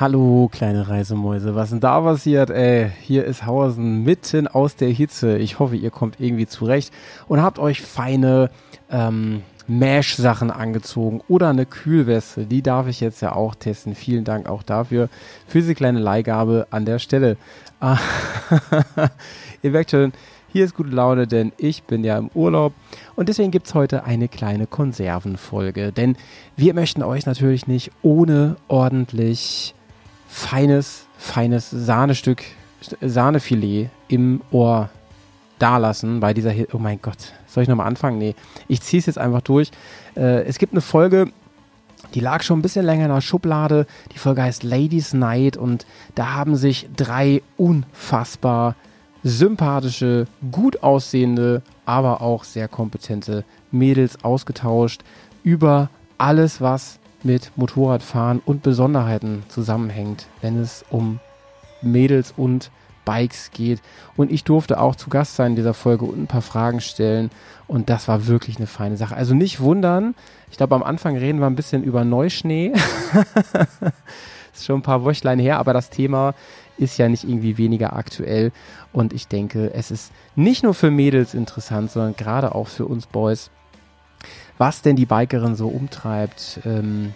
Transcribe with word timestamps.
Hallo, 0.00 0.48
kleine 0.52 0.86
Reisemäuse. 0.86 1.56
Was 1.56 1.70
denn 1.70 1.80
da 1.80 2.00
passiert? 2.00 2.50
Ey, 2.50 2.88
hier 3.02 3.24
ist 3.24 3.46
Hausen 3.46 4.04
mitten 4.04 4.46
aus 4.46 4.76
der 4.76 4.90
Hitze. 4.90 5.38
Ich 5.38 5.58
hoffe, 5.58 5.74
ihr 5.74 5.90
kommt 5.90 6.20
irgendwie 6.20 6.46
zurecht 6.46 6.94
und 7.26 7.42
habt 7.42 7.58
euch 7.58 7.82
feine 7.82 8.48
ähm, 8.92 9.42
Mesh-Sachen 9.66 10.52
angezogen 10.52 11.20
oder 11.26 11.48
eine 11.48 11.66
Kühlweste. 11.66 12.46
Die 12.46 12.62
darf 12.62 12.86
ich 12.86 13.00
jetzt 13.00 13.22
ja 13.22 13.32
auch 13.34 13.56
testen. 13.56 13.96
Vielen 13.96 14.22
Dank 14.22 14.48
auch 14.48 14.62
dafür. 14.62 15.08
Für 15.48 15.58
diese 15.58 15.74
kleine 15.74 15.98
Leihgabe 15.98 16.68
an 16.70 16.84
der 16.84 17.00
Stelle. 17.00 17.36
Ah, 17.80 17.98
ihr 19.62 19.72
merkt 19.72 19.90
schon, 19.90 20.12
hier 20.52 20.64
ist 20.64 20.76
gute 20.76 20.90
Laune, 20.90 21.26
denn 21.26 21.50
ich 21.56 21.82
bin 21.82 22.04
ja 22.04 22.16
im 22.18 22.30
Urlaub 22.34 22.72
und 23.16 23.28
deswegen 23.28 23.50
gibt 23.50 23.66
es 23.66 23.74
heute 23.74 24.04
eine 24.04 24.28
kleine 24.28 24.68
Konservenfolge. 24.68 25.90
Denn 25.90 26.14
wir 26.56 26.72
möchten 26.72 27.02
euch 27.02 27.26
natürlich 27.26 27.66
nicht 27.66 27.90
ohne 28.02 28.54
ordentlich 28.68 29.74
feines, 30.28 31.06
feines 31.16 31.70
Sahnestück, 31.70 32.44
Sahnefilet 33.00 33.90
im 34.06 34.40
Ohr 34.52 34.90
dalassen 35.58 36.20
bei 36.20 36.32
dieser, 36.34 36.50
Hi 36.50 36.68
oh 36.72 36.78
mein 36.78 37.02
Gott, 37.02 37.32
soll 37.48 37.64
ich 37.64 37.68
nochmal 37.68 37.88
anfangen? 37.88 38.18
Nee, 38.18 38.36
ich 38.68 38.80
ziehe 38.82 39.00
es 39.00 39.06
jetzt 39.06 39.18
einfach 39.18 39.40
durch. 39.40 39.72
Äh, 40.14 40.44
es 40.44 40.58
gibt 40.58 40.72
eine 40.72 40.80
Folge, 40.80 41.32
die 42.14 42.20
lag 42.20 42.42
schon 42.42 42.60
ein 42.60 42.62
bisschen 42.62 42.86
länger 42.86 43.06
in 43.06 43.12
der 43.12 43.20
Schublade. 43.20 43.86
Die 44.14 44.18
Folge 44.18 44.42
heißt 44.42 44.62
Ladies 44.62 45.12
Night 45.12 45.56
und 45.56 45.86
da 46.14 46.34
haben 46.34 46.54
sich 46.54 46.88
drei 46.96 47.42
unfassbar 47.56 48.76
sympathische, 49.24 50.26
gut 50.52 50.82
aussehende, 50.82 51.62
aber 51.84 52.22
auch 52.22 52.44
sehr 52.44 52.68
kompetente 52.68 53.44
Mädels 53.72 54.22
ausgetauscht 54.22 55.02
über 55.42 55.90
alles, 56.18 56.60
was 56.60 56.98
mit 57.22 57.52
Motorradfahren 57.56 58.40
und 58.44 58.62
Besonderheiten 58.62 59.42
zusammenhängt, 59.48 60.26
wenn 60.40 60.58
es 60.58 60.84
um 60.90 61.20
Mädels 61.82 62.32
und 62.36 62.70
Bikes 63.04 63.50
geht. 63.52 63.80
Und 64.16 64.30
ich 64.30 64.44
durfte 64.44 64.80
auch 64.80 64.94
zu 64.94 65.08
Gast 65.08 65.36
sein 65.36 65.52
in 65.52 65.56
dieser 65.56 65.74
Folge 65.74 66.04
und 66.04 66.20
ein 66.20 66.26
paar 66.26 66.42
Fragen 66.42 66.80
stellen. 66.80 67.30
Und 67.66 67.88
das 67.88 68.06
war 68.06 68.26
wirklich 68.26 68.58
eine 68.58 68.66
feine 68.66 68.96
Sache. 68.96 69.16
Also 69.16 69.34
nicht 69.34 69.60
wundern. 69.60 70.14
Ich 70.50 70.58
glaube, 70.58 70.74
am 70.74 70.82
Anfang 70.82 71.16
reden 71.16 71.40
wir 71.40 71.46
ein 71.46 71.56
bisschen 71.56 71.82
über 71.82 72.04
Neuschnee. 72.04 72.72
ist 74.52 74.66
schon 74.66 74.80
ein 74.80 74.82
paar 74.82 75.04
Wöchlein 75.04 75.38
her, 75.38 75.58
aber 75.58 75.72
das 75.72 75.88
Thema 75.88 76.34
ist 76.76 76.98
ja 76.98 77.08
nicht 77.08 77.24
irgendwie 77.24 77.56
weniger 77.58 77.94
aktuell. 77.94 78.52
Und 78.92 79.12
ich 79.12 79.26
denke, 79.26 79.72
es 79.72 79.90
ist 79.90 80.12
nicht 80.36 80.62
nur 80.62 80.74
für 80.74 80.90
Mädels 80.90 81.34
interessant, 81.34 81.90
sondern 81.90 82.14
gerade 82.16 82.54
auch 82.54 82.68
für 82.68 82.84
uns 82.84 83.06
Boys 83.06 83.50
was 84.58 84.82
denn 84.82 84.96
die 84.96 85.06
Bikerin 85.06 85.54
so 85.54 85.68
umtreibt, 85.68 86.60
ähm, 86.64 87.14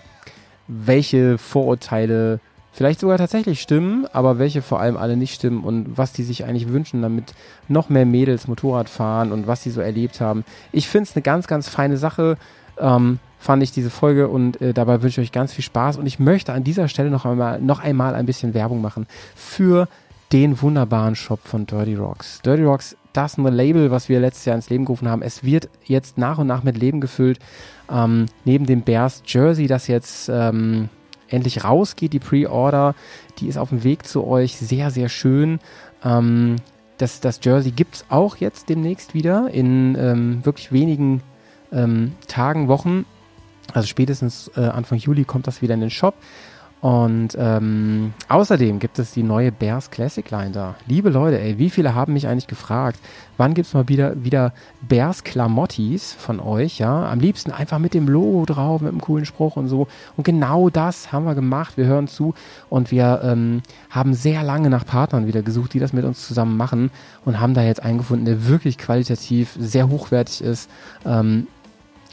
welche 0.69 1.39
Vorurteile 1.39 2.41
vielleicht 2.73 3.01
sogar 3.01 3.19
tatsächlich 3.19 3.61
stimmen, 3.61 4.07
aber 4.13 4.39
welche 4.39 4.63
vor 4.63 4.81
allem 4.81 4.97
alle 4.97 5.17
nicht 5.17 5.35
stimmen 5.35 5.63
und 5.63 5.99
was 5.99 6.13
die 6.13 6.23
sich 6.23 6.45
eigentlich 6.45 6.69
wünschen, 6.69 7.03
damit 7.03 7.35
noch 7.69 7.91
mehr 7.91 8.07
Mädels 8.07 8.49
Motorrad 8.49 8.89
fahren 8.89 9.31
und 9.31 9.47
was 9.47 9.63
sie 9.63 9.71
so 9.71 9.81
erlebt 9.81 10.21
haben. 10.21 10.45
Ich 10.73 10.89
finde 10.89 11.09
es 11.09 11.15
eine 11.15 11.23
ganz, 11.23 11.47
ganz 11.47 11.69
feine 11.69 11.99
Sache. 11.99 12.39
Ähm, 12.79 13.19
fand 13.39 13.63
ich 13.63 13.73
diese 13.73 13.91
Folge 13.91 14.29
und 14.29 14.61
äh, 14.61 14.73
dabei 14.73 15.03
wünsche 15.03 15.21
ich 15.21 15.29
euch 15.29 15.33
ganz 15.33 15.53
viel 15.53 15.65
Spaß 15.65 15.99
und 15.99 16.07
ich 16.07 16.19
möchte 16.19 16.53
an 16.53 16.65
dieser 16.65 16.89
Stelle 16.89 17.11
noch 17.11 17.27
einmal, 17.27 17.61
noch 17.61 17.81
einmal 17.81 18.15
ein 18.15 18.25
bisschen 18.25 18.55
Werbung 18.55 18.81
machen 18.81 19.07
für 19.35 19.89
den 20.33 20.63
wunderbaren 20.63 21.15
Shop 21.15 21.41
von 21.45 21.67
Dirty 21.67 21.97
Rocks. 21.97 22.41
Dirty 22.41 22.65
Rocks 22.65 22.97
das 23.13 23.39
ein 23.39 23.45
Label, 23.45 23.91
was 23.91 24.09
wir 24.09 24.21
letztes 24.21 24.45
Jahr 24.45 24.57
ins 24.57 24.71
Leben 24.71 24.85
gerufen 24.85 25.09
haben. 25.09 25.23
Es 25.23 25.45
wird 25.45 25.69
jetzt 25.85 26.19
nach 26.19 26.39
und 26.39 26.47
nach 26.47 26.63
mit 26.63 26.77
Leben 26.79 27.01
gefüllt. 27.01 27.39
Ähm, 27.91 28.27
neben 28.45 28.67
dem 28.67 28.83
Bears 28.83 29.23
Jersey, 29.27 29.67
das 29.67 29.87
jetzt 29.87 30.29
ähm, 30.33 30.89
endlich 31.29 31.65
rausgeht, 31.65 32.13
die 32.13 32.19
Pre-Order, 32.19 32.95
die 33.39 33.49
ist 33.49 33.59
auf 33.59 33.71
dem 33.71 33.85
Weg 33.85 34.07
zu 34.07 34.27
euch. 34.27 34.57
Sehr, 34.57 34.91
sehr 34.91 35.09
schön. 35.09 35.59
Ähm, 36.05 36.57
das, 36.99 37.21
das 37.21 37.41
Jersey 37.43 37.73
gibt 37.73 37.97
es 37.97 38.05
auch 38.09 38.37
jetzt 38.37 38.69
demnächst 38.69 39.15
wieder 39.15 39.49
in 39.51 39.97
ähm, 39.99 40.45
wirklich 40.45 40.73
wenigen 40.73 41.23
ähm, 41.73 42.13
Tagen, 42.29 42.69
Wochen. 42.69 43.05
Also 43.73 43.89
spätestens 43.89 44.51
äh, 44.57 44.61
Anfang 44.61 44.99
Juli 44.99 45.25
kommt 45.25 45.47
das 45.47 45.63
wieder 45.63 45.75
in 45.75 45.81
den 45.81 45.91
Shop. 45.91 46.15
Und 46.83 47.37
ähm, 47.39 48.13
außerdem 48.29 48.81
gibt 48.81 48.99
es 48.99 49.13
die 49.13 49.23
neue 49.23 49.53
Bears 49.53 49.93
Classic 49.93 50.29
Line 50.29 50.51
da. 50.51 50.75
Liebe 50.89 51.11
Leute, 51.11 51.41
ey, 51.41 51.57
wie 51.57 51.71
viele 51.71 51.95
haben 51.95 52.13
mich 52.13 52.27
eigentlich 52.27 52.49
gefragt, 52.49 52.99
wann 53.37 53.55
gibt 53.55 53.69
es 53.69 53.75
mal 53.75 53.87
wieder, 53.87 54.25
wieder 54.25 54.53
Bears 54.81 55.23
Klamottis 55.23 56.13
von 56.13 56.41
euch, 56.41 56.81
ja? 56.81 57.09
Am 57.09 57.21
liebsten 57.21 57.53
einfach 57.53 57.79
mit 57.79 57.95
dem 57.95 58.09
Logo 58.09 58.47
drauf, 58.47 58.81
mit 58.81 58.91
einem 58.91 59.01
coolen 59.01 59.27
Spruch 59.27 59.55
und 59.55 59.69
so. 59.69 59.87
Und 60.17 60.25
genau 60.25 60.71
das 60.71 61.13
haben 61.13 61.25
wir 61.25 61.37
gemacht. 61.37 61.77
Wir 61.77 61.87
hören 61.87 62.09
zu 62.09 62.35
und 62.69 62.91
wir 62.91 63.21
ähm, 63.23 63.63
haben 63.89 64.13
sehr 64.13 64.43
lange 64.43 64.69
nach 64.69 64.85
Partnern 64.85 65.29
wieder 65.29 65.43
gesucht, 65.43 65.75
die 65.75 65.79
das 65.79 65.93
mit 65.93 66.05
uns 66.05 66.27
zusammen 66.27 66.57
machen 66.57 66.91
und 67.25 67.39
haben 67.39 67.55
da 67.55 67.63
jetzt 67.63 67.81
einen 67.81 67.99
gefunden, 67.99 68.25
der 68.25 68.49
wirklich 68.49 68.77
qualitativ 68.77 69.57
sehr 69.57 69.89
hochwertig 69.89 70.43
ist. 70.43 70.69
Ähm, 71.07 71.47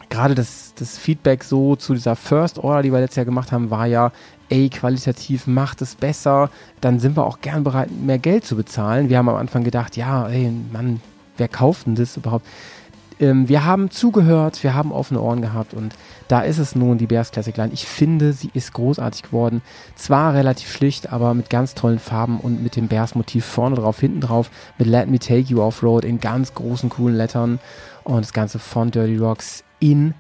gerade 0.10 0.36
das, 0.36 0.74
das 0.76 1.00
Feedback 1.00 1.44
so 1.44 1.76
zu 1.76 1.96
dieser 1.96 2.16
First 2.16 2.60
Order, 2.60 2.84
die 2.84 2.92
wir 2.92 3.00
letztes 3.00 3.16
Jahr 3.18 3.26
gemacht 3.26 3.52
haben, 3.52 3.72
war 3.72 3.88
ja, 3.88 4.12
ey, 4.50 4.70
qualitativ 4.70 5.48
macht 5.48 5.82
es 5.82 5.96
besser, 5.96 6.50
dann 6.82 7.00
sind 7.00 7.16
wir 7.16 7.26
auch 7.26 7.42
gern 7.42 7.64
bereit, 7.64 7.90
mehr 7.92 8.20
Geld 8.20 8.46
zu 8.46 8.56
bezahlen. 8.56 9.10
Wir 9.10 9.18
haben 9.18 9.30
am 9.30 9.36
Anfang 9.36 9.64
gedacht, 9.64 9.98
ja, 9.98 10.28
ey, 10.28 10.52
Mann, 10.72 11.02
wer 11.38 11.48
kauft 11.48 11.88
denn 11.88 11.96
das 11.96 12.18
überhaupt? 12.18 12.46
Ähm, 13.20 13.50
wir 13.50 13.66
haben 13.66 13.92
zugehört, 13.92 14.64
wir 14.64 14.74
haben 14.74 14.92
offene 14.92 15.22
Ohren 15.22 15.42
gehabt 15.42 15.74
und 15.74 15.94
da 16.28 16.42
ist 16.42 16.58
es 16.58 16.76
nun 16.76 16.98
die 16.98 17.08
Bears 17.08 17.32
Classic 17.32 17.56
Line. 17.56 17.74
Ich 17.74 17.86
finde, 17.86 18.34
sie 18.34 18.50
ist 18.54 18.74
großartig 18.74 19.24
geworden. 19.24 19.62
Zwar 19.96 20.34
relativ 20.34 20.72
schlicht, 20.72 21.12
aber 21.12 21.34
mit 21.34 21.50
ganz 21.50 21.76
tollen 21.76 22.00
Farben 22.00 22.40
und 22.40 22.64
mit 22.64 22.76
dem 22.76 22.88
Bears 22.88 23.16
Motiv 23.16 23.46
vorne 23.46 23.76
drauf, 23.76 24.00
hinten 24.00 24.22
drauf, 24.22 24.50
mit 24.78 24.88
Let 24.88 25.10
Me 25.10 25.20
Take 25.20 25.42
You 25.42 25.62
Off-Road 25.62 26.06
in 26.06 26.20
ganz 26.20 26.54
großen, 26.54 26.90
coolen 26.90 27.16
Lettern 27.16 27.60
und 28.04 28.22
das 28.22 28.34
Ganze 28.34 28.60
von 28.60 28.92
Dirty 28.92 29.18
Rocks 29.18 29.64
in 29.80 30.14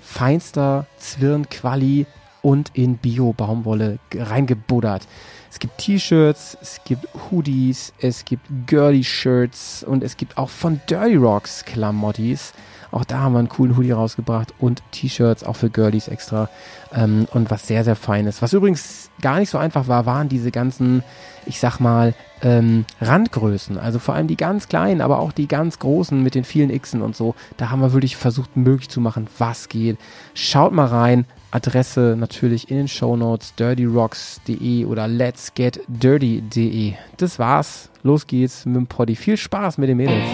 feinster 0.00 0.86
Zwirn-Quali 0.98 2.06
und 2.42 2.70
in 2.74 2.98
Bio-Baumwolle 2.98 3.98
reingebuddert. 4.14 5.06
Es 5.50 5.58
gibt 5.58 5.78
T-Shirts, 5.78 6.56
es 6.60 6.80
gibt 6.84 7.06
Hoodies, 7.30 7.92
es 8.00 8.24
gibt 8.24 8.44
Girly-Shirts 8.66 9.84
und 9.84 10.02
es 10.02 10.16
gibt 10.16 10.38
auch 10.38 10.48
von 10.48 10.80
Dirty 10.88 11.16
Rocks 11.16 11.64
Klamottis. 11.64 12.52
Auch 12.90 13.04
da 13.04 13.20
haben 13.20 13.32
wir 13.32 13.38
einen 13.38 13.48
coolen 13.48 13.76
Hoodie 13.76 13.92
rausgebracht 13.92 14.52
und 14.58 14.82
T-Shirts 14.92 15.44
auch 15.44 15.56
für 15.56 15.70
Girlies 15.70 16.08
extra. 16.08 16.50
Ähm, 16.94 17.26
und 17.32 17.50
was 17.50 17.66
sehr, 17.66 17.84
sehr 17.84 17.96
feines. 17.96 18.42
Was 18.42 18.52
übrigens 18.52 19.10
gar 19.22 19.38
nicht 19.38 19.48
so 19.48 19.56
einfach 19.56 19.88
war, 19.88 20.04
waren 20.04 20.28
diese 20.28 20.50
ganzen, 20.50 21.02
ich 21.46 21.58
sag 21.58 21.80
mal, 21.80 22.14
ähm, 22.42 22.84
Randgrößen. 23.00 23.78
Also 23.78 23.98
vor 23.98 24.14
allem 24.14 24.26
die 24.26 24.36
ganz 24.36 24.68
kleinen, 24.68 25.00
aber 25.00 25.20
auch 25.20 25.32
die 25.32 25.48
ganz 25.48 25.78
großen 25.78 26.22
mit 26.22 26.34
den 26.34 26.44
vielen 26.44 26.70
Xen 26.80 27.00
und 27.00 27.16
so. 27.16 27.34
Da 27.56 27.70
haben 27.70 27.80
wir 27.80 27.94
wirklich 27.94 28.16
versucht, 28.16 28.56
möglich 28.58 28.90
zu 28.90 29.00
machen, 29.00 29.26
was 29.38 29.70
geht. 29.70 29.98
Schaut 30.34 30.72
mal 30.72 30.86
rein. 30.86 31.24
Adresse 31.52 32.16
natürlich 32.18 32.70
in 32.70 32.78
den 32.78 32.88
Show 32.88 33.14
Notes 33.14 33.54
dirtyrocks.de 33.54 34.86
oder 34.86 35.06
letsgetdirty.de. 35.06 36.94
Das 37.18 37.38
war's. 37.38 37.90
Los 38.02 38.26
geht's 38.26 38.64
mit 38.64 38.76
dem 38.76 38.86
Poddy. 38.86 39.14
Viel 39.14 39.36
Spaß 39.36 39.76
mit 39.76 39.90
den 39.90 39.98
Mädels. 39.98 40.24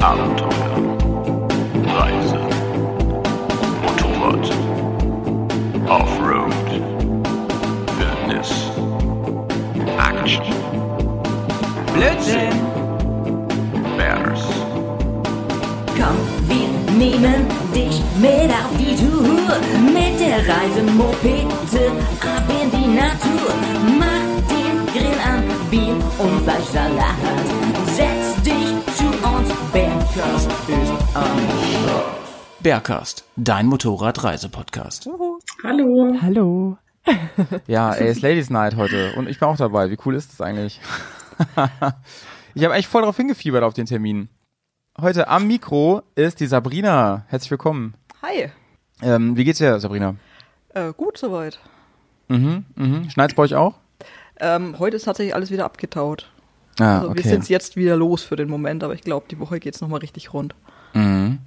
Abenteuer. 0.00 0.96
Reise. 1.84 2.38
Motorrad. 3.82 4.50
Offroad. 5.88 6.54
Wildnis. 7.98 8.70
Action. 9.98 10.44
Blödsinn! 11.92 12.52
Bears. 13.96 14.44
Komm, 15.96 16.16
wir 16.48 16.68
nehmen 16.96 17.55
mit 18.20 18.50
auf 18.50 18.76
die 18.78 18.96
Tour. 18.96 19.58
Mit 19.92 20.20
der 20.20 20.38
Reisemopete 20.48 21.90
ab 22.20 22.44
in 22.48 22.70
die 22.70 22.88
Natur. 22.88 23.54
Mach 23.98 24.26
den 24.48 24.86
Grill 24.86 25.18
an, 25.24 25.42
Bier 25.70 25.96
und 26.18 26.42
Fleischsalat. 26.42 27.16
Setz 27.86 28.42
dich 28.42 28.96
zu 28.96 29.06
uns, 29.06 29.48
Bergkast 29.72 30.50
ist 30.68 30.92
am 31.14 31.38
Start. 31.84 32.16
Bergcast, 32.60 33.24
dein 33.36 33.66
Motorradreisepodcast. 33.66 35.08
Hallo. 35.62 36.16
Hallo. 36.20 36.78
ja, 37.66 37.92
ey, 37.92 38.10
ist 38.10 38.22
Ladies 38.22 38.50
Night 38.50 38.76
heute 38.76 39.12
und 39.16 39.28
ich 39.28 39.38
bin 39.38 39.48
auch 39.48 39.56
dabei. 39.56 39.90
Wie 39.90 39.98
cool 40.04 40.16
ist 40.16 40.32
das 40.32 40.40
eigentlich? 40.40 40.80
ich 42.54 42.64
habe 42.64 42.74
echt 42.74 42.88
voll 42.88 43.02
drauf 43.02 43.16
hingefiebert 43.16 43.62
auf 43.62 43.74
den 43.74 43.86
Termin. 43.86 44.28
Heute 44.98 45.28
am 45.28 45.46
Mikro 45.46 46.02
ist 46.14 46.40
die 46.40 46.46
Sabrina. 46.46 47.26
Herzlich 47.28 47.50
willkommen. 47.50 47.94
Hi. 48.22 48.50
Ähm, 49.02 49.36
wie 49.36 49.44
geht's 49.44 49.58
dir, 49.58 49.78
Sabrina? 49.78 50.16
Äh, 50.74 50.92
gut 50.96 51.18
soweit. 51.18 51.58
Mhm, 52.28 52.64
mhm. 52.74 53.10
Schneit's 53.10 53.34
bei 53.34 53.42
euch 53.42 53.54
auch? 53.54 53.74
Ähm, 54.40 54.78
heute 54.78 54.96
ist 54.96 55.04
tatsächlich 55.04 55.34
alles 55.34 55.50
wieder 55.50 55.64
abgetaut. 55.64 56.30
Ah, 56.78 56.98
also 56.98 57.10
okay. 57.10 57.24
wir 57.24 57.30
sind 57.30 57.48
jetzt 57.48 57.76
wieder 57.76 57.96
los 57.96 58.22
für 58.22 58.36
den 58.36 58.48
Moment, 58.48 58.84
aber 58.84 58.94
ich 58.94 59.02
glaube, 59.02 59.26
die 59.30 59.38
Woche 59.38 59.60
geht's 59.60 59.80
noch 59.80 59.88
nochmal 59.88 60.00
richtig 60.00 60.32
rund. 60.32 60.54
Mhm. 60.94 61.38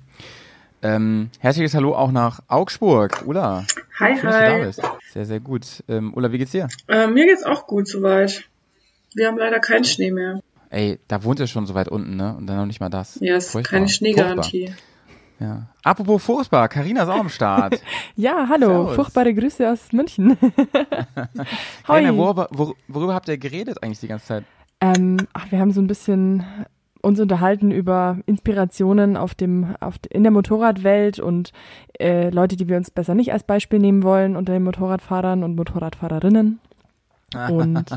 Ähm, 0.82 1.30
herzliches 1.40 1.74
Hallo 1.74 1.96
auch 1.96 2.12
nach 2.12 2.40
Augsburg. 2.48 3.24
Ulla. 3.26 3.66
Hi, 4.00 4.16
Schön, 4.16 4.26
dass 4.26 4.36
du 4.36 4.42
da 4.42 4.52
hi. 4.52 4.62
bist. 4.64 4.82
Sehr, 5.12 5.26
sehr 5.26 5.40
gut. 5.40 5.84
Ähm, 5.90 6.14
Ulla, 6.14 6.32
wie 6.32 6.38
geht's 6.38 6.52
dir? 6.52 6.68
Äh, 6.88 7.08
mir 7.08 7.26
geht's 7.26 7.44
auch 7.44 7.68
gut 7.68 7.88
soweit. 7.88 8.44
Wir 9.14 9.28
haben 9.28 9.38
leider 9.38 9.60
keinen 9.60 9.84
Schnee 9.84 10.12
mehr. 10.12 10.40
Ey, 10.70 11.00
da 11.08 11.24
wohnt 11.24 11.40
ihr 11.40 11.48
schon 11.48 11.66
so 11.66 11.74
weit 11.74 11.90
unten, 11.90 12.16
ne? 12.16 12.36
Und 12.38 12.48
dann 12.48 12.58
noch 12.58 12.66
nicht 12.66 12.80
mal 12.80 12.90
das. 12.90 13.18
Ja, 13.22 13.36
es 13.36 13.48
ist 13.48 13.52
Furchtbar. 13.52 13.80
keine 13.80 13.90
Schneegarantie. 13.90 14.68
Furchtbar. 14.68 14.89
Ja. 15.40 15.68
Apropos 15.84 16.24
furchtbar, 16.24 16.68
Karina 16.68 17.04
ist 17.04 17.10
auch 17.10 17.20
am 17.20 17.30
Start. 17.30 17.82
Ja, 18.16 18.48
hallo, 18.50 18.68
Servus. 18.68 18.96
furchtbare 18.96 19.34
Grüße 19.34 19.70
aus 19.72 19.94
München. 19.94 20.38
Karina, 21.86 22.16
worüber, 22.16 22.50
wor, 22.52 22.76
worüber 22.88 23.14
habt 23.14 23.30
ihr 23.30 23.38
geredet 23.38 23.82
eigentlich 23.82 24.02
die 24.02 24.08
ganze 24.10 24.26
Zeit? 24.26 24.44
Ähm, 24.82 25.18
ach, 25.34 25.50
wir 25.52 25.60
haben 25.60 25.72
so 25.72 25.82
ein 25.82 25.88
bisschen 25.88 26.46
uns 27.02 27.20
unterhalten 27.20 27.72
über 27.72 28.18
Inspirationen 28.26 29.16
auf 29.16 29.34
dem, 29.34 29.76
auf, 29.80 29.96
in 30.10 30.24
der 30.24 30.32
Motorradwelt 30.34 31.20
und 31.20 31.54
äh, 32.00 32.30
Leute, 32.30 32.58
die 32.58 32.68
wir 32.68 32.76
uns 32.76 32.92
besser 32.92 33.16
nicht 33.16 33.32
als 33.32 33.44
Beispiel 33.44 33.80
nehmen 33.80 34.04
wollen 34.04 34.36
unter 34.36 34.52
den 34.54 34.64
Motorradfahrern 34.64 35.44
und 35.44 35.56
Motorradfahrerinnen. 35.56 36.60
Und 37.52 37.92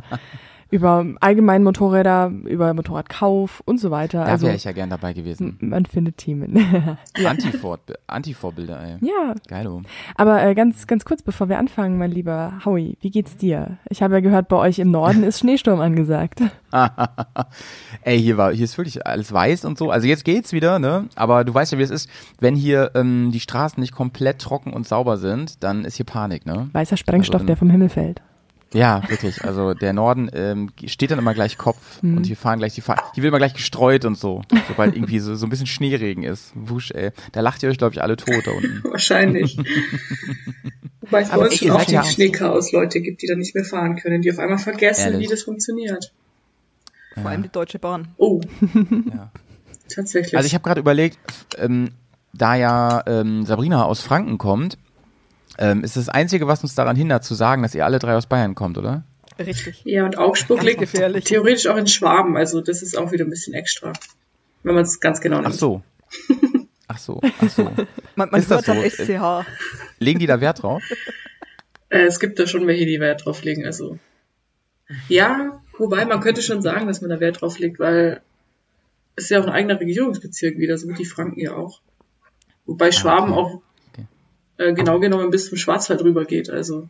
über 0.73 1.05
allgemein 1.21 1.63
Motorräder, 1.63 2.33
über 2.47 2.73
Motorradkauf 2.73 3.63
und 3.67 3.79
so 3.79 3.91
weiter. 3.91 4.25
Da 4.25 4.33
also 4.33 4.47
wäre 4.47 4.57
ich 4.57 4.65
ja 4.65 4.73
gern 4.73 4.89
dabei 4.89 5.13
gewesen. 5.13 5.59
man 5.61 5.85
findet 5.85 6.17
Themen. 6.17 6.59
Antifort, 7.25 7.81
Antivorbilder, 8.07 8.83
ey. 8.83 8.97
ja, 9.07 9.35
Geilo. 9.49 9.83
aber 10.17 10.43
äh, 10.43 10.55
ganz, 10.55 10.87
ganz 10.87 11.05
kurz, 11.05 11.23
bevor 11.23 11.51
wir 11.51 11.59
anfangen, 11.59 11.99
mein 11.99 12.11
lieber 12.11 12.55
Howie, 12.65 12.97
wie 13.03 13.11
geht's 13.11 13.37
dir? 13.37 13.77
Ich 13.91 14.03
habe 14.03 14.15
ja 14.15 14.21
gehört, 14.21 14.49
bei 14.49 14.57
euch 14.57 14.79
im 14.79 14.91
Norden 14.91 15.25
ist 15.25 15.41
Schneesturm 15.41 15.81
angesagt. 15.83 16.41
Ey, 18.03 18.19
hier 18.19 18.39
war, 18.39 18.55
hier 18.55 18.65
ist 18.65 18.79
wirklich 18.79 19.07
alles 19.07 19.31
weiß 19.31 19.67
und 19.67 19.77
so. 19.77 19.91
Also 19.91 20.07
jetzt 20.07 20.25
geht's 20.25 20.55
wieder, 20.55 20.79
ne? 20.79 21.07
Aber 21.17 21.45
du 21.45 21.53
weißt 21.53 21.73
ja, 21.73 21.79
wie 21.79 21.83
es 21.83 21.91
ist. 21.91 22.09
Wenn 22.41 22.57
hier 22.57 22.93
ähm, 22.95 23.31
die 23.31 23.41
Straßen 23.41 23.79
nicht 23.79 23.93
komplett 23.93 24.39
trocken 24.39 24.73
und 24.73 24.89
sauber 24.89 25.19
sind, 25.19 25.63
dann 25.63 25.85
ist 25.85 25.97
hier 25.97 26.07
Panik, 26.07 26.47
ne? 26.47 26.71
Weißer 26.73 26.97
Sprengstoff, 26.97 27.43
Also, 27.43 27.47
der 27.47 27.59
vom 27.59 27.69
Himmel 27.69 27.91
fällt. 27.91 28.23
Ja, 28.73 29.03
wirklich. 29.09 29.45
Also 29.45 29.75
der 29.75 29.93
Norden 29.93 30.31
ähm, 30.33 30.71
steht 30.87 31.11
dann 31.11 31.19
immer 31.19 31.35
gleich 31.35 31.59
Kopf 31.59 32.03
Mhm. 32.03 32.17
und 32.19 32.27
hier 32.27 32.37
fahren 32.37 32.59
gleich 32.59 32.75
die 32.75 32.81
Fahr 32.81 33.11
Hier 33.15 33.23
wird 33.23 33.31
immer 33.31 33.39
gleich 33.39 33.55
gestreut 33.55 34.05
und 34.05 34.17
so, 34.17 34.43
sobald 34.69 34.95
irgendwie 34.97 35.19
so, 35.19 35.35
so 35.35 35.47
ein 35.47 35.51
bisschen 35.51 35.67
Schneeregen 35.67 36.23
ist. 36.23 36.53
Wusch, 36.55 36.91
ey. 36.93 37.11
Da 37.33 37.41
lacht 37.41 37.63
ihr 37.63 37.69
euch, 37.69 37.79
glaube 37.79 37.95
ich, 37.95 38.03
alle 38.03 38.17
tot 38.17 38.47
da 38.47 38.51
unten. 38.53 38.83
Wahrscheinlich. 38.91 39.59
Wobei 41.01 41.23
es 41.23 41.29
bei 41.29 41.35
Aber 41.35 41.45
uns 41.45 41.55
auch 41.71 41.79
seid 41.79 41.91
ja 41.91 42.01
ein 42.01 42.07
auch- 42.07 42.11
Schneechaos-Leute 42.11 43.01
gibt, 43.01 43.23
die 43.23 43.27
da 43.27 43.35
nicht 43.35 43.55
mehr 43.55 43.65
fahren 43.65 43.97
können, 43.97 44.23
die 44.23 44.31
auf 44.31 44.39
einmal 44.39 44.59
vergessen, 44.59 45.13
Ehrlich? 45.13 45.29
wie 45.29 45.31
das 45.31 45.43
funktioniert. 45.43 46.13
Vor 47.15 47.27
allem 47.31 47.43
die 47.43 47.51
Deutsche 47.51 47.79
Bahn. 47.79 48.09
Oh. 48.17 48.41
Ja. 49.15 49.31
Tatsächlich. 49.95 50.35
Also 50.37 50.47
ich 50.47 50.55
habe 50.55 50.65
gerade 50.65 50.81
überlegt, 50.81 51.19
ähm, 51.59 51.91
da 52.33 52.55
ja 52.55 53.03
ähm, 53.07 53.45
Sabrina 53.45 53.85
aus 53.85 54.01
Franken 54.01 54.39
kommt, 54.39 54.79
ähm, 55.59 55.85
ist 55.85 55.97
das 55.97 56.09
Einzige, 56.09 56.47
was 56.47 56.63
uns 56.63 56.75
daran 56.75 56.97
hindert, 56.97 57.25
zu 57.25 57.35
sagen, 57.35 57.63
dass 57.63 57.75
ihr 57.75 57.85
alle 57.85 57.99
drei 57.99 58.17
aus 58.17 58.27
Bayern 58.27 58.55
kommt, 58.55 58.79
oder? 58.79 59.05
Richtig. 59.39 59.83
ja, 59.85 60.05
und 60.05 60.19
Augsburg 60.19 60.59
Ganz 60.59 60.69
liegt 60.69 60.81
gefährlich. 60.81 61.25
theoretisch 61.25 61.67
auch 61.67 61.77
in 61.77 61.87
Schwaben, 61.87 62.37
also 62.37 62.61
das 62.61 62.83
ist 62.83 62.97
auch 62.97 63.13
wieder 63.13 63.25
ein 63.25 63.31
bisschen 63.31 63.55
extra. 63.55 63.93
Wenn 64.63 64.75
man 64.75 64.85
es 64.85 65.01
ganz 65.01 65.21
genau 65.21 65.37
nimmt. 65.37 65.49
Ach 65.49 65.59
so. 65.59 65.83
Ach 66.89 66.99
so, 66.99 67.23
ach 67.23 67.49
so. 67.49 67.63
Man, 68.17 68.29
man 68.31 68.41
Ist 68.41 68.51
das 68.51 68.67
hört 68.67 68.77
am 68.77 68.83
so? 68.83 68.91
SCH. 68.91 69.47
Legen 69.99 70.19
die 70.19 70.27
da 70.27 70.43
Wert 70.43 70.63
drauf? 70.63 70.83
Äh, 71.89 72.05
es 72.05 72.21
gibt 72.21 72.39
da 72.39 72.47
schon 72.47 72.67
welche, 72.67 72.85
die 72.85 73.01
Wert 73.01 73.25
drauf 73.25 73.43
legen. 73.45 73.65
Also 73.65 73.99
ja, 75.09 75.63
wobei 75.79 76.05
man 76.05 76.21
könnte 76.21 76.43
schon 76.43 76.61
sagen, 76.61 76.87
dass 76.87 77.01
man 77.01 77.11
da 77.11 77.21
Wert 77.21 77.41
drauf 77.41 77.59
legt, 77.59 77.79
weil 77.79 78.21
es 79.17 79.25
ist 79.25 79.31
ja 79.31 79.41
auch 79.41 79.47
ein 79.47 79.53
eigener 79.53 79.79
Regierungsbezirk 79.81 80.59
wieder, 80.59 80.77
so 80.77 80.89
wie 80.89 80.95
die 80.95 81.05
Franken 81.05 81.41
ja 81.41 81.55
auch. 81.55 81.81
Wobei 82.67 82.93
Schwaben 82.93 83.33
okay. 83.33 83.41
auch. 83.41 83.63
Äh, 84.59 84.73
genau 84.73 85.01
genommen 85.01 85.31
bis 85.31 85.49
zum 85.49 85.59
Schwarzwald 85.59 86.03
rüber 86.03 86.25
geht. 86.25 86.51
Also 86.51 86.89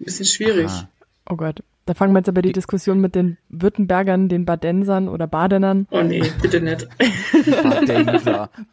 ein 0.00 0.04
bisschen 0.04 0.26
schwierig. 0.26 0.66
Aha. 0.66 0.88
Oh 1.28 1.36
Gott. 1.36 1.62
Da 1.84 1.94
fangen 1.94 2.12
wir 2.12 2.20
jetzt 2.20 2.28
aber 2.28 2.42
die 2.42 2.52
Diskussion 2.52 3.00
mit 3.00 3.16
den 3.16 3.38
Württembergern, 3.48 4.28
den 4.28 4.44
Badensern 4.44 5.08
oder 5.08 5.26
Badenern. 5.26 5.88
Oh 5.90 6.02
nee, 6.02 6.22
bitte 6.40 6.60
nicht. 6.60 6.86
Badenser. 7.44 8.50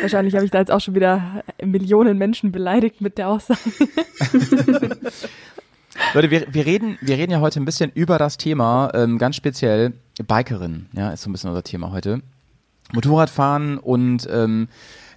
Wahrscheinlich 0.00 0.36
habe 0.36 0.44
ich 0.44 0.52
da 0.52 0.60
jetzt 0.60 0.70
auch 0.70 0.80
schon 0.80 0.94
wieder 0.94 1.42
Millionen 1.60 2.16
Menschen 2.16 2.52
beleidigt 2.52 3.00
mit 3.00 3.18
der 3.18 3.28
Aussage. 3.28 3.58
Leute, 6.14 6.30
wir, 6.30 6.46
wir, 6.52 6.66
reden, 6.66 6.98
wir 7.00 7.16
reden 7.16 7.32
ja 7.32 7.40
heute 7.40 7.60
ein 7.60 7.64
bisschen 7.64 7.90
über 7.92 8.16
das 8.18 8.36
Thema, 8.36 8.92
ähm, 8.94 9.18
ganz 9.18 9.34
speziell 9.34 9.92
Bikerin, 10.24 10.86
ja, 10.92 11.10
ist 11.10 11.22
so 11.22 11.30
ein 11.30 11.32
bisschen 11.32 11.50
unser 11.50 11.64
Thema 11.64 11.90
heute. 11.90 12.22
Motorradfahren 12.92 13.76
und 13.78 14.28
ähm, 14.30 14.68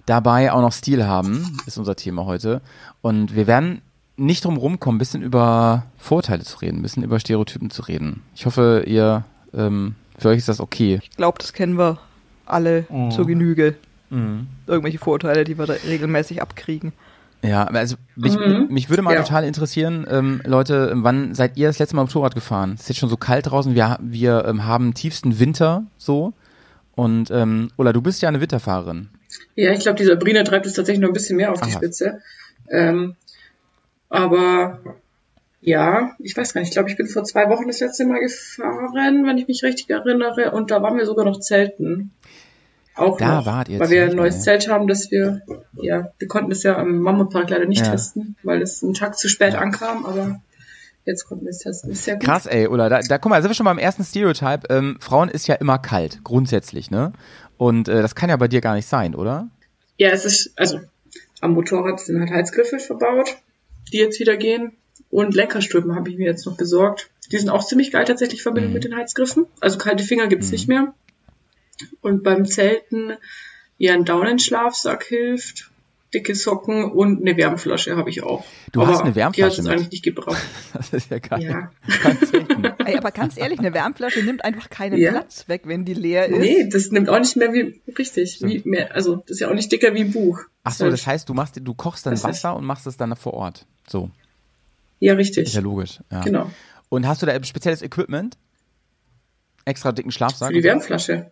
dabei 0.06 0.52
auch 0.52 0.60
noch 0.60 0.72
Stil 0.72 1.06
haben, 1.06 1.58
ist 1.66 1.78
unser 1.78 1.96
Thema 1.96 2.24
heute. 2.26 2.60
Und 3.00 3.34
wir 3.36 3.46
werden 3.46 3.82
nicht 4.16 4.44
drum 4.44 4.56
rumkommen, 4.56 4.96
ein 4.96 4.98
bisschen 4.98 5.22
über 5.22 5.84
Vorurteile 5.98 6.42
zu 6.44 6.58
reden, 6.58 6.78
ein 6.78 6.82
bisschen 6.82 7.02
über 7.02 7.18
Stereotypen 7.18 7.70
zu 7.70 7.82
reden. 7.82 8.22
Ich 8.34 8.46
hoffe, 8.46 8.84
ihr, 8.86 9.24
ähm, 9.54 9.94
für 10.18 10.28
euch 10.28 10.38
ist 10.38 10.48
das 10.48 10.60
okay. 10.60 11.00
Ich 11.02 11.10
glaube, 11.16 11.38
das 11.38 11.52
kennen 11.52 11.78
wir 11.78 11.98
alle 12.46 12.86
Mhm. 12.90 13.10
zur 13.10 13.26
Genüge. 13.26 13.74
Irgendwelche 14.66 14.98
Vorurteile, 14.98 15.44
die 15.44 15.56
wir 15.58 15.64
da 15.64 15.72
regelmäßig 15.72 16.42
abkriegen. 16.42 16.92
Ja, 17.42 17.64
also 17.64 17.96
mich, 18.14 18.36
Mhm. 18.36 18.66
mich 18.68 18.90
würde 18.90 19.02
mal 19.02 19.14
Ja. 19.14 19.22
total 19.22 19.44
interessieren, 19.44 20.06
ähm, 20.08 20.42
Leute, 20.44 20.92
wann 20.96 21.34
seid 21.34 21.56
ihr 21.56 21.68
das 21.68 21.78
letzte 21.78 21.96
Mal 21.96 22.02
Motorrad 22.02 22.34
gefahren? 22.34 22.72
Es 22.74 22.82
ist 22.82 22.88
jetzt 22.90 22.98
schon 22.98 23.08
so 23.08 23.16
kalt 23.16 23.46
draußen, 23.50 23.74
wir, 23.74 23.98
wir 24.02 24.44
ähm, 24.44 24.64
haben 24.66 24.92
tiefsten 24.92 25.38
Winter 25.38 25.84
so. 25.96 26.34
Und 26.94 27.30
ähm, 27.30 27.70
Ulla, 27.76 27.94
du 27.94 28.02
bist 28.02 28.20
ja 28.20 28.28
eine 28.28 28.40
Winterfahrerin. 28.42 29.08
Ja, 29.54 29.72
ich 29.72 29.80
glaube, 29.80 29.98
die 29.98 30.04
Sabrina 30.04 30.42
treibt 30.42 30.66
es 30.66 30.74
tatsächlich 30.74 31.00
noch 31.00 31.08
ein 31.10 31.14
bisschen 31.14 31.36
mehr 31.36 31.52
auf 31.52 31.60
die 31.60 31.70
Aha. 31.70 31.76
Spitze. 31.76 32.20
Ähm, 32.70 33.16
aber 34.08 34.80
ja, 35.60 36.12
ich 36.18 36.36
weiß 36.36 36.52
gar 36.54 36.60
nicht. 36.60 36.68
Ich 36.70 36.74
glaube, 36.74 36.90
ich 36.90 36.96
bin 36.96 37.06
vor 37.06 37.24
zwei 37.24 37.48
Wochen 37.48 37.66
das 37.66 37.80
letzte 37.80 38.04
Mal 38.04 38.20
gefahren, 38.20 39.24
wenn 39.26 39.38
ich 39.38 39.48
mich 39.48 39.62
richtig 39.62 39.88
erinnere. 39.90 40.50
Und 40.50 40.70
da 40.70 40.82
waren 40.82 40.96
wir 40.98 41.06
sogar 41.06 41.24
noch 41.24 41.38
zelten. 41.40 42.10
Auch 42.94 43.16
Da 43.16 43.36
noch, 43.36 43.46
wart 43.46 43.68
ihr 43.68 43.80
weil 43.80 43.88
wir 43.90 44.04
ein 44.04 44.16
neues 44.16 44.36
ja. 44.36 44.40
Zelt 44.42 44.68
haben, 44.68 44.86
das 44.86 45.10
wir, 45.10 45.40
ja, 45.80 46.12
wir 46.18 46.28
konnten 46.28 46.52
es 46.52 46.62
ja 46.62 46.76
am 46.76 46.98
Mammutpark 46.98 47.48
leider 47.48 47.64
nicht 47.64 47.86
Ja. 47.86 47.92
testen, 47.92 48.36
weil 48.42 48.60
es 48.60 48.82
einen 48.82 48.92
Tag 48.92 49.16
zu 49.16 49.28
spät 49.28 49.54
ankam, 49.54 50.04
aber 50.04 50.42
jetzt 51.06 51.24
konnten 51.24 51.46
wir 51.46 51.50
es 51.50 51.58
testen. 51.60 51.90
Ist 51.90 52.04
sehr 52.04 52.16
gut. 52.16 52.24
Krass, 52.24 52.44
ey, 52.44 52.66
Ulla, 52.68 52.90
da, 52.90 53.00
da 53.00 53.16
guck 53.16 53.30
mal, 53.30 53.40
sind 53.40 53.50
wir 53.50 53.54
schon 53.54 53.64
beim 53.64 53.78
ersten 53.78 54.04
Stereotype. 54.04 54.68
Ähm, 54.68 54.98
Frauen 55.00 55.30
ist 55.30 55.46
ja 55.48 55.54
immer 55.54 55.78
kalt, 55.78 56.22
grundsätzlich, 56.22 56.90
ne? 56.90 57.12
Und 57.62 57.86
äh, 57.88 58.02
das 58.02 58.16
kann 58.16 58.28
ja 58.28 58.36
bei 58.36 58.48
dir 58.48 58.60
gar 58.60 58.74
nicht 58.74 58.88
sein, 58.88 59.14
oder? 59.14 59.48
Ja, 59.96 60.10
es 60.10 60.24
ist, 60.24 60.52
also 60.56 60.80
am 61.40 61.52
Motorrad 61.52 62.00
sind 62.00 62.18
halt 62.18 62.30
Heizgriffe 62.30 62.80
verbaut, 62.80 63.36
die 63.92 63.98
jetzt 63.98 64.18
wieder 64.18 64.36
gehen. 64.36 64.72
Und 65.10 65.34
Lenkerstülpen 65.36 65.94
habe 65.94 66.10
ich 66.10 66.16
mir 66.18 66.26
jetzt 66.26 66.44
noch 66.44 66.56
besorgt. 66.56 67.10
Die 67.30 67.38
sind 67.38 67.50
auch 67.50 67.64
ziemlich 67.64 67.92
geil 67.92 68.04
tatsächlich 68.04 68.42
verbunden 68.42 68.68
Mhm. 68.70 68.74
mit 68.74 68.84
den 68.84 68.96
Heizgriffen. 68.96 69.46
Also 69.60 69.78
kalte 69.78 70.02
Finger 70.02 70.26
gibt's 70.26 70.50
nicht 70.50 70.66
mehr. 70.66 70.92
Und 72.00 72.24
beim 72.24 72.46
Zelten 72.46 73.12
ja 73.78 73.94
ein 73.94 74.04
Daunenschlafsack 74.04 75.04
hilft, 75.04 75.70
dicke 76.14 76.34
Socken 76.34 76.84
und 76.84 77.20
eine 77.20 77.36
Wärmflasche 77.36 77.96
habe 77.96 78.10
ich 78.10 78.22
auch. 78.22 78.44
Du 78.72 78.86
hast 78.86 79.00
eine 79.00 79.14
Wärmflasche 79.14 79.56
Die 79.56 79.60
es 79.60 79.66
mit? 79.66 79.72
eigentlich 79.72 79.90
nicht 79.90 80.04
gebraucht. 80.04 80.36
Das 80.74 80.92
ist 80.92 81.10
ja 81.10 81.18
geil. 81.18 81.42
Ja. 81.42 81.70
Ganz. 82.02 82.32
Ey, 82.86 82.96
aber 82.96 83.10
ganz 83.10 83.36
ehrlich, 83.38 83.58
eine 83.58 83.72
Wärmflasche 83.74 84.22
nimmt 84.22 84.44
einfach 84.44 84.68
keinen 84.70 84.98
Ja. 84.98 85.10
Platz 85.12 85.48
weg, 85.48 85.62
wenn 85.64 85.84
die 85.84 85.94
leer 85.94 86.26
ist. 86.26 86.38
Nee, 86.38 86.68
das 86.68 86.90
nimmt 86.90 87.08
auch 87.08 87.18
nicht 87.18 87.36
mehr 87.36 87.52
wie, 87.52 87.80
richtig, 87.98 88.40
wie 88.42 88.62
mehr, 88.64 88.94
also 88.94 89.16
das 89.16 89.30
ist 89.32 89.40
ja 89.40 89.48
auch 89.50 89.54
nicht 89.54 89.70
dicker 89.72 89.94
wie 89.94 90.00
ein 90.00 90.12
Buch. 90.12 90.40
Ach 90.64 90.72
so, 90.72 90.90
das 90.90 91.06
heißt, 91.06 91.28
du 91.28 91.34
machst, 91.34 91.58
du 91.60 91.74
kochst 91.74 92.06
dann 92.06 92.12
Das 92.12 92.20
ist- 92.20 92.24
Wasser 92.26 92.56
und 92.56 92.64
machst 92.64 92.86
es 92.86 92.96
dann 92.96 93.14
vor 93.16 93.34
Ort. 93.34 93.66
So, 93.88 94.10
Ja, 95.00 95.12
ist 95.14 95.18
richtig. 95.18 95.52
ja 95.54 95.60
logisch. 95.60 96.00
Ja. 96.10 96.20
Genau. 96.22 96.50
Und 96.88 97.06
hast 97.06 97.22
du 97.22 97.26
da 97.26 97.42
spezielles 97.42 97.82
Equipment? 97.82 98.36
Extra 99.64 99.92
dicken 99.92 100.10
Schlafsack? 100.10 100.48
Für 100.48 100.54
die 100.54 100.64
Wärmflasche. 100.64 101.30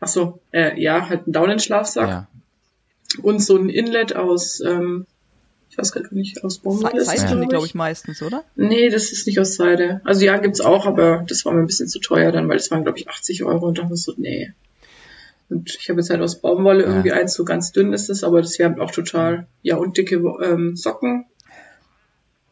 Ach 0.00 0.08
so, 0.08 0.40
äh, 0.52 0.80
ja, 0.80 1.08
halt 1.08 1.26
ein 1.26 1.32
Daunenschlafsack. 1.32 2.08
Ja. 2.08 2.28
Und 3.22 3.40
so 3.40 3.56
ein 3.56 3.68
Inlet 3.68 4.16
aus, 4.16 4.60
ähm, 4.60 5.06
ich 5.70 5.78
weiß 5.78 5.92
gar 5.92 6.02
nicht, 6.12 6.44
aus 6.44 6.58
Baumwolle 6.58 6.96
das, 6.96 7.08
sind 7.08 7.30
die, 7.30 7.34
glaub 7.36 7.48
glaube 7.48 7.66
ich, 7.66 7.74
meistens, 7.74 8.22
oder? 8.22 8.44
Nee, 8.54 8.90
das 8.90 9.12
ist 9.12 9.26
nicht 9.26 9.40
aus 9.40 9.56
Seide. 9.56 10.00
Also 10.04 10.24
ja, 10.24 10.36
gibt's 10.38 10.60
auch, 10.60 10.86
aber 10.86 11.24
das 11.26 11.44
war 11.44 11.52
mir 11.52 11.60
ein 11.60 11.66
bisschen 11.66 11.88
zu 11.88 11.98
teuer 12.00 12.32
dann, 12.32 12.48
weil 12.48 12.56
es 12.56 12.70
waren, 12.70 12.84
glaube 12.84 12.98
ich, 12.98 13.08
80 13.08 13.44
Euro 13.44 13.66
und 13.66 13.78
dann 13.78 13.90
war 13.90 13.96
so, 13.96 14.12
nee. 14.16 14.52
Und 15.48 15.76
ich 15.78 15.88
habe 15.90 16.00
jetzt 16.00 16.10
halt 16.10 16.20
aus 16.20 16.40
Baumwolle 16.40 16.84
Ja. 16.84 16.88
irgendwie 16.90 17.12
eins, 17.12 17.34
so 17.34 17.44
ganz 17.44 17.72
dünn 17.72 17.92
ist 17.92 18.08
es, 18.08 18.24
aber 18.24 18.40
das 18.40 18.58
wärmt 18.58 18.80
auch 18.80 18.90
total. 18.90 19.46
Ja, 19.62 19.76
und 19.76 19.96
dicke 19.96 20.16
ähm, 20.42 20.76
Socken, 20.76 21.26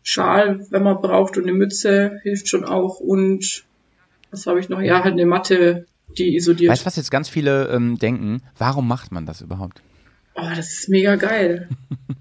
Schal, 0.02 0.66
wenn 0.71 0.83
man 0.83 1.00
braucht, 1.00 1.37
und 1.37 1.45
eine 1.45 1.52
Mütze 1.52 2.19
hilft 2.23 2.49
schon 2.49 2.64
auch. 2.64 2.99
Und 2.99 3.64
was 4.31 4.47
habe 4.47 4.59
ich 4.59 4.69
noch? 4.69 4.81
Ja, 4.81 5.04
halt 5.04 5.12
eine 5.12 5.26
Matte, 5.26 5.87
die 6.19 6.35
isoliert. 6.35 6.73
Weißt 6.73 6.83
du, 6.83 6.87
was 6.87 6.97
jetzt 6.97 7.11
ganz 7.11 7.28
viele 7.28 7.69
ähm, 7.69 7.99
denken? 7.99 8.42
Warum 8.59 8.88
macht 8.88 9.12
man 9.12 9.26
das 9.26 9.40
überhaupt? 9.40 9.81
Oh, 10.35 10.49
das 10.57 10.73
ist 10.73 10.89
mega 10.89 11.17
geil. 11.17 11.69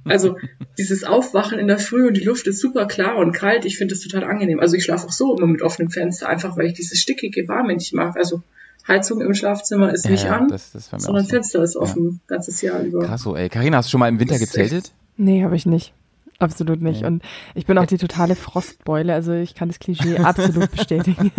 Also 0.04 0.38
dieses 0.78 1.04
Aufwachen 1.04 1.60
in 1.60 1.68
der 1.68 1.80
Früh 1.80 2.08
und 2.08 2.18
die 2.18 2.24
Luft 2.24 2.48
ist 2.48 2.60
super 2.60 2.88
klar 2.88 3.18
und 3.18 3.32
kalt. 3.34 3.66
Ich 3.66 3.78
finde 3.78 3.94
das 3.94 4.04
total 4.04 4.24
angenehm. 4.24 4.60
Also 4.60 4.76
ich 4.76 4.84
schlafe 4.84 5.08
auch 5.08 5.12
so 5.12 5.38
immer 5.38 5.48
mit 5.48 5.62
offenem 5.62 5.92
Fenster, 5.92 6.28
einfach 6.28 6.58
weil 6.58 6.66
ich 6.66 6.74
dieses 6.74 7.00
stickige 7.00 7.48
Warme 7.48 7.74
nicht 7.74 7.94
mag. 7.94 8.18
Also 8.18 8.42
Heizung 8.88 9.22
im 9.22 9.34
Schlafzimmer 9.34 9.94
ist 9.94 10.10
nicht 10.10 10.26
Ja, 10.26 10.38
an, 10.38 10.48
das, 10.48 10.72
das 10.72 10.90
sondern 10.90 11.22
auch 11.22 11.26
so. 11.26 11.30
Fenster 11.30 11.64
ist 11.64 11.76
offen, 11.76 12.20
ganzes 12.28 12.62
Jahr 12.62 12.82
über. 12.82 13.06
Krass 13.06 13.22
so, 13.22 13.36
ey. 13.36 13.48
Carina, 13.48 13.78
hast 13.78 13.88
du 13.88 13.92
schon 13.92 14.00
mal 14.00 14.10
im 14.10 14.20
Winter 14.20 14.40
gezeltet? 14.40 14.92
Nee, 15.18 15.44
habe 15.44 15.56
ich 15.56 15.66
nicht. 15.66 15.94
Absolut 16.40 16.82
nicht. 16.82 17.02
Nee. 17.02 17.08
Und 17.08 17.24
ich 17.54 17.68
bin 17.68 17.78
auch 17.78 17.86
die 17.86 18.00
totale 18.00 18.36
Frostbeule, 18.36 19.14
also 19.14 19.34
ich 19.34 19.54
kann 19.54 19.70
das 19.70 19.78
Klischee 19.78 20.18
absolut 20.18 20.72
bestätigen. 20.72 21.32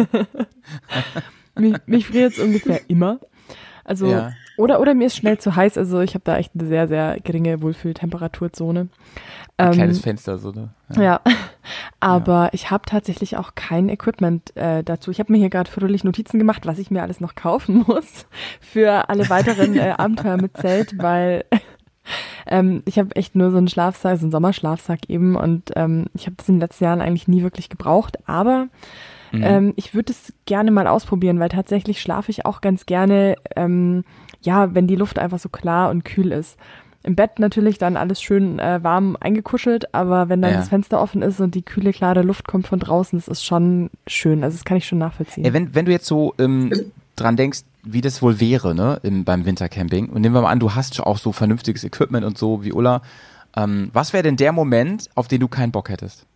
mich, 1.57 1.75
mich 1.87 2.07
friert 2.07 2.35
es 2.35 2.39
ungefähr 2.39 2.81
immer. 2.89 3.19
Also, 3.85 4.07
Ja. 4.07 4.33
oder, 4.57 4.81
oder 4.81 4.95
mir 4.95 5.07
ist 5.07 5.17
schnell 5.17 5.39
zu 5.39 5.57
heiß, 5.57 5.77
also 5.79 6.01
ich 6.01 6.15
habe 6.15 6.23
da 6.25 6.37
echt 6.37 6.53
eine 6.55 6.67
sehr, 6.69 6.89
sehr 6.89 7.19
geringe 7.21 7.61
Wohlfühltemperaturzone. 7.63 8.89
Ein 9.57 9.67
Ähm, 9.67 9.73
kleines 9.73 10.01
Fenster, 10.01 10.39
so, 10.39 10.51
ne? 10.53 10.71
ja, 10.97 11.21
aber 12.01 12.51
ich 12.53 12.71
habe 12.71 12.85
tatsächlich 12.87 13.37
auch 13.37 13.55
kein 13.55 13.89
Equipment 13.89 14.57
äh, 14.57 14.83
dazu. 14.83 15.11
Ich 15.11 15.19
habe 15.21 15.33
mir 15.33 15.39
hier 15.39 15.51
gerade 15.51 15.71
fröhlich 15.71 16.05
Notizen 16.05 16.39
gemacht, 16.39 16.67
was 16.67 16.79
ich 16.79 16.91
mir 16.91 17.03
alles 17.03 17.21
noch 17.21 17.35
kaufen 17.35 17.85
muss 17.87 18.27
für 18.61 19.09
alle 19.09 19.29
weiteren 19.31 19.77
äh, 19.77 19.95
Abenteuer 19.97 20.37
mit 20.37 20.57
Zelt, 20.57 20.99
weil 20.99 21.45
ähm, 22.47 22.83
ich 22.87 22.99
habe 22.99 23.15
echt 23.17 23.35
nur 23.35 23.51
so 23.51 23.59
einen 23.59 23.69
Schlafsack, 23.69 24.19
so 24.19 24.25
einen 24.25 24.33
Sommerschlafsack 24.33 25.09
eben 25.09 25.37
und 25.37 25.71
ähm, 25.77 26.07
ich 26.15 26.27
habe 26.27 26.37
das 26.37 26.49
in 26.49 26.57
den 26.57 26.61
letzten 26.61 26.85
Jahren 26.85 27.01
eigentlich 27.01 27.29
nie 27.29 27.43
wirklich 27.43 27.69
gebraucht, 27.69 28.19
aber 28.27 28.69
Mhm. 29.33 29.43
ähm, 29.45 29.73
ich 29.77 29.95
würde 29.95 30.13
es 30.13 30.33
gerne 30.47 30.71
mal 30.71 30.87
ausprobieren, 30.87 31.41
weil 31.41 31.49
tatsächlich 31.49 32.01
schlafe 32.01 32.31
ich 32.31 32.45
auch 32.47 32.61
ganz 32.61 32.87
gerne, 32.87 33.37
ähm, 33.57 34.05
ja, 34.43 34.75
wenn 34.75 34.87
die 34.87 34.97
Luft 34.97 35.19
einfach 35.19 35.39
so 35.39 35.49
klar 35.49 35.91
und 35.91 36.05
kühl 36.05 36.33
ist. 36.33 36.59
Im 37.05 37.17
Bett 37.17 37.39
natürlich 37.41 37.79
dann 37.79 37.97
alles 37.97 38.23
schön 38.23 38.61
äh, 38.61 38.79
warm 38.85 39.17
eingekuschelt, 39.19 39.93
aber 39.95 40.29
wenn 40.29 40.41
dann 40.41 40.53
Ja. 40.53 40.57
das 40.59 40.69
Fenster 40.69 41.01
offen 41.01 41.21
ist 41.23 41.41
und 41.41 41.55
die 41.57 41.63
kühle, 41.63 41.93
klare 41.93 42.23
Luft 42.23 42.47
kommt 42.47 42.69
von 42.69 42.79
draußen, 42.79 43.19
das 43.19 43.27
ist 43.27 43.45
schon 43.45 43.91
schön. 44.07 44.45
Also 44.45 44.57
das 44.57 44.65
kann 44.65 44.77
ich 44.77 44.87
schon 44.87 44.99
nachvollziehen. 44.99 45.45
Ey, 45.45 45.53
wenn, 45.53 45.75
wenn 45.75 45.85
du 45.87 45.91
jetzt 45.91 46.07
so 46.07 46.35
ähm, 46.39 46.93
dran 47.17 47.37
denkst, 47.37 47.63
wie 47.83 48.01
das 48.03 48.23
wohl 48.23 48.39
wäre, 48.39 48.75
ne, 48.75 49.01
im, 49.03 49.25
beim 49.25 49.45
Wintercamping, 49.45 50.11
und 50.11 50.21
nehmen 50.21 50.35
wir 50.35 50.43
mal 50.43 50.51
an, 50.51 50.61
du 50.61 50.75
hast 50.77 51.01
auch 51.01 51.19
so 51.19 51.33
vernünftiges 51.33 51.83
Equipment 51.83 52.25
und 52.25 52.39
so 52.39 52.63
wie 52.63 52.73
Ulla, 52.73 53.03
ähm, 53.57 53.91
was 53.93 54.13
wäre 54.13 54.23
denn 54.23 54.37
der 54.37 54.53
Moment, 54.53 55.11
auf 55.17 55.27
den 55.27 55.41
du 55.41 55.49
keinen 55.49 55.73
Bock 55.73 55.89
hättest? 55.89 56.27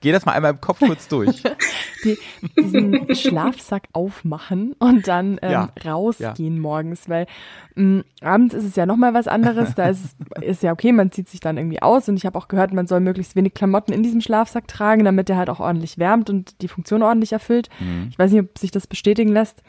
Geh 0.00 0.12
das 0.12 0.24
mal 0.24 0.32
einmal 0.32 0.52
im 0.52 0.60
Kopf 0.60 0.78
kurz 0.78 1.08
durch. 1.08 1.42
die, 2.04 2.18
diesen 2.58 3.14
Schlafsack 3.14 3.88
aufmachen 3.92 4.74
und 4.78 5.08
dann 5.08 5.38
ähm, 5.42 5.50
Ja, 5.50 5.68
rausgehen 5.84 6.58
morgens, 6.58 7.08
weil 7.08 7.26
mh, 7.74 8.02
abends 8.22 8.54
ist 8.54 8.64
es 8.64 8.76
ja 8.76 8.86
nochmal 8.86 9.14
was 9.14 9.28
anderes. 9.28 9.74
Da 9.74 9.88
ist, 9.88 10.16
ist 10.40 10.62
ja 10.62 10.72
okay, 10.72 10.92
man 10.92 11.10
zieht 11.12 11.28
sich 11.28 11.40
dann 11.40 11.56
irgendwie 11.56 11.82
aus 11.82 12.08
und 12.08 12.16
ich 12.16 12.26
habe 12.26 12.38
auch 12.38 12.48
gehört, 12.48 12.72
man 12.72 12.86
soll 12.86 13.00
möglichst 13.00 13.36
wenig 13.36 13.54
Klamotten 13.54 13.92
in 13.92 14.02
diesem 14.02 14.20
Schlafsack 14.20 14.68
tragen, 14.68 15.04
damit 15.04 15.28
der 15.28 15.36
halt 15.36 15.50
auch 15.50 15.60
ordentlich 15.60 15.98
wärmt 15.98 16.30
und 16.30 16.60
die 16.62 16.68
Funktion 16.68 17.02
ordentlich 17.02 17.32
erfüllt. 17.32 17.68
Ich 18.10 18.18
weiß 18.18 18.32
nicht, 18.32 18.40
ob 18.42 18.58
sich 18.58 18.70
das 18.70 18.86
bestätigen 18.86 19.30
lässt. 19.32 19.62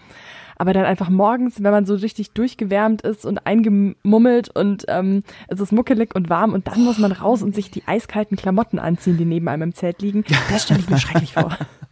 Aber 0.61 0.73
dann 0.73 0.83
einfach 0.83 1.09
morgens, 1.09 1.63
wenn 1.63 1.71
man 1.71 1.85
so 1.85 1.95
richtig 1.95 2.31
durchgewärmt 2.31 3.01
ist 3.03 3.25
und 3.25 3.47
eingemummelt 3.47 4.49
und 4.53 4.83
ähm, 4.89 5.23
es 5.47 5.61
ist 5.61 5.71
muckelig 5.71 6.13
und 6.15 6.29
warm 6.29 6.51
und 6.51 6.67
dann 6.67 6.83
muss 6.83 6.97
man 6.97 7.13
raus 7.13 7.41
und 7.43 7.55
sich 7.55 7.71
die 7.71 7.83
eiskalten 7.87 8.35
Klamotten 8.35 8.77
anziehen, 8.77 9.17
die 9.17 9.23
neben 9.23 9.47
einem 9.47 9.61
im 9.63 9.73
Zelt 9.73 10.01
liegen, 10.01 10.25
das 10.51 10.63
stelle 10.63 10.81
ich 10.81 10.89
mir 10.89 10.97
schrecklich 10.97 11.33
vor. 11.33 11.57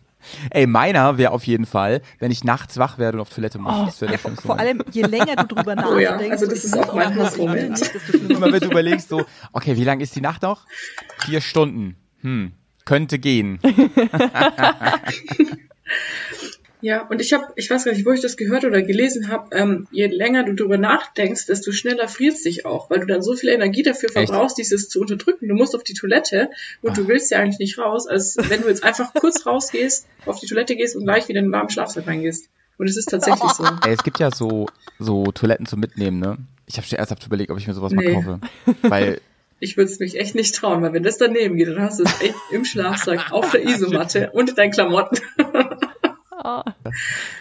Ey, 0.52 0.68
meiner 0.68 1.18
wäre 1.18 1.32
auf 1.32 1.46
jeden 1.46 1.66
Fall, 1.66 2.02
wenn 2.20 2.32
ich 2.32 2.44
nachts 2.44 2.78
wach 2.78 2.98
werde 2.98 3.18
und 3.18 3.22
auf 3.22 3.30
Toilette 3.30 3.60
muss. 3.60 3.86
das 3.86 4.02
wär 4.02 4.12
Ja, 4.12 4.18
vor, 4.18 4.32
vor 4.32 4.56
Moment. 4.56 4.62
allem, 4.62 4.84
je 4.92 5.02
länger 5.04 5.36
du 5.38 5.56
drüber 5.56 5.76
nachdenkst, 5.76 5.96
Oh 5.96 6.00
ja, 6.00 6.32
also 6.32 6.46
das 6.48 6.64
ist 6.66 6.76
muss 6.76 6.90
auch 6.90 6.94
mein 6.96 7.16
Hassmoment. 7.16 7.82
Immer 8.30 8.52
wenn 8.52 8.60
du 8.60 8.68
überlegst 8.68 9.10
so, 9.10 9.26
okay, 9.54 9.76
wie 9.78 9.84
lang 9.84 10.00
ist 10.00 10.16
die 10.16 10.22
Nacht 10.22 10.42
noch? 10.44 10.66
Vier 11.26 11.42
Stunden. 11.42 11.96
Hm, 12.22 12.52
könnte 12.86 13.20
gehen. 13.20 13.60
Ja, 16.88 17.06
und 17.10 17.20
ich 17.20 17.34
habe, 17.34 17.44
ich 17.58 17.70
weiß 17.70 17.84
gar 17.84 17.92
nicht, 17.92 18.06
wo 18.06 18.14
ich 18.14 18.22
das 18.22 18.38
gehört 18.38 18.64
oder 18.64 18.82
gelesen 18.82 19.28
habe, 19.28 19.54
ähm, 19.54 19.88
je 19.92 20.08
länger 20.08 20.46
du 20.46 20.54
drüber 20.54 20.78
nachdenkst, 20.78 21.46
desto 21.46 21.74
schneller 21.74 22.08
frierst 22.08 22.46
dich 22.46 22.66
auch, 22.66 22.90
weil 22.90 23.02
du 23.02 23.06
dann 23.08 23.22
so 23.22 23.36
viel 23.36 23.50
Energie 23.50 23.84
dafür 23.84 24.08
Echt? 24.16 24.30
verbrauchst, 24.30 24.58
dieses 24.58 24.88
zu 24.88 25.02
unterdrücken. 25.02 25.50
Du 25.50 25.54
musst 25.54 25.76
auf 25.76 25.84
die 25.84 25.94
Toilette 25.96 26.50
und 26.82 26.98
du 26.98 27.10
willst 27.10 27.30
ja 27.30 27.40
eigentlich 27.40 27.60
nicht 27.60 27.78
raus, 27.78 28.08
als 28.08 28.38
wenn 28.38 28.62
du 28.62 28.70
jetzt 28.70 28.86
einfach 28.86 29.14
kurz 29.14 29.46
rausgehst, 29.46 30.08
auf 30.26 30.40
die 30.40 30.48
Toilette 30.48 30.78
gehst 30.78 30.96
und 30.96 31.04
gleich 31.04 31.28
wieder 31.28 31.40
in 31.40 31.48
den 31.48 31.52
warmen 31.52 31.70
Schlafsack 31.70 32.08
reingehst. 32.08 32.48
Und 32.78 32.88
es 32.90 32.96
ist 32.96 33.10
tatsächlich 33.10 33.52
so. 33.52 33.66
Ey, 33.86 33.92
es 33.92 34.04
gibt 34.04 34.20
ja 34.20 34.32
so, 34.32 34.68
so 34.98 35.26
Toiletten 35.34 35.66
zum 35.66 35.82
Mitnehmen, 35.82 36.22
ne? 36.22 36.38
Ich 36.68 36.78
habe 36.78 36.88
schon 36.88 37.00
ernsthaft 37.00 37.26
überlegt, 37.26 37.52
ob 37.52 37.58
ich 37.58 37.68
mir 37.68 37.74
sowas 37.74 37.92
mal 37.92 38.06
Nee. 38.06 38.14
kaufe. 38.14 38.40
Weil, 38.84 39.20
Ich 39.60 39.76
würde 39.76 39.92
es 39.92 40.00
mich 40.00 40.20
echt 40.20 40.36
nicht 40.36 40.54
trauen, 40.56 40.84
weil 40.84 40.94
wenn 40.94 41.02
das 41.04 41.18
daneben 41.18 41.58
geht, 41.58 41.68
dann 41.68 41.82
hast 41.82 42.00
du 42.00 42.04
es 42.04 42.22
echt 42.22 42.36
im 42.52 42.64
Schlafsack, 42.64 43.32
auf 43.34 43.50
der 43.52 43.64
Isomatte 43.68 44.30
und 44.32 44.52
in 44.52 44.56
deinen 44.56 44.72
Klamotten. 44.72 45.18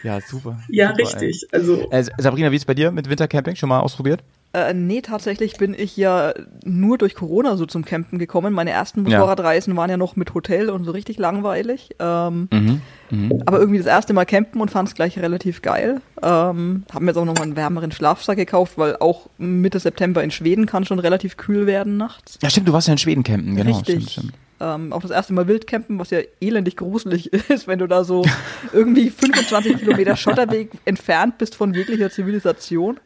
ja, 0.03 0.21
super. 0.21 0.59
ja, 0.69 0.89
super, 0.89 0.99
richtig. 0.99 1.47
Also. 1.53 1.91
Äh, 1.91 2.05
Sabrina, 2.19 2.51
wie 2.53 2.57
ist 2.57 2.67
bei 2.67 2.75
dir 2.75 2.91
mit 2.91 3.09
Wintercamping? 3.09 3.57
Schon 3.57 3.69
mal 3.69 3.81
ausprobiert? 3.81 4.23
Äh, 4.53 4.73
nee, 4.73 5.03
tatsächlich 5.03 5.59
bin 5.59 5.75
ich 5.77 5.97
ja 5.99 6.33
nur 6.65 6.97
durch 6.97 7.15
Corona 7.15 7.57
so 7.57 7.67
zum 7.67 7.85
Campen 7.85 8.19
gekommen. 8.19 8.55
Meine 8.55 8.71
ersten 8.71 9.07
Ja. 9.07 9.19
Motorradreisen 9.19 9.77
waren 9.77 9.91
ja 9.91 9.97
noch 9.99 10.17
mit 10.17 10.33
Hotel 10.35 10.71
und 10.71 10.85
so 10.85 10.93
richtig 10.93 11.19
langweilig. 11.19 11.91
Ähm, 11.99 12.49
Mhm. 12.53 12.81
Mhm. 13.11 13.43
aber 13.45 13.59
irgendwie 13.59 13.79
das 13.79 13.87
erste 13.87 14.15
Mal 14.15 14.25
campen 14.25 14.61
und 14.61 14.71
fand 14.71 14.89
es 14.89 14.95
gleich 14.95 15.19
relativ 15.19 15.61
geil. 15.63 16.01
Ähm, 16.23 16.85
haben 16.93 17.05
mir 17.05 17.11
jetzt 17.11 17.19
auch 17.19 17.25
nochmal 17.27 17.43
einen 17.45 17.57
wärmeren 17.57 17.93
Schlafsack 17.93 18.37
gekauft, 18.39 18.79
weil 18.79 18.97
auch 18.97 19.29
Mitte 19.37 19.79
September 19.79 20.25
in 20.25 20.31
Schweden 20.31 20.65
kann 20.67 20.85
schon 20.87 20.99
relativ 21.01 21.37
kühl 21.37 21.67
werden 21.67 21.97
nachts. 21.99 22.39
Ja, 22.43 22.49
stimmt, 22.49 22.69
du 22.69 22.73
warst 22.73 22.89
ja 22.89 22.93
in 22.93 22.99
Schweden 22.99 23.25
campen, 23.25 23.57
genau. 23.57 23.77
Richtig. 23.77 24.11
Stimmt, 24.11 24.11
stimmt. 24.11 24.33
Ähm, 24.59 24.93
auch 24.93 25.03
das 25.03 25.11
erste 25.11 25.35
Mal 25.35 25.47
Wildcampen, 25.49 25.99
was 25.99 26.11
ja 26.11 26.21
elendig 26.41 26.77
gruselig 26.77 27.33
ist, 27.51 27.67
wenn 27.69 27.79
du 27.79 27.87
da 27.87 28.05
so 28.05 28.25
irgendwie 28.73 29.11
25 29.11 29.77
Kilometer 29.81 30.17
Schotterweg 30.17 30.71
entfernt 30.87 31.37
bist 31.39 31.55
von 31.55 31.75
jeglicher 31.75 32.11
Zivilisation. 32.11 32.99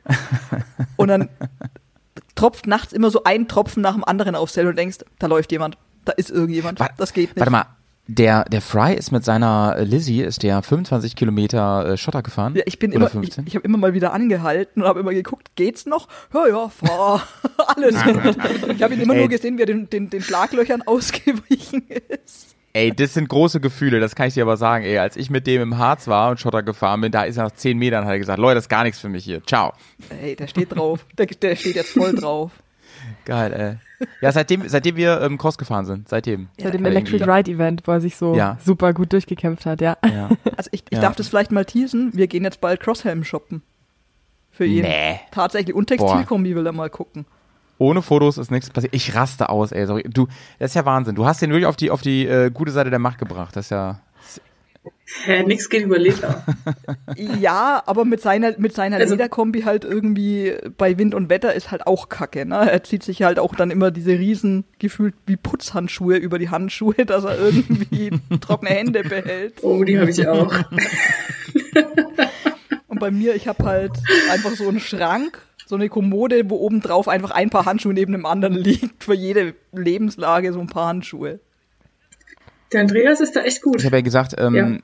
Und 0.97 1.09
dann 1.09 1.29
tropft 2.37 2.67
nachts 2.67 2.93
immer 2.93 3.11
so 3.11 3.25
ein 3.25 3.49
Tropfen 3.49 3.83
nach 3.83 3.95
dem 3.95 4.05
anderen 4.05 4.35
aufs 4.35 4.53
Zelt 4.55 4.69
und 4.69 4.77
denkst, 4.79 4.99
da 5.19 5.27
läuft 5.27 5.51
jemand, 5.53 5.77
da 6.05 6.13
ist 6.13 6.31
irgendjemand, 6.31 6.79
Wa- 6.81 6.91
das 6.97 7.13
geht 7.13 7.31
nicht. 7.31 7.39
Warte 7.39 7.51
mal, 7.51 7.67
der, 8.11 8.45
der 8.45 8.61
Fry 8.61 8.95
ist 8.95 9.13
mit 9.13 9.25
seiner 9.25 9.77
äh, 9.77 9.85
Lizzie, 9.85 10.23
ist 10.23 10.43
der 10.43 10.63
25 10.63 11.15
Kilometer 11.15 11.91
äh, 11.91 11.97
Schotter 11.97 12.23
gefahren? 12.23 12.55
Ja, 12.57 12.63
ich 12.67 12.79
bin 12.79 12.91
Oder 12.91 12.97
immer, 12.97 13.07
ich, 13.07 13.13
15? 13.13 13.47
ich 13.47 13.55
habe 13.55 13.65
immer 13.65 13.79
mal 13.79 13.95
wieder 13.95 14.13
angehalten 14.13 14.83
und 14.83 14.89
habe 14.89 15.01
immer 15.01 15.13
geguckt, 15.13 15.53
geht's 15.55 15.87
noch? 15.87 16.09
Ja, 16.35 16.49
ja, 16.49 16.69
fahr. 16.69 17.27
Alles 17.77 18.03
gut. 18.03 18.37
Ich 18.75 18.83
habe 18.83 18.95
ihn 18.95 19.01
immer 19.01 19.15
Ey. 19.15 19.21
nur 19.21 19.29
gesehen, 19.29 19.59
wie 19.59 19.63
er 19.63 19.67
den, 19.67 19.89
den, 19.89 20.11
den 20.11 20.23
Schlaglöchern 20.23 20.83
ausgewichen 20.87 21.87
ist. 22.09 22.57
Ey, 22.73 22.95
das 22.95 23.15
sind 23.15 23.29
große 23.29 23.61
Gefühle, 23.61 24.01
das 24.01 24.15
kann 24.15 24.29
ich 24.29 24.35
dir 24.35 24.43
aber 24.43 24.57
sagen. 24.57 24.85
Ey, 24.85 24.99
als 24.99 25.17
ich 25.17 25.31
mit 25.31 25.47
dem 25.47 25.63
im 25.63 25.79
Harz 25.79 26.09
war 26.09 26.31
und 26.31 26.41
Schotter 26.41 26.63
gefahren 26.63 27.01
bin, 27.01 27.13
da 27.13 27.25
ist 27.25 27.37
er 27.37 27.45
nach 27.45 27.53
10 27.53 27.79
Metern, 27.79 28.05
hat 28.05 28.13
er 28.13 28.19
gesagt, 28.19 28.39
Leute, 28.39 28.57
das 28.57 28.65
ist 28.65 28.69
gar 28.69 28.85
nichts 28.85 29.01
für 29.01 29.09
mich 29.09 29.25
hier. 29.25 29.45
Ciao. 29.45 29.73
Ey, 30.23 30.37
der 30.37 30.49
steht 30.49 30.75
drauf. 30.75 31.07
Der, 31.17 31.27
der 31.27 31.57
steht 31.57 31.77
jetzt 31.77 31.93
voll 31.93 32.15
drauf. 32.15 32.53
Geil, 33.25 33.53
ey. 34.01 34.07
Ja, 34.23 34.33
seitdem, 34.33 34.67
seitdem 34.69 34.97
wir 34.97 35.21
ähm, 35.21 35.37
Cross 35.39 35.59
gefahren 35.59 35.85
sind, 35.85 36.09
seitdem. 36.09 36.49
Seit 36.59 36.73
dem 36.75 36.85
Electric 36.85 37.23
Ride 37.25 37.51
Event, 37.51 37.83
wo 37.87 37.93
er 37.93 38.01
sich 38.01 38.17
so 38.17 38.35
Ja. 38.35 38.57
super 38.65 38.93
gut 38.95 39.13
durchgekämpft 39.13 39.67
hat, 39.67 39.81
ja. 39.81 39.97
Ja. 40.05 40.31
Also 40.57 40.71
ich, 40.73 40.85
ich 40.89 40.97
Ja. 40.97 41.03
darf 41.03 41.17
das 41.17 41.29
vielleicht 41.29 41.53
mal 41.53 41.65
teasen. 41.65 42.11
Wir 42.15 42.27
gehen 42.27 42.45
jetzt 42.45 42.61
bald 42.61 42.81
Crosshelm 42.81 43.25
shoppen. 43.25 43.63
Für 44.51 44.65
ihn. 44.65 44.83
Nee. 44.83 45.21
Tatsächlich. 45.31 45.75
Und 45.77 45.87
Textilkombi 45.87 46.55
will 46.57 46.67
er 46.67 46.73
mal 46.73 46.91
gucken. 46.91 47.25
Ohne 47.79 48.03
Fotos 48.03 48.37
ist 48.37 48.51
nichts 48.51 48.69
passiert. 48.71 48.95
Ich 48.95 49.15
raste 49.15 49.49
aus, 49.49 49.73
ey. 49.73 49.87
Sorry. 49.87 50.03
Du, 50.03 50.27
das 50.59 50.73
ist 50.73 50.75
ja 50.75 50.85
Wahnsinn. 50.85 51.15
Du 51.15 51.25
hast 51.25 51.41
den 51.41 51.51
wirklich 51.51 51.67
auf 51.67 51.77
die, 51.77 51.91
auf 51.91 52.03
die 52.03 52.27
äh, 52.27 52.51
gute 52.51 52.73
Seite 52.73 52.91
der 52.91 52.99
Macht 52.99 53.19
gebracht. 53.19 53.57
Das 53.57 53.67
ist 53.67 53.71
ja. 53.71 54.01
Hä, 55.25 55.43
nix 55.45 55.69
geht 55.69 55.83
über 55.85 55.99
Leder. 55.99 56.45
Ja, 57.41 57.83
aber 57.87 58.05
mit 58.05 58.21
seiner, 58.21 58.55
mit 58.59 58.75
seiner 58.75 58.97
Also- 58.97 59.15
Lederkombi 59.15 59.63
halt 59.63 59.85
irgendwie 59.85 60.55
bei 60.79 60.97
Wind 60.99 61.15
und 61.15 61.29
Wetter 61.29 61.55
ist 61.55 61.71
halt 61.71 61.87
auch 61.87 62.09
kacke. 62.09 62.47
Ne? 62.47 62.71
Er 62.71 62.83
zieht 62.85 63.03
sich 63.03 63.23
halt 63.23 63.39
auch 63.39 63.55
dann 63.55 63.71
immer 63.71 63.91
diese 63.91 64.13
riesen, 64.13 64.65
gefühlt 64.79 65.15
wie 65.27 65.37
Putzhandschuhe 65.37 66.17
über 66.17 66.39
die 66.39 66.49
Handschuhe, 66.51 66.95
dass 67.07 67.25
er 67.25 67.39
irgendwie 67.39 68.11
trockene 68.41 68.71
Hände 68.71 69.03
behält. 69.03 69.55
Oh, 69.63 69.83
die 69.85 69.99
habe 69.99 70.11
ich 70.11 70.27
auch. 70.27 70.53
Und 72.89 72.99
bei 73.01 73.11
mir, 73.11 73.35
ich 73.35 73.49
habe 73.49 73.65
halt 73.65 73.93
einfach 74.31 74.51
so 74.53 74.69
einen 74.69 74.81
Schrank, 74.81 75.41
so 75.67 75.77
eine 75.77 75.89
Kommode, 75.89 76.49
wo 76.51 76.57
oben 76.57 76.81
drauf 76.81 77.09
einfach 77.09 77.31
ein 77.31 77.51
paar 77.51 77.65
Handschuhe 77.67 77.95
neben 77.95 78.13
dem 78.13 78.27
anderen 78.27 78.55
liegt. 78.55 79.05
Für 79.05 79.15
jede 79.15 79.55
Lebenslage 79.73 80.53
so 80.53 80.61
ein 80.61 80.67
paar 80.67 80.89
Handschuhe. 80.89 81.41
Der 82.73 82.81
Andreas 82.83 83.21
ist 83.21 83.35
da 83.37 83.43
echt 83.43 83.63
gut. 83.63 83.81
Ich 83.81 83.87
habe 83.87 83.97
ja 83.97 84.03
gesagt, 84.03 84.35
ähm, 84.39 84.55
Ja. 84.55 84.79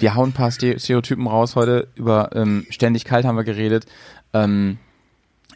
Wir 0.00 0.14
hauen 0.14 0.30
ein 0.30 0.32
paar 0.32 0.50
Ste- 0.50 0.78
Stereotypen 0.78 1.26
raus 1.26 1.56
heute. 1.56 1.88
Über 1.94 2.30
ähm, 2.34 2.66
ständig 2.70 3.04
kalt 3.04 3.24
haben 3.24 3.36
wir 3.36 3.44
geredet. 3.44 3.86
Ähm, 4.32 4.78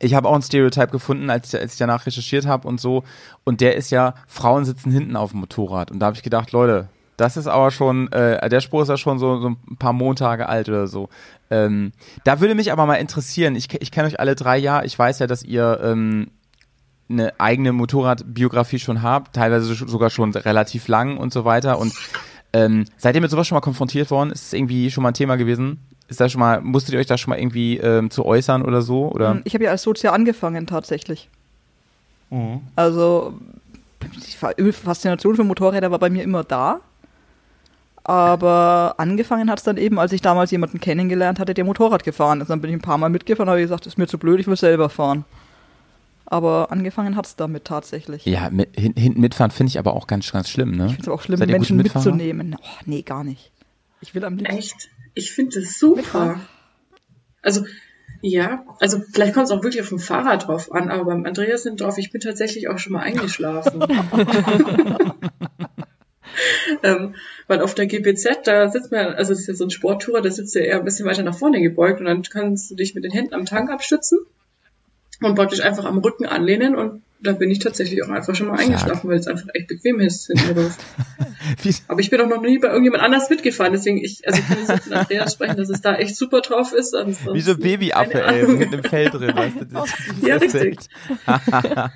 ich 0.00 0.14
habe 0.14 0.28
auch 0.28 0.34
ein 0.34 0.42
Stereotype 0.42 0.88
gefunden, 0.88 1.30
als, 1.30 1.54
als 1.54 1.72
ich 1.72 1.78
danach 1.78 2.06
recherchiert 2.06 2.46
habe 2.46 2.68
und 2.68 2.80
so. 2.80 3.04
Und 3.44 3.60
der 3.60 3.76
ist 3.76 3.90
ja, 3.90 4.14
Frauen 4.26 4.64
sitzen 4.64 4.90
hinten 4.90 5.16
auf 5.16 5.30
dem 5.30 5.40
Motorrad. 5.40 5.90
Und 5.90 6.00
da 6.00 6.06
habe 6.06 6.16
ich 6.16 6.22
gedacht, 6.22 6.52
Leute, 6.52 6.88
das 7.16 7.36
ist 7.36 7.46
aber 7.46 7.70
schon, 7.70 8.10
äh, 8.10 8.48
der 8.48 8.60
Spruch 8.60 8.82
ist 8.82 8.88
ja 8.88 8.96
schon 8.96 9.20
so, 9.20 9.40
so 9.40 9.50
ein 9.50 9.76
paar 9.78 9.92
Montage 9.92 10.48
alt 10.48 10.68
oder 10.68 10.88
so. 10.88 11.08
Ähm, 11.48 11.92
da 12.24 12.40
würde 12.40 12.56
mich 12.56 12.72
aber 12.72 12.86
mal 12.86 12.96
interessieren, 12.96 13.54
ich, 13.54 13.72
ich 13.80 13.92
kenne 13.92 14.08
euch 14.08 14.18
alle 14.18 14.34
drei 14.34 14.58
Jahre, 14.58 14.84
ich 14.84 14.98
weiß 14.98 15.20
ja, 15.20 15.28
dass 15.28 15.44
ihr 15.44 15.78
ähm, 15.82 16.32
eine 17.08 17.38
eigene 17.38 17.72
Motorradbiografie 17.72 18.80
schon 18.80 19.02
habt, 19.02 19.36
teilweise 19.36 19.72
sogar 19.74 20.10
schon 20.10 20.34
relativ 20.34 20.88
lang 20.88 21.16
und 21.16 21.32
so 21.32 21.44
weiter. 21.44 21.78
Und 21.78 21.92
ähm, 22.54 22.84
seid 22.96 23.16
ihr 23.16 23.20
mit 23.20 23.30
sowas 23.30 23.48
schon 23.48 23.56
mal 23.56 23.60
konfrontiert 23.60 24.10
worden? 24.10 24.30
Ist 24.30 24.46
es 24.46 24.52
irgendwie 24.52 24.90
schon 24.90 25.02
mal 25.02 25.08
ein 25.08 25.14
Thema 25.14 25.34
gewesen? 25.36 25.80
Ist 26.06 26.20
da 26.20 26.28
schon 26.28 26.38
mal, 26.38 26.60
musstet 26.60 26.94
ihr 26.94 27.00
euch 27.00 27.06
da 27.06 27.18
schon 27.18 27.30
mal 27.30 27.38
irgendwie 27.38 27.78
ähm, 27.78 28.10
zu 28.10 28.24
äußern 28.24 28.62
oder 28.62 28.80
so? 28.80 29.10
Oder? 29.10 29.40
Ich 29.44 29.54
habe 29.54 29.64
ja 29.64 29.72
als 29.72 29.82
Sozial 29.82 30.14
angefangen 30.14 30.66
tatsächlich. 30.66 31.28
Also 32.76 33.34
die 34.58 34.72
Faszination 34.72 35.34
für 35.34 35.44
Motorräder 35.44 35.90
war 35.90 35.98
bei 35.98 36.10
mir 36.10 36.22
immer 36.22 36.44
da. 36.44 36.80
Aber 38.04 38.94
angefangen 38.98 39.50
hat 39.50 39.58
es 39.58 39.64
dann 39.64 39.78
eben, 39.78 39.98
als 39.98 40.12
ich 40.12 40.20
damals 40.20 40.50
jemanden 40.50 40.78
kennengelernt 40.78 41.40
hatte, 41.40 41.54
der 41.54 41.64
Motorrad 41.64 42.04
gefahren 42.04 42.40
ist. 42.40 42.50
Dann 42.50 42.60
bin 42.60 42.70
ich 42.70 42.76
ein 42.76 42.82
paar 42.82 42.98
Mal 42.98 43.08
mitgefahren, 43.08 43.48
habe 43.48 43.60
gesagt, 43.60 43.86
das 43.86 43.94
ist 43.94 43.98
mir 43.98 44.06
zu 44.06 44.18
blöd, 44.18 44.38
ich 44.38 44.46
will 44.46 44.56
selber 44.56 44.90
fahren. 44.90 45.24
Aber 46.26 46.72
angefangen 46.72 47.16
hat 47.16 47.26
es 47.26 47.36
damit 47.36 47.64
tatsächlich. 47.64 48.24
Ja, 48.24 48.48
mit, 48.50 48.74
hin, 48.78 48.94
hinten 48.96 49.20
mitfahren 49.20 49.50
finde 49.50 49.70
ich 49.70 49.78
aber 49.78 49.94
auch 49.94 50.06
ganz, 50.06 50.32
ganz 50.32 50.48
schlimm, 50.48 50.76
ne? 50.76 50.86
Ich 50.86 50.92
finde 50.92 51.02
es 51.02 51.08
auch 51.08 51.22
schlimm, 51.22 51.38
Menschen 51.40 51.76
mitzunehmen. 51.76 52.56
Oh, 52.58 52.66
nee, 52.86 53.02
gar 53.02 53.24
nicht. 53.24 53.50
Ich 54.00 54.14
will 54.14 54.24
am 54.24 54.36
liebsten. 54.36 54.56
Echt? 54.56 54.88
Ich 55.14 55.32
finde 55.32 55.60
das 55.60 55.78
super. 55.78 55.96
Mitfahren? 55.96 56.40
Also, 57.42 57.66
ja, 58.22 58.64
also 58.80 59.02
vielleicht 59.12 59.34
kommt 59.34 59.46
es 59.46 59.52
auch 59.52 59.62
wirklich 59.62 59.82
auf 59.82 59.90
dem 59.90 59.98
Fahrrad 59.98 60.46
drauf 60.46 60.72
an, 60.72 60.88
aber 60.90 61.04
beim 61.04 61.26
Andreas 61.26 61.66
nimmt 61.66 61.82
drauf, 61.82 61.98
ich 61.98 62.10
bin 62.10 62.22
tatsächlich 62.22 62.68
auch 62.68 62.78
schon 62.78 62.94
mal 62.94 63.02
eingeschlafen. 63.02 63.82
ähm, 66.82 67.14
weil 67.46 67.60
auf 67.60 67.74
der 67.74 67.86
GPZ, 67.86 68.46
da 68.46 68.70
sitzt 68.70 68.92
man, 68.92 69.08
also 69.08 69.32
das 69.32 69.40
ist 69.40 69.48
ja 69.48 69.54
so 69.54 69.64
ein 69.64 69.70
Sporttourer, 69.70 70.22
da 70.22 70.30
sitzt 70.30 70.54
du 70.54 70.60
eher 70.60 70.78
ein 70.78 70.84
bisschen 70.84 71.06
weiter 71.06 71.22
nach 71.22 71.36
vorne 71.36 71.60
gebeugt 71.60 72.00
und 72.00 72.06
dann 72.06 72.22
kannst 72.22 72.70
du 72.70 72.74
dich 72.76 72.94
mit 72.94 73.04
den 73.04 73.12
Händen 73.12 73.34
am 73.34 73.44
Tank 73.44 73.70
abstützen 73.70 74.20
und 75.22 75.34
praktisch 75.34 75.60
einfach 75.62 75.84
am 75.84 75.98
Rücken 75.98 76.26
anlehnen 76.26 76.74
und 76.76 77.02
da 77.20 77.32
bin 77.32 77.50
ich 77.50 77.58
tatsächlich 77.58 78.04
auch 78.04 78.10
einfach 78.10 78.34
schon 78.34 78.48
mal 78.48 78.58
eingeschlafen, 78.58 79.08
weil 79.08 79.18
es 79.18 79.26
einfach 79.26 79.48
echt 79.54 79.68
bequem 79.68 79.98
ist 80.00 80.26
hinten 80.26 80.54
drauf. 80.54 80.76
Aber 81.88 82.00
ich 82.00 82.10
bin 82.10 82.20
auch 82.20 82.28
noch 82.28 82.42
nie 82.42 82.58
bei 82.58 82.68
irgendjemand 82.68 83.02
anders 83.02 83.30
mitgefahren, 83.30 83.72
deswegen 83.72 83.98
ich, 83.98 84.26
also 84.26 84.40
ich 84.40 84.46
kann 84.46 84.58
jetzt 84.76 84.86
mit 84.86 84.94
Andreas 84.94 85.32
sprechen, 85.32 85.56
dass 85.56 85.70
es 85.70 85.80
da 85.80 85.94
echt 85.96 86.16
super 86.16 86.40
drauf 86.42 86.72
ist. 86.74 86.92
wie 86.94 87.40
so 87.40 87.52
ein 87.52 87.58
Babyaffe, 87.60 88.22
ey, 88.22 88.46
mit 88.46 88.72
einem 88.72 88.84
Fell 88.84 89.08
drin, 89.08 89.34
weißt 89.34 89.56
du? 89.60 89.64
Das, 89.66 89.84
das 90.20 90.28
Ja, 90.28 90.36
ist 90.36 90.54
richtig. 90.54 90.88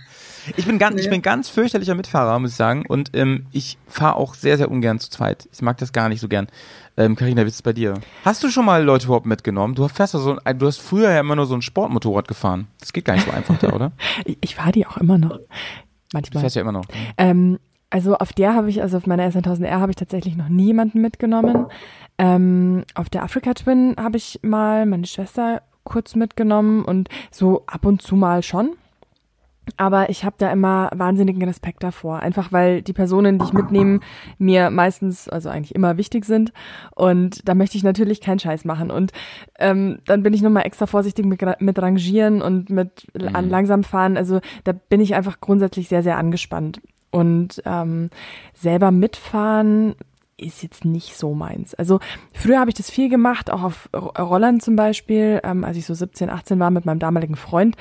ich 0.57 0.67
bin 0.67 0.79
ganz, 0.79 0.97
ich 1.01 1.05
Ja. 1.07 1.11
bin 1.11 1.23
ganz 1.23 1.49
fürchterlicher 1.49 1.95
Mitfahrer, 1.95 2.39
muss 2.39 2.51
ich 2.53 2.57
sagen. 2.57 2.85
Und 2.87 3.11
ähm, 3.15 3.47
ich 3.53 3.79
fahre 3.87 4.17
auch 4.17 4.35
sehr, 4.35 4.57
sehr 4.57 4.71
ungern 4.71 4.99
zu 5.01 5.11
zweit. 5.11 5.49
Ich 5.53 5.63
mag 5.63 5.79
das 5.79 5.93
gar 5.93 6.09
nicht 6.09 6.21
so 6.21 6.29
gern. 6.29 6.49
Ähm, 6.97 7.15
Carina, 7.17 7.43
wie 7.45 7.49
ist 7.49 7.55
es 7.57 7.63
bei 7.63 7.73
dir? 7.73 7.95
Hast 8.25 8.43
du 8.43 8.49
schon 8.51 8.65
mal 8.65 8.83
Leute 8.83 9.07
überhaupt 9.07 9.27
mitgenommen? 9.27 9.75
Du 9.75 9.87
fährst 9.89 10.15
ja 10.15 10.21
so 10.21 10.37
ein, 10.45 10.59
du 10.59 10.67
hast 10.67 10.79
früher 10.81 11.11
ja 11.11 11.21
immer 11.21 11.37
nur 11.37 11.47
so 11.47 11.55
ein 11.55 11.63
Sportmotorrad 11.63 12.27
gefahren. 12.29 12.67
Das 12.81 12.93
geht 12.93 13.05
gar 13.05 13.15
nicht 13.15 13.27
so 13.27 13.33
einfach 13.33 13.59
da, 13.59 13.73
oder? 13.73 13.93
Ich, 14.25 14.39
ich 14.41 14.55
fahre 14.57 14.73
die 14.73 14.87
auch 14.87 14.97
immer 14.97 15.19
noch. 15.19 15.39
Du 15.39 15.45
Manchmal. 16.13 16.41
fährst 16.41 16.57
ja 16.57 16.63
immer 16.63 16.73
noch. 16.73 16.87
Ähm, 17.17 17.59
also 17.91 18.17
auf 18.17 18.33
der 18.33 18.55
habe 18.55 18.69
ich, 18.71 18.83
also 18.83 18.97
auf 18.97 19.07
meiner 19.07 19.29
S1000R 19.29 19.71
habe 19.81 19.93
ich 19.93 19.97
tatsächlich 19.97 20.37
noch 20.37 20.49
nie 20.49 20.67
jemanden 20.67 21.01
mitgenommen. 21.01 21.67
Ähm, 22.19 22.85
auf 22.95 23.09
der 23.09 23.23
Africa 23.23 23.55
Twin 23.55 23.95
habe 23.99 24.17
ich 24.17 24.41
mal 24.43 24.85
meine 24.87 25.07
Schwester 25.07 25.63
kurz 25.85 26.15
mitgenommen 26.17 26.85
und 26.85 27.09
so 27.31 27.63
ab 27.67 27.87
und 27.87 28.03
zu 28.03 28.17
mal 28.17 28.43
schon. 28.43 28.71
Aber 29.77 30.11
ich 30.11 30.25
habe 30.25 30.37
da 30.39 30.51
immer 30.51 30.91
wahnsinnigen 30.95 31.43
Respekt 31.45 31.83
davor, 31.83 32.21
einfach 32.21 32.53
weil 32.53 32.83
die 32.83 32.93
Personen, 32.93 33.39
die 33.39 33.45
ich 33.45 33.53
mitnehme, 33.53 34.01
mir 34.39 34.71
meistens, 34.71 35.29
also 35.29 35.49
eigentlich 35.49 35.75
immer 35.75 35.97
wichtig 35.97 36.25
sind. 36.25 36.53
Und 36.95 37.47
da 37.49 37.55
möchte 37.55 37.77
ich 37.77 37.85
natürlich 37.85 38.21
keinen 38.21 38.39
Scheiß 38.39 38.65
machen. 38.65 38.91
Und 38.91 39.13
ähm, 39.59 39.99
dann 40.07 40.23
bin 40.23 40.35
ich 40.35 40.43
nochmal 40.43 40.67
extra 40.67 40.87
vorsichtig 40.87 41.25
mit, 41.27 41.41
mit 41.61 41.79
Rangieren 41.81 42.43
und 42.43 42.71
mit 42.71 43.07
an 43.35 43.49
langsam 43.51 43.85
fahren. 43.85 44.17
Also 44.17 44.41
da 44.65 44.73
bin 44.73 45.01
ich 45.01 45.15
einfach 45.15 45.41
grundsätzlich 45.41 45.89
sehr, 45.89 46.03
sehr 46.03 46.17
angespannt. 46.19 46.81
Und 47.11 47.63
ähm, 47.65 48.11
selber 48.55 48.91
mitfahren 48.91 49.95
ist 50.37 50.63
jetzt 50.63 50.85
nicht 50.85 51.17
so 51.17 51.35
meins. 51.35 51.75
Also 51.75 51.99
früher 52.33 52.61
habe 52.61 52.71
ich 52.71 52.77
das 52.77 52.91
viel 52.91 53.09
gemacht, 53.09 53.51
auch 53.51 53.63
auf 53.63 53.89
Ro- 53.95 54.13
Rollern 54.23 54.61
zum 54.61 54.77
Beispiel, 54.77 55.41
ähm, 55.43 55.65
als 55.65 55.77
ich 55.77 55.85
so 55.87 55.95
17, 55.95 56.31
18 56.31 56.59
war 56.61 56.71
mit 56.71 56.85
meinem 56.87 57.01
damaligen 57.01 57.35
Freund. 57.35 57.77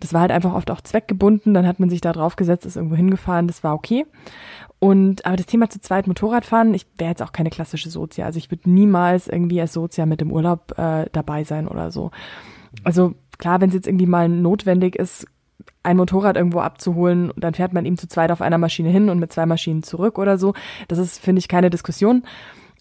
Das 0.00 0.12
war 0.12 0.22
halt 0.22 0.30
einfach 0.30 0.54
oft 0.54 0.70
auch 0.70 0.80
zweckgebunden, 0.80 1.54
dann 1.54 1.66
hat 1.66 1.80
man 1.80 1.90
sich 1.90 2.00
da 2.00 2.12
drauf 2.12 2.36
gesetzt, 2.36 2.66
ist 2.66 2.76
irgendwo 2.76 2.96
hingefahren, 2.96 3.46
das 3.46 3.64
war 3.64 3.74
okay. 3.74 4.06
Und 4.78 5.26
aber 5.26 5.36
das 5.36 5.46
Thema 5.46 5.68
zu 5.68 5.80
zweit 5.80 6.06
Motorradfahren, 6.06 6.72
ich 6.72 6.86
wäre 6.98 7.10
jetzt 7.10 7.22
auch 7.22 7.32
keine 7.32 7.50
klassische 7.50 7.90
Sozia. 7.90 8.26
Also 8.26 8.38
ich 8.38 8.50
würde 8.50 8.70
niemals 8.70 9.26
irgendwie 9.26 9.60
als 9.60 9.72
Sozia 9.72 10.06
mit 10.06 10.22
im 10.22 10.30
Urlaub 10.30 10.78
äh, 10.78 11.06
dabei 11.12 11.44
sein 11.44 11.66
oder 11.66 11.90
so. 11.90 12.12
Also 12.84 13.14
klar, 13.38 13.60
wenn 13.60 13.70
es 13.70 13.74
jetzt 13.74 13.88
irgendwie 13.88 14.06
mal 14.06 14.28
notwendig 14.28 14.96
ist, 14.96 15.26
ein 15.82 15.96
Motorrad 15.96 16.36
irgendwo 16.36 16.60
abzuholen, 16.60 17.32
dann 17.36 17.54
fährt 17.54 17.72
man 17.72 17.86
ihm 17.86 17.96
zu 17.96 18.08
zweit 18.08 18.30
auf 18.30 18.42
einer 18.42 18.58
Maschine 18.58 18.90
hin 18.90 19.08
und 19.08 19.18
mit 19.18 19.32
zwei 19.32 19.46
Maschinen 19.46 19.82
zurück 19.82 20.18
oder 20.18 20.38
so. 20.38 20.54
Das 20.86 20.98
ist, 20.98 21.18
finde 21.18 21.40
ich, 21.40 21.48
keine 21.48 21.70
Diskussion. 21.70 22.22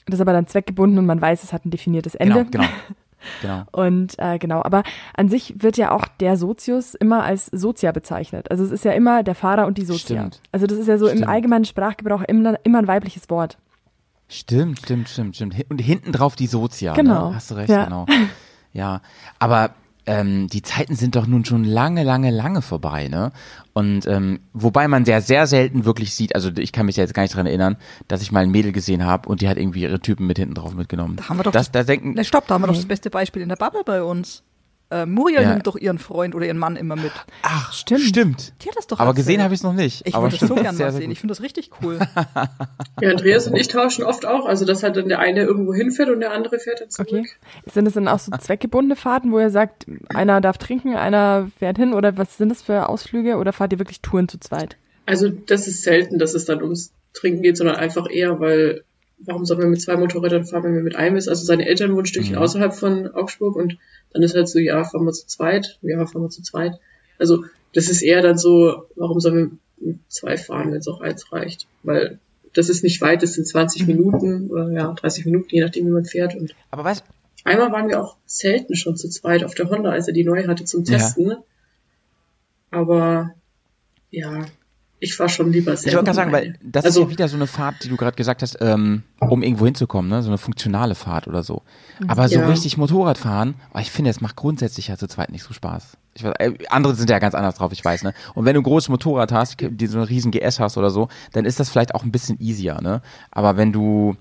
Das 0.06 0.15
ist 0.15 0.22
aber 0.22 0.34
dann 0.34 0.48
zweckgebunden 0.48 1.00
und 1.00 1.06
man 1.06 1.22
weiß, 1.22 1.44
es 1.44 1.54
hat 1.54 1.65
ein 1.65 1.72
definiertes 1.72 2.15
Ende. 2.15 2.46
Genau, 2.46 2.50
genau. 2.52 2.65
Genau. 3.41 3.63
Und 3.71 4.15
äh, 4.19 4.38
genau, 4.38 4.62
aber 4.63 4.84
an 5.15 5.30
sich 5.30 5.56
wird 5.62 5.77
ja 5.77 5.91
auch 5.91 6.06
der 6.19 6.38
Sozius 6.38 6.93
immer 6.93 7.23
als 7.23 7.47
Sozia 7.47 7.91
bezeichnet. 7.91 8.49
Also 8.51 8.63
es 8.63 8.71
ist 8.71 8.86
ja 8.86 8.91
immer 8.93 9.23
der 9.23 9.36
Fahrer 9.36 9.65
und 9.67 9.77
die 9.77 9.86
Sozia. 9.86 10.19
Stimmt. 10.19 10.41
Also 10.51 10.67
das 10.67 10.77
ist 10.77 10.88
ja 10.88 10.97
so 10.97 11.08
Stimmt. 11.08 11.23
im 11.23 11.30
allgemeinen 11.30 11.65
Sprachgebrauch 11.65 12.21
immer, 12.23 12.60
immer 12.63 12.80
ein 12.80 12.88
weibliches 12.88 13.30
Wort. 13.30 13.58
Stimmt, 14.30 14.80
stimmt, 14.80 15.10
stimmt, 15.10 15.36
stimmt. 15.36 15.56
Und 15.69 15.80
hinten 15.80 16.12
drauf 16.12 16.36
die 16.36 16.47
Sozia. 16.47 16.93
Genau. 16.93 17.30
Ne? 17.30 17.36
Hast 17.36 17.51
du 17.51 17.56
recht, 17.56 17.69
Ja. 17.69 17.86
genau. 17.86 18.06
Ja, 18.73 19.01
aber 19.39 19.71
ähm, 20.08 20.48
die 20.48 20.62
Zeiten 20.62 20.96
sind 20.96 21.15
doch 21.15 21.28
nun 21.28 21.46
schon 21.46 21.63
lange, 21.63 22.04
lange, 22.04 22.32
lange 22.32 22.62
vorbei, 22.62 23.10
ne? 23.10 23.32
Und 23.74 24.08
ähm, 24.08 24.39
wobei 24.54 24.88
man 24.88 25.06
sehr, 25.06 25.22
sehr 25.22 25.46
selten 25.46 25.86
wirklich 25.86 26.15
sieht, 26.15 26.34
also 26.34 26.50
ich 26.58 26.72
kann 26.72 26.88
mich 26.88 26.96
ja 26.96 27.04
jetzt 27.04 27.13
gar 27.13 27.22
nicht 27.24 27.36
dran 27.36 27.46
erinnern, 27.46 27.78
dass 28.08 28.22
ich 28.22 28.32
mal 28.32 28.41
ein 28.41 28.50
Mädel 28.50 28.72
gesehen 28.72 29.06
habe 29.06 29.30
und 29.30 29.41
die 29.41 29.50
hat 29.50 29.58
irgendwie 29.58 29.82
ihre 29.82 30.00
Typen 30.00 30.26
mit 30.26 30.39
hinten 30.39 30.56
drauf 30.56 30.74
mitgenommen. 30.74 31.17
Da 31.17 31.30
haben 31.30 31.38
wir 31.38 31.43
doch 31.43 31.52
das, 31.52 31.72
da 31.72 31.84
denken, 31.84 32.13
Ne, 32.13 32.26
stopp, 32.26 32.48
da 32.48 32.56
haben 32.56 32.63
wir 32.63 32.67
doch 32.67 32.76
das 32.76 32.88
beste 32.88 33.10
Beispiel 33.10 33.43
in 33.43 33.50
der 33.50 33.58
Bubble 33.58 33.84
bei 33.86 34.02
uns. 34.02 34.43
Äh, 34.89 35.06
Muriel 35.06 35.41
Ja. 35.41 35.50
nimmt 35.50 35.67
doch 35.67 35.76
ihren 35.76 36.00
Freund 36.00 36.34
oder 36.34 36.45
ihren 36.45 36.58
Mann 36.58 36.78
immer 36.78 36.95
mit. 36.95 37.12
ach, 37.43 37.73
stimmt. 37.73 38.02
Stimmt. 38.02 38.54
Die 38.63 38.69
hat 38.69 38.78
das 38.78 38.88
doch 38.88 39.00
Aber 39.00 39.10
erzählt. 39.10 39.26
gesehen 39.28 39.43
habe 39.43 39.54
ich 39.54 39.60
es 39.60 39.63
noch 39.63 39.73
nicht. 39.73 40.08
Ich 40.08 40.13
würde 40.15 40.38
das 40.38 40.47
so 40.47 40.56
gerne 40.56 40.78
mal 40.78 40.91
sehen. 40.93 41.12
Ich 41.12 41.19
finde 41.19 41.34
das 41.34 41.41
richtig 41.41 41.71
cool. 41.82 42.00
Ja, 43.02 43.12
Andreas 43.12 43.47
und 43.47 43.56
ich 43.56 43.67
tauschen 43.67 44.04
oft 44.04 44.26
auch, 44.26 44.45
also 44.47 44.65
dass 44.65 44.82
halt 44.82 44.95
dann 44.97 45.08
der 45.08 45.19
eine 45.19 45.43
irgendwo 45.43 45.73
hinfährt 45.73 46.10
und 46.10 46.19
der 46.19 46.32
andere 46.32 46.58
fährt 46.58 46.82
dann 46.82 46.89
zurück. 46.89 47.10
Okay. 47.12 47.26
Sind 47.71 47.86
das 47.86 47.93
dann 47.93 48.08
auch 48.08 48.17
so 48.19 48.32
zweckgebundene 48.39 48.95
Fahrten, 48.95 49.32
wo 49.32 49.39
ihr 49.39 49.50
sagt, 49.52 49.86
einer 50.10 50.41
darf 50.41 50.58
trinken, 50.58 50.95
einer 50.95 51.50
fährt 51.60 51.78
hin 51.78 51.93
oder 51.93 52.17
was 52.17 52.38
sind 52.38 52.50
das 52.50 52.62
für 52.63 52.89
Ausflüge 52.89 53.36
oder 53.38 53.54
fahrt 53.54 53.73
ihr 53.73 53.80
wirklich 53.80 54.02
Touren 54.02 54.28
zu 54.28 54.39
zweit? 54.39 54.78
Also 55.06 55.30
das 55.30 55.67
ist 55.67 55.84
selten, 55.84 56.17
dass 56.17 56.34
es 56.34 56.45
dann 56.45 56.62
ums 56.63 56.91
Trinken 57.13 57.41
geht, 57.43 57.58
sondern 57.58 57.76
einfach 57.76 58.08
eher, 58.10 58.39
weil 58.39 58.84
warum 59.19 59.45
soll 59.45 59.58
man 59.58 59.69
mit 59.69 59.82
zwei 59.82 59.95
Motorrädern 59.97 60.45
fahren, 60.45 60.63
wenn 60.63 60.75
man 60.75 60.84
mit 60.84 60.95
einem 60.95 61.15
ist? 61.15 61.27
Also 61.27 61.45
seine 61.45 61.67
Eltern 61.67 61.91
wohnen 61.91 62.01
ein 62.03 62.06
Stückchen 62.06 62.36
Mhm. 62.36 62.41
außerhalb 62.41 62.73
von 62.73 63.08
Augsburg 63.13 63.56
und 63.56 63.77
dann 64.13 64.23
ist 64.23 64.36
halt 64.36 64.47
so, 64.47 64.60
ja, 64.60 64.84
fahren 64.84 65.06
wir 65.06 65.12
zu 65.13 65.27
zweit, 65.27 65.80
ja, 65.82 66.06
fahren 66.06 66.21
wir 66.23 66.30
zu 66.30 66.41
zweit. 66.41 66.80
Also 67.19 67.45
das 67.73 67.89
ist 67.89 68.01
eher 68.01 68.21
dann 68.21 68.38
so, 68.38 68.86
warum 68.95 69.19
sollen 69.19 69.60
wir 69.80 69.88
mit 69.89 69.99
zwei 70.08 70.38
fahren, 70.38 70.71
wenn 70.71 70.80
es 70.80 70.88
auch 70.88 71.01
eins 71.01 71.32
reicht? 71.32 71.67
Weil 71.84 72.19
das 72.53 72.69
ist 72.69 72.84
nicht 72.84 73.01
weit, 73.01 73.21
das 73.23 73.34
sind 73.34 73.47
20 73.47 73.88
Minuten 73.88 74.49
oder 74.49 74.71
ja, 74.71 74.91
30 74.93 75.25
Minuten, 75.25 75.47
je 75.49 75.62
nachdem, 75.62 75.86
wie 75.88 75.91
man 75.91 76.06
fährt. 76.06 76.36
Und 76.36 76.56
Aber 76.71 76.84
weißt 76.84 77.03
einmal 77.43 77.71
waren 77.71 77.88
wir 77.88 78.01
auch 78.01 78.17
selten 78.25 78.75
schon 78.75 78.97
zu 78.97 79.10
zweit 79.10 79.43
auf 79.43 79.53
der 79.56 79.69
Honda, 79.69 79.91
als 79.91 80.08
er 80.08 80.13
die 80.13 80.23
neu 80.23 80.47
hatte 80.47 80.65
zum 80.65 80.84
Ja. 80.84 80.97
Testen. 80.97 81.36
Aber 82.71 83.34
ja, 84.12 84.45
ich 85.00 85.20
war 85.20 85.30
schon 85.30 85.52
lieber 85.52 85.74
Ich 85.74 85.82
selber. 85.82 85.98
wollte 85.98 86.06
gerade 86.06 86.16
sagen, 86.16 86.32
weil 86.32 86.56
das 86.64 86.86
also, 86.86 87.02
ist 87.02 87.06
ja 87.08 87.12
wieder 87.12 87.28
so 87.28 87.36
eine 87.36 87.48
Fahrt, 87.48 87.84
die 87.84 87.90
du 87.90 87.98
gerade 87.98 88.16
gesagt 88.16 88.42
hast, 88.42 88.58
ähm, 88.62 89.04
um 89.20 89.44
irgendwo 89.44 89.66
hinzukommen, 89.66 90.10
ne? 90.10 90.24
so 90.24 90.30
eine 90.30 90.38
funktionale 90.38 90.96
Fahrt 90.96 91.28
oder 91.28 91.44
so. 91.44 91.62
Aber 92.08 92.28
so 92.28 92.40
Ja. 92.40 92.48
richtig 92.48 92.78
Motorrad 92.78 93.18
fahren, 93.18 93.56
oh, 93.74 93.80
ich 93.80 93.92
finde, 93.92 94.10
es 94.12 94.22
macht 94.22 94.36
grundsätzlich 94.36 94.88
ja 94.88 94.98
zu 94.98 95.08
zweit 95.08 95.32
nicht 95.32 95.44
so 95.44 95.54
Spaß. 95.54 95.98
Ich 96.16 96.24
weiß, 96.24 96.34
äh, 96.40 96.54
andere 96.70 96.96
sind 96.96 97.10
ja 97.12 97.20
ganz 97.20 97.36
anders 97.36 97.56
drauf, 97.56 97.72
ich 97.74 97.86
weiß, 97.86 98.02
ne? 98.04 98.14
Und 98.34 98.46
wenn 98.46 98.56
du 98.56 98.62
ein 98.62 98.64
großes 98.64 98.90
Motorrad 98.90 99.32
hast, 99.32 99.58
die 99.62 99.86
so 99.88 100.00
einen 100.00 100.08
riesen 100.08 100.32
GS 100.32 100.60
hast 100.60 100.78
oder 100.78 100.90
so, 100.90 101.10
dann 101.34 101.46
ist 101.46 101.60
das 101.60 101.70
vielleicht 101.70 101.94
auch 101.94 102.04
ein 102.04 102.12
bisschen 102.12 102.40
easier, 102.42 102.80
ne? 102.82 103.02
Aber 103.30 103.56
wenn 103.56 103.72
du, 103.72 104.16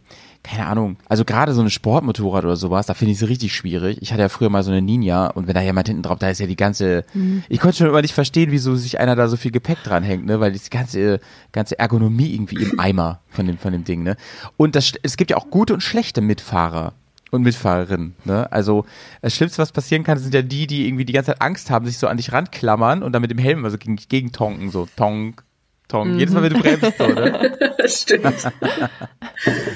keine 0.47 0.67
Ahnung, 0.67 0.97
also 1.09 1.25
gerade 1.25 1.53
so 1.53 1.61
ein 1.61 1.71
Sportmotorrad 1.71 2.45
oder 2.45 2.57
sowas, 2.57 2.87
da 2.87 2.95
finde 2.95 3.13
ich 3.13 3.21
es 3.21 3.29
richtig 3.29 3.53
schwierig. 3.53 3.99
Ich 4.01 4.13
hatte 4.13 4.23
ja 4.23 4.29
früher 4.29 4.49
mal 4.49 4.63
so 4.63 4.71
eine 4.71 4.81
Ninja 4.81 5.27
und 5.27 5.49
wenn 5.49 5.55
da 5.55 5.61
jemand 5.61 5.89
hinten 5.89 6.05
drauf, 6.05 6.19
da 6.21 6.31
ist 6.31 6.39
ja 6.39 6.47
die 6.47 6.57
ganze, 6.57 7.05
ich 7.49 7.59
konnte 7.59 7.79
schon 7.79 7.89
immer 7.89 8.01
nicht 8.01 8.15
verstehen, 8.15 8.53
wieso 8.53 8.77
sich 8.77 9.01
einer 9.01 9.17
da 9.17 9.27
so 9.27 9.37
viel 9.37 9.51
Gepäck 9.51 9.83
dran 9.83 10.05
hängt, 10.05 10.25
ne, 10.25 10.39
weil 10.39 10.53
die 10.53 10.61
ganze, 10.71 11.19
ganze 11.51 11.79
Ergonomie 11.79 12.33
irgendwie 12.33 12.63
im 12.63 12.79
Eimer 12.79 13.21
von 13.29 13.47
dem, 13.47 13.59
von 13.59 13.73
dem 13.73 13.85
Ding, 13.85 14.05
ne. 14.05 14.17
Und 14.57 14.77
das, 14.77 14.93
es 15.03 15.17
gibt 15.17 15.33
ja 15.33 15.37
auch 15.37 15.51
gute 15.51 15.75
und 15.75 15.83
schlechte 15.83 16.21
Mitfahrer 16.21 16.93
und 17.33 17.43
Mitfahrerinnen, 17.43 18.15
ne. 18.25 18.51
Also, 18.53 18.87
das 19.23 19.35
Schlimmste, 19.35 19.59
was 19.59 19.73
passieren 19.73 20.05
kann, 20.05 20.19
sind 20.19 20.33
ja 20.33 20.43
die, 20.43 20.69
die 20.69 20.87
irgendwie 20.87 21.05
die 21.05 21.13
ganze 21.13 21.33
Zeit 21.33 21.43
Angst 21.43 21.71
haben, 21.71 21.87
sich 21.87 21.99
so 21.99 22.07
an 22.07 22.19
dich 22.19 22.33
ranklammern 22.33 23.03
und 23.03 23.13
dann 23.13 23.23
mit 23.23 23.33
dem 23.33 23.39
Helm 23.39 23.65
also 23.65 23.79
gegen, 23.79 23.97
gegen 23.97 24.31
tonken, 24.31 24.71
so, 24.71 24.87
tonk, 24.97 25.43
tonk. 25.89 26.19
Jedes 26.19 26.35
Mal, 26.35 26.45
wenn 26.45 26.53
du 26.53 26.61
bremst, 26.61 26.99
so, 26.99 27.07
ne. 27.09 27.59
stimmt. 27.89 28.53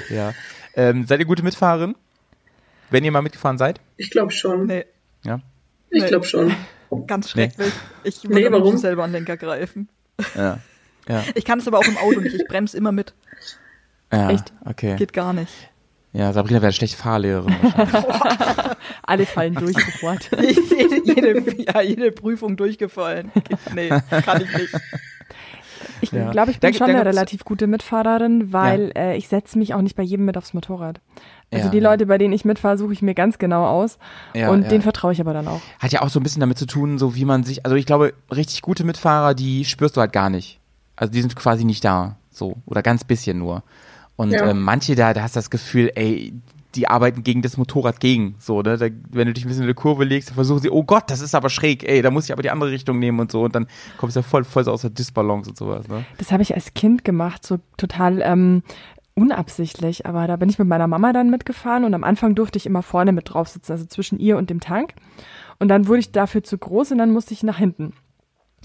Ja. 0.09 0.33
Ähm, 0.75 1.05
seid 1.05 1.19
ihr 1.19 1.25
gute 1.25 1.43
Mitfahrerin? 1.43 1.95
Wenn 2.89 3.03
ihr 3.03 3.11
mal 3.11 3.21
mitgefahren 3.21 3.57
seid? 3.57 3.79
Ich 3.97 4.09
glaube 4.11 4.31
schon. 4.31 4.65
Nee, 4.67 4.85
Ja. 5.23 5.39
Ich 5.89 6.01
Nee. 6.03 6.07
glaube 6.09 6.25
schon. 6.25 6.55
ganz 7.07 7.29
schrecklich. 7.31 7.71
Ich 8.03 8.23
würde 8.23 8.35
Nee, 8.35 8.51
warum? 8.51 8.77
selber 8.77 9.03
an 9.03 9.11
den 9.11 9.23
Lenker 9.25 9.37
greifen. 9.37 9.89
Ja. 10.35 10.59
Ja. 11.07 11.23
Ich 11.35 11.45
kann 11.45 11.59
es 11.59 11.67
aber 11.67 11.79
auch 11.79 11.85
im 11.87 11.97
Auto 11.97 12.19
nicht. 12.21 12.35
Ich 12.35 12.45
bremse 12.47 12.77
immer 12.77 12.91
mit. 12.91 13.13
ja. 14.11 14.29
Echt? 14.29 14.53
Okay. 14.65 14.95
Geht 14.97 15.13
gar 15.13 15.33
nicht. 15.33 15.51
Ja, 16.13 16.33
Sabrina 16.33 16.61
wäre 16.61 16.73
schlecht 16.73 16.95
Fahrlehrerin. 16.95 17.55
wahrscheinlich. 17.61 18.77
Alle 19.03 19.25
fallen 19.25 19.55
durch 19.55 19.75
sofort. 19.77 20.29
jede, 20.39 21.01
jede, 21.05 21.61
ja, 21.63 21.81
jede 21.81 22.11
Prüfung 22.11 22.57
durchgefallen. 22.57 23.31
Nee, 23.73 23.89
kann 23.89 24.41
ich 24.41 24.53
nicht. 24.57 24.73
Ich 26.11 26.17
Ich 26.25 26.31
glaube, 26.31 26.51
ich 26.51 26.59
bin 26.59 26.71
Da- 26.71 26.77
schon 26.77 26.87
da 26.87 26.93
eine 26.99 27.05
relativ 27.05 27.43
gute 27.45 27.67
Mitfahrerin, 27.67 28.51
weil 28.53 28.91
äh, 28.95 29.15
ich 29.17 29.27
setze 29.27 29.57
mich 29.57 29.73
auch 29.73 29.81
nicht 29.81 29.95
bei 29.95 30.03
jedem 30.03 30.25
mit 30.25 30.37
aufs 30.37 30.53
Motorrad. 30.53 30.99
Also 31.51 31.65
Ja. 31.65 31.71
die 31.71 31.79
Leute, 31.79 32.05
bei 32.05 32.17
denen 32.17 32.33
ich 32.33 32.45
mitfahre, 32.45 32.77
suche 32.77 32.93
ich 32.93 33.01
mir 33.01 33.13
ganz 33.13 33.37
genau 33.37 33.65
aus 33.67 33.97
Ja, 34.33 34.49
und 34.49 34.63
ja. 34.63 34.69
denen 34.69 34.81
vertraue 34.81 35.11
ich 35.13 35.19
aber 35.21 35.33
dann 35.33 35.47
auch. 35.47 35.61
Hat 35.79 35.91
ja 35.91 36.01
auch 36.01 36.09
so 36.09 36.19
ein 36.19 36.23
bisschen 36.23 36.39
damit 36.39 36.57
zu 36.57 36.65
tun, 36.65 36.97
so 36.97 37.15
wie 37.15 37.25
man 37.25 37.43
sich, 37.43 37.65
also 37.65 37.75
ich 37.75 37.85
glaube, 37.85 38.13
richtig 38.33 38.61
gute 38.61 38.83
Mitfahrer, 38.83 39.33
die 39.33 39.65
spürst 39.65 39.97
du 39.97 40.01
halt 40.01 40.13
gar 40.13 40.29
nicht. 40.29 40.59
Also 40.95 41.11
die 41.13 41.21
sind 41.21 41.35
quasi 41.35 41.65
nicht 41.65 41.83
da, 41.83 42.15
so. 42.29 42.55
Oder 42.65 42.81
ganz 42.83 43.03
bisschen 43.03 43.37
nur. 43.39 43.63
Und 44.15 44.31
Ja. 44.31 44.49
ähm, 44.51 44.61
manche 44.61 44.95
da, 44.95 45.13
da 45.13 45.23
hast 45.23 45.35
du 45.35 45.39
das 45.39 45.49
Gefühl, 45.49 45.91
ey, 45.95 46.33
die 46.75 46.87
arbeiten 46.87 47.23
gegen 47.23 47.41
das 47.41 47.57
Motorrad 47.57 47.99
gegen, 47.99 48.35
so, 48.39 48.61
ne? 48.61 48.77
Da, 48.77 48.87
wenn 49.09 49.27
du 49.27 49.33
dich 49.33 49.45
ein 49.45 49.47
bisschen 49.47 49.63
in 49.63 49.67
eine 49.67 49.73
Kurve 49.73 50.03
legst, 50.03 50.29
dann 50.29 50.35
versuchen 50.35 50.61
sie, 50.61 50.69
oh 50.69 50.83
Gott, 50.83 51.09
das 51.09 51.21
ist 51.21 51.35
aber 51.35 51.49
schräg, 51.49 51.87
ey, 51.87 52.01
da 52.01 52.11
muss 52.11 52.25
ich 52.25 52.33
aber 52.33 52.41
die 52.41 52.49
andere 52.49 52.71
Richtung 52.71 52.99
nehmen 52.99 53.19
und 53.19 53.31
so. 53.31 53.43
Und 53.43 53.55
dann 53.55 53.67
kommst 53.97 54.15
du 54.15 54.21
ja 54.21 54.23
voll, 54.23 54.43
voll 54.43 54.63
so 54.63 54.71
aus 54.71 54.81
der 54.81 54.89
Disbalance 54.89 55.49
und 55.49 55.57
sowas, 55.57 55.87
ne? 55.87 56.05
Das 56.17 56.31
habe 56.31 56.43
ich 56.43 56.53
als 56.53 56.73
Kind 56.73 57.03
gemacht, 57.03 57.45
so 57.45 57.59
total 57.77 58.21
ähm, 58.21 58.63
unabsichtlich. 59.15 60.05
Aber 60.05 60.27
da 60.27 60.35
bin 60.35 60.49
ich 60.49 60.59
mit 60.59 60.67
meiner 60.67 60.87
Mama 60.87 61.13
dann 61.13 61.29
mitgefahren 61.29 61.83
und 61.83 61.93
am 61.93 62.03
Anfang 62.03 62.35
durfte 62.35 62.57
ich 62.57 62.65
immer 62.65 62.83
vorne 62.83 63.11
mit 63.11 63.33
drauf 63.33 63.49
sitzen, 63.49 63.71
also 63.71 63.85
zwischen 63.85 64.19
ihr 64.19 64.37
und 64.37 64.49
dem 64.49 64.59
Tank. 64.59 64.93
Und 65.59 65.67
dann 65.67 65.87
wurde 65.87 65.99
ich 65.99 66.11
dafür 66.11 66.43
zu 66.43 66.57
groß 66.57 66.91
und 66.91 66.97
dann 66.97 67.11
musste 67.11 67.33
ich 67.33 67.43
nach 67.43 67.57
hinten. 67.57 67.93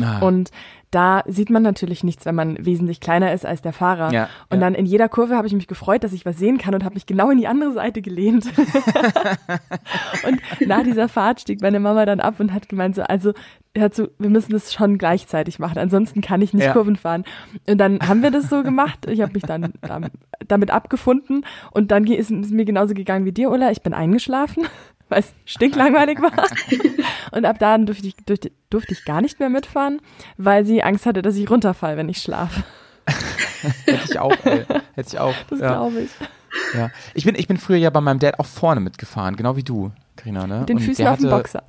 Ah. 0.02 0.18
Und 0.20 0.50
da 0.90 1.22
sieht 1.26 1.50
man 1.50 1.62
natürlich 1.62 2.04
nichts, 2.04 2.24
wenn 2.26 2.34
man 2.34 2.64
wesentlich 2.64 3.00
kleiner 3.00 3.32
ist 3.32 3.44
als 3.44 3.60
der 3.60 3.72
Fahrer. 3.72 4.12
Ja, 4.12 4.28
und 4.50 4.58
ja. 4.58 4.60
dann 4.60 4.74
in 4.74 4.86
jeder 4.86 5.08
Kurve 5.08 5.36
habe 5.36 5.46
ich 5.46 5.52
mich 5.54 5.66
gefreut, 5.66 6.04
dass 6.04 6.12
ich 6.12 6.24
was 6.24 6.38
sehen 6.38 6.58
kann 6.58 6.74
und 6.74 6.84
habe 6.84 6.94
mich 6.94 7.06
genau 7.06 7.30
in 7.30 7.38
die 7.38 7.48
andere 7.48 7.72
Seite 7.72 8.02
gelehnt. 8.02 8.46
und 10.26 10.40
nach 10.68 10.82
dieser 10.82 11.08
Fahrt 11.08 11.40
stieg 11.40 11.60
meine 11.60 11.80
Mama 11.80 12.06
dann 12.06 12.20
ab 12.20 12.40
und 12.40 12.52
hat 12.52 12.68
gemeint 12.68 12.94
so, 12.94 13.02
also 13.02 13.32
hör 13.76 13.90
zu, 13.90 14.10
wir 14.18 14.30
müssen 14.30 14.52
das 14.52 14.72
schon 14.72 14.96
gleichzeitig 14.98 15.58
machen, 15.58 15.78
ansonsten 15.78 16.20
kann 16.20 16.40
ich 16.40 16.54
nicht 16.54 16.64
Ja. 16.64 16.72
Kurven 16.72 16.96
fahren. 16.96 17.24
Und 17.68 17.78
dann 17.78 17.98
haben 18.06 18.22
wir 18.22 18.30
das 18.30 18.48
so 18.48 18.62
gemacht. 18.62 19.06
Ich 19.08 19.20
habe 19.20 19.32
mich 19.32 19.42
dann 19.42 19.72
dam- 19.82 20.06
damit 20.46 20.70
abgefunden 20.70 21.44
und 21.72 21.90
dann 21.90 22.06
ist 22.06 22.30
es 22.30 22.50
mir 22.50 22.64
genauso 22.64 22.94
gegangen 22.94 23.24
wie 23.24 23.32
dir, 23.32 23.50
Ulla. 23.50 23.70
Ich 23.70 23.82
bin 23.82 23.92
eingeschlafen, 23.92 24.64
weil 25.08 25.20
es 25.20 25.32
stinklangweilig 25.44 26.20
war. 26.20 26.32
Und 27.32 27.44
ab 27.44 27.58
da 27.58 27.78
durfte 27.78 28.06
ich, 28.06 28.16
durfte, 28.16 28.50
durfte 28.70 28.92
ich 28.92 29.04
gar 29.04 29.20
nicht 29.20 29.38
mehr 29.38 29.48
mitfahren, 29.48 30.00
weil 30.36 30.64
sie 30.64 30.82
Angst 30.82 31.06
hatte, 31.06 31.22
dass 31.22 31.36
ich 31.36 31.48
runterfall, 31.50 31.96
wenn 31.96 32.08
ich 32.08 32.18
schlafe. 32.18 32.64
Hätte 33.84 34.04
ich 34.04 34.18
auch, 34.18 34.36
ey. 34.44 34.64
Hätte 34.94 35.08
ich 35.08 35.18
auch. 35.18 35.34
Das 35.48 35.60
ja. 35.60 35.68
glaube 35.68 36.00
ich. 36.00 36.10
Ja. 36.74 36.90
Ich 37.14 37.24
bin, 37.24 37.34
ich 37.34 37.46
bin 37.46 37.56
früher 37.58 37.76
ja 37.76 37.90
bei 37.90 38.00
meinem 38.00 38.18
Dad 38.18 38.38
auch 38.38 38.46
vorne 38.46 38.80
mitgefahren, 38.80 39.36
genau 39.36 39.56
wie 39.56 39.62
du, 39.62 39.92
Carina, 40.16 40.46
ne? 40.46 40.60
Mit 40.60 40.68
den 40.70 40.78
Und 40.78 40.82
Füßen 40.82 41.06
auf 41.06 41.18
dem 41.18 41.30
Boxer. 41.30 41.62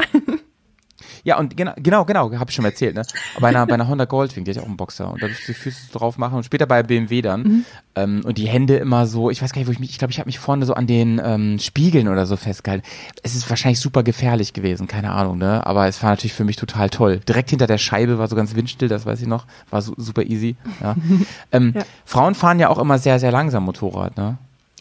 Ja, 1.27 1.37
und 1.39 1.57
genau, 1.57 1.73
genau, 1.75 2.05
genau, 2.05 2.31
habe 2.39 2.49
ich 2.49 2.55
schon 2.55 2.63
mal 2.63 2.69
erzählt, 2.69 2.95
ne? 2.95 3.01
Bei 3.41 3.49
einer, 3.49 3.67
bei 3.67 3.73
einer 3.73 3.89
Honda 3.89 4.05
Goldwing, 4.05 4.45
die 4.45 4.51
hat 4.51 4.55
ja 4.55 4.61
auch 4.61 4.65
einen 4.67 4.77
Boxer 4.77 5.11
und 5.11 5.21
da 5.21 5.27
durfte 5.27 5.41
ich 5.41 5.47
die 5.57 5.61
Füße 5.61 5.87
so 5.91 5.99
drauf 5.99 6.17
machen 6.17 6.35
und 6.37 6.45
später 6.45 6.65
bei 6.65 6.83
BMW 6.83 7.21
dann. 7.21 7.41
Mhm. 7.43 7.65
Ähm, 7.95 8.21
und 8.23 8.37
die 8.37 8.47
Hände 8.47 8.77
immer 8.77 9.05
so, 9.07 9.29
ich 9.29 9.41
weiß 9.41 9.51
gar 9.51 9.59
nicht, 9.59 9.67
wo 9.67 9.73
ich 9.73 9.79
mich, 9.79 9.89
ich 9.89 9.97
glaube, 9.99 10.11
ich 10.11 10.19
habe 10.19 10.27
mich 10.27 10.39
vorne 10.39 10.65
so 10.65 10.73
an 10.73 10.87
den 10.87 11.19
ähm, 11.21 11.59
Spiegeln 11.59 12.07
oder 12.07 12.25
so 12.25 12.37
festgehalten. 12.37 12.85
Es 13.23 13.35
ist 13.35 13.49
wahrscheinlich 13.49 13.81
super 13.81 14.03
gefährlich 14.03 14.53
gewesen, 14.53 14.87
keine 14.87 15.11
Ahnung, 15.11 15.37
ne? 15.37 15.67
Aber 15.67 15.85
es 15.85 16.01
war 16.01 16.11
natürlich 16.11 16.31
für 16.33 16.45
mich 16.45 16.55
total 16.55 16.89
toll. 16.89 17.19
Direkt 17.27 17.49
hinter 17.49 17.67
der 17.67 17.77
Scheibe 17.77 18.17
war 18.19 18.29
so 18.29 18.37
ganz 18.37 18.55
windstill, 18.55 18.87
das 18.87 19.05
weiß 19.05 19.19
ich 19.21 19.27
noch, 19.27 19.45
war 19.69 19.81
su 19.81 19.95
super 19.97 20.23
easy. 20.23 20.55
Ja. 20.81 20.95
ähm, 21.51 21.73
Ja. 21.75 21.81
Frauen 22.05 22.35
fahren 22.35 22.57
ja 22.61 22.69
auch 22.69 22.77
immer 22.77 22.99
sehr, 22.99 23.19
sehr 23.19 23.33
langsam 23.33 23.65
Motorrad, 23.65 24.15
ne? 24.15 24.37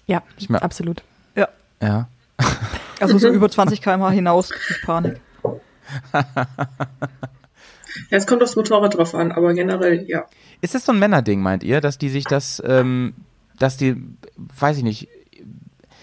Ja, 0.06 0.22
Ich 0.38 0.48
mein- 0.48 0.62
absolut. 0.62 1.02
Ja. 1.34 1.48
Ja. 1.82 2.06
Also 3.00 3.18
so 3.18 3.28
über 3.32 3.50
20 3.50 3.82
km/h 3.82 4.10
hinaus 4.12 4.50
krieg 4.50 4.76
ich 4.78 4.86
Panik. 4.86 5.20
Es 8.10 8.26
kommt 8.26 8.42
aufs 8.42 8.56
Motorrad 8.56 8.96
drauf 8.96 9.14
an, 9.14 9.32
aber 9.32 9.54
generell, 9.54 10.04
ja. 10.08 10.26
Ist 10.60 10.74
das 10.74 10.84
so 10.84 10.92
ein 10.92 10.98
Männerding, 10.98 11.40
meint 11.40 11.62
ihr, 11.62 11.80
dass 11.80 11.98
die 11.98 12.08
sich 12.08 12.24
das, 12.24 12.62
ähm, 12.64 13.14
dass 13.58 13.76
die, 13.76 13.96
weiß 14.36 14.78
ich 14.78 14.82
nicht, 14.82 15.08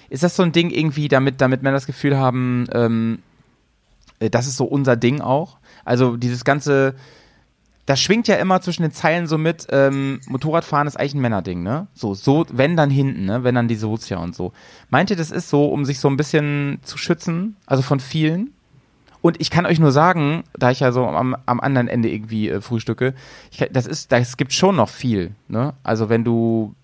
ist 0.09 0.23
das 0.23 0.35
so 0.35 0.43
ein 0.43 0.51
Ding 0.51 0.69
irgendwie, 0.69 1.07
damit, 1.07 1.41
damit 1.41 1.63
Männer 1.63 1.77
das 1.77 1.87
Gefühl 1.87 2.17
haben, 2.17 2.67
ähm, 2.73 3.19
äh, 4.19 4.29
das 4.29 4.47
ist 4.47 4.57
so 4.57 4.65
unser 4.65 4.95
Ding 4.95 5.21
auch? 5.21 5.57
Also 5.85 6.17
dieses 6.17 6.45
ganze, 6.45 6.95
das 7.85 7.99
schwingt 7.99 8.27
ja 8.27 8.35
immer 8.35 8.61
zwischen 8.61 8.83
den 8.83 8.91
Zeilen 8.91 9.27
so 9.27 9.37
mit, 9.37 9.67
ähm, 9.71 10.21
Motorradfahren 10.27 10.87
ist 10.87 10.99
eigentlich 10.99 11.15
ein 11.15 11.21
Männerding, 11.21 11.63
ne? 11.63 11.87
So, 11.93 12.13
so, 12.13 12.45
wenn 12.51 12.77
dann 12.77 12.89
hinten, 12.89 13.25
ne? 13.25 13.43
Wenn 13.43 13.55
dann 13.55 13.67
die 13.67 13.75
Sozia 13.75 14.17
und 14.17 14.35
so. 14.35 14.53
Meint 14.89 15.09
ihr, 15.09 15.15
das 15.15 15.31
ist 15.31 15.49
so, 15.49 15.65
um 15.65 15.83
sich 15.83 15.99
so 15.99 16.09
ein 16.09 16.17
bisschen 16.17 16.79
zu 16.83 16.97
schützen, 16.97 17.57
also 17.65 17.81
von 17.81 17.99
vielen? 17.99 18.53
Und 19.23 19.39
ich 19.41 19.49
kann 19.49 19.65
euch 19.65 19.79
nur 19.79 19.91
sagen, 19.93 20.43
da 20.53 20.69
ich 20.69 20.81
ja 20.81 20.91
so 20.91 21.05
am, 21.07 21.35
am 21.45 21.59
anderen 21.61 21.87
Ende 21.87 22.11
irgendwie 22.11 22.49
äh, 22.49 22.59
frühstücke, 22.61 23.13
ich, 23.51 23.65
das 23.71 23.87
ist, 23.87 24.11
das 24.11 24.35
gibt 24.37 24.51
schon 24.53 24.75
noch 24.75 24.89
viel. 24.89 25.31
Ne? 25.47 25.73
Also 25.81 26.09
wenn 26.09 26.23
du, 26.25 26.75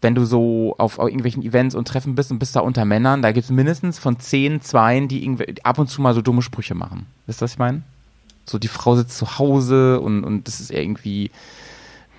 wenn 0.00 0.14
du 0.14 0.24
so 0.24 0.74
auf, 0.78 0.98
auf 0.98 1.08
irgendwelchen 1.08 1.42
Events 1.42 1.74
und 1.74 1.86
Treffen 1.86 2.14
bist 2.14 2.30
und 2.32 2.38
bist 2.38 2.56
da 2.56 2.60
unter 2.60 2.86
Männern, 2.86 3.20
da 3.20 3.32
gibt 3.32 3.44
es 3.44 3.50
mindestens 3.50 3.98
von 3.98 4.18
zehn, 4.18 4.62
zweien, 4.62 5.08
die 5.08 5.22
irgendwie 5.22 5.62
ab 5.62 5.78
und 5.78 5.88
zu 5.88 6.00
mal 6.00 6.14
so 6.14 6.22
dumme 6.22 6.40
Sprüche 6.40 6.74
machen. 6.74 7.04
Wisst 7.26 7.42
ihr, 7.42 7.44
was 7.44 7.52
ich 7.52 7.58
meine? 7.58 7.82
So 8.46 8.58
die 8.58 8.68
Frau 8.68 8.96
sitzt 8.96 9.18
zu 9.18 9.38
Hause 9.38 10.00
und, 10.00 10.24
und 10.24 10.48
das 10.48 10.58
ist 10.58 10.70
irgendwie 10.70 11.30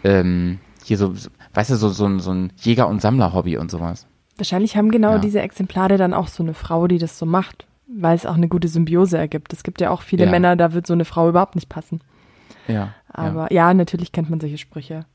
ähm, 0.03 0.59
hier 0.83 0.99
so, 0.99 1.15
weißt 1.55 1.71
du, 1.71 1.75
so, 1.75 1.89
so, 1.89 2.05
ein- 2.05 2.19
so 2.19 2.31
ein 2.31 2.53
Jäger- 2.57 2.87
und 2.87 3.01
Sammler-Hobby 3.01 3.57
und 3.57 3.71
sowas. 3.71 4.05
Wahrscheinlich 4.37 4.77
haben 4.77 4.91
genau 4.91 5.13
Ja. 5.13 5.17
diese 5.17 5.41
Exemplare 5.41 5.97
dann 5.97 6.13
auch 6.13 6.27
so 6.27 6.43
eine 6.43 6.53
Frau, 6.53 6.85
die 6.87 6.99
das 6.99 7.17
so 7.17 7.25
macht, 7.25 7.65
weil 7.93 8.15
es 8.15 8.25
auch 8.25 8.35
eine 8.35 8.47
gute 8.47 8.67
Symbiose 8.67 9.17
ergibt. 9.17 9.53
Es 9.53 9.63
gibt 9.63 9.81
ja 9.81 9.89
auch 9.89 10.01
viele 10.01 10.25
Ja. 10.25 10.31
Männer, 10.31 10.55
da 10.55 10.73
wird 10.73 10.87
so 10.87 10.93
eine 10.93 11.05
Frau 11.05 11.29
überhaupt 11.29 11.55
nicht 11.55 11.69
passen. 11.69 12.01
Ja. 12.67 12.93
Aber 13.09 13.51
ja, 13.51 13.73
natürlich 13.73 14.11
kennt 14.11 14.29
man 14.29 14.39
solche 14.39 14.57
Sprüche. 14.57 15.05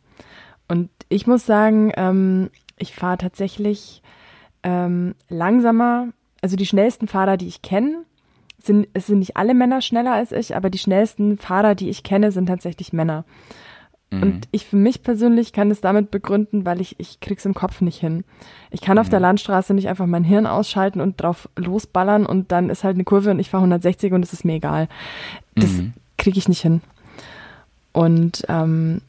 Und 0.69 0.91
ich 1.09 1.27
muss 1.27 1.47
sagen, 1.47 1.93
ähm, 1.97 2.51
ich 2.77 2.95
fahre 2.95 3.19
tatsächlich 3.19 4.03
ähm, 4.63 5.15
langsamer. 5.29 6.09
Also 6.43 6.57
die 6.57 6.67
schnellsten 6.67 7.09
Fahrer, 7.09 7.37
die 7.37 7.47
ich 7.47 7.63
kenne, 7.63 8.03
sind, 8.59 8.89
es 8.95 9.07
sind 9.07 9.21
nicht 9.21 9.37
alle 9.37 9.55
Männer 9.55 9.81
schneller 9.81 10.13
als 10.13 10.33
ich, 10.33 10.57
aber 10.57 10.71
die 10.71 10.79
schnellsten 10.79 11.39
Fahrer, 11.39 11.75
die 11.75 11.89
ich 11.89 12.03
kenne, 12.03 12.33
sind 12.33 12.47
tatsächlich 12.47 12.93
Männer. 12.93 13.25
Mhm. 14.11 14.23
Und 14.23 14.49
ich 14.53 14.67
für 14.67 14.77
mich 14.77 15.03
persönlich 15.03 15.53
kann 15.53 15.71
es 15.71 15.81
damit 15.81 16.11
begründen, 16.13 16.65
weil 16.65 16.81
ich, 16.81 16.95
ich 16.99 17.19
krieg's 17.21 17.45
im 17.45 17.55
Kopf 17.55 17.81
nicht 17.81 17.99
hin. 18.01 18.23
Ich 18.71 18.81
kann 18.81 18.95
Mhm. 18.97 19.01
auf 19.01 19.09
der 19.09 19.19
Landstraße 19.21 19.75
nicht 19.75 19.89
einfach 19.89 20.07
mein 20.07 20.23
Hirn 20.25 20.47
ausschalten 20.47 21.01
und 21.01 21.21
drauf 21.21 21.49
losballern 21.57 22.25
und 22.25 22.53
dann 22.53 22.71
ist 22.71 22.85
halt 22.85 22.95
eine 22.97 23.05
Kurve 23.05 23.31
und 23.33 23.41
ich 23.41 23.51
fahre 23.51 23.63
160 23.65 24.13
und 24.13 24.23
es 24.23 24.33
ist 24.33 24.45
mir 24.45 24.55
egal. 24.55 24.89
Das 25.57 25.71
Mhm. 25.71 25.93
kriege 26.19 26.39
ich 26.39 26.49
nicht 26.49 26.63
hin. 26.63 26.83
Und 27.93 28.45
ähm, 28.49 29.01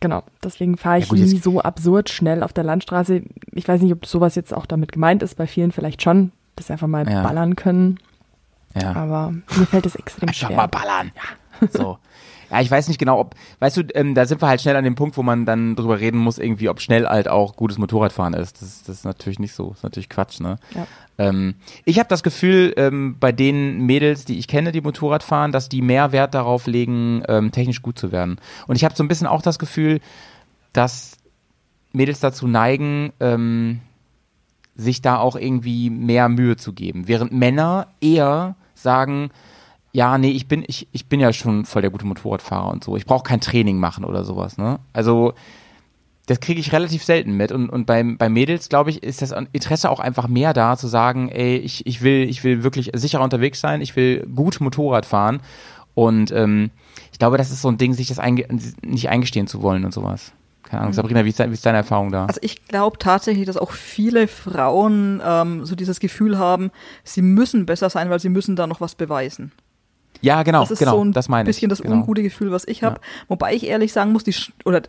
genau, 0.00 0.22
deswegen 0.42 0.76
fahre 0.76 0.98
ich 0.98 1.04
Ja, 1.06 1.10
gut, 1.10 1.18
nie 1.18 1.38
so 1.38 1.60
absurd 1.60 2.08
schnell 2.08 2.42
auf 2.42 2.52
der 2.52 2.64
Landstraße. 2.64 3.22
Ich 3.52 3.66
weiß 3.68 3.80
nicht, 3.82 3.92
ob 3.92 4.06
sowas 4.06 4.34
jetzt 4.36 4.54
auch 4.54 4.66
damit 4.66 4.92
gemeint 4.92 5.22
ist, 5.22 5.36
bei 5.36 5.46
vielen 5.46 5.72
vielleicht 5.72 6.00
schon, 6.02 6.32
dass 6.56 6.68
sie 6.68 6.72
einfach 6.72 6.86
mal 6.86 7.08
Ja. 7.10 7.22
ballern 7.22 7.56
können. 7.56 7.98
ja. 8.80 8.92
Aber 8.94 9.32
mir 9.56 9.66
fällt 9.66 9.86
es 9.86 9.96
extrem 9.96 10.28
Einfach 10.28 10.48
schwer. 10.48 10.56
mal 10.56 10.66
ballern. 10.68 11.12
So. 11.70 11.98
Ja, 12.54 12.60
ich 12.60 12.70
weiß 12.70 12.86
nicht 12.86 12.98
genau, 12.98 13.18
ob, 13.18 13.34
weißt 13.58 13.78
du, 13.78 13.82
ähm, 13.94 14.14
da 14.14 14.26
sind 14.26 14.40
wir 14.40 14.46
halt 14.46 14.60
schnell 14.60 14.76
an 14.76 14.84
dem 14.84 14.94
Punkt, 14.94 15.16
wo 15.16 15.24
man 15.24 15.44
dann 15.44 15.74
drüber 15.74 15.98
reden 15.98 16.18
muss, 16.18 16.38
irgendwie, 16.38 16.68
ob 16.68 16.80
schnell 16.80 17.04
halt 17.04 17.26
auch 17.26 17.56
gutes 17.56 17.78
Motorradfahren 17.78 18.32
ist. 18.32 18.62
Das, 18.62 18.84
das 18.84 18.98
ist 18.98 19.04
natürlich 19.04 19.40
nicht 19.40 19.54
so, 19.54 19.70
das 19.70 19.78
ist 19.78 19.82
natürlich 19.82 20.08
Quatsch, 20.08 20.38
ne? 20.38 20.58
Ja. 20.72 20.86
Ähm, 21.18 21.56
ich 21.84 21.98
habe 21.98 22.08
das 22.08 22.22
Gefühl, 22.22 22.72
ähm, 22.76 23.16
bei 23.18 23.32
den 23.32 23.86
Mädels, 23.86 24.24
die 24.24 24.38
ich 24.38 24.46
kenne, 24.46 24.70
die 24.70 24.82
Motorrad 24.82 25.24
fahren, 25.24 25.50
dass 25.50 25.68
die 25.68 25.82
mehr 25.82 26.12
Wert 26.12 26.34
darauf 26.34 26.68
legen, 26.68 27.24
ähm, 27.26 27.50
technisch 27.50 27.82
gut 27.82 27.98
zu 27.98 28.12
werden. 28.12 28.38
Und 28.68 28.76
ich 28.76 28.84
habe 28.84 28.94
so 28.94 29.02
ein 29.02 29.08
bisschen 29.08 29.26
auch 29.26 29.42
das 29.42 29.58
Gefühl, 29.58 30.00
dass 30.72 31.16
Mädels 31.92 32.20
dazu 32.20 32.46
neigen, 32.46 33.12
ähm, 33.18 33.80
sich 34.76 35.02
da 35.02 35.18
auch 35.18 35.34
irgendwie 35.34 35.90
mehr 35.90 36.28
Mühe 36.28 36.56
zu 36.56 36.72
geben. 36.72 37.08
Während 37.08 37.32
Männer 37.32 37.88
eher 38.00 38.54
sagen, 38.74 39.30
ja, 39.94 40.18
nee, 40.18 40.30
ich 40.32 40.48
bin, 40.48 40.64
ich, 40.66 40.88
ich 40.92 41.06
bin 41.06 41.20
ja 41.20 41.32
schon 41.32 41.64
voll 41.64 41.80
der 41.82 41.90
gute 41.90 42.04
Motorradfahrer 42.04 42.68
und 42.70 42.82
so. 42.84 42.96
Ich 42.96 43.06
brauche 43.06 43.22
kein 43.22 43.40
Training 43.40 43.78
machen 43.78 44.04
oder 44.04 44.24
sowas, 44.24 44.58
ne? 44.58 44.80
Also, 44.92 45.32
das 46.26 46.40
kriege 46.40 46.58
ich 46.60 46.72
relativ 46.72 47.04
selten 47.04 47.36
mit. 47.36 47.52
Und, 47.52 47.68
und 47.70 47.86
beim, 47.86 48.16
bei 48.16 48.28
Mädels, 48.28 48.68
glaube 48.68 48.90
ich, 48.90 49.02
ist 49.02 49.22
das 49.22 49.32
Interesse 49.52 49.90
auch 49.90 50.00
einfach 50.00 50.26
mehr 50.26 50.52
da, 50.52 50.76
zu 50.76 50.88
sagen, 50.88 51.28
ey, 51.28 51.56
ich, 51.58 51.86
ich 51.86 52.02
will, 52.02 52.28
ich 52.28 52.42
will 52.44 52.62
wirklich 52.64 52.90
sicherer 52.94 53.22
unterwegs 53.22 53.60
sein, 53.60 53.80
ich 53.80 53.94
will 53.94 54.26
gut 54.34 54.60
Motorrad 54.60 55.06
fahren. 55.06 55.40
Und 55.94 56.32
ähm, 56.32 56.70
ich 57.12 57.18
glaube, 57.20 57.36
das 57.38 57.50
ist 57.52 57.62
so 57.62 57.68
ein 57.68 57.78
Ding, 57.78 57.92
sich 57.94 58.08
das 58.08 58.18
einge 58.18 58.48
nicht 58.82 59.08
eingestehen 59.10 59.46
zu 59.46 59.62
wollen 59.62 59.84
und 59.84 59.94
sowas. 59.94 60.32
Keine 60.64 60.80
Ahnung. 60.80 60.94
Sabrina, 60.94 61.24
wie 61.24 61.28
ist, 61.28 61.38
dein- 61.38 61.50
wie 61.50 61.54
ist 61.54 61.64
deine 61.66 61.78
Erfahrung 61.78 62.10
da? 62.10 62.24
Also 62.26 62.40
ich 62.42 62.66
glaube 62.66 62.98
tatsächlich, 62.98 63.44
dass 63.46 63.58
auch 63.58 63.70
viele 63.70 64.26
Frauen 64.26 65.20
ähm, 65.24 65.64
so 65.66 65.76
dieses 65.76 66.00
Gefühl 66.00 66.38
haben, 66.38 66.70
sie 67.04 67.22
müssen 67.22 67.66
besser 67.66 67.90
sein, 67.90 68.08
weil 68.10 68.18
sie 68.18 68.30
müssen 68.30 68.56
da 68.56 68.66
noch 68.66 68.80
was 68.80 68.94
beweisen. 68.94 69.52
Ja, 70.24 70.42
genau, 70.42 70.60
das 70.60 70.72
ist 70.72 70.78
genau, 70.78 70.96
so 70.96 71.04
ein 71.04 71.12
das 71.12 71.28
meine 71.28 71.48
ich. 71.48 71.56
bisschen 71.56 71.68
das 71.68 71.82
genau. 71.82 71.96
ungute 71.96 72.22
Gefühl, 72.22 72.50
was 72.50 72.66
ich 72.66 72.82
habe. 72.82 73.00
Wobei 73.28 73.54
ich 73.54 73.66
ehrlich 73.66 73.92
sagen 73.92 74.12
muss, 74.12 74.24
die 74.24 74.34
oder 74.64 74.82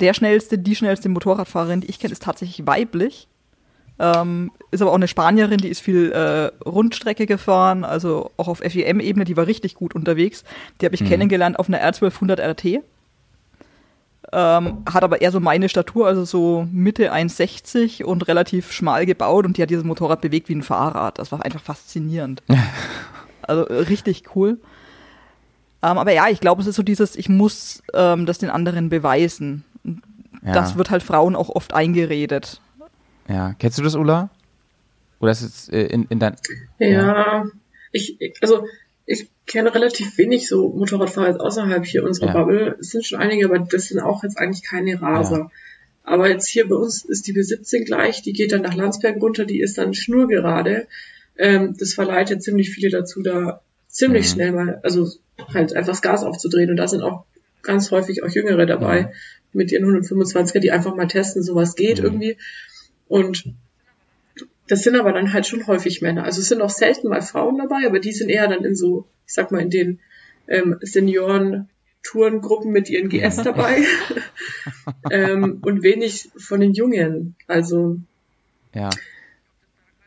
der 0.00 0.14
schnellste, 0.14 0.58
die 0.58 0.74
schnellste 0.76 1.08
Motorradfahrerin, 1.08 1.80
die 1.80 1.88
ich 1.90 1.98
kenne, 1.98 2.12
ist 2.12 2.22
tatsächlich 2.22 2.66
weiblich. 2.66 3.28
Ähm, 3.98 4.50
ist 4.70 4.80
aber 4.82 4.90
auch 4.90 4.96
eine 4.96 5.06
Spanierin, 5.06 5.58
die 5.58 5.68
ist 5.68 5.80
viel 5.80 6.10
äh, 6.12 6.50
Rundstrecke 6.68 7.26
gefahren, 7.26 7.84
also 7.84 8.30
auch 8.36 8.48
auf 8.48 8.58
FEM-Ebene, 8.58 9.24
die 9.24 9.36
war 9.36 9.46
richtig 9.46 9.74
gut 9.74 9.94
unterwegs. 9.94 10.44
Die 10.80 10.86
habe 10.86 10.94
ich 10.94 11.02
Mhm. 11.02 11.08
kennengelernt 11.08 11.58
auf 11.58 11.68
einer 11.68 11.78
R1200 11.80 12.40
RT. 12.40 12.80
ähm, 14.32 14.78
hat 14.90 15.04
aber 15.04 15.20
eher 15.20 15.30
so 15.30 15.40
meine 15.40 15.68
Statur, 15.68 16.06
also 16.06 16.24
so 16.24 16.66
Mitte 16.72 17.12
1,60 17.12 18.02
und 18.04 18.26
relativ 18.28 18.72
schmal 18.72 19.04
gebaut 19.04 19.44
und 19.44 19.56
die 19.58 19.62
hat 19.62 19.68
dieses 19.70 19.84
Motorrad 19.84 20.20
bewegt 20.22 20.48
wie 20.48 20.54
ein 20.54 20.62
Fahrrad. 20.62 21.18
Das 21.18 21.32
war 21.32 21.44
einfach 21.44 21.60
faszinierend. 21.60 22.42
also 23.42 23.66
äh, 23.66 23.74
richtig 23.74 24.24
cool. 24.34 24.58
Ähm, 25.82 25.98
aber 25.98 26.12
ja, 26.12 26.28
ich 26.28 26.40
glaube, 26.40 26.62
es 26.62 26.68
ist 26.68 26.76
so 26.76 26.82
dieses, 26.82 27.16
ich 27.16 27.28
muss 27.28 27.82
ähm, 27.94 28.26
das 28.26 28.38
den 28.38 28.50
anderen 28.50 28.88
beweisen. 28.88 29.64
Ja. 30.44 30.52
Das 30.52 30.76
wird 30.76 30.90
halt 30.90 31.02
Frauen 31.02 31.36
auch 31.36 31.48
oft 31.48 31.74
eingeredet. 31.74 32.60
Ja. 33.28 33.54
Kennst 33.58 33.78
du 33.78 33.82
das, 33.82 33.94
Ulla? 33.94 34.30
Oder 35.20 35.32
ist 35.32 35.42
es 35.42 35.68
äh, 35.68 35.82
in, 35.82 36.06
in 36.08 36.18
dein. 36.18 36.36
Ja, 36.78 37.44
ich, 37.92 38.18
also 38.40 38.66
ich 39.06 39.28
kenne 39.46 39.74
relativ 39.74 40.18
wenig 40.18 40.48
so 40.48 40.68
Motorradfahrer 40.68 41.40
außerhalb 41.40 41.84
hier 41.84 42.04
unserer 42.04 42.26
Ja. 42.26 42.32
Bubble. 42.32 42.76
Es 42.80 42.90
sind 42.90 43.06
schon 43.06 43.20
einige, 43.20 43.46
aber 43.46 43.58
das 43.60 43.86
sind 43.86 44.00
auch 44.00 44.22
jetzt 44.22 44.38
eigentlich 44.38 44.64
keine 44.64 45.00
Raser. 45.00 45.50
Aber 46.04 46.28
jetzt 46.28 46.48
hier 46.48 46.68
bei 46.68 46.74
uns 46.74 47.04
ist 47.04 47.26
die 47.28 47.34
B17 47.34 47.84
gleich, 47.84 48.22
die 48.22 48.32
geht 48.32 48.52
dann 48.52 48.62
nach 48.62 48.74
Landsberg 48.74 49.20
runter, 49.20 49.44
die 49.44 49.60
ist 49.60 49.78
dann 49.78 49.94
schnurgerade. 49.94 50.88
Ähm, 51.36 51.76
das 51.78 51.94
verleitet 51.94 52.42
ziemlich 52.42 52.70
viele 52.70 52.90
dazu, 52.90 53.22
da 53.22 53.60
ziemlich 53.92 54.26
Mhm. 54.26 54.32
schnell 54.32 54.52
mal, 54.52 54.80
also 54.82 55.08
halt 55.54 55.74
einfach 55.76 55.92
das 55.92 56.02
Gas 56.02 56.24
aufzudrehen. 56.24 56.70
Und 56.70 56.76
da 56.76 56.88
sind 56.88 57.02
auch 57.02 57.24
ganz 57.62 57.92
häufig 57.92 58.24
auch 58.24 58.28
Jüngere 58.30 58.66
dabei 58.66 59.02
Mhm. 59.02 59.08
mit 59.52 59.70
ihren 59.70 59.84
125er, 59.84 60.58
die 60.58 60.72
einfach 60.72 60.96
mal 60.96 61.06
testen, 61.06 61.42
sowas 61.44 61.76
geht 61.76 61.98
Mhm. 61.98 62.04
irgendwie. 62.04 62.36
Und 63.06 63.44
das 64.68 64.82
sind 64.82 64.96
aber 64.96 65.12
dann 65.12 65.32
halt 65.32 65.46
schon 65.46 65.66
häufig 65.66 66.00
Männer. 66.02 66.24
Also 66.24 66.40
es 66.40 66.48
sind 66.48 66.62
auch 66.62 66.70
selten 66.70 67.08
mal 67.08 67.20
Frauen 67.20 67.58
dabei, 67.58 67.86
aber 67.86 68.00
die 68.00 68.12
sind 68.12 68.30
eher 68.30 68.48
dann 68.48 68.64
in 68.64 68.74
so, 68.74 69.06
ich 69.26 69.34
sag 69.34 69.52
mal, 69.52 69.60
in 69.60 69.70
den 69.70 70.00
ähm, 70.48 70.76
Senioren-Tourengruppen 70.80 72.72
mit 72.72 72.88
ihren 72.90 73.08
GS 73.08 73.36
dabei. 73.36 73.82
ähm, 75.10 75.60
und 75.62 75.82
wenig 75.82 76.30
von 76.36 76.60
den 76.60 76.72
Jungen. 76.72 77.36
Also 77.46 77.98
Ja. 78.74 78.90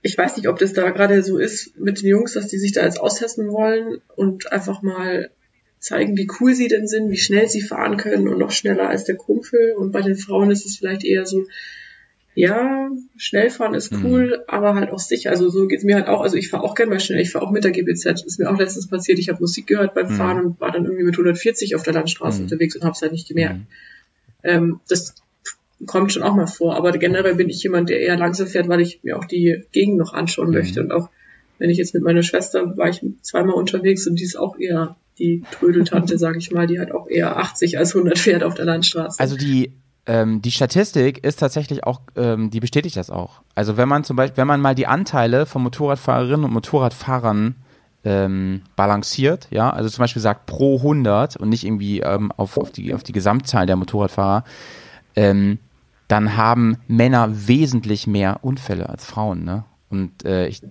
Ich 0.05 0.15
weiß 0.15 0.37
nicht, 0.37 0.47
ob 0.47 0.59
das 0.59 0.73
da 0.73 0.91
gerade 0.91 1.23
so 1.23 1.39
ist 1.39 1.79
mit 1.79 1.99
den 2.03 2.09
Jungs, 2.09 2.33
dass 2.33 2.47
die 2.47 2.59
sich 2.59 2.73
da 2.73 2.83
jetzt 2.83 3.01
austesten 3.01 3.49
wollen 3.49 4.01
und 4.15 4.51
einfach 4.51 4.83
mal 4.83 5.31
zeigen, 5.79 6.15
wie 6.15 6.27
cool 6.39 6.53
sie 6.53 6.67
denn 6.67 6.87
sind, 6.87 7.09
wie 7.09 7.17
schnell 7.17 7.49
sie 7.49 7.61
fahren 7.61 7.97
können 7.97 8.27
und 8.27 8.37
noch 8.37 8.51
schneller 8.51 8.87
als 8.87 9.05
der 9.05 9.15
Kumpel. 9.15 9.73
Und 9.75 9.91
bei 9.91 10.03
den 10.03 10.15
Frauen 10.15 10.51
ist 10.51 10.63
es 10.63 10.77
vielleicht 10.77 11.03
eher 11.03 11.25
so, 11.25 11.47
ja, 12.35 12.91
schnell 13.17 13.49
fahren 13.49 13.73
ist 13.73 13.93
cool, 14.03 14.43
aber 14.47 14.75
halt 14.75 14.91
auch 14.91 14.99
sicher. 14.99 15.31
Also 15.31 15.49
so 15.49 15.67
geht's 15.67 15.83
mir 15.83 15.95
halt 15.95 16.07
auch. 16.07 16.21
Also 16.21 16.37
ich 16.37 16.49
fahre 16.49 16.63
auch 16.63 16.75
gerne 16.75 16.91
mal 16.91 16.99
schnell. 16.99 17.19
Ich 17.21 17.31
fahre 17.31 17.43
auch 17.43 17.51
mit 17.51 17.63
der 17.63 17.71
GBZ. 17.71 18.05
Ist 18.25 18.37
mir 18.39 18.51
auch 18.51 18.59
letztens 18.59 18.87
passiert. 18.87 19.17
Ich 19.17 19.29
habe 19.29 19.39
Musik 19.39 19.65
gehört 19.65 19.95
beim 19.95 20.11
Mhm. 20.11 20.17
Fahren 20.17 20.45
und 20.45 20.61
war 20.61 20.71
dann 20.71 20.85
irgendwie 20.85 21.05
mit 21.05 21.15
140 21.15 21.75
auf 21.75 21.81
der 21.81 21.93
Landstraße 21.93 22.37
Mhm. 22.37 22.43
unterwegs 22.43 22.75
und 22.75 22.83
habe 22.83 22.91
es 22.93 23.01
halt 23.01 23.11
nicht 23.11 23.27
gemerkt. 23.27 23.57
Mhm. 23.57 23.67
Ähm, 24.43 24.79
das 24.87 25.15
kommt 25.85 26.11
schon 26.11 26.23
auch 26.23 26.35
mal 26.35 26.47
vor, 26.47 26.75
aber 26.75 26.91
generell 26.93 27.35
bin 27.35 27.49
ich 27.49 27.61
jemand, 27.63 27.89
der 27.89 27.99
eher 27.99 28.17
langsam 28.17 28.47
fährt, 28.47 28.67
weil 28.69 28.81
ich 28.81 29.01
mir 29.03 29.17
auch 29.17 29.25
die 29.25 29.63
Gegend 29.71 29.97
noch 29.97 30.13
anschauen 30.13 30.47
Mhm. 30.47 30.53
möchte. 30.53 30.81
Und 30.81 30.91
auch 30.91 31.09
wenn 31.59 31.69
ich 31.69 31.77
jetzt 31.77 31.93
mit 31.93 32.03
meiner 32.03 32.23
Schwester 32.23 32.77
war 32.77 32.89
ich 32.89 33.01
zweimal 33.21 33.55
unterwegs 33.55 34.07
und 34.07 34.19
die 34.19 34.23
ist 34.23 34.37
auch 34.37 34.57
eher 34.57 34.95
die 35.19 35.43
Trödeltante, 35.51 36.17
sage 36.17 36.37
ich 36.37 36.51
mal, 36.51 36.67
die 36.67 36.79
hat 36.79 36.91
auch 36.91 37.07
eher 37.09 37.37
80 37.37 37.77
als 37.77 37.95
100 37.95 38.17
fährt 38.17 38.43
auf 38.43 38.55
der 38.55 38.65
Landstraße. 38.65 39.19
Also 39.19 39.37
die, 39.37 39.73
ähm, 40.05 40.41
die 40.41 40.51
Statistik 40.51 41.25
ist 41.25 41.39
tatsächlich 41.39 41.83
auch, 41.83 42.01
ähm, 42.15 42.49
die 42.49 42.59
bestätigt 42.59 42.97
das 42.97 43.09
auch. 43.09 43.41
Also 43.53 43.77
wenn 43.77 43.87
man 43.89 44.03
zum 44.03 44.15
Beispiel, 44.15 44.37
wenn 44.37 44.47
man 44.47 44.61
mal 44.61 44.75
die 44.75 44.87
Anteile 44.87 45.45
von 45.45 45.63
Motorradfahrerinnen 45.63 46.45
und 46.45 46.53
Motorradfahrern 46.53 47.55
ähm, 48.03 48.61
balanciert, 48.75 49.47
ja, 49.49 49.69
also 49.71 49.89
zum 49.89 50.03
Beispiel 50.03 50.21
sagt 50.21 50.45
pro 50.45 50.77
100 50.77 51.37
und 51.37 51.49
nicht 51.49 51.65
irgendwie 51.65 52.01
ähm, 52.01 52.31
auf, 52.33 52.57
auf, 52.57 52.71
die, 52.71 52.93
auf 52.93 53.03
die 53.03 53.13
Gesamtzahl 53.13 53.65
der 53.65 53.77
Motorradfahrer, 53.77 54.43
ähm, 55.15 55.57
dann 56.07 56.37
haben 56.37 56.77
Männer 56.87 57.47
wesentlich 57.47 58.07
mehr 58.07 58.39
Unfälle 58.43 58.89
als 58.89 59.05
Frauen, 59.05 59.43
ne? 59.43 59.65
Und 59.89 60.25
äh, 60.25 60.47
ich, 60.47 60.61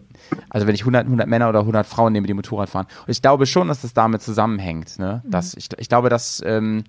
also 0.50 0.66
wenn 0.66 0.74
ich 0.74 0.82
100, 0.82 1.04
100 1.06 1.28
Männer 1.28 1.48
oder 1.48 1.60
100 1.60 1.86
Frauen 1.86 2.12
nehme, 2.12 2.26
die 2.26 2.34
Motorrad 2.34 2.68
fahren. 2.68 2.86
Und 3.06 3.10
ich 3.10 3.22
glaube 3.22 3.46
schon, 3.46 3.68
dass 3.68 3.80
das 3.82 3.94
damit 3.94 4.22
zusammenhängt. 4.22 4.98
Ne? 4.98 5.22
Dass 5.24 5.54
ich, 5.54 5.68
ich 5.78 5.88
glaube, 5.88 6.10
dass 6.10 6.42
ähm, 6.44 6.84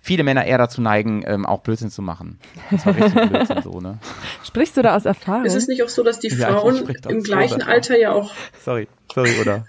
viele 0.00 0.24
Männer 0.24 0.44
eher 0.44 0.58
dazu 0.58 0.82
neigen, 0.82 1.22
ähm, 1.24 1.46
auch 1.46 1.60
Blödsinn 1.60 1.90
zu 1.90 2.02
machen. 2.02 2.40
Das 2.70 2.84
war 2.84 2.96
richtig 2.96 3.14
Blödsinn 3.30 3.62
so, 3.62 3.80
ne? 3.80 3.98
Sprichst 4.44 4.76
du 4.76 4.82
da 4.82 4.96
aus 4.96 5.04
Erfahrung? 5.04 5.44
ist 5.44 5.54
es 5.54 5.68
nicht 5.68 5.82
auch 5.82 5.88
so, 5.88 6.02
dass 6.02 6.18
die 6.18 6.28
Ja, 6.28 6.48
Frauen 6.48 6.84
doch 6.84 7.10
im 7.10 7.22
gleichen. 7.22 7.62
Alter 7.62 7.96
ja 7.98 8.12
auch, 8.12 8.32
Sorry, 8.64 8.88
sorry, 9.14 9.30
oder? 9.40 9.64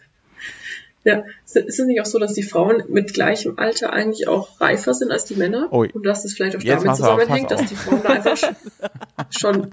Ja, 1.10 1.24
ist 1.45 1.56
es 1.80 1.80
nicht 1.86 2.02
auch 2.02 2.06
so, 2.06 2.19
dass 2.19 2.34
die 2.34 2.43
Frauen 2.43 2.84
mit 2.88 3.13
gleichem 3.13 3.54
Alter 3.58 3.91
eigentlich 3.93 4.28
auch 4.28 4.60
reifer 4.62 4.93
sind 4.93 5.12
als 5.12 5.26
die 5.26 5.36
Männer? 5.36 5.67
Ui. 5.74 5.89
Und 5.91 6.06
dass 6.06 6.24
das 6.24 6.34
vielleicht 6.34 6.56
auch 6.56 6.63
damit 6.63 6.95
zusammenhängt, 6.95 7.52
dass 7.52 7.65
die 7.65 7.76
Frauen 7.76 8.02
da 8.04 8.10
einfach 8.10 8.38
schon, 8.38 8.56
schon 9.30 9.67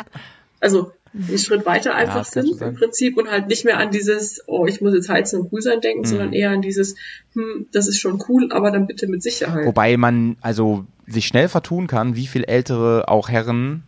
also 0.61 0.93
einen 1.15 1.39
Schritt 1.39 1.65
weiter 1.65 1.95
einfach 1.95 2.31
kann 2.31 2.45
sind 2.45 2.61
im 2.61 2.75
Prinzip 2.75 3.17
und 3.17 3.31
halt 3.31 3.47
nicht 3.49 3.65
mehr 3.65 3.79
an 3.79 3.91
dieses, 3.91 4.43
oh, 4.47 4.67
ich 4.67 4.81
muss 4.81 4.93
jetzt 4.95 5.09
heizen 5.09 5.41
und 5.41 5.53
cool 5.53 5.63
sein 5.63 5.81
denken, 5.81 6.01
Mhm. 6.01 6.07
sondern 6.07 6.33
eher 6.33 6.51
an 6.51 6.61
dieses, 6.63 6.95
hm, 7.35 7.69
das 7.73 7.87
ist 7.89 7.99
schon 8.01 8.23
cool, 8.29 8.49
aber 8.53 8.71
dann 8.71 8.87
bitte 8.87 9.07
mit 9.07 9.23
Sicherheit. 9.23 9.65
Wobei 9.67 9.97
man 9.97 10.37
also 10.43 10.85
sich 11.07 11.27
schnell 11.27 11.49
vertun 11.49 11.87
kann, 11.87 12.17
wie 12.17 12.27
viel 12.27 12.45
ältere 12.45 13.09
auch 13.09 13.29
Herren 13.29 13.83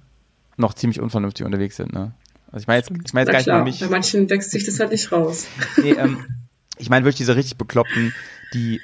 noch 0.56 0.72
ziemlich 0.74 1.00
unvernünftig 1.00 1.44
unterwegs 1.44 1.76
sind, 1.76 1.92
ne? 1.92 2.12
Also 2.50 2.62
ich 2.62 2.66
meine 2.66 2.78
jetzt, 2.78 2.90
ich 3.04 3.12
meine 3.12 3.26
jetzt 3.26 3.28
Na 3.28 3.32
gar 3.32 3.38
nicht 3.38 3.44
klar, 3.44 3.58
nur 3.58 3.64
mich. 3.66 3.80
bei 3.80 3.88
manchen 3.88 4.30
wächst 4.30 4.50
sich 4.52 4.64
das 4.64 4.80
halt 4.80 4.90
nicht 4.90 5.12
raus. 5.12 5.46
Nee, 5.82 5.90
ähm, 5.92 6.24
ich 6.78 6.90
meine 6.90 7.04
wirklich 7.04 7.18
diese 7.18 7.36
richtig 7.36 7.56
bekloppten, 7.58 8.14
die 8.54 8.80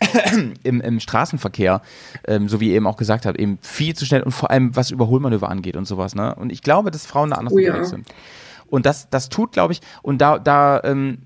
im, 0.62 0.80
im 0.80 1.00
Straßenverkehr, 1.00 1.82
ähm, 2.26 2.48
so 2.48 2.60
wie 2.60 2.70
ihr 2.70 2.76
eben 2.76 2.86
auch 2.86 2.96
gesagt 2.96 3.26
habt, 3.26 3.38
eben 3.38 3.58
viel 3.62 3.94
zu 3.94 4.04
schnell 4.04 4.22
und 4.22 4.32
vor 4.32 4.50
allem 4.50 4.76
was 4.76 4.90
Überholmanöver 4.90 5.48
angeht 5.48 5.76
und 5.76 5.86
sowas, 5.86 6.14
ne? 6.14 6.34
Und 6.34 6.52
ich 6.52 6.62
glaube, 6.62 6.90
dass 6.90 7.06
Frauen 7.06 7.30
da 7.30 7.36
anders 7.36 7.54
Oh 7.54 7.58
ja. 7.58 7.82
sind. 7.84 8.06
Und 8.68 8.84
das, 8.84 9.08
das 9.10 9.28
tut, 9.28 9.52
glaube 9.52 9.72
ich, 9.72 9.80
und 10.02 10.18
da, 10.18 10.38
da 10.38 10.80
ähm, 10.84 11.22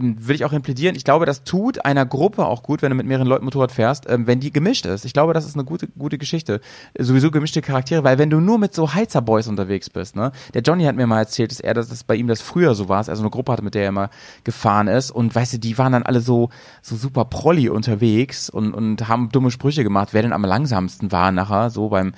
will 0.00 0.34
ich 0.34 0.44
auch 0.44 0.52
hin 0.52 0.62
plädieren, 0.62 0.94
ich 0.94 1.04
glaube, 1.04 1.26
das 1.26 1.44
tut 1.44 1.84
einer 1.84 2.06
Gruppe 2.06 2.46
auch 2.46 2.62
gut, 2.62 2.82
wenn 2.82 2.90
du 2.90 2.96
mit 2.96 3.06
mehreren 3.06 3.26
Leuten 3.26 3.44
Motorrad 3.44 3.72
fährst, 3.72 4.08
ähm, 4.08 4.26
wenn 4.26 4.40
die 4.40 4.52
gemischt 4.52 4.86
ist. 4.86 5.04
Ich 5.04 5.12
glaube, 5.12 5.32
das 5.32 5.46
ist 5.46 5.54
eine 5.54 5.64
gute, 5.64 5.88
gute 5.88 6.18
Geschichte. 6.18 6.60
Äh, 6.94 7.04
Sowieso 7.04 7.30
gemischte 7.30 7.62
Charaktere, 7.62 8.04
weil 8.04 8.18
wenn 8.18 8.30
du 8.30 8.40
nur 8.40 8.58
mit 8.58 8.74
so 8.74 8.94
Heizerboys 8.94 9.48
unterwegs 9.48 9.90
bist, 9.90 10.16
ne? 10.16 10.32
Der 10.54 10.62
Johnny 10.62 10.84
hat 10.84 10.96
mir 10.96 11.06
mal 11.06 11.18
erzählt, 11.18 11.50
dass 11.50 11.60
er, 11.60 11.74
dass 11.74 11.88
das 11.88 12.04
bei 12.04 12.14
ihm 12.14 12.26
das 12.26 12.40
früher 12.40 12.74
so 12.74 12.88
war, 12.88 12.98
als 12.98 13.08
er 13.08 13.16
so 13.16 13.22
eine 13.22 13.30
Gruppe 13.30 13.52
hatte, 13.52 13.62
mit 13.62 13.74
der 13.74 13.82
er 13.82 13.88
immer 13.88 14.10
gefahren 14.44 14.88
ist. 14.88 15.10
Und 15.10 15.34
weißt 15.34 15.54
du, 15.54 15.58
die 15.58 15.78
waren 15.78 15.92
dann 15.92 16.02
alle 16.02 16.20
so, 16.20 16.50
so 16.82 16.96
super 16.96 17.24
prolli 17.24 17.68
unterwegs 17.68 18.50
und, 18.50 18.74
und 18.74 19.08
haben 19.08 19.30
dumme 19.30 19.50
Sprüche 19.50 19.84
gemacht, 19.84 20.10
wer 20.12 20.22
denn 20.22 20.32
am 20.32 20.44
langsamsten 20.44 21.12
war 21.12 21.32
nachher, 21.32 21.70
so 21.70 21.88
beim, 21.88 22.12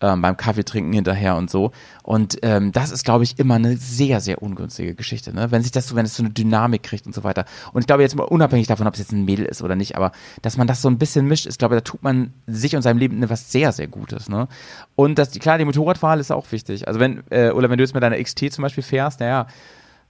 ähm, 0.00 0.20
beim 0.20 0.36
Kaffeetrinken 0.36 0.92
hinterher 0.92 1.36
und 1.36 1.50
so. 1.50 1.72
Und 2.02 2.38
ähm, 2.42 2.72
das 2.72 2.90
ist, 2.90 3.04
glaube 3.04 3.24
ich, 3.24 3.38
immer 3.38 3.54
eine 3.54 3.76
sehr, 3.76 4.20
sehr 4.20 4.42
ungünstige 4.42 4.94
Geschichte, 4.94 5.32
ne? 5.34 5.50
Wenn 5.50 5.62
sich 5.62 5.72
das 5.72 5.88
so, 5.88 5.96
wenn 5.96 6.04
es 6.04 6.16
so 6.16 6.22
eine 6.22 6.32
Dynamik 6.32 6.82
kriegt 6.82 7.06
und 7.06 7.14
so 7.14 7.24
weiter. 7.24 7.46
Und 7.72 7.80
ich 7.80 7.86
glaube 7.86 8.02
jetzt 8.02 8.14
mal 8.14 8.24
unabhängig 8.24 8.66
davon, 8.66 8.86
ob 8.86 8.94
es 8.94 9.00
jetzt 9.00 9.12
ein 9.12 9.24
Mädel 9.24 9.46
ist 9.46 9.62
oder 9.62 9.74
nicht, 9.74 9.96
aber 9.96 10.12
dass 10.42 10.58
man 10.58 10.66
das 10.66 10.82
so 10.82 10.88
ein 10.88 10.98
bisschen 10.98 11.26
mischt, 11.26 11.46
ist, 11.46 11.58
glaube 11.58 11.74
ich, 11.74 11.82
da 11.82 11.90
tut 11.90 12.02
man 12.02 12.34
sich 12.46 12.76
und 12.76 12.82
seinem 12.82 12.98
Leben 12.98 13.26
was 13.28 13.50
sehr, 13.50 13.72
sehr 13.72 13.88
Gutes, 13.88 14.28
ne? 14.28 14.48
Und 14.94 15.18
das, 15.18 15.30
klar, 15.30 15.58
die 15.58 15.64
Motorradwahl 15.64 16.20
ist 16.20 16.30
auch 16.30 16.52
wichtig. 16.52 16.86
Also 16.86 17.00
wenn, 17.00 17.22
äh, 17.30 17.50
oder 17.50 17.70
wenn 17.70 17.78
du 17.78 17.84
jetzt 17.84 17.94
mit 17.94 18.02
deiner 18.02 18.22
XT 18.22 18.52
zum 18.52 18.62
Beispiel 18.62 18.84
fährst, 18.84 19.20
naja, 19.20 19.46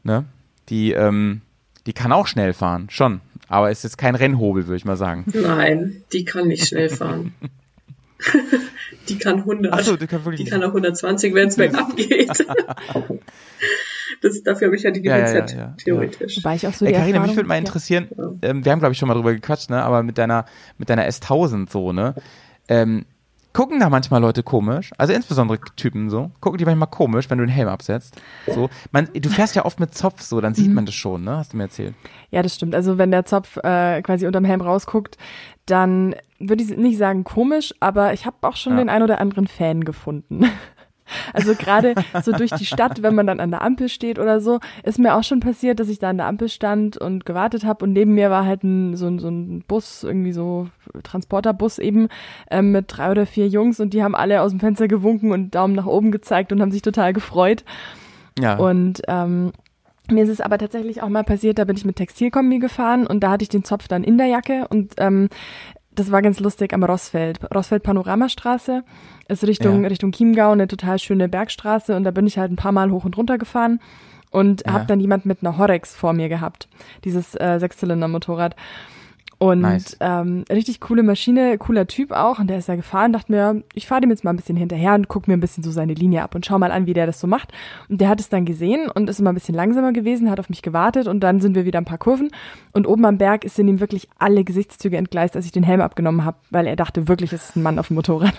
ne? 0.02 0.24
Die, 0.68 0.92
ähm, 0.92 1.42
die 1.86 1.92
kann 1.92 2.10
auch 2.10 2.26
schnell 2.26 2.52
fahren, 2.52 2.88
schon. 2.90 3.20
Aber 3.48 3.70
ist 3.70 3.84
jetzt 3.84 3.98
kein 3.98 4.16
Rennhobel, 4.16 4.66
würde 4.66 4.76
ich 4.76 4.84
mal 4.84 4.96
sagen. 4.96 5.24
Nein, 5.32 6.02
die 6.12 6.24
kann 6.24 6.48
nicht 6.48 6.66
schnell 6.66 6.88
fahren. 6.88 7.34
die 9.08 9.18
kann 9.18 9.38
100. 9.38 9.72
Ach 9.72 9.80
so, 9.80 9.96
die 9.96 10.06
kann 10.06 10.24
wirklich 10.24 10.44
die 10.44 10.50
kann 10.50 10.62
auch 10.62 10.68
120, 10.68 11.34
wenn 11.34 11.48
es 11.48 11.56
bergab 11.56 11.94
geht. 11.96 12.46
das, 14.22 14.42
dafür 14.42 14.68
habe 14.68 14.76
ich 14.76 14.82
ja 14.82 14.90
die 14.90 15.02
GBZ, 15.02 15.10
Ja, 15.10 15.26
ja, 15.26 15.46
ja, 15.46 15.56
ja. 15.56 15.74
theoretisch. 15.82 16.38
Wobei 16.38 16.56
ich 16.56 16.66
auch 16.66 16.72
so 16.72 16.86
Ey, 16.86 16.92
Carina, 16.92 17.20
mich 17.20 17.36
würde 17.36 17.48
mal 17.48 17.54
ja. 17.54 17.60
interessieren, 17.60 18.08
ähm, 18.42 18.64
wir 18.64 18.72
haben 18.72 18.78
glaube 18.78 18.92
ich 18.92 18.98
schon 18.98 19.08
mal 19.08 19.14
drüber 19.14 19.34
gequatscht, 19.34 19.70
ne, 19.70 19.82
aber 19.82 20.02
mit 20.02 20.18
deiner, 20.18 20.46
mit 20.78 20.88
deiner 20.88 21.06
S1000 21.06 21.70
so, 21.70 21.92
ne, 21.92 22.14
ähm, 22.68 23.04
gucken 23.56 23.80
da 23.80 23.88
manchmal 23.88 24.20
Leute 24.20 24.42
komisch, 24.42 24.90
also 24.98 25.14
insbesondere 25.14 25.58
Typen 25.76 26.10
so, 26.10 26.30
gucken 26.40 26.58
die 26.58 26.66
manchmal 26.66 26.88
komisch, 26.90 27.30
wenn 27.30 27.38
du 27.38 27.44
den 27.46 27.50
Helm 27.50 27.68
absetzt, 27.68 28.20
so, 28.46 28.68
man, 28.92 29.08
du 29.14 29.28
fährst 29.30 29.56
ja 29.56 29.64
oft 29.64 29.80
mit 29.80 29.94
Zopf 29.94 30.20
so, 30.20 30.42
dann 30.42 30.52
Mhm. 30.52 30.56
sieht 30.56 30.74
man 30.74 30.84
das 30.84 30.94
schon, 30.94 31.24
ne, 31.24 31.38
hast 31.38 31.54
du 31.54 31.56
mir 31.56 31.62
erzählt. 31.64 31.94
Ja, 32.30 32.42
das 32.42 32.54
stimmt. 32.54 32.74
Also 32.74 32.98
wenn 32.98 33.10
der 33.10 33.24
Zopf 33.24 33.56
äh, 33.64 34.02
quasi 34.02 34.26
unterm 34.26 34.44
Helm 34.44 34.60
rausguckt, 34.60 35.16
dann 35.64 36.14
würde 36.38 36.62
ich 36.62 36.76
nicht 36.76 36.98
sagen 36.98 37.24
komisch, 37.24 37.74
aber 37.80 38.12
ich 38.12 38.26
habe 38.26 38.36
auch 38.42 38.56
schon 38.56 38.72
Ja. 38.74 38.78
den 38.78 38.90
ein 38.90 39.02
oder 39.02 39.20
anderen 39.22 39.46
Fan 39.46 39.84
gefunden. 39.84 40.44
Also 41.32 41.54
gerade 41.54 41.94
so 42.22 42.32
durch 42.32 42.50
die 42.52 42.66
Stadt, 42.66 43.02
wenn 43.02 43.14
man 43.14 43.26
dann 43.26 43.40
an 43.40 43.50
der 43.50 43.62
Ampel 43.62 43.88
steht 43.88 44.18
oder 44.18 44.40
so, 44.40 44.58
ist 44.82 44.98
mir 44.98 45.14
auch 45.14 45.22
schon 45.22 45.40
passiert, 45.40 45.78
dass 45.80 45.88
ich 45.88 45.98
da 45.98 46.10
an 46.10 46.16
der 46.18 46.26
Ampel 46.26 46.48
stand 46.48 46.96
und 46.98 47.24
gewartet 47.24 47.64
habe 47.64 47.84
und 47.84 47.92
neben 47.92 48.14
mir 48.14 48.30
war 48.30 48.44
halt 48.44 48.64
ein, 48.64 48.96
so, 48.96 49.06
ein- 49.06 49.18
so 49.18 49.28
ein 49.28 49.62
Bus, 49.66 50.02
irgendwie 50.02 50.32
so 50.32 50.68
Transporterbus 51.02 51.78
eben 51.78 52.08
ähm, 52.50 52.72
mit 52.72 52.86
drei 52.88 53.10
oder 53.10 53.26
vier 53.26 53.48
Jungs. 53.48 53.80
Und 53.80 53.94
die 53.94 54.02
haben 54.02 54.14
alle 54.14 54.42
aus 54.42 54.50
dem 54.50 54.60
Fenster 54.60 54.88
gewunken 54.88 55.32
und 55.32 55.54
Daumen 55.54 55.74
nach 55.74 55.86
oben 55.86 56.10
gezeigt 56.12 56.52
und 56.52 56.60
haben 56.60 56.72
sich 56.72 56.82
total 56.82 57.12
gefreut. 57.12 57.64
Ja, 58.38 58.56
Und 58.56 59.02
ähm, 59.08 59.52
mir 60.10 60.22
ist 60.24 60.30
es 60.30 60.40
aber 60.40 60.58
tatsächlich 60.58 61.02
auch 61.02 61.08
mal 61.08 61.24
passiert, 61.24 61.58
da 61.58 61.64
bin 61.64 61.76
ich 61.76 61.84
mit 61.84 61.96
Textilkombi 61.96 62.58
gefahren 62.60 63.06
und 63.06 63.20
da 63.20 63.30
hatte 63.30 63.42
ich 63.42 63.48
den 63.48 63.64
Zopf 63.64 63.88
dann 63.88 64.04
in 64.04 64.18
der 64.18 64.26
Jacke. 64.28 64.66
Und 64.68 64.94
ähm, 64.98 65.28
das 65.96 66.12
war 66.12 66.22
ganz 66.22 66.38
lustig 66.40 66.72
am 66.72 66.84
Rossfeld. 66.84 67.40
Rossfeld 67.54 67.82
Panoramastraße 67.82 68.84
ist 69.28 69.44
Richtung, 69.44 69.82
Ja. 69.82 69.88
Richtung 69.88 70.12
Chiemgau 70.12 70.52
eine 70.52 70.68
total 70.68 70.98
schöne 70.98 71.28
Bergstraße 71.28 71.96
und 71.96 72.04
da 72.04 72.10
bin 72.12 72.26
ich 72.26 72.38
halt 72.38 72.52
ein 72.52 72.56
paar 72.56 72.72
Mal 72.72 72.90
hoch 72.90 73.04
und 73.04 73.16
runter 73.16 73.38
gefahren 73.38 73.80
und 74.30 74.64
Ja. 74.66 74.72
habe 74.74 74.86
dann 74.86 75.00
jemand 75.00 75.26
mit 75.26 75.38
einer 75.42 75.58
Horex 75.58 75.94
vor 75.94 76.12
mir 76.12 76.28
gehabt. 76.28 76.68
Dieses 77.04 77.34
äh, 77.34 77.58
Sechszylinder-Motorrad. 77.58 78.54
Und 79.38 79.60
Nice. 79.60 79.96
ähm, 80.00 80.44
richtig 80.50 80.80
coole 80.80 81.02
Maschine, 81.02 81.58
cooler 81.58 81.86
Typ 81.86 82.12
auch. 82.12 82.38
Und 82.38 82.48
der 82.48 82.58
ist 82.58 82.68
da 82.68 82.76
gefahren, 82.76 83.12
dachte 83.12 83.30
mir, 83.30 83.62
ich 83.74 83.86
fahre 83.86 84.00
dem 84.00 84.10
jetzt 84.10 84.24
mal 84.24 84.30
ein 84.30 84.36
bisschen 84.36 84.56
hinterher 84.56 84.94
und 84.94 85.08
guck 85.08 85.28
mir 85.28 85.34
ein 85.34 85.40
bisschen 85.40 85.62
so 85.62 85.70
seine 85.70 85.92
Linie 85.92 86.22
ab 86.22 86.34
und 86.34 86.46
schau 86.46 86.58
mal 86.58 86.72
an, 86.72 86.86
wie 86.86 86.94
der 86.94 87.06
das 87.06 87.20
so 87.20 87.26
macht. 87.26 87.52
Und 87.88 88.00
der 88.00 88.08
hat 88.08 88.18
es 88.18 88.30
dann 88.30 88.46
gesehen 88.46 88.90
und 88.90 89.10
ist 89.10 89.20
immer 89.20 89.32
ein 89.32 89.34
bisschen 89.34 89.54
langsamer 89.54 89.92
gewesen, 89.92 90.30
hat 90.30 90.40
auf 90.40 90.48
mich 90.48 90.62
gewartet 90.62 91.06
und 91.06 91.20
dann 91.20 91.40
sind 91.40 91.54
wir 91.54 91.66
wieder 91.66 91.78
ein 91.78 91.84
paar 91.84 91.98
Kurven. 91.98 92.30
Und 92.72 92.86
oben 92.86 93.04
am 93.04 93.18
Berg 93.18 93.44
sind 93.48 93.68
ihm 93.68 93.80
wirklich 93.80 94.08
alle 94.18 94.42
Gesichtszüge 94.42 94.96
entgleist, 94.96 95.36
als 95.36 95.44
ich 95.44 95.52
den 95.52 95.64
Helm 95.64 95.82
abgenommen 95.82 96.24
habe, 96.24 96.38
weil 96.50 96.66
er 96.66 96.76
dachte 96.76 97.06
wirklich, 97.06 97.32
es 97.32 97.50
ist 97.50 97.56
ein 97.56 97.62
Mann 97.62 97.78
auf 97.78 97.88
dem 97.88 97.96
Motorrad. 97.96 98.34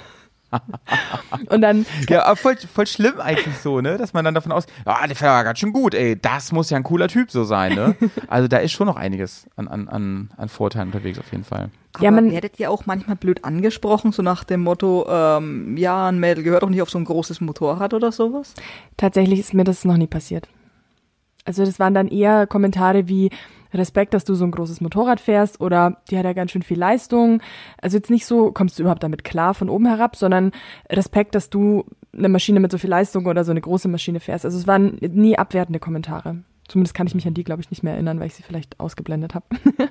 Und 1.49 1.61
dann 1.61 1.85
Ja, 2.09 2.25
aber 2.25 2.35
voll, 2.35 2.55
voll 2.57 2.87
schlimm 2.87 3.19
eigentlich 3.19 3.57
so, 3.57 3.81
ne? 3.81 3.97
Dass 3.97 4.13
man 4.13 4.23
dann 4.25 4.33
davon 4.33 4.51
aus, 4.51 4.65
ja, 4.85 5.05
der 5.05 5.15
fährt 5.15 5.31
aber 5.31 5.43
ganz 5.43 5.59
schön 5.59 5.73
gut, 5.73 5.93
ey, 5.93 6.15
das 6.19 6.51
muss 6.51 6.69
ja 6.69 6.77
ein 6.77 6.83
cooler 6.83 7.07
Typ 7.07 7.31
so 7.31 7.43
sein, 7.43 7.75
ne? 7.75 7.95
Also 8.27 8.47
da 8.47 8.57
ist 8.57 8.71
schon 8.71 8.87
noch 8.87 8.95
einiges 8.95 9.47
an, 9.55 9.67
an, 9.67 9.87
an, 9.87 10.29
an 10.37 10.49
Vorteilen 10.49 10.87
unterwegs 10.87 11.19
auf 11.19 11.31
jeden 11.31 11.43
Fall. 11.43 11.69
Aber 11.93 12.03
Ja, 12.03 12.11
man- 12.11 12.31
werdet 12.31 12.59
ihr 12.59 12.71
auch 12.71 12.85
manchmal 12.85 13.15
blöd 13.15 13.43
angesprochen, 13.43 14.11
so 14.11 14.21
nach 14.21 14.43
dem 14.43 14.61
Motto, 14.61 15.05
ähm, 15.09 15.75
ja, 15.77 16.07
ein 16.07 16.19
Mädel 16.19 16.43
gehört 16.43 16.63
doch 16.63 16.69
nicht 16.69 16.81
auf 16.81 16.89
so 16.89 16.97
ein 16.97 17.05
großes 17.05 17.41
Motorrad 17.41 17.93
oder 17.93 18.11
sowas? 18.11 18.53
Tatsächlich 18.97 19.39
ist 19.39 19.53
mir 19.53 19.63
das 19.63 19.83
noch 19.85 19.97
nie 19.97 20.07
passiert. 20.07 20.47
Also 21.45 21.63
das 21.65 21.79
waren 21.79 21.93
dann 21.93 22.07
eher 22.09 22.45
Kommentare 22.47 23.07
wie 23.07 23.29
Respekt, 23.73 24.13
dass 24.13 24.23
du 24.25 24.35
so 24.35 24.45
ein 24.45 24.51
großes 24.51 24.81
Motorrad 24.81 25.19
fährst 25.19 25.59
oder 25.61 25.97
die 26.09 26.17
hat 26.17 26.25
ja 26.25 26.33
ganz 26.33 26.51
schön 26.51 26.61
viel 26.63 26.79
Leistung. 26.79 27.41
Also 27.81 27.97
jetzt 27.97 28.09
nicht 28.09 28.25
so, 28.25 28.51
kommst 28.51 28.77
du 28.77 28.83
überhaupt 28.83 29.03
damit 29.03 29.23
klar 29.23 29.53
von 29.53 29.69
oben 29.69 29.85
herab, 29.87 30.15
sondern 30.15 30.51
Respekt, 30.89 31.35
dass 31.35 31.49
du 31.49 31.85
eine 32.15 32.29
Maschine 32.29 32.59
mit 32.59 32.71
so 32.71 32.77
viel 32.77 32.89
Leistung 32.89 33.25
oder 33.25 33.43
so 33.43 33.51
eine 33.51 33.61
große 33.61 33.87
Maschine 33.87 34.19
fährst. 34.19 34.45
Also 34.45 34.57
es 34.57 34.67
waren 34.67 34.97
nie 35.01 35.37
abwertende 35.37 35.79
Kommentare. 35.79 36.37
Zumindest 36.67 36.93
kann 36.93 37.07
ich 37.07 37.15
mich 37.15 37.27
an 37.27 37.33
die, 37.33 37.43
glaube 37.43 37.61
ich, 37.61 37.69
nicht 37.69 37.83
mehr 37.83 37.93
erinnern, 37.93 38.19
weil 38.19 38.27
ich 38.27 38.35
sie 38.35 38.43
vielleicht 38.43 38.79
ausgeblendet 38.79 39.35
habe. 39.35 39.45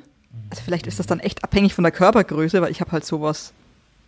Also 0.51 0.62
vielleicht 0.62 0.87
ist 0.87 1.01
das 1.01 1.07
dann 1.07 1.19
echt 1.19 1.43
abhängig 1.43 1.75
von 1.75 1.83
der 1.83 1.91
Körpergröße, 1.91 2.61
weil 2.62 2.71
ich 2.71 2.81
habe 2.81 2.93
halt 2.93 3.05
sowas 3.05 3.53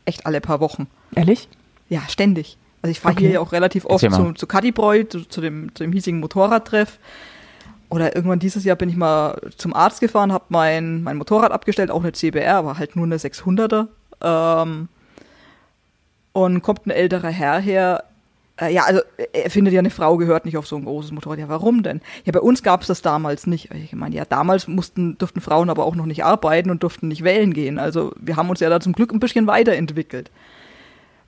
echt 0.04 0.24
alle 0.26 0.40
paar 0.40 0.61
Wochen. 0.61 0.87
Ehrlich? 1.16 1.48
Ja, 1.88 2.02
ständig. 2.09 2.59
Also 2.83 2.92
ich 2.92 3.00
fahre 3.00 3.14
Okay. 3.14 3.24
hier 3.24 3.33
ja 3.35 3.40
auch 3.40 3.50
relativ 3.50 3.87
oft 3.87 4.09
zu, 4.09 4.33
zu 4.35 4.46
Kadibräu, 4.46 5.02
zu, 5.04 5.24
zu, 5.24 5.40
dem, 5.40 5.74
zu 5.74 5.83
dem 5.83 5.92
hiesigen 5.92 6.20
Motorradtreff. 6.20 6.98
Oder 7.90 8.14
irgendwann 8.14 8.38
dieses 8.38 8.64
Jahr 8.64 8.77
bin 8.77 8.90
ich 8.90 8.96
mal 8.96 9.40
zum 9.57 9.74
Arzt 9.74 10.01
gefahren, 10.01 10.33
habe 10.33 10.44
mein, 10.48 11.03
mein 11.03 11.16
Motorrad 11.16 11.53
abgestellt, 11.53 11.90
auch 11.90 12.03
eine 12.03 12.12
CBR, 12.12 12.57
aber 12.57 12.79
halt 12.79 12.96
nur 12.96 13.07
eine 13.07 13.16
600er. 13.16 13.87
Ähm, 14.20 14.88
und 16.33 16.62
kommt 16.62 16.87
ein 16.87 16.90
älterer 16.90 17.31
Herr 17.31 17.59
her. 17.59 18.05
Äh, 18.61 18.74
ja, 18.74 18.83
also 18.85 19.01
er 19.33 19.51
findet 19.51 19.72
ja, 19.72 19.79
eine 19.79 19.90
Frau 19.90 20.18
gehört 20.18 20.44
nicht 20.44 20.57
auf 20.59 20.66
so 20.66 20.77
ein 20.77 20.85
großes 20.85 21.12
Motorrad. 21.12 21.38
Ja, 21.38 21.48
warum 21.48 21.83
denn? 21.83 22.03
Ja, 22.24 22.33
bei 22.33 22.40
uns 22.40 22.62
gab 22.62 22.83
es 22.83 22.88
das 22.88 23.01
damals 23.01 23.46
nicht. 23.46 23.70
Ich 23.74 23.94
meine, 23.94 24.14
ja, 24.14 24.24
damals 24.24 24.68
mussten, 24.68 25.16
durften 25.16 25.40
Frauen 25.40 25.70
aber 25.70 25.85
auch 25.85 25.94
noch 25.94 26.07
nicht 26.07 26.24
arbeiten 26.24 26.70
und 26.70 26.83
durften 26.83 27.09
nicht 27.09 27.24
wählen 27.24 27.55
gehen. 27.55 27.79
Also 27.79 28.12
wir 28.20 28.37
haben 28.37 28.51
uns 28.51 28.61
ja 28.61 28.68
da 28.68 28.81
zum 28.81 28.92
Glück 28.92 29.12
ein 29.12 29.20
bisschen 29.20 29.46
weiterentwickelt. 29.46 30.31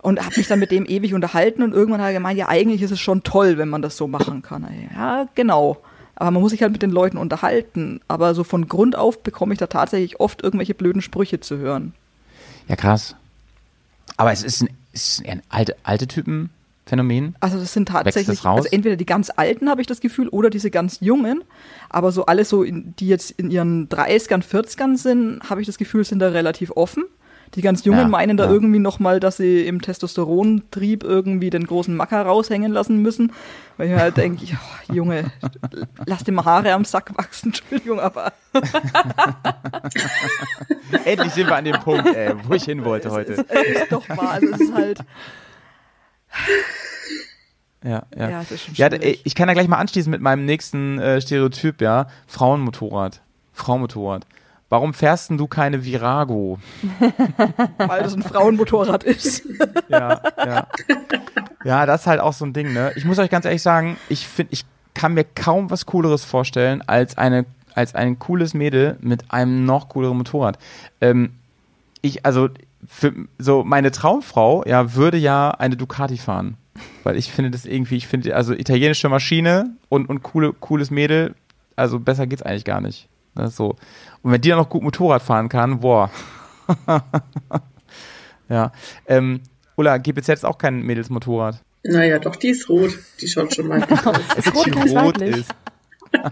Und 0.02 0.24
habe 0.24 0.34
mich 0.36 0.48
dann 0.48 0.58
mit 0.58 0.70
dem 0.70 0.86
ewig 0.86 1.12
unterhalten 1.12 1.62
und 1.62 1.74
irgendwann 1.74 2.00
hat 2.00 2.08
er 2.08 2.14
gemeint, 2.14 2.38
ja, 2.38 2.48
eigentlich 2.48 2.80
ist 2.80 2.90
es 2.90 3.00
schon 3.00 3.22
toll, 3.22 3.58
wenn 3.58 3.68
man 3.68 3.82
das 3.82 3.98
so 3.98 4.08
machen 4.08 4.40
kann. 4.40 4.66
Ja, 4.94 5.28
genau. 5.34 5.82
Aber 6.20 6.32
man 6.32 6.42
muss 6.42 6.50
sich 6.50 6.60
halt 6.60 6.72
mit 6.72 6.82
den 6.82 6.90
Leuten 6.90 7.16
unterhalten. 7.16 8.02
Aber 8.06 8.34
so 8.34 8.44
von 8.44 8.68
Grund 8.68 8.94
auf 8.94 9.22
bekomme 9.22 9.54
ich 9.54 9.58
da 9.58 9.68
tatsächlich 9.68 10.20
oft 10.20 10.42
irgendwelche 10.42 10.74
blöden 10.74 11.00
Sprüche 11.00 11.40
zu 11.40 11.56
hören. 11.56 11.94
Ja, 12.68 12.76
krass. 12.76 13.16
Aber 14.18 14.30
es 14.30 14.44
ist 14.44 14.60
ein, 14.60 14.68
es 14.92 15.08
ist 15.18 15.26
ein 15.26 15.40
alte, 15.48 15.76
alte 15.82 16.06
Typen-Phänomen. 16.06 17.36
Also 17.40 17.58
das 17.58 17.72
sind 17.72 17.88
tatsächlich, 17.88 18.42
das 18.42 18.44
also 18.44 18.68
entweder 18.70 18.96
die 18.96 19.06
ganz 19.06 19.32
Alten, 19.34 19.70
habe 19.70 19.80
ich 19.80 19.86
das 19.86 20.00
Gefühl, 20.00 20.28
oder 20.28 20.50
diese 20.50 20.70
ganz 20.70 20.98
Jungen. 21.00 21.42
Aber 21.88 22.12
so 22.12 22.26
alle 22.26 22.44
so, 22.44 22.64
in, 22.64 22.94
die 22.96 23.08
jetzt 23.08 23.30
in 23.30 23.50
ihren 23.50 23.88
30ern, 23.88 24.44
40ern 24.44 24.98
sind, 24.98 25.48
habe 25.48 25.62
ich 25.62 25.66
das 25.66 25.78
Gefühl, 25.78 26.04
sind 26.04 26.18
da 26.18 26.28
relativ 26.28 26.70
offen. 26.72 27.04
Die 27.56 27.62
ganz 27.62 27.84
Jungen 27.84 28.00
Ja, 28.00 28.08
meinen 28.08 28.36
da 28.36 28.44
ja. 28.44 28.50
irgendwie 28.50 28.78
nochmal, 28.78 29.18
dass 29.18 29.38
sie 29.38 29.66
im 29.66 29.82
Testosterontrieb 29.82 31.02
irgendwie 31.02 31.50
den 31.50 31.66
großen 31.66 31.96
Macker 31.96 32.22
raushängen 32.22 32.70
lassen 32.70 33.02
müssen. 33.02 33.32
Weil 33.76 33.88
ich 33.88 33.92
mir 33.94 34.00
halt 34.00 34.16
denke, 34.16 34.44
ja, 34.44 34.58
Junge, 34.92 35.32
lass 36.06 36.22
dir 36.22 36.32
mal 36.32 36.44
Haare 36.44 36.72
am 36.72 36.84
Sack 36.84 37.16
wachsen, 37.16 37.46
Entschuldigung, 37.54 37.98
aber 37.98 38.32
Endlich 41.04 41.32
sind 41.32 41.48
wir 41.48 41.56
an 41.56 41.64
dem 41.64 41.80
Punkt, 41.80 42.06
ey, 42.14 42.34
wo 42.44 42.54
ich 42.54 42.64
hin 42.64 42.84
wollte 42.84 43.10
heute. 43.10 43.44
es 43.48 43.82
ist 43.82 43.90
doch 43.92 44.08
wahr. 44.10 44.32
Also 44.32 44.46
es 44.52 44.60
ist 44.60 44.74
halt, 44.74 45.00
Ja, 47.82 48.02
ja. 48.16 48.30
ja, 48.30 48.40
es 48.42 48.50
ist 48.50 48.64
schon 48.66 48.74
Ja, 48.74 48.90
ich 48.92 49.34
kann 49.34 49.48
da 49.48 49.54
gleich 49.54 49.68
mal 49.68 49.78
anschließen 49.78 50.10
mit 50.10 50.20
meinem 50.20 50.44
nächsten 50.44 50.98
äh, 50.98 51.20
Stereotyp, 51.20 51.80
ja. 51.80 52.06
Frauenmotorrad. 52.26 53.22
Frauenmotorrad. 53.52 54.26
Warum 54.70 54.94
fährst 54.94 55.30
denn 55.30 55.36
du 55.36 55.48
keine 55.48 55.84
Virago? 55.84 56.60
weil 57.78 58.02
das 58.04 58.14
ein 58.14 58.22
Frauenmotorrad 58.22 59.02
ist. 59.02 59.42
Ja, 59.88 60.20
ja. 60.38 60.66
Ja, 61.64 61.86
das 61.86 62.02
ist 62.02 62.06
halt 62.06 62.20
auch 62.20 62.32
so 62.32 62.46
ein 62.46 62.52
Ding, 62.52 62.72
ne? 62.72 62.92
Ich 62.94 63.04
muss 63.04 63.18
euch 63.18 63.30
ganz 63.30 63.44
ehrlich 63.44 63.62
sagen, 63.62 63.96
ich 64.08 64.28
finde, 64.28 64.52
ich 64.52 64.64
kann 64.94 65.14
mir 65.14 65.24
kaum 65.24 65.70
was 65.70 65.86
Cooleres 65.86 66.24
vorstellen 66.24 66.82
als 66.86 67.18
eine, 67.18 67.46
als 67.74 67.96
ein 67.96 68.20
cooles 68.20 68.54
Mädel 68.54 68.96
mit 69.00 69.32
einem 69.32 69.64
noch 69.64 69.88
cooleren 69.88 70.16
Motorrad. 70.16 70.56
Ähm, 71.00 71.32
ich, 72.00 72.24
also, 72.24 72.48
für, 72.86 73.12
so 73.38 73.64
meine 73.64 73.90
Traumfrau, 73.90 74.64
ja, 74.66 74.94
würde 74.94 75.18
ja 75.18 75.50
eine 75.50 75.76
Ducati 75.76 76.16
fahren. 76.16 76.56
Weil 77.02 77.16
ich 77.16 77.32
finde 77.32 77.50
das 77.50 77.66
irgendwie, 77.66 77.96
ich 77.96 78.06
finde, 78.06 78.36
also 78.36 78.54
italienische 78.54 79.08
Maschine 79.08 79.70
und, 79.88 80.08
und 80.08 80.22
coole, 80.22 80.52
cooles 80.52 80.92
Mädel, 80.92 81.34
also 81.74 81.98
besser 81.98 82.28
geht's 82.28 82.42
eigentlich 82.42 82.64
gar 82.64 82.80
nicht. 82.80 83.08
Das 83.34 83.50
ist 83.50 83.56
so. 83.56 83.76
Und 84.22 84.32
wenn 84.32 84.40
die 84.40 84.48
dann 84.50 84.58
noch 84.58 84.68
gut 84.68 84.82
Motorrad 84.82 85.22
fahren 85.22 85.48
kann, 85.48 85.80
boah. 85.80 86.10
ja. 88.48 88.72
Ähm, 89.06 89.40
Ulla, 89.76 89.98
gibt 89.98 90.18
es 90.20 90.26
jetzt 90.26 90.44
auch 90.44 90.58
kein 90.58 90.82
Mädelsmotorrad? 90.82 91.62
Naja, 91.82 92.18
doch, 92.18 92.36
die 92.36 92.50
ist 92.50 92.68
rot. 92.68 92.98
Die 93.20 93.28
schaut 93.28 93.54
schon 93.54 93.66
mal. 93.68 93.78
Ist 94.36 94.54
rot 94.54 94.66
Die 94.66 94.70
rot 94.72 94.94
weiblich. 95.20 95.36
ist. 95.38 95.50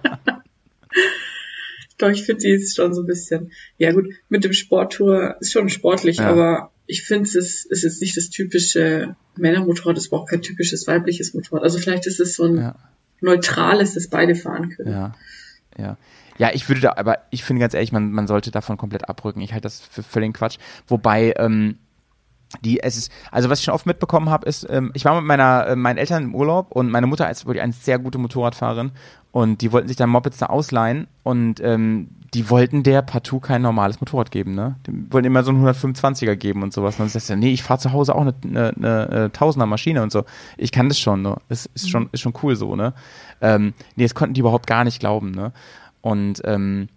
Doch, 1.98 2.10
ich 2.10 2.22
finde, 2.24 2.42
die 2.42 2.50
ist 2.50 2.76
schon 2.76 2.94
so 2.94 3.00
ein 3.02 3.06
bisschen. 3.06 3.50
Ja, 3.76 3.90
gut, 3.92 4.06
mit 4.28 4.44
dem 4.44 4.52
Sporttour 4.52 5.36
ist 5.40 5.50
schon 5.52 5.68
sportlich, 5.68 6.18
Ja. 6.18 6.28
aber 6.28 6.70
ich 6.86 7.02
finde, 7.02 7.28
es 7.28 7.34
ist, 7.34 7.64
ist 7.70 7.82
jetzt 7.82 8.00
nicht 8.00 8.16
das 8.16 8.30
typische 8.30 9.16
Männermotorrad, 9.36 9.96
es 9.98 10.04
ist 10.06 10.12
auch 10.12 10.26
kein 10.26 10.40
typisches 10.42 10.86
weibliches 10.86 11.34
Motorrad. 11.34 11.64
Also 11.64 11.78
vielleicht 11.78 12.06
ist 12.06 12.20
es 12.20 12.36
so 12.36 12.44
ein 12.44 12.56
Ja. 12.58 12.76
neutrales, 13.20 13.94
das 13.94 14.06
beide 14.08 14.36
fahren 14.36 14.68
können. 14.70 14.92
Ja, 14.92 15.14
ja. 15.76 15.96
Ja, 16.38 16.50
ich 16.52 16.68
würde 16.68 16.80
da, 16.80 16.94
aber 16.96 17.18
ich 17.30 17.44
finde 17.44 17.60
ganz 17.60 17.74
ehrlich, 17.74 17.92
man, 17.92 18.12
man 18.12 18.26
sollte 18.26 18.50
davon 18.50 18.76
komplett 18.76 19.08
abrücken. 19.08 19.40
Ich 19.40 19.52
halte 19.52 19.64
das 19.64 19.80
für 19.80 20.02
völligen 20.02 20.32
Quatsch. 20.32 20.58
Wobei, 20.86 21.34
ähm, 21.36 21.78
die, 22.64 22.80
es 22.80 22.96
ist, 22.96 23.12
also 23.30 23.50
was 23.50 23.58
ich 23.58 23.66
schon 23.66 23.74
oft 23.74 23.86
mitbekommen 23.86 24.30
habe, 24.30 24.48
ist, 24.48 24.66
ähm, 24.70 24.90
ich 24.94 25.04
war 25.04 25.14
mit 25.16 25.24
meiner, 25.24 25.66
äh, 25.66 25.76
meinen 25.76 25.98
Eltern 25.98 26.24
im 26.24 26.34
Urlaub 26.34 26.72
und 26.72 26.90
meine 26.90 27.06
Mutter 27.06 27.30
ist 27.30 27.44
wirklich 27.44 27.62
eine 27.62 27.74
sehr 27.74 27.98
gute 27.98 28.18
Motorradfahrerin 28.18 28.92
und 29.32 29.60
die 29.60 29.70
wollten 29.72 29.88
sich 29.88 29.98
dann 29.98 30.08
Mopeds 30.08 30.38
da 30.38 30.46
ausleihen 30.46 31.08
und 31.24 31.60
ähm, 31.60 32.08
die 32.34 32.50
wollten 32.50 32.82
der 32.82 33.02
partout 33.02 33.40
kein 33.40 33.62
normales 33.62 34.00
Motorrad 34.00 34.30
geben, 34.30 34.54
ne? 34.54 34.76
Die 34.86 35.12
wollten 35.12 35.26
immer 35.26 35.44
so 35.44 35.50
einen 35.50 35.66
125er 35.66 36.36
geben 36.36 36.62
und 36.62 36.72
sowas. 36.74 36.96
Und 36.96 37.00
dann 37.00 37.08
sagst 37.08 37.30
du, 37.30 37.36
nee, 37.36 37.52
ich 37.52 37.62
fahre 37.62 37.80
zu 37.80 37.92
Hause 37.92 38.14
auch 38.14 38.20
eine, 38.20 38.34
eine, 38.44 38.74
eine, 38.76 39.08
eine 39.10 39.32
Tausender 39.32 39.66
Maschine 39.66 40.02
und 40.02 40.12
so. 40.12 40.24
Ich 40.58 40.70
kann 40.70 40.88
das 40.88 40.98
schon, 40.98 41.22
ne? 41.22 41.36
Das 41.48 41.66
ist 41.66 41.88
schon, 41.88 42.08
ist 42.12 42.20
schon 42.20 42.34
cool 42.42 42.54
so, 42.54 42.76
ne? 42.76 42.92
Ähm, 43.40 43.72
nee, 43.96 44.04
das 44.04 44.14
konnten 44.14 44.34
die 44.34 44.40
überhaupt 44.40 44.66
gar 44.66 44.84
nicht 44.84 45.00
glauben, 45.00 45.30
ne? 45.30 45.52
Und 46.00 46.40
ähm, 46.44 46.88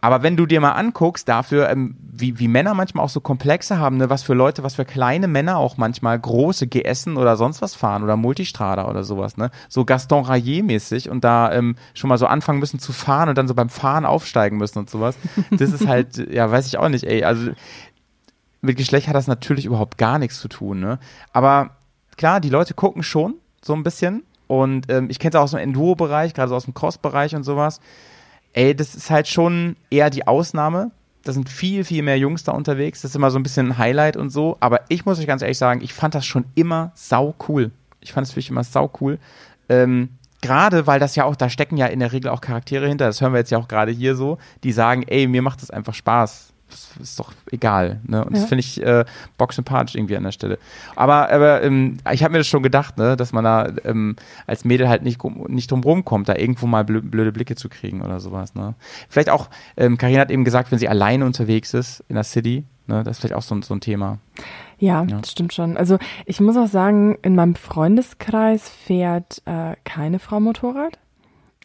aber 0.00 0.22
wenn 0.22 0.36
du 0.36 0.46
dir 0.46 0.60
mal 0.60 0.72
anguckst, 0.72 1.28
dafür, 1.28 1.68
ähm, 1.70 1.96
wie, 2.00 2.38
wie 2.38 2.46
Männer 2.46 2.74
manchmal 2.74 3.04
auch 3.04 3.08
so 3.08 3.20
Komplexe 3.20 3.78
haben, 3.78 3.96
ne, 3.96 4.08
was 4.08 4.22
für 4.22 4.34
Leute, 4.34 4.62
was 4.62 4.76
für 4.76 4.84
kleine 4.84 5.26
Männer 5.26 5.56
auch 5.56 5.76
manchmal 5.76 6.18
große 6.18 6.68
GSen 6.68 7.16
oder 7.16 7.36
sonst 7.36 7.62
was 7.62 7.74
fahren 7.74 8.04
oder 8.04 8.16
Multistrada 8.16 8.88
oder 8.88 9.02
sowas, 9.02 9.36
ne? 9.36 9.50
So 9.68 9.84
Gaston 9.84 10.24
Rayet-mäßig 10.24 11.10
und 11.10 11.24
da 11.24 11.52
ähm, 11.52 11.76
schon 11.94 12.08
mal 12.08 12.18
so 12.18 12.26
anfangen 12.26 12.60
müssen 12.60 12.78
zu 12.78 12.92
fahren 12.92 13.28
und 13.28 13.36
dann 13.36 13.48
so 13.48 13.54
beim 13.54 13.70
Fahren 13.70 14.04
aufsteigen 14.04 14.56
müssen 14.56 14.78
und 14.78 14.90
sowas. 14.90 15.16
Das 15.50 15.72
ist 15.72 15.86
halt, 15.86 16.16
ja, 16.32 16.50
weiß 16.50 16.66
ich 16.68 16.78
auch 16.78 16.88
nicht, 16.88 17.04
ey. 17.04 17.24
Also 17.24 17.50
mit 18.60 18.76
Geschlecht 18.76 19.08
hat 19.08 19.16
das 19.16 19.26
natürlich 19.26 19.64
überhaupt 19.64 19.98
gar 19.98 20.18
nichts 20.18 20.40
zu 20.40 20.48
tun, 20.48 20.78
ne? 20.78 21.00
Aber 21.32 21.70
klar, 22.16 22.40
die 22.40 22.50
Leute 22.50 22.74
gucken 22.74 23.02
schon 23.02 23.34
so 23.62 23.74
ein 23.74 23.82
bisschen. 23.82 24.22
Und 24.48 24.90
ähm, 24.90 25.08
ich 25.10 25.20
kenne 25.20 25.30
es 25.30 25.36
auch 25.36 25.44
aus 25.44 25.52
dem 25.52 25.60
Enduro-Bereich, 25.60 26.34
gerade 26.34 26.48
so 26.48 26.56
aus 26.56 26.64
dem 26.64 26.74
Cross-Bereich 26.74 27.36
und 27.36 27.44
sowas. 27.44 27.80
Ey, 28.52 28.74
das 28.74 28.96
ist 28.96 29.10
halt 29.10 29.28
schon 29.28 29.76
eher 29.90 30.10
die 30.10 30.26
Ausnahme. 30.26 30.90
Da 31.22 31.32
sind 31.32 31.48
viel, 31.48 31.84
viel 31.84 32.02
mehr 32.02 32.18
Jungs 32.18 32.42
da 32.44 32.52
unterwegs. 32.52 33.02
Das 33.02 33.12
ist 33.12 33.14
immer 33.14 33.30
so 33.30 33.38
ein 33.38 33.42
bisschen 33.42 33.68
ein 33.68 33.78
Highlight 33.78 34.16
und 34.16 34.30
so. 34.30 34.56
Aber 34.60 34.80
ich 34.88 35.04
muss 35.04 35.20
euch 35.20 35.26
ganz 35.26 35.42
ehrlich 35.42 35.58
sagen, 35.58 35.82
ich 35.82 35.92
fand 35.92 36.14
das 36.14 36.24
schon 36.24 36.46
immer 36.54 36.90
sau 36.94 37.34
cool. 37.48 37.70
Ich 38.00 38.12
fand 38.12 38.26
es 38.26 38.32
wirklich 38.32 38.50
immer 38.50 38.64
sau 38.64 38.90
cool. 39.00 39.18
Ähm, 39.68 40.10
gerade 40.40 40.86
weil 40.86 40.98
das 40.98 41.14
ja 41.14 41.24
auch, 41.24 41.36
da 41.36 41.50
stecken 41.50 41.76
ja 41.76 41.86
in 41.86 42.00
der 42.00 42.12
Regel 42.12 42.30
auch 42.30 42.40
Charaktere 42.40 42.88
hinter. 42.88 43.06
Das 43.06 43.20
hören 43.20 43.32
wir 43.32 43.40
jetzt 43.40 43.50
ja 43.50 43.58
auch 43.58 43.68
gerade 43.68 43.92
hier 43.92 44.16
so, 44.16 44.38
die 44.64 44.72
sagen, 44.72 45.02
ey, 45.06 45.26
mir 45.26 45.42
macht 45.42 45.60
das 45.60 45.70
einfach 45.70 45.94
Spaß. 45.94 46.54
Das 46.70 46.90
ist 47.00 47.18
doch 47.18 47.32
egal. 47.50 48.00
Ne? 48.04 48.24
Und 48.24 48.34
Ja. 48.34 48.40
das 48.40 48.48
finde 48.48 48.60
ich 48.60 48.82
äh, 48.82 49.04
bocksympathisch 49.38 49.94
irgendwie 49.94 50.16
an 50.16 50.24
der 50.24 50.32
Stelle. 50.32 50.58
Aber, 50.96 51.30
aber 51.30 51.62
ähm, 51.62 51.96
ich 52.12 52.22
habe 52.22 52.32
mir 52.32 52.38
das 52.38 52.46
schon 52.46 52.62
gedacht, 52.62 52.98
ne, 52.98 53.16
dass 53.16 53.32
man 53.32 53.44
da 53.44 53.68
ähm, 53.84 54.16
als 54.46 54.64
Mädel 54.64 54.88
halt 54.88 55.02
nicht, 55.02 55.22
nicht 55.48 55.70
drum 55.70 55.82
rumkommt, 55.82 56.28
da 56.28 56.36
irgendwo 56.36 56.66
mal 56.66 56.84
blö 56.84 57.00
blöde 57.00 57.32
Blicke 57.32 57.54
zu 57.56 57.68
kriegen 57.68 58.02
oder 58.02 58.20
sowas. 58.20 58.54
Ne? 58.54 58.74
Vielleicht 59.08 59.30
auch, 59.30 59.48
ähm, 59.76 59.96
hat 59.98 60.30
eben 60.30 60.44
gesagt, 60.44 60.70
wenn 60.70 60.78
sie 60.78 60.88
alleine 60.88 61.24
unterwegs 61.24 61.74
ist 61.74 62.04
in 62.08 62.14
der 62.16 62.24
City, 62.24 62.64
ne, 62.86 63.02
das 63.04 63.16
ist 63.16 63.20
vielleicht 63.20 63.34
auch 63.34 63.42
so, 63.42 63.54
ein- 63.54 63.62
so 63.62 63.74
ein 63.74 63.80
Thema. 63.80 64.18
Ja, 64.78 65.02
Ja. 65.04 65.18
das 65.18 65.30
stimmt 65.32 65.52
schon. 65.52 65.76
Also 65.76 65.98
ich 66.26 66.40
muss 66.40 66.56
auch 66.56 66.68
sagen, 66.68 67.16
in 67.22 67.34
meinem 67.34 67.54
Freundeskreis 67.54 68.68
fährt 68.68 69.42
äh, 69.46 69.74
keine 69.84 70.18
Frau 70.18 70.38
Motorrad. 70.40 70.98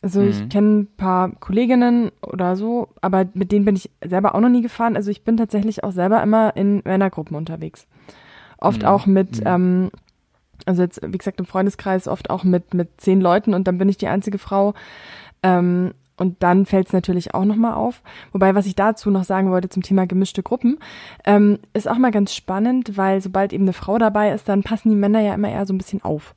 Also 0.04 0.22
ich 0.22 0.39
Mhm. 0.41 0.49
kenne 0.49 0.80
ein 0.80 0.88
paar 0.97 1.32
Kolleginnen 1.39 2.12
oder 2.22 2.56
so, 2.58 2.89
aber 3.01 3.26
mit 3.34 3.51
denen 3.54 3.64
bin 3.66 3.76
ich 3.78 3.89
selber 4.06 4.36
auch 4.36 4.41
noch 4.41 4.49
nie 4.49 4.62
gefahren. 4.62 4.95
Also 4.97 5.10
ich 5.10 5.24
bin 5.24 5.38
tatsächlich 5.38 5.84
auch 5.84 5.91
selber 5.91 6.22
immer 6.22 6.56
in 6.58 6.82
Männergruppen 6.84 7.36
unterwegs. 7.38 7.88
Oft 8.58 8.82
Mhm. 8.82 8.88
auch 8.88 9.06
mit, 9.06 9.39
Mhm. 9.39 9.43
ähm, 9.45 9.91
also 10.66 10.82
jetzt, 10.84 11.01
wie 11.06 11.18
gesagt, 11.18 11.39
im 11.39 11.45
Freundeskreis 11.45 12.08
oft 12.10 12.30
auch 12.30 12.43
mit, 12.43 12.74
mit 12.74 12.89
zehn 13.01 13.22
Leuten 13.22 13.54
und 13.54 13.66
dann 13.68 13.78
bin 13.78 13.88
ich 13.89 13.97
die 13.97 14.08
einzige 14.08 14.38
Frau. 14.38 14.74
Ähm, 15.41 15.93
und 16.18 16.43
dann 16.43 16.66
fällt 16.68 16.88
es 16.88 16.93
natürlich 16.93 17.34
auch 17.34 17.43
nochmal 17.43 17.74
auf. 17.74 18.04
Wobei, 18.34 18.54
was 18.56 18.66
ich 18.68 18.76
dazu 18.76 19.10
noch 19.10 19.24
sagen 19.24 19.49
wollte 19.51 19.70
zum 19.70 19.82
Thema 19.84 20.06
gemischte 20.06 20.43
Gruppen, 20.43 20.78
ähm, 21.26 21.58
ist 21.74 21.89
auch 21.89 21.97
mal 21.97 22.12
ganz 22.12 22.36
spannend, 22.36 22.97
weil 22.97 23.20
sobald 23.20 23.51
eben 23.51 23.64
eine 23.64 23.74
Frau 23.74 23.97
dabei 23.97 24.32
ist, 24.32 24.47
dann 24.47 24.64
passen 24.64 24.89
die 24.89 24.95
Männer 24.95 25.22
ja 25.22 25.34
immer 25.34 25.49
eher 25.49 25.66
so 25.66 25.74
ein 25.74 25.78
bisschen 25.80 26.04
auf. 26.04 26.36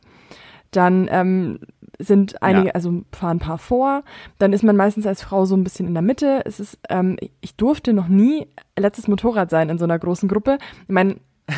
Dann 0.72 1.08
ähm, 1.10 1.58
sind 1.98 2.42
einige, 2.42 2.68
Ja. 2.68 2.72
also 2.74 3.02
fahren 3.12 3.36
ein 3.36 3.40
paar 3.40 3.58
vor, 3.58 4.02
dann 4.38 4.52
ist 4.52 4.62
man 4.62 4.76
meistens 4.76 5.06
als 5.06 5.22
Frau 5.22 5.44
so 5.44 5.56
ein 5.56 5.64
bisschen 5.64 5.86
in 5.88 5.94
der 5.94 6.02
Mitte. 6.02 6.42
Es 6.44 6.60
ist, 6.60 6.78
ähm, 6.90 7.16
ich 7.40 7.56
durfte 7.56 7.92
noch 7.92 8.08
nie 8.08 8.46
letztes 8.78 9.08
Motorrad 9.08 9.50
sein 9.50 9.68
in 9.70 9.78
so 9.78 9.84
einer 9.84 9.98
großen 9.98 10.28
Gruppe. 10.28 10.58
Ich 10.82 10.88
meine, 10.88 11.16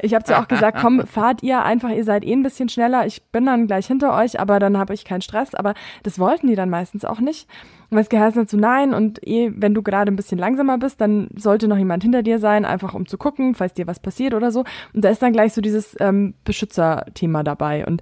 ich 0.00 0.14
habe 0.14 0.24
ja 0.28 0.42
auch 0.42 0.48
gesagt, 0.48 0.78
komm, 0.80 1.06
fahrt 1.06 1.42
ihr 1.42 1.62
einfach, 1.62 1.90
ihr 1.90 2.04
seid 2.04 2.24
eh 2.24 2.32
ein 2.32 2.42
bisschen 2.42 2.68
schneller, 2.68 3.06
ich 3.06 3.22
bin 3.24 3.44
dann 3.46 3.66
gleich 3.66 3.86
hinter 3.86 4.14
euch, 4.16 4.40
aber 4.40 4.58
dann 4.58 4.78
habe 4.78 4.94
ich 4.94 5.04
keinen 5.04 5.20
Stress. 5.20 5.54
Aber 5.54 5.74
das 6.02 6.18
wollten 6.18 6.46
die 6.46 6.54
dann 6.54 6.70
meistens 6.70 7.04
auch 7.04 7.20
nicht. 7.20 7.48
Und 7.90 7.98
es 7.98 8.08
geheißen 8.08 8.46
so, 8.48 8.56
nein, 8.56 8.94
und 8.94 9.24
eh, 9.26 9.52
wenn 9.54 9.74
du 9.74 9.82
gerade 9.82 10.10
ein 10.10 10.16
bisschen 10.16 10.38
langsamer 10.38 10.78
bist, 10.78 11.00
dann 11.00 11.28
sollte 11.36 11.68
noch 11.68 11.76
jemand 11.78 12.02
hinter 12.02 12.22
dir 12.22 12.38
sein, 12.38 12.64
einfach 12.64 12.94
um 12.94 13.06
zu 13.06 13.16
gucken, 13.16 13.54
falls 13.54 13.74
dir 13.74 13.86
was 13.86 14.00
passiert 14.00 14.34
oder 14.34 14.50
so. 14.50 14.64
Und 14.92 15.04
da 15.04 15.08
ist 15.10 15.22
dann 15.22 15.32
gleich 15.32 15.52
so 15.52 15.60
dieses 15.60 15.94
ähm, 16.00 16.34
Beschützerthema 16.44 17.42
dabei. 17.44 17.86
Und 17.86 18.00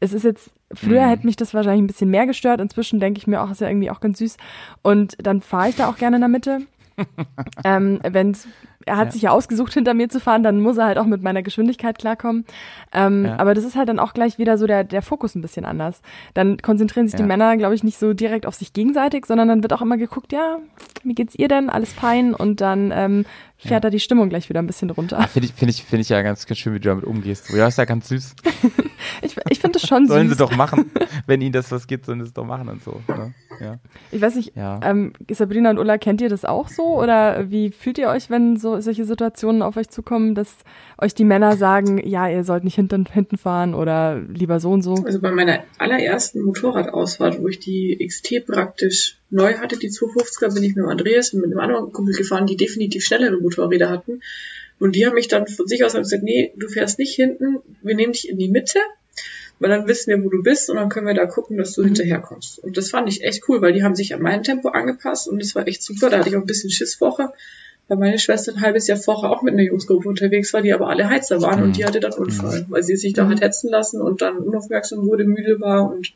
es 0.00 0.12
ist 0.12 0.22
jetzt, 0.24 0.50
früher 0.72 1.04
Mhm. 1.06 1.08
hätte 1.10 1.26
mich 1.26 1.36
das 1.36 1.54
wahrscheinlich 1.54 1.82
ein 1.82 1.86
bisschen 1.86 2.10
mehr 2.10 2.26
gestört. 2.26 2.60
Inzwischen 2.60 3.00
denke 3.00 3.18
ich 3.18 3.26
mir 3.26 3.42
auch, 3.42 3.50
ist 3.50 3.60
ja 3.60 3.68
irgendwie 3.68 3.90
auch 3.90 4.00
ganz 4.00 4.18
süß. 4.18 4.36
Und 4.82 5.16
dann 5.24 5.40
fahre 5.40 5.68
ich 5.70 5.76
da 5.76 5.88
auch 5.88 5.96
gerne 5.96 6.16
in 6.16 6.20
der 6.22 6.28
Mitte. 6.28 6.60
ähm, 7.64 8.00
wenn's, 8.02 8.48
er 8.84 8.96
hat 8.96 9.06
Ja. 9.06 9.12
sich 9.12 9.22
ja 9.22 9.30
ausgesucht, 9.30 9.72
hinter 9.72 9.94
mir 9.94 10.08
zu 10.08 10.18
fahren, 10.18 10.42
dann 10.42 10.60
muss 10.60 10.78
er 10.78 10.86
halt 10.86 10.98
auch 10.98 11.04
mit 11.06 11.22
meiner 11.22 11.42
Geschwindigkeit 11.42 11.96
klarkommen. 11.98 12.44
Ähm, 12.92 13.26
Ja. 13.26 13.38
Aber 13.38 13.54
das 13.54 13.64
ist 13.64 13.76
halt 13.76 13.88
dann 13.88 13.98
auch 14.00 14.14
gleich 14.14 14.38
wieder 14.38 14.58
so 14.58 14.66
der, 14.66 14.82
der 14.82 15.02
Fokus 15.02 15.34
ein 15.36 15.42
bisschen 15.42 15.64
anders. 15.64 16.02
Dann 16.34 16.58
konzentrieren 16.58 17.06
sich 17.06 17.12
Ja. 17.18 17.18
die 17.24 17.28
Männer, 17.28 17.56
glaube 17.56 17.74
ich, 17.76 17.84
nicht 17.84 17.98
so 17.98 18.14
direkt 18.14 18.46
auf 18.46 18.54
sich 18.56 18.72
gegenseitig, 18.72 19.26
sondern 19.26 19.46
dann 19.48 19.62
wird 19.62 19.72
auch 19.72 19.82
immer 19.82 19.96
geguckt, 19.96 20.32
ja, 20.32 20.58
wie 21.04 21.14
geht's 21.14 21.36
ihr 21.36 21.46
denn? 21.48 21.70
Alles 21.70 21.92
fein? 21.92 22.34
Und 22.34 22.60
dann 22.60 22.90
ähm, 22.92 23.24
fährt 23.58 23.84
da 23.84 23.90
die 23.90 24.00
Stimmung 24.00 24.28
gleich 24.28 24.48
wieder 24.48 24.60
ein 24.60 24.66
bisschen 24.66 24.90
runter. 24.90 25.20
Finde 25.28 25.48
ich, 25.48 25.54
finde 25.54 25.70
ich, 25.70 25.82
finde 25.84 26.02
ich 26.02 26.08
ja 26.08 26.22
ganz, 26.22 26.46
ganz 26.46 26.58
schön, 26.58 26.74
wie 26.74 26.80
du 26.80 26.88
damit 26.88 27.04
umgehst. 27.04 27.50
Ja, 27.50 27.66
ist 27.68 27.78
ja 27.78 27.84
ganz 27.84 28.08
süß. 28.08 28.34
Ich, 29.22 29.36
ich 29.48 29.60
finde 29.60 29.78
das 29.78 29.88
schon 29.88 30.06
Sollen 30.08 30.28
süß. 30.28 30.36
sie 30.36 30.42
doch 30.44 30.54
machen. 30.56 30.90
Wenn 31.26 31.40
ihnen 31.40 31.52
das 31.52 31.70
was 31.70 31.86
gibt, 31.86 32.04
sollen 32.06 32.18
sie 32.20 32.26
es 32.26 32.32
doch 32.32 32.44
machen 32.44 32.68
und 32.68 32.82
so. 32.82 33.00
Ne? 33.08 33.32
Ja. 33.60 33.78
Ich 34.10 34.20
weiß 34.20 34.34
nicht, 34.34 34.56
Ja. 34.56 34.80
ähm, 34.82 35.12
Sabrina 35.30 35.70
und 35.70 35.78
Ulla, 35.78 35.98
kennt 35.98 36.20
ihr 36.20 36.28
das 36.28 36.44
auch 36.44 36.68
so? 36.68 37.00
Oder 37.00 37.48
wie 37.50 37.70
fühlt 37.70 37.98
ihr 37.98 38.08
euch, 38.08 38.28
wenn 38.28 38.56
so 38.56 38.80
solche 38.80 39.04
Situationen 39.04 39.62
auf 39.62 39.76
euch 39.76 39.88
zukommen, 39.88 40.34
dass 40.34 40.56
euch 41.00 41.14
die 41.14 41.24
Männer 41.24 41.56
sagen, 41.56 42.04
ja, 42.06 42.28
ihr 42.28 42.44
sollt 42.44 42.64
nicht 42.64 42.74
hinten, 42.74 43.06
hinten 43.06 43.38
fahren 43.38 43.74
oder 43.74 44.20
lieber 44.20 44.58
so 44.58 44.70
und 44.70 44.82
so? 44.82 44.94
Also 44.94 45.20
bei 45.20 45.30
meiner 45.30 45.62
allerersten 45.78 46.42
Motorradausfahrt, 46.42 47.40
wo 47.40 47.48
ich 47.48 47.60
die 47.60 48.04
XT 48.04 48.46
praktisch 48.46 49.16
neu 49.30 49.54
hatte, 49.54 49.78
die 49.78 49.90
250er, 49.90 50.52
bin 50.52 50.64
ich 50.64 50.74
mit 50.74 50.84
dem 50.84 50.88
Andreas 50.88 51.32
und 51.32 51.40
mit 51.40 51.50
einem 51.50 51.60
anderen 51.60 51.92
Kumpel 51.92 52.14
gefahren, 52.14 52.46
die 52.46 52.56
definitiv 52.56 53.04
schnellere 53.04 53.40
Motorräder 53.40 53.88
hatten. 53.88 54.20
Und 54.80 54.96
die 54.96 55.06
haben 55.06 55.14
mich 55.14 55.28
dann 55.28 55.46
von 55.46 55.66
sich 55.66 55.84
aus 55.84 55.94
gesagt, 55.94 56.22
nee, 56.22 56.52
du 56.56 56.68
fährst 56.68 56.98
nicht 56.98 57.14
hinten, 57.14 57.58
wir 57.82 57.94
nehmen 57.94 58.12
dich 58.12 58.28
in 58.28 58.38
die 58.38 58.48
Mitte, 58.48 58.78
weil 59.60 59.70
dann 59.70 59.88
wissen 59.88 60.10
wir, 60.10 60.24
wo 60.24 60.30
du 60.30 60.42
bist 60.42 60.70
und 60.70 60.76
dann 60.76 60.88
können 60.88 61.06
wir 61.06 61.14
da 61.14 61.26
gucken, 61.26 61.56
dass 61.58 61.74
du 61.74 61.84
hinterherkommst. 61.84 62.58
Und 62.60 62.76
das 62.76 62.90
fand 62.90 63.08
ich 63.08 63.24
echt 63.24 63.48
cool, 63.48 63.60
weil 63.60 63.72
die 63.72 63.82
haben 63.82 63.96
sich 63.96 64.14
an 64.14 64.22
mein 64.22 64.42
Tempo 64.42 64.68
angepasst 64.68 65.28
und 65.28 65.40
das 65.40 65.54
war 65.54 65.66
echt 65.66 65.82
super. 65.82 66.10
Da 66.10 66.18
hatte 66.18 66.28
ich 66.28 66.36
auch 66.36 66.40
ein 66.40 66.46
bisschen 66.46 66.70
Schiss 66.70 66.94
vorher, 66.94 67.32
weil 67.88 67.96
meine 67.96 68.18
Schwester 68.18 68.52
ein 68.52 68.60
halbes 68.60 68.86
Jahr 68.86 68.98
vorher 68.98 69.30
auch 69.30 69.42
mit 69.42 69.54
einer 69.54 69.62
Jungsgruppe 69.62 70.08
unterwegs 70.08 70.52
war, 70.52 70.62
die 70.62 70.72
aber 70.72 70.88
alle 70.88 71.08
Heizer 71.08 71.40
waren 71.40 71.62
und 71.62 71.76
die 71.76 71.84
hatte 71.84 72.00
dann 72.00 72.12
Unfall, 72.12 72.66
weil 72.68 72.82
sie 72.82 72.96
sich 72.96 73.14
da 73.14 73.26
hat 73.28 73.40
hetzen 73.40 73.70
lassen 73.70 74.00
und 74.00 74.20
dann 74.20 74.38
unaufmerksam 74.38 75.06
wurde, 75.06 75.24
müde 75.24 75.58
war 75.60 75.90
und 75.90 76.12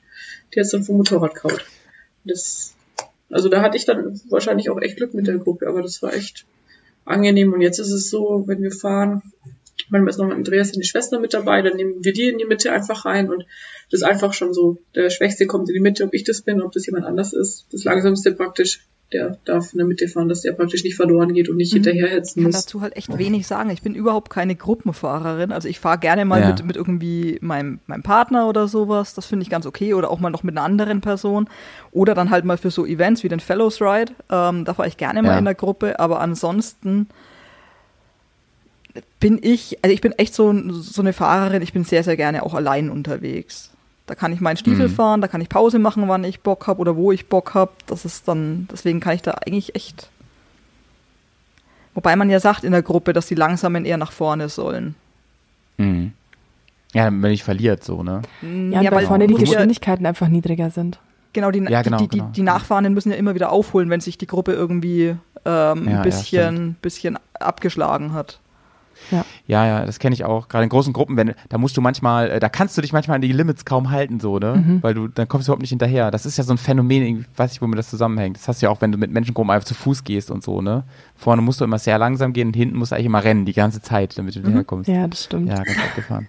die 0.55 0.61
hat 0.61 0.73
dann 0.73 0.85
vom 0.85 0.99
Motorrad 0.99 1.35
kaut. 1.35 1.64
Das, 2.25 2.75
also 3.31 3.49
da 3.49 3.62
hatte 3.62 3.77
ich 3.77 3.87
dann 3.87 4.20
wahrscheinlich 4.29 4.68
auch 4.68 4.81
echt 4.81 4.99
Glück 4.99 5.14
mit 5.14 5.27
der 5.27 5.39
Gruppe, 5.39 5.66
aber 5.66 5.83
das 5.83 6.03
war 6.03 6.12
echt 6.12 6.45
angenehm. 7.05 7.53
Und 7.53 7.62
jetzt 7.62 7.79
ist 7.79 7.91
es 7.91 8.11
so, 8.11 8.45
wenn 8.47 8.62
wir 8.62 8.70
fahren, 8.70 9.23
manchmal 9.89 10.11
ist 10.11 10.18
noch 10.18 10.27
ein 10.27 10.33
Andreas 10.33 10.73
und 10.73 10.81
die 10.81 10.87
Schwester 10.87 11.20
mit 11.20 11.33
dabei, 11.33 11.62
dann 11.62 11.77
nehmen 11.77 12.05
wir 12.05 12.12
die 12.12 12.29
in 12.29 12.39
die 12.39 12.45
Mitte 12.45 12.70
einfach 12.73 13.07
rein 13.07 13.31
und 13.31 13.47
das 13.91 14.01
ist 14.01 14.07
einfach 14.07 14.33
schon 14.33 14.55
so, 14.55 14.79
der 14.95 15.11
Schwächste 15.11 15.47
kommt 15.47 15.68
in 15.68 15.75
die 15.75 15.81
Mitte, 15.81 16.05
ob 16.05 16.14
ich 16.14 16.25
das 16.25 16.43
bin, 16.43 16.62
ob 16.62 16.73
das 16.73 16.87
jemand 16.87 17.05
anders 17.07 17.33
ist. 17.33 17.66
Das 17.73 17.85
Langsamste 17.85 18.33
praktisch, 18.33 18.81
der 19.13 19.39
darf 19.45 19.73
in 19.73 19.79
der 19.79 19.87
Mitte 19.87 20.09
fahren, 20.09 20.29
dass 20.29 20.41
der 20.43 20.53
praktisch 20.53 20.85
nicht 20.85 20.97
verloren 20.97 21.33
geht 21.35 21.49
und 21.49 21.57
nicht 21.57 21.73
hinterherhetzen 21.73 22.41
Ich 22.41 22.45
kann 22.45 22.53
muss. 22.53 22.65
dazu 22.65 22.81
halt 22.81 22.97
echt 22.97 23.17
wenig 23.19 23.47
sagen. 23.47 23.71
Ich 23.71 23.83
bin 23.83 23.95
überhaupt 23.95 24.31
keine 24.31 24.55
Gruppenfahrerin. 24.57 25.53
Also 25.53 25.69
ich 25.69 25.79
fahre 25.81 25.99
gerne 25.99 26.25
mal 26.25 26.41
Ja. 26.41 26.49
mit, 26.49 26.65
mit 26.65 26.77
irgendwie 26.77 27.39
meinem, 27.41 27.81
meinem 27.87 28.03
Partner 28.03 28.49
oder 28.49 28.69
sowas. 28.69 29.15
Das 29.15 29.27
finde 29.27 29.43
ich 29.45 29.51
ganz 29.51 29.67
okay. 29.67 29.95
Oder 29.95 30.11
auch 30.11 30.21
mal 30.21 30.31
noch 30.31 30.43
mit 30.43 30.57
einer 30.57 30.65
anderen 30.65 31.01
Person. 31.01 31.49
Oder 31.93 32.15
dann 32.15 32.31
halt 32.31 32.45
mal 32.45 32.57
für 32.59 32.71
so 32.71 32.87
Events 32.87 33.23
wie 33.23 33.29
den 33.29 33.41
Fellows 33.41 33.81
Ride. 33.81 34.13
Ähm, 34.31 34.65
da 34.65 34.75
fahre 34.75 34.89
ich 34.89 34.97
gerne 34.97 35.23
mal 35.23 35.33
Ja. 35.33 35.39
in 35.39 35.45
der 35.45 35.55
Gruppe. 35.55 35.99
Aber 36.01 36.21
ansonsten 36.21 37.09
bin 39.21 39.39
ich, 39.43 39.79
also 39.83 39.95
ich 39.95 40.01
bin 40.01 40.13
echt 40.13 40.35
so, 40.35 40.53
so 40.71 41.01
eine 41.03 41.13
Fahrerin. 41.13 41.63
Ich 41.63 41.73
bin 41.73 41.85
sehr, 41.85 42.03
sehr 42.05 42.17
gerne 42.17 42.43
auch 42.45 42.55
allein 42.55 42.91
unterwegs. 42.91 43.72
Da 44.07 44.15
kann 44.17 44.33
ich 44.33 44.41
meinen 44.41 44.57
Stiefel 44.57 44.89
Mhm. 44.89 44.93
fahren, 44.93 45.21
da 45.21 45.29
kann 45.29 45.41
ich 45.41 45.49
Pause 45.49 45.79
machen, 45.79 46.09
wann 46.09 46.25
ich 46.25 46.41
Bock 46.41 46.67
habe 46.67 46.81
oder 46.81 46.97
wo 46.97 47.13
ich 47.13 47.29
Bock 47.29 47.55
habe. 47.55 47.71
Das 47.87 48.05
ist 48.05 48.27
dann, 48.27 48.67
deswegen 48.71 49.01
kann 49.01 49.15
ich 49.15 49.23
da 49.23 49.33
eigentlich 49.33 49.75
echt 49.75 50.09
Wobei 51.95 52.17
man 52.17 52.31
ja 52.31 52.41
sagt 52.41 52.65
in 52.65 52.73
der 52.73 52.83
Gruppe, 52.83 53.13
dass 53.13 53.27
die 53.27 53.35
Langsamen 53.35 53.85
eher 53.85 53.99
nach 53.99 54.13
vorne 54.13 54.49
sollen. 54.49 54.95
Mhm. 55.77 56.13
Ja, 56.95 57.05
wenn 57.07 57.31
ich 57.33 57.45
verliert, 57.45 57.85
so, 57.85 58.03
ne? 58.03 58.23
Ja, 58.43 58.81
und 58.81 58.91
weil 58.93 59.07
vorne 59.07 59.27
die 59.27 59.35
muss 59.35 59.43
ja- 59.43 59.47
Geschwindigkeiten 59.57 60.07
einfach 60.07 60.29
niedriger 60.29 60.71
sind. 60.71 60.99
Genau, 61.35 61.51
die, 61.51 61.61
Ja, 61.61 61.83
genau, 61.83 61.99
die, 61.99 62.09
die, 62.09 62.19
genau. 62.19 62.31
die 62.31 62.43
Nachfahrenden 62.43 62.93
müssen 62.95 63.11
ja 63.11 63.17
immer 63.17 63.35
wieder 63.35 63.51
aufholen, 63.53 63.89
wenn 63.91 64.01
sich 64.01 64.17
die 64.19 64.27
Gruppe 64.27 64.53
irgendwie 64.53 65.09
ähm, 65.09 65.19
Ja, 65.45 65.75
ein 65.75 65.87
ja, 65.89 66.03
bisschen, 66.03 66.77
bisschen 66.83 67.19
abgeschlagen 67.35 68.13
hat. 68.15 68.39
Ja, 69.11 69.67
ja, 69.67 69.85
das 69.85 69.99
kenne 69.99 70.15
ich 70.15 70.25
auch. 70.25 70.49
Gerade 70.49 70.65
in 70.65 70.71
großen 70.71 70.93
Gruppen, 70.93 71.17
wenn 71.17 71.35
da 71.49 71.59
musst 71.59 71.77
du 71.77 71.81
manchmal, 71.81 72.31
äh, 72.31 72.41
da 72.41 72.49
kannst 72.49 72.77
du 72.77 72.83
dich 72.83 72.93
manchmal 72.93 73.17
an 73.17 73.21
die 73.23 73.33
Limits 73.33 73.65
kaum 73.65 73.91
halten, 73.91 74.21
so, 74.21 74.39
ne? 74.39 74.63
Mhm. 74.65 74.83
Weil 74.83 74.95
du, 74.95 75.09
dann 75.09 75.29
kommst 75.29 75.49
du 75.49 75.51
überhaupt 75.51 75.63
nicht 75.63 75.71
hinterher. 75.71 76.11
Das 76.11 76.25
ist 76.27 76.39
ja 76.39 76.45
so 76.45 76.55
ein 76.55 76.59
Phänomen, 76.59 77.03
ich 77.03 77.27
weiß 77.37 77.53
nicht, 77.53 77.63
womit 77.63 77.79
das 77.79 77.91
zusammenhängt. 77.91 78.37
Das 78.37 78.49
hast 78.49 78.63
du 78.63 78.67
ja 78.67 78.71
auch, 78.71 78.81
wenn 78.81 78.93
du 78.93 78.99
mit 78.99 79.11
Menschengruppen 79.11 79.51
einfach 79.51 79.67
zu 79.67 79.75
Fuß 79.75 80.05
gehst 80.05 80.31
und 80.31 80.43
so, 80.43 80.63
ne? 80.63 80.85
Vorne 81.17 81.43
musst 81.43 81.61
du 81.61 81.65
immer 81.65 81.79
sehr 81.79 81.99
langsam 81.99 82.33
gehen 82.33 82.49
und 82.49 82.55
hinten 82.55 82.77
musst 82.77 82.93
du 82.93 82.97
eigentlich 82.97 83.07
immer 83.07 83.25
rennen, 83.25 83.45
die 83.45 83.53
ganze 83.53 83.83
Zeit, 83.83 84.17
damit 84.17 84.37
du 84.37 84.41
hinterherkommst. 84.41 84.89
Ja, 84.89 85.07
das 85.07 85.25
stimmt. 85.25 85.49
Ja, 85.49 85.63
ganz 85.63 85.79
abgefahren. 85.79 86.29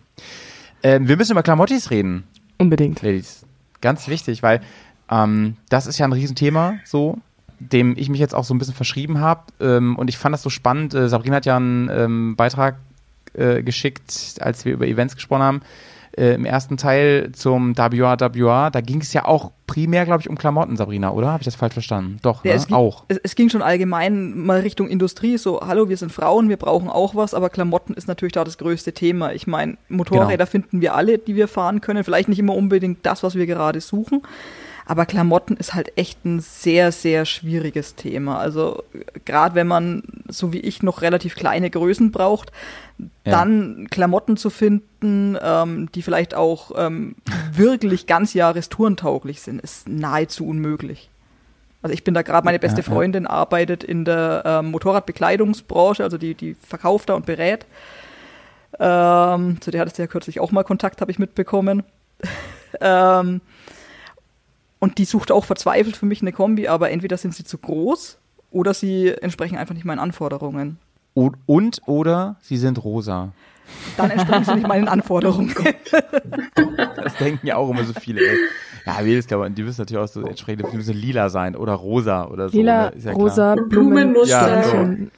Ähm, 0.81 1.07
wir 1.07 1.15
müssen 1.15 1.31
über 1.31 1.43
Klamottis 1.43 1.91
reden, 1.91 2.25
Unbedingt. 2.57 3.01
Ladies. 3.01 3.45
Ganz 3.81 4.07
wichtig, 4.07 4.43
weil 4.43 4.61
ähm, 5.09 5.57
das 5.69 5.87
ist 5.87 5.97
ja 5.97 6.05
ein 6.05 6.13
Riesenthema, 6.13 6.75
so, 6.85 7.17
dem 7.71 7.95
ich 7.97 8.09
mich 8.09 8.19
jetzt 8.19 8.35
auch 8.35 8.43
so 8.43 8.53
ein 8.53 8.57
bisschen 8.57 8.73
verschrieben 8.75 9.19
habe. 9.19 9.41
Ähm, 9.59 9.95
und 9.97 10.09
ich 10.09 10.17
fand 10.17 10.33
das 10.33 10.41
so 10.43 10.49
spannend. 10.49 10.93
Äh, 10.93 11.09
Sabrina 11.09 11.37
hat 11.37 11.45
ja 11.45 11.55
einen 11.57 11.89
ähm, 11.91 12.35
Beitrag 12.35 12.75
äh, 13.33 13.63
geschickt, 13.63 14.35
als 14.39 14.65
wir 14.65 14.73
über 14.73 14.87
Events 14.87 15.15
gesprochen 15.15 15.41
haben. 15.43 15.61
Äh, 16.15 16.35
Im 16.35 16.45
ersten 16.45 16.77
Teil 16.77 17.31
zum 17.31 17.75
WRWR, 17.75 18.69
da 18.69 18.81
ging 18.81 19.01
es 19.01 19.13
ja 19.13 19.25
auch 19.25 19.49
primär, 19.65 20.05
glaube 20.05 20.21
ich, 20.21 20.29
um 20.29 20.37
Klamotten, 20.37 20.77
Sabrina, 20.77 21.09
oder? 21.09 21.29
Habe 21.31 21.41
ich 21.41 21.45
das 21.45 21.55
falsch 21.55 21.73
verstanden? 21.73 22.19
Doch, 22.21 22.45
Ja, 22.45 22.51
ne? 22.51 22.57
es, 22.57 22.67
ging, 22.67 22.75
auch. 22.75 23.05
Es, 23.07 23.17
es 23.23 23.33
ging 23.33 23.49
schon 23.49 23.63
allgemein 23.63 24.37
mal 24.37 24.59
Richtung 24.59 24.87
Industrie, 24.89 25.39
so, 25.39 25.61
hallo, 25.65 25.89
wir 25.89 25.97
sind 25.97 26.11
Frauen, 26.11 26.49
wir 26.49 26.57
brauchen 26.57 26.87
auch 26.87 27.15
was, 27.15 27.33
aber 27.33 27.49
Klamotten 27.49 27.95
ist 27.95 28.07
natürlich 28.07 28.33
da 28.33 28.43
das 28.43 28.59
größte 28.59 28.93
Thema. 28.93 29.33
Ich 29.33 29.47
meine, 29.47 29.77
Motorräder 29.89 30.37
Genau. 30.37 30.45
finden 30.51 30.81
wir 30.81 30.93
alle, 30.93 31.17
die 31.17 31.35
wir 31.35 31.47
fahren 31.47 31.81
können, 31.81 32.03
vielleicht 32.03 32.29
nicht 32.29 32.37
immer 32.37 32.53
unbedingt 32.53 33.03
das, 33.03 33.23
was 33.23 33.33
wir 33.33 33.47
gerade 33.47 33.81
suchen, 33.81 34.21
aber 34.85 35.05
Klamotten 35.05 35.55
ist 35.57 35.73
halt 35.73 35.97
echt 35.97 36.25
ein 36.25 36.39
sehr, 36.41 36.91
sehr 36.91 37.25
schwieriges 37.25 37.95
Thema. 37.95 38.37
Also 38.39 38.83
gerade 39.25 39.55
wenn 39.55 39.67
man, 39.67 40.03
so 40.27 40.51
wie 40.51 40.59
ich, 40.59 40.83
noch 40.83 41.01
relativ 41.01 41.35
kleine 41.35 41.69
Größen 41.69 42.11
braucht, 42.11 42.51
Ja. 42.97 43.07
dann 43.31 43.87
Klamotten 43.89 44.37
zu 44.37 44.49
finden, 44.49 45.37
ähm, 45.41 45.89
die 45.95 46.01
vielleicht 46.01 46.35
auch 46.35 46.71
ähm, 46.75 47.15
wirklich 47.53 48.07
ganzjahrestouren 48.07 48.97
tauglich 48.97 49.41
sind, 49.41 49.61
ist 49.61 49.87
nahezu 49.87 50.45
unmöglich. 50.47 51.09
Also 51.81 51.93
ich 51.93 52.03
bin 52.03 52.13
da 52.13 52.21
gerade, 52.21 52.45
meine 52.45 52.59
beste. 52.59 52.81
Freundin 52.81 53.27
arbeitet 53.27 53.83
in 53.83 54.05
der 54.05 54.43
ähm, 54.45 54.71
Motorradbekleidungsbranche, 54.71 56.03
also 56.03 56.17
die, 56.17 56.33
die 56.33 56.55
verkauft 56.55 57.09
da 57.09 57.13
und 57.13 57.25
berät. 57.25 57.65
Ähm, 58.79 59.59
zu 59.61 59.69
der 59.69 59.81
hattest 59.81 59.97
du 59.97 60.01
ja 60.03 60.07
kürzlich 60.07 60.39
auch 60.39 60.51
mal 60.51 60.63
Kontakt, 60.63 61.01
habe 61.01 61.11
ich 61.11 61.19
mitbekommen. 61.19 61.83
ähm, 62.81 63.41
und 64.83 64.97
die 64.97 65.05
sucht 65.05 65.31
auch 65.31 65.45
verzweifelt 65.45 65.95
für 65.95 66.05
mich 66.05 66.21
eine 66.21 66.33
Kombi, 66.33 66.67
aber 66.67 66.91
entweder 66.91 67.15
sind 67.15 67.33
sie 67.33 67.45
zu 67.45 67.57
groß 67.57 68.17
oder 68.51 68.73
sie 68.73 69.07
entsprechen 69.21 69.57
einfach 69.57 69.73
nicht 69.73 69.85
meinen 69.85 69.99
Anforderungen. 69.99 70.77
Und, 71.13 71.37
und 71.45 71.81
oder 71.85 72.35
sie 72.41 72.57
sind 72.57 72.83
rosa. 72.83 73.31
Dann 73.95 74.11
entsprechen 74.11 74.43
sie 74.43 74.55
nicht 74.55 74.67
meinen 74.67 74.89
Anforderungen. 74.89 75.55
Das 76.97 77.15
denken 77.15 77.47
ja 77.47 77.55
auch 77.55 77.69
immer 77.69 77.85
so 77.85 77.93
viele. 77.93 78.19
Ey. 78.21 78.37
Ja, 78.85 79.01
jedes 79.01 79.25
glaube 79.27 79.49
die 79.51 79.63
müssen 79.63 79.79
natürlich 79.81 80.03
auch 80.03 80.07
so 80.07 80.21
entsprechend 80.25 80.65
die 80.71 80.75
müssen 80.75 80.95
lila 80.95 81.29
sein 81.29 81.55
oder 81.55 81.73
rosa 81.73 82.25
oder 82.25 82.49
so. 82.49 82.57
Lila, 82.57 82.89
ne? 82.89 82.95
Ist 82.97 83.05
ja 83.05 83.11
klar. 83.13 83.23
rosa, 83.23 83.55
Blumen, 83.55 83.69
Blumenmuster. 83.69 84.27
Ja, 84.27 84.63
Sternchen 84.63 85.11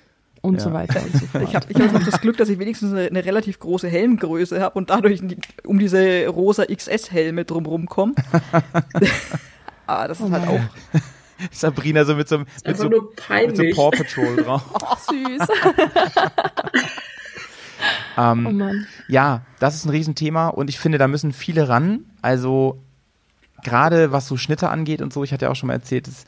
und 0.46 0.56
Ja. 0.56 0.60
so 0.62 0.74
weiter 0.74 1.02
und 1.02 1.12
so 1.14 1.26
fort. 1.32 1.44
Ich 1.44 1.56
habe 1.56 1.66
ich 1.70 1.80
hab 1.80 1.92
noch 1.92 2.04
das 2.04 2.22
Glück, 2.22 2.38
dass 2.38 2.50
ich 2.50 2.60
wenigstens 2.60 2.92
eine, 2.92 3.08
eine 3.08 3.26
relativ 3.26 3.60
große 3.60 3.88
Helmgröße 3.88 4.62
habe 4.62 4.78
und 4.78 4.90
dadurch 4.92 5.20
die, 5.22 5.38
um 5.66 5.80
diese 5.80 6.28
rosa 6.28 6.66
XS-Helme 6.66 7.46
drumherum 7.46 7.88
komme. 7.88 8.14
ah, 9.88 10.08
das 10.08 10.20
ist 10.20 10.32
halt 10.32 10.48
auch. 10.48 10.60
Sabrina 11.52 12.06
so 12.06 12.16
mit 12.16 12.30
so, 12.30 12.36
einem- 12.36 12.46
mit 12.66 12.78
so, 12.78 12.90
mit 12.90 13.58
so. 13.58 13.64
Paw 13.76 13.92
Patrol 13.92 14.38
drauf. 14.38 14.64
Ach, 14.86 14.98
süß. 15.10 15.48
Ähm, 18.18 18.48
Oh 18.48 18.52
Mann. 18.52 18.88
Ja, 19.10 19.42
das 19.60 19.76
ist 19.76 19.86
ein 19.86 19.90
Riesenthema 19.90 20.48
und 20.48 20.70
ich 20.70 20.80
finde, 20.80 20.98
da 20.98 21.08
müssen 21.08 21.34
viele 21.34 21.68
ran. 21.68 22.06
Also 22.22 22.82
gerade 23.64 24.12
was 24.14 24.28
so 24.28 24.38
Schnitte 24.38 24.70
angeht 24.70 25.02
und 25.02 25.12
so, 25.12 25.24
ich 25.24 25.34
hatte 25.34 25.46
ja 25.46 25.52
auch 25.52 25.56
schon 25.56 25.68
mal 25.68 25.74
erzählt, 25.74 26.08
dass, 26.08 26.24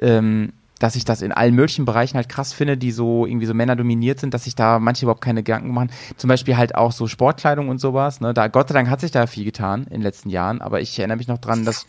ähm, 0.00 0.52
dass 0.78 0.96
ich 0.96 1.04
das 1.04 1.20
in 1.22 1.30
allen 1.32 1.54
möglichen 1.54 1.84
Bereichen 1.84 2.16
halt 2.16 2.28
krass 2.30 2.52
finde, 2.54 2.78
die 2.78 2.92
so 2.92 3.26
irgendwie 3.26 3.46
so 3.46 3.52
Männer 3.52 3.76
dominiert 3.76 4.18
sind, 4.20 4.32
dass 4.32 4.44
sich 4.44 4.54
da 4.54 4.78
manche 4.78 5.04
überhaupt 5.04 5.20
keine 5.22 5.42
Gedanken 5.42 5.72
machen. 5.74 5.90
Zum 6.16 6.28
Beispiel 6.28 6.56
halt 6.56 6.74
auch 6.74 6.92
so 6.92 7.06
Sportkleidung 7.06 7.68
und 7.68 7.78
sowas. 7.78 8.20
Ne? 8.22 8.32
Da, 8.32 8.48
Gott 8.48 8.68
sei 8.68 8.74
Dank 8.74 8.88
hat 8.88 9.00
sich 9.02 9.10
da 9.10 9.26
viel 9.26 9.44
getan 9.44 9.82
in 9.84 9.94
den 9.96 10.02
letzten 10.02 10.30
Jahren, 10.30 10.62
aber 10.62 10.80
ich 10.80 10.98
erinnere 10.98 11.18
mich 11.18 11.28
noch 11.28 11.38
dran, 11.38 11.64
dass 11.66 11.86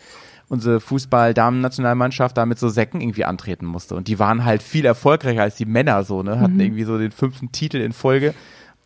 unsere 0.49 0.79
Fußball-Damen-Nationalmannschaft 0.81 2.35
da 2.35 2.45
mit 2.45 2.59
so 2.59 2.67
Säcken 2.69 2.99
irgendwie 2.99 3.25
antreten 3.25 3.65
musste. 3.65 3.95
Und 3.95 4.07
die 4.07 4.19
waren 4.19 4.43
halt 4.43 4.61
viel 4.61 4.85
erfolgreicher 4.85 5.43
als 5.43 5.55
die 5.55 5.65
Männer 5.65 6.03
so, 6.03 6.23
ne? 6.23 6.39
Hatten 6.39 6.59
irgendwie 6.59 6.83
so 6.83 6.97
den 6.97 7.11
fünften 7.11 7.51
Titel 7.51 7.77
in 7.77 7.93
Folge 7.93 8.33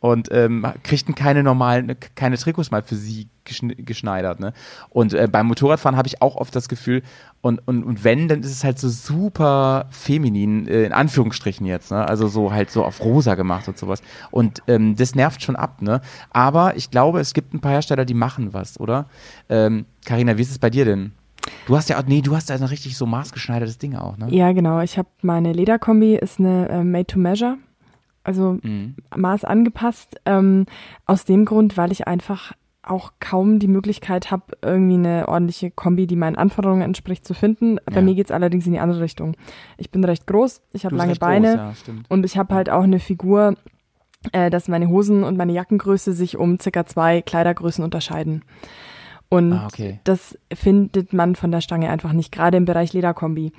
und 0.04 0.28
ähm, 0.34 0.68
kriegten 0.84 1.16
keine 1.16 1.44
normalen, 1.44 1.96
keine 2.16 2.38
Trikots 2.38 2.72
mal 2.72 2.84
für 2.84 2.98
sie 2.98 3.30
geschn 3.46 3.74
geschneidert. 3.78 4.42
Ne? 4.42 4.52
Und 4.90 5.14
äh, 5.14 5.30
beim 5.32 5.48
Motorradfahren 5.48 5.96
habe 5.96 6.10
ich 6.10 6.22
auch 6.22 6.36
oft 6.36 6.54
das 6.54 6.68
Gefühl, 6.68 7.04
und, 7.40 7.66
und, 7.66 7.86
und 7.86 8.04
wenn, 8.04 8.28
dann 8.28 8.42
ist 8.42 8.52
es 8.52 8.66
halt 8.66 8.80
so 8.80 8.90
super 8.90 9.88
feminin, 9.92 10.68
äh, 10.68 10.84
in 10.84 10.92
Anführungsstrichen 10.92 11.66
jetzt, 11.66 11.92
ne? 11.92 12.06
Also 12.06 12.28
so 12.28 12.52
halt 12.52 12.70
so 12.70 12.84
auf 12.84 13.02
rosa 13.02 13.36
gemacht 13.36 13.70
und 13.70 13.78
sowas. 13.78 14.02
Und 14.30 14.62
ähm, 14.68 14.98
das 14.98 15.16
nervt 15.16 15.42
schon 15.42 15.56
ab, 15.56 15.82
ne? 15.82 16.02
Aber 16.32 16.76
ich 16.76 16.92
glaube, 16.92 17.22
es 17.22 17.34
gibt 17.34 17.54
ein 17.54 17.62
paar 17.62 17.72
Hersteller, 17.72 18.04
die 18.04 18.14
machen 18.14 18.54
was, 18.54 18.78
oder? 18.82 19.08
Ähm, 19.48 19.86
Carina, 20.04 20.38
wie 20.38 20.42
ist 20.42 20.52
es 20.52 20.60
bei 20.60 20.70
dir 20.70 20.84
denn? 20.84 21.14
Du 21.66 21.76
hast 21.76 21.90
ja 21.90 21.98
auch, 22.00 22.06
nee, 22.06 22.22
du 22.22 22.36
hast 22.36 22.50
ja 22.50 22.56
ein 22.56 22.64
richtig 22.64 22.98
so 22.98 23.06
maßgeschneidertes 23.06 23.78
Ding 23.78 23.96
auch, 23.96 24.18
ne? 24.18 24.28
Ja, 24.30 24.52
genau. 24.52 24.82
Ich 24.82 24.98
habe 24.98 25.08
meine 25.22 25.54
Lederkombi, 25.54 26.16
ist 26.16 26.40
eine 26.40 26.70
äh, 26.70 26.84
Made 26.84 27.06
to 27.08 27.20
Measure. 27.20 27.58
Also 28.24 28.58
Mhm. 28.62 28.96
Maß 29.16 29.44
angepasst. 29.46 30.20
Ähm, 30.26 30.66
aus 31.06 31.26
dem 31.26 31.46
Grund, 31.46 31.76
weil 31.78 31.92
ich 31.92 32.08
einfach 32.08 32.54
auch 32.86 33.14
kaum 33.22 33.60
die 33.60 33.70
Möglichkeit 33.70 34.30
habe, 34.30 34.58
irgendwie 34.62 34.96
eine 34.96 35.28
ordentliche 35.30 35.72
Kombi, 35.72 36.06
die 36.06 36.18
meinen 36.18 36.36
Anforderungen 36.36 36.82
entspricht, 36.82 37.26
zu 37.26 37.34
finden. 37.34 37.78
Bei 37.86 37.96
Ja. 37.96 38.02
mir 38.02 38.14
geht's 38.14 38.32
allerdings 38.32 38.66
in 38.66 38.74
die 38.74 38.80
andere 38.80 39.00
Richtung. 39.00 39.36
Ich 39.78 39.90
bin 39.90 40.04
recht 40.04 40.28
groß, 40.28 40.62
ich 40.74 40.86
habe 40.86 40.96
lange 40.98 41.16
Beine 41.16 41.56
Groß, 41.56 41.88
ja, 41.88 41.94
und 42.10 42.26
ich 42.26 42.38
habe 42.38 42.54
halt 42.54 42.70
auch 42.70 42.84
eine 42.84 43.00
Figur, 43.00 43.56
äh, 44.34 44.50
dass 44.50 44.68
meine 44.68 44.90
Hosen 44.90 45.24
und 45.24 45.38
meine 45.38 45.54
Jackengröße 45.54 46.12
sich 46.12 46.36
um 46.38 46.60
circa 46.60 46.86
zwei 46.86 47.22
Kleidergrößen 47.22 47.84
unterscheiden. 47.86 48.44
Und 49.34 49.54
Ah, 49.54 49.66
okay. 49.66 50.00
das 50.04 50.38
findet 50.54 51.12
man 51.14 51.36
von 51.36 51.52
der 51.52 51.62
Stange 51.62 51.90
einfach 51.90 52.14
nicht, 52.14 52.32
gerade 52.32 52.58
im 52.58 52.66
Bereich 52.66 52.94
Lederkombi. 52.94 53.52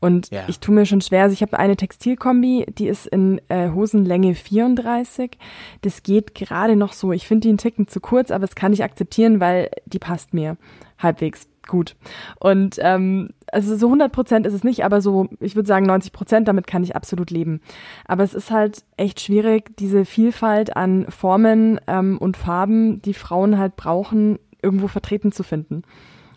Und 0.00 0.30
Ja. 0.30 0.42
ich 0.48 0.58
tue 0.60 0.74
mir 0.74 0.86
schon 0.86 1.00
schwer. 1.00 1.24
Also 1.24 1.34
ich 1.34 1.42
habe 1.42 1.58
eine 1.58 1.76
Textilkombi, 1.76 2.66
die 2.78 2.88
ist 2.88 3.06
in 3.06 3.40
äh, 3.48 3.70
Hosenlänge 3.70 4.34
34. 4.34 5.36
Das 5.82 6.02
geht 6.02 6.34
gerade 6.34 6.76
noch 6.76 6.92
so. 6.92 7.12
Ich 7.12 7.26
finde 7.26 7.42
die 7.42 7.48
einen 7.50 7.58
Ticken 7.58 7.88
zu 7.88 8.00
kurz, 8.00 8.30
aber 8.30 8.46
das 8.46 8.54
kann 8.54 8.72
ich 8.72 8.82
akzeptieren, 8.82 9.40
weil 9.40 9.70
die 9.86 9.98
passt 9.98 10.34
mir 10.34 10.56
halbwegs 10.98 11.46
gut. 11.66 11.96
Und 12.40 12.76
ähm, 12.80 13.28
also 13.52 13.76
so 13.76 13.86
100 13.88 14.10
Prozent 14.10 14.46
ist 14.46 14.54
es 14.54 14.64
nicht, 14.64 14.84
aber 14.86 15.02
so, 15.02 15.28
ich 15.40 15.54
würde 15.54 15.66
sagen 15.68 15.84
90 15.86 16.12
Prozent, 16.12 16.48
damit 16.48 16.66
kann 16.66 16.82
ich 16.82 16.96
absolut 16.96 17.30
leben. 17.30 17.60
Aber 18.06 18.24
es 18.24 18.32
ist 18.32 18.50
halt 18.50 18.84
echt 18.96 19.20
schwierig, 19.20 19.76
diese 19.76 20.06
Vielfalt 20.06 20.76
an 20.76 21.04
Formen 21.10 21.78
ähm, 21.86 22.16
und 22.18 22.38
Farben, 22.38 23.02
die 23.02 23.12
Frauen 23.14 23.58
halt 23.58 23.76
brauchen, 23.76 24.38
irgendwo 24.62 24.88
vertreten 24.88 25.32
zu 25.32 25.42
finden. 25.42 25.82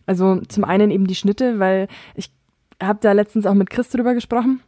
Also 0.06 0.42
zum 0.48 0.64
einen 0.64 0.92
eben 0.92 1.08
die 1.08 1.16
Schnitte, 1.16 1.60
weil 1.60 1.88
ich 2.16 2.32
habe 2.82 3.00
da 3.02 3.12
letztens 3.12 3.46
auch 3.46 3.54
mit 3.54 3.70
Chris 3.70 3.90
drüber 3.90 4.14
gesprochen. 4.14 4.62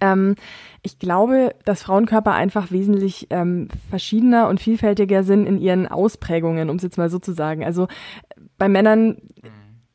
Ähm, 0.00 0.34
ich 0.82 0.98
glaube, 0.98 1.54
dass 1.64 1.82
Frauenkörper 1.82 2.34
einfach 2.34 2.70
wesentlich 2.70 3.28
ähm, 3.30 3.68
verschiedener 3.88 4.48
und 4.48 4.60
vielfältiger 4.60 5.22
sind 5.22 5.46
in 5.46 5.58
ihren 5.58 5.86
Ausprägungen, 5.86 6.70
um 6.70 6.76
es 6.76 6.82
jetzt 6.82 6.98
mal 6.98 7.10
so 7.10 7.18
zu 7.18 7.32
sagen. 7.32 7.64
Also 7.64 7.84
äh, 7.84 8.40
bei 8.58 8.68
Männern 8.68 9.18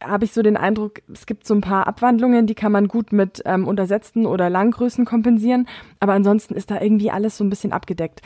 habe 0.02 0.26
ich 0.26 0.34
so 0.34 0.42
den 0.42 0.58
Eindruck, 0.58 1.02
es 1.12 1.26
gibt 1.26 1.48
so 1.48 1.54
ein 1.54 1.62
paar 1.62 1.88
Abwandlungen, 1.88 2.46
die 2.46 2.56
kann 2.56 2.72
man 2.72 2.88
gut 2.88 3.14
mit 3.14 3.42
ähm, 3.46 3.68
untersetzten 3.68 4.26
oder 4.26 4.50
Langgrößen 4.50 5.06
kompensieren, 5.06 5.68
aber 6.00 6.14
ansonsten 6.14 6.56
ist 6.56 6.72
da 6.72 6.82
irgendwie 6.82 7.12
alles 7.12 7.38
so 7.38 7.44
ein 7.44 7.50
bisschen 7.50 7.72
abgedeckt. 7.72 8.22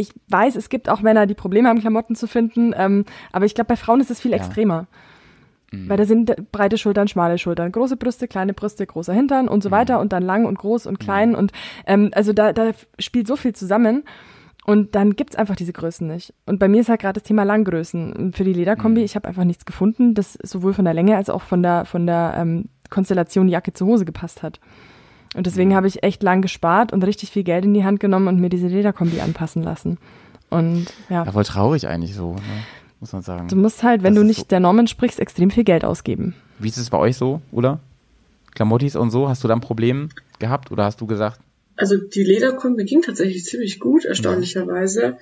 Ich 0.00 0.12
weiß, 0.28 0.56
es 0.56 0.70
gibt 0.70 0.88
auch 0.88 1.02
Männer, 1.02 1.26
die 1.26 1.34
Probleme 1.34 1.68
haben, 1.68 1.80
Klamotten 1.80 2.14
zu 2.14 2.26
finden, 2.26 2.72
ähm, 2.76 3.04
aber 3.32 3.44
ich 3.44 3.54
glaube, 3.54 3.68
bei 3.68 3.76
Frauen 3.76 4.00
ist 4.00 4.10
es 4.10 4.20
viel 4.20 4.30
Ja. 4.30 4.38
extremer. 4.38 4.86
Weil 5.72 5.96
da 5.98 6.04
sind 6.04 6.50
breite 6.50 6.78
Schultern, 6.78 7.06
schmale 7.06 7.38
Schultern, 7.38 7.70
große 7.70 7.96
Brüste, 7.96 8.26
kleine 8.26 8.54
Brüste, 8.54 8.84
großer 8.84 9.12
Hintern 9.12 9.46
und 9.46 9.62
so 9.62 9.70
weiter 9.70 10.00
und 10.00 10.12
dann 10.12 10.24
lang 10.24 10.44
und 10.44 10.58
groß 10.58 10.86
und 10.86 10.98
klein 10.98 11.36
und 11.36 11.52
ähm, 11.86 12.10
also 12.12 12.32
da, 12.32 12.52
da 12.52 12.72
spielt 12.98 13.28
so 13.28 13.36
viel 13.36 13.54
zusammen 13.54 14.02
und 14.64 14.96
dann 14.96 15.14
gibt's 15.14 15.36
einfach 15.36 15.54
diese 15.54 15.72
Größen 15.72 16.08
nicht. 16.08 16.34
Und 16.44 16.58
bei 16.58 16.66
mir 16.66 16.80
ist 16.80 16.88
halt 16.88 17.00
gerade 17.00 17.20
das 17.20 17.22
Thema 17.28 17.44
Langgrößen. 17.44 18.12
Und 18.12 18.36
für 18.36 18.42
die 18.44 18.52
Lederkombi, 18.52 19.02
ich 19.02 19.14
habe 19.14 19.28
einfach 19.28 19.44
nichts 19.44 19.64
gefunden, 19.64 20.14
das 20.14 20.34
sowohl 20.42 20.74
von 20.74 20.84
der 20.84 20.94
Länge 20.94 21.16
als 21.16 21.30
auch 21.30 21.42
von 21.42 21.62
der 21.62 21.84
von 21.84 22.04
der 22.04 22.34
ähm, 22.36 22.64
Konstellation 22.90 23.48
Jacke 23.48 23.72
zu 23.72 23.86
Hose 23.86 24.04
gepasst 24.04 24.42
hat. 24.42 24.58
Und 25.36 25.46
deswegen 25.46 25.74
habe 25.76 25.86
ich 25.86 26.02
echt 26.02 26.22
lang 26.22 26.42
gespart 26.42 26.92
und 26.92 27.04
richtig 27.04 27.30
viel 27.30 27.44
Geld 27.44 27.64
in 27.64 27.72
die 27.74 27.84
Hand 27.84 28.00
genommen 28.00 28.26
und 28.28 28.40
mir 28.40 28.48
diese 28.48 28.66
Lederkombi 28.66 29.20
anpassen 29.20 29.62
lassen. 29.62 29.98
Und 30.48 30.86
ja, 31.08 31.24
Ja, 31.24 31.32
voll 31.32 31.44
traurig 31.44 31.86
eigentlich 31.86 32.14
so, 32.14 32.34
ne? 32.34 32.40
muss 32.98 33.12
man 33.12 33.22
sagen. 33.22 33.46
du 33.48 33.56
musst 33.56 33.82
halt, 33.82 34.02
wenn 34.02 34.14
Das 34.14 34.22
du 34.22 34.26
nicht 34.26 34.40
so- 34.40 34.46
der 34.46 34.60
Norm 34.60 34.78
entsprichst, 34.80 35.20
extrem 35.20 35.50
viel 35.50 35.64
Geld 35.64 35.84
ausgeben. 35.84 36.34
Wie 36.58 36.68
ist 36.68 36.76
es 36.76 36.90
bei 36.90 36.98
euch 36.98 37.16
so, 37.16 37.40
oder? 37.52 37.78
Klamottis 38.54 38.96
und 38.96 39.10
so, 39.10 39.28
hast 39.28 39.44
du 39.44 39.48
da 39.48 39.54
ein 39.54 39.60
Problem 39.60 40.08
gehabt 40.40 40.72
oder 40.72 40.84
hast 40.84 41.00
du 41.00 41.06
gesagt, 41.06 41.40
Also 41.76 41.96
die 41.96 42.24
Lederkombi 42.24 42.84
ging 42.84 43.00
tatsächlich 43.00 43.44
ziemlich 43.44 43.78
gut, 43.80 44.04
erstaunlicherweise. 44.04 45.16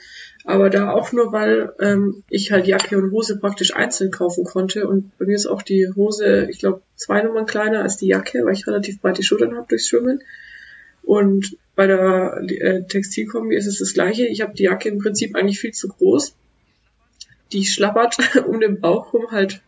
Aber 0.48 0.70
da 0.70 0.92
auch 0.92 1.12
nur, 1.12 1.30
weil 1.30 1.74
ähm, 1.78 2.24
ich 2.30 2.52
halt 2.52 2.66
Jacke 2.66 2.96
und 2.96 3.12
Hose 3.12 3.38
praktisch 3.38 3.76
einzeln 3.76 4.10
kaufen 4.10 4.44
konnte. 4.44 4.88
Und 4.88 5.16
bei 5.18 5.26
mir 5.26 5.34
ist 5.34 5.44
auch 5.44 5.60
die 5.60 5.92
Hose, 5.94 6.48
ich 6.48 6.58
glaube, 6.58 6.80
zwei 6.96 7.20
Nummern 7.20 7.44
kleiner 7.44 7.82
als 7.82 7.98
die 7.98 8.06
Jacke, 8.06 8.46
weil 8.46 8.54
ich 8.54 8.66
relativ 8.66 8.98
breite 9.02 9.22
Schultern 9.22 9.54
habe 9.54 9.66
durchs 9.68 9.88
Schwimmen. 9.88 10.22
Und 11.02 11.58
bei 11.76 11.86
der 11.86 12.40
äh, 12.48 12.82
Textilkombi 12.84 13.56
ist 13.56 13.66
es 13.66 13.78
das 13.78 13.92
gleiche. 13.92 14.26
Ich 14.26 14.40
habe 14.40 14.54
die 14.54 14.62
Jacke 14.62 14.88
im 14.88 15.00
Prinzip 15.00 15.36
eigentlich 15.36 15.60
viel 15.60 15.72
zu 15.72 15.88
groß. 15.88 16.34
Die 17.52 17.66
schlappert 17.66 18.16
um 18.46 18.58
den 18.58 18.80
Bauch 18.80 19.12
rum 19.12 19.26
halt 19.30 19.60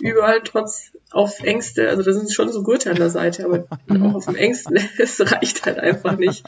überall 0.00 0.40
trotz 0.42 0.92
auf 1.10 1.40
Ängste, 1.40 1.90
also 1.90 2.02
da 2.02 2.12
sind 2.12 2.32
schon 2.32 2.50
so 2.50 2.62
Gurte 2.62 2.90
an 2.90 2.96
der 2.96 3.10
Seite, 3.10 3.44
aber 3.44 3.66
auch 4.02 4.14
auf 4.14 4.24
dem 4.24 4.36
engsten, 4.36 4.78
es 4.98 5.20
reicht 5.32 5.66
halt 5.66 5.78
einfach 5.78 6.16
nicht. 6.16 6.44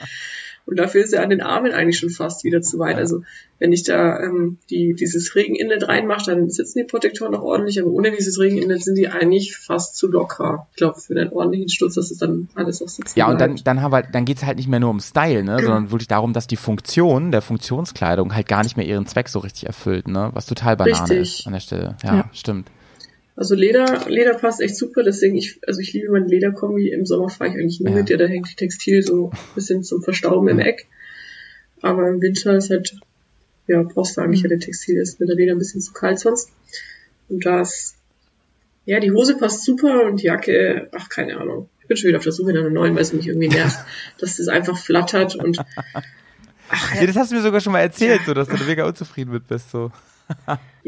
Und 0.66 0.78
dafür 0.78 1.04
ist 1.04 1.12
er 1.12 1.22
an 1.22 1.30
den 1.30 1.40
Armen 1.40 1.72
eigentlich 1.72 1.98
schon 1.98 2.10
fast 2.10 2.42
wieder 2.42 2.60
zu 2.60 2.80
weit. 2.80 2.96
Also 2.96 3.22
wenn 3.60 3.72
ich 3.72 3.84
da 3.84 4.20
ähm, 4.20 4.58
die, 4.68 4.94
dieses 4.94 5.34
Regeninlet 5.36 5.88
reinmache, 5.88 6.32
dann 6.32 6.50
sitzen 6.50 6.80
die 6.80 6.84
Protektoren 6.84 7.32
noch 7.32 7.42
ordentlich, 7.42 7.80
aber 7.80 7.90
ohne 7.90 8.10
dieses 8.10 8.38
Regeninlet 8.40 8.82
sind 8.82 8.96
die 8.98 9.08
eigentlich 9.08 9.56
fast 9.56 9.96
zu 9.96 10.08
locker. 10.08 10.66
Ich 10.72 10.76
glaube, 10.76 11.00
für 11.00 11.18
einen 11.18 11.32
ordentlichen 11.32 11.68
Sturz, 11.68 11.94
dass 11.94 12.10
es 12.10 12.18
dann 12.18 12.48
alles 12.56 12.82
auch 12.82 12.88
sitzen 12.88 13.16
Ja, 13.16 13.28
und 13.28 13.40
dann, 13.40 13.56
dann, 13.62 13.80
haben 13.80 13.92
wir, 13.92 14.02
dann 14.02 14.24
geht's 14.24 14.44
halt 14.44 14.56
nicht 14.56 14.68
mehr 14.68 14.80
nur 14.80 14.90
um 14.90 14.98
Style, 14.98 15.44
ne, 15.44 15.56
sondern 15.62 15.92
wirklich 15.92 16.08
darum, 16.08 16.32
dass 16.32 16.48
die 16.48 16.56
Funktion 16.56 17.30
der 17.30 17.42
Funktionskleidung 17.42 18.34
halt 18.34 18.48
gar 18.48 18.64
nicht 18.64 18.76
mehr 18.76 18.86
ihren 18.86 19.06
Zweck 19.06 19.28
so 19.28 19.38
richtig 19.38 19.66
erfüllt, 19.66 20.08
ne? 20.08 20.30
Was 20.34 20.46
total 20.46 20.76
Banane 20.76 21.02
Richtig. 21.02 21.38
ist 21.40 21.46
an 21.46 21.52
der 21.52 21.60
Stelle. 21.60 21.96
Ja, 22.02 22.16
Ja. 22.16 22.30
stimmt. 22.32 22.70
Also 23.36 23.54
Leder, 23.54 24.06
Leder 24.08 24.34
passt 24.34 24.60
echt 24.62 24.76
super, 24.76 25.02
deswegen 25.02 25.36
ich, 25.36 25.60
also 25.66 25.80
ich 25.80 25.92
liebe 25.92 26.10
meine 26.10 26.26
Lederkombi. 26.26 26.88
Im 26.90 27.04
Sommer 27.04 27.28
fahre 27.28 27.50
ich 27.50 27.56
eigentlich 27.56 27.80
nur 27.80 27.90
Ja. 27.90 27.96
mit 27.98 28.08
der, 28.08 28.16
da 28.16 28.24
hängt 28.26 28.50
die 28.50 28.54
Textil 28.54 29.02
so 29.02 29.30
ein 29.30 29.38
bisschen 29.54 29.82
zum 29.84 30.02
Verstauben 30.02 30.48
im 30.48 30.58
Eck. 30.58 30.86
Aber 31.82 32.08
im 32.08 32.22
Winter 32.22 32.56
ist 32.56 32.70
halt, 32.70 32.98
ja, 33.66 33.82
brauchst 33.82 34.16
du 34.16 34.22
eigentlich 34.22 34.42
ja 34.42 34.48
der 34.48 34.58
Textil, 34.58 34.98
ist 34.98 35.20
mit 35.20 35.28
der 35.28 35.36
Leder 35.36 35.52
ein 35.52 35.58
bisschen 35.58 35.82
zu 35.82 35.92
kalt 35.92 36.18
sonst. 36.18 36.50
Und 37.28 37.44
da 37.44 37.60
ist, 37.60 37.96
ja, 38.86 39.00
die 39.00 39.10
Hose 39.12 39.36
passt 39.36 39.64
super 39.64 40.04
und 40.06 40.22
die 40.22 40.26
Jacke, 40.26 40.88
ach, 40.92 41.10
keine 41.10 41.36
Ahnung. 41.38 41.68
Ich 41.82 41.88
bin 41.88 41.96
schon 41.98 42.08
wieder 42.08 42.18
auf 42.18 42.24
der 42.24 42.32
Suche 42.32 42.52
nach 42.54 42.60
einer 42.60 42.70
neuen, 42.70 42.94
weil 42.94 43.02
es 43.02 43.12
mich 43.12 43.28
irgendwie 43.28 43.48
nervt, 43.48 43.78
dass 44.18 44.38
das 44.38 44.48
einfach 44.48 44.78
flattert 44.78 45.36
und 45.36 45.58
Ja, 47.00 47.06
das 47.06 47.14
hast 47.14 47.30
du 47.30 47.36
mir 47.36 47.42
sogar 47.42 47.60
schon 47.60 47.72
mal 47.72 47.80
erzählt, 47.80 48.22
so, 48.26 48.34
dass 48.34 48.48
du 48.48 48.56
da 48.56 48.64
mega 48.64 48.86
unzufrieden 48.88 49.30
mit 49.32 49.46
bist, 49.46 49.70
so. 49.70 49.92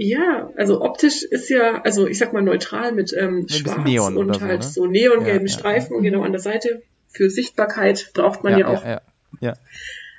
Ja, 0.00 0.50
also 0.56 0.80
optisch 0.82 1.24
ist 1.24 1.48
ja, 1.48 1.82
also 1.82 2.06
ich 2.06 2.18
sag 2.18 2.32
mal 2.32 2.42
neutral 2.42 2.92
mit 2.92 3.12
ähm, 3.12 3.46
bisschen 3.46 3.66
Schwarz 3.66 3.84
Neon 3.84 4.16
und 4.16 4.34
so, 4.34 4.40
halt 4.40 4.60
ne? 4.60 4.66
so 4.66 4.86
neongelben 4.86 5.46
Ja, 5.46 5.52
ja, 5.52 5.58
Streifen 5.58 5.96
und 5.96 6.04
genau 6.04 6.22
an 6.22 6.32
der 6.32 6.40
Seite. 6.40 6.82
Für 7.08 7.30
Sichtbarkeit 7.30 8.12
braucht 8.14 8.44
man 8.44 8.58
ja, 8.58 8.66
auch. 8.68 8.84
ja, 8.84 9.00
ja. 9.40 9.54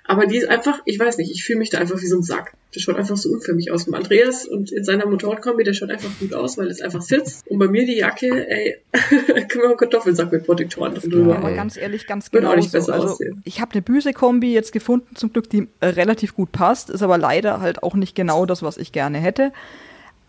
Aber 0.10 0.26
die 0.26 0.38
ist 0.38 0.50
einfach, 0.50 0.82
ich 0.86 1.00
weiß 1.00 1.20
nicht, 1.20 1.30
ich 1.30 1.44
fühle 1.44 1.60
mich 1.60 1.70
da 1.70 1.78
einfach 1.78 2.02
wie 2.02 2.08
so 2.08 2.18
ein 2.18 2.24
Sack. 2.24 2.54
Das 2.74 2.82
schaut 2.82 2.96
einfach 2.98 3.16
so 3.16 3.30
unförmig 3.30 3.72
aus. 3.72 3.86
Mit 3.86 3.96
Andreas 3.96 4.44
und 4.48 4.72
in 4.72 4.84
seiner 4.84 5.06
Motorradkombi, 5.06 5.64
der 5.64 5.74
schaut 5.74 5.92
einfach 5.92 6.10
gut 6.20 6.34
aus, 6.34 6.58
weil 6.58 6.66
es 6.68 6.82
einfach 6.82 7.04
sitzt. 7.04 7.46
Und 7.48 7.60
bei 7.60 7.68
mir 7.68 7.86
die 7.86 7.98
Jacke, 7.98 8.48
ey, 8.50 8.78
können 8.94 9.50
wir 9.62 9.66
einen 9.70 9.78
Kartoffelsack 9.78 10.32
mit 10.32 10.46
Protektoren 10.48 10.96
drin 10.96 11.12
drüber. 11.12 11.38
Aber 11.38 11.52
ganz 11.54 11.78
ehrlich, 11.78 12.08
ganz 12.08 12.32
genau 12.32 12.54
auch 12.54 12.56
nicht 12.56 12.72
so. 12.72 12.80
besser 12.80 12.94
Also, 12.94 13.10
aussehen. 13.10 13.42
ich 13.46 13.62
habe 13.62 13.72
eine 13.74 13.84
Büse-Kombi 13.84 14.52
jetzt 14.52 14.72
gefunden, 14.74 15.16
zum 15.16 15.32
Glück, 15.32 15.48
die 15.48 15.68
äh, 15.80 15.86
relativ 15.90 16.34
gut 16.34 16.52
passt, 16.52 16.90
ist 16.90 17.04
aber 17.04 17.20
leider 17.20 17.62
halt 17.62 17.84
auch 17.84 17.94
nicht 17.94 18.16
genau 18.16 18.48
das, 18.48 18.64
was 18.64 18.78
ich 18.78 18.92
gerne 18.92 19.20
hätte. 19.20 19.54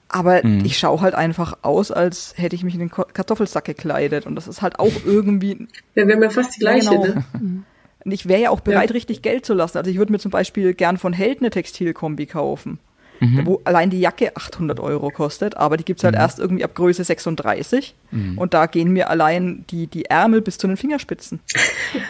Aber 0.09 0.45
Mhm. 0.45 0.63
ich 0.65 0.77
schaue 0.77 1.01
halt 1.01 1.15
einfach 1.15 1.57
aus, 1.63 1.91
als 1.91 2.35
hätte 2.37 2.55
ich 2.55 2.65
mich 2.65 2.75
in 2.75 2.81
den 2.81 2.91
Kartoffelsack 2.91 3.65
gekleidet. 3.65 4.27
Und 4.27 4.35
das 4.35 4.47
ist 4.47 4.61
halt 4.61 4.79
auch 4.79 4.93
irgendwie 5.07 5.69
Ja, 5.95 6.07
wir 6.07 6.15
haben 6.17 6.23
ja 6.23 6.29
fast 6.31 6.57
die 6.57 6.61
gleiche, 6.61 6.85
Ja, 6.85 6.91
genau. 7.01 7.15
ne? 7.15 7.25
Und 8.05 8.13
ich 8.13 8.29
wäre 8.29 8.41
ja 8.41 8.51
auch 8.51 8.61
bereit, 8.61 8.91
Ja. 8.91 8.95
richtig 8.95 9.23
Geld 9.23 9.45
zu 9.45 9.55
lassen. 9.55 9.79
Also 9.79 9.91
ich 9.91 9.99
würde 9.99 10.13
mir 10.13 10.19
zum 10.19 10.31
Beispiel 10.31 10.75
gern 10.75 10.97
von 10.97 11.13
Held 11.13 11.41
eine 11.41 11.51
Textilkombi 11.51 12.27
kaufen, 12.27 12.79
Mhm. 13.21 13.47
wo 13.47 13.61
allein 13.65 13.91
die 13.91 14.01
Jacke 14.01 14.35
800 14.35 14.81
Euro 14.81 15.11
kostet, 15.11 15.57
aber 15.57 15.77
die 15.77 15.85
gibt's 15.85 16.05
halt 16.05 16.15
erst 16.15 16.39
irgendwie 16.39 16.65
ab 16.65 16.75
Größe 16.75 17.05
36. 17.05 17.95
Mhm. 18.11 18.39
Und 18.39 18.55
da 18.55 18.65
gehen 18.67 18.93
mir 18.93 19.11
allein 19.11 19.65
die, 19.71 19.87
die 19.87 20.07
Ärmel 20.07 20.41
bis 20.41 20.57
zu 20.57 20.67
den 20.67 20.77
Fingerspitzen. 20.77 21.41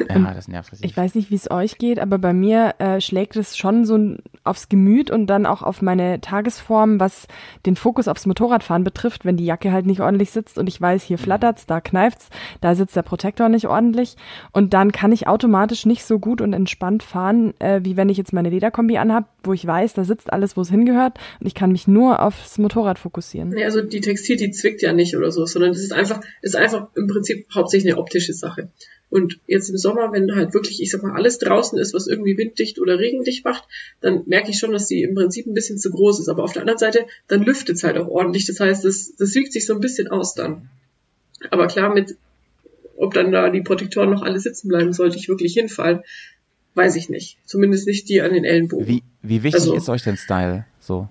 Ja, 0.09 0.35
das 0.35 0.49
nervt 0.49 0.73
richtig. 0.73 0.91
Ich 0.91 0.97
weiß 0.97 1.15
nicht, 1.15 1.31
wie 1.31 1.37
es 1.37 1.51
euch 1.51 1.79
geht, 1.79 1.99
aber 1.99 2.19
bei 2.19 2.33
mir 2.33 2.75
äh, 2.79 3.01
schlägt 3.01 3.37
es 3.37 3.57
schon 3.57 3.85
so 3.85 4.17
aufs 4.45 4.69
Gemüt 4.69 5.11
und 5.11 5.27
dann 5.27 5.47
auch 5.47 5.63
auf 5.63 5.83
meine 5.83 6.21
Tagesform, 6.21 7.01
was 7.01 7.27
den 7.65 7.77
Fokus 7.77 8.09
aufs 8.09 8.27
Motorradfahren 8.27 8.85
betrifft, 8.85 9.25
wenn 9.25 9.37
die 9.37 9.45
Jacke 9.45 9.73
halt 9.73 9.87
nicht 9.87 10.01
ordentlich 10.01 10.31
sitzt 10.31 10.59
und 10.59 10.69
ich 10.69 10.81
weiß, 10.81 11.03
hier 11.03 11.19
flattert's, 11.19 11.67
da 11.67 11.81
kneift's, 11.81 12.29
da 12.61 12.75
sitzt 12.75 12.97
der 12.97 13.03
Protektor 13.03 13.49
nicht 13.49 13.69
ordentlich 13.69 14.17
und 14.53 14.75
dann 14.75 14.93
kann 14.93 15.13
ich 15.13 15.29
automatisch 15.29 15.87
nicht 15.87 16.05
so 16.05 16.19
gut 16.19 16.41
und 16.41 16.53
entspannt 16.53 17.03
fahren, 17.03 17.55
äh, 17.61 17.81
wie 17.83 17.97
wenn 17.97 18.09
ich 18.09 18.19
jetzt 18.19 18.33
meine 18.33 18.51
Lederkombi 18.51 18.99
anhab, 18.99 19.29
wo 19.45 19.53
ich 19.53 19.67
weiß, 19.67 19.95
da 19.95 20.05
sitzt 20.05 20.33
alles, 20.33 20.57
wo 20.57 20.63
es 20.63 20.71
hingehört 20.71 21.00
und 21.09 21.47
ich 21.47 21.55
kann 21.55 21.73
mich 21.73 21.89
nur 21.89 22.21
aufs 22.23 22.59
Motorrad 22.59 22.99
fokussieren. 22.99 23.49
Nee, 23.51 23.65
also 23.65 23.83
die 23.83 24.01
Textil, 24.01 24.37
die 24.37 24.51
zwickt 24.51 24.83
ja 24.83 24.93
nicht 24.93 25.17
oder 25.17 25.31
so, 25.33 25.47
sondern 25.47 25.73
das 25.73 25.81
ist 25.83 25.93
einfach, 25.93 26.21
ist 26.43 26.57
einfach 26.57 26.89
im 26.95 27.07
Prinzip 27.07 27.47
hauptsächlich 27.55 27.93
eine 27.93 28.01
optische 28.01 28.33
Sache. 28.33 28.69
Und 29.11 29.41
jetzt 29.49 29.69
im 29.71 29.77
Sommer, 29.77 30.13
wenn 30.13 30.35
halt 30.37 30.55
wirklich, 30.55 30.81
ich 30.81 30.91
sag 30.91 31.03
mal, 31.03 31.17
alles 31.17 31.39
draußen 31.39 31.77
ist, 31.79 31.95
was 31.95 32.07
irgendwie 32.07 32.39
winddicht 32.39 32.81
oder 32.81 32.99
regendicht 33.01 33.45
macht, 33.45 33.65
dann 34.01 34.23
merke 34.27 34.51
ich 34.51 34.59
schon, 34.59 34.71
dass 34.71 34.87
die 34.87 35.03
im 35.03 35.17
Prinzip 35.17 35.47
ein 35.47 35.55
bisschen 35.55 35.79
zu 35.79 35.91
groß 35.91 36.21
ist. 36.21 36.29
Aber 36.29 36.45
auf 36.45 36.53
der 36.53 36.63
anderen 36.63 36.79
Seite, 36.79 37.07
dann 37.27 37.43
lüftet 37.43 37.77
es 37.77 37.83
halt 37.83 37.99
auch 37.99 38.07
ordentlich. 38.07 38.47
Das 38.47 38.61
heißt, 38.61 38.85
das, 38.85 39.17
das 39.19 39.35
wiegt 39.35 39.53
sich 39.53 39.67
so 39.67 39.75
ein 39.75 39.81
bisschen 39.81 40.07
aus 40.07 40.35
dann. 40.35 40.69
Aber 41.51 41.67
klar, 41.67 41.93
mit, 41.93 42.17
ob 42.97 43.13
dann 43.15 43.33
da 43.33 43.51
die 43.51 43.63
Protektoren 43.63 44.11
noch 44.11 44.23
alle 44.23 44.39
sitzen 44.39 44.69
bleiben, 44.69 44.93
sollte 44.93 45.17
ich 45.17 45.29
wirklich 45.29 45.55
hinfallen, 45.55 46.01
weiß 46.75 46.95
ich 46.95 47.09
nicht. 47.09 47.39
Zumindest 47.45 47.89
nicht 47.89 48.09
die 48.09 48.21
an 48.21 48.33
den 48.33 48.45
Ellenbogen. 48.45 48.87
Wie, 48.87 49.03
wie 49.23 49.43
wichtig 49.43 49.63
Also- 49.63 49.75
ist 49.75 49.89
euch 49.89 50.05
denn 50.05 50.17
Style? 50.19 50.67
So. 50.91 51.09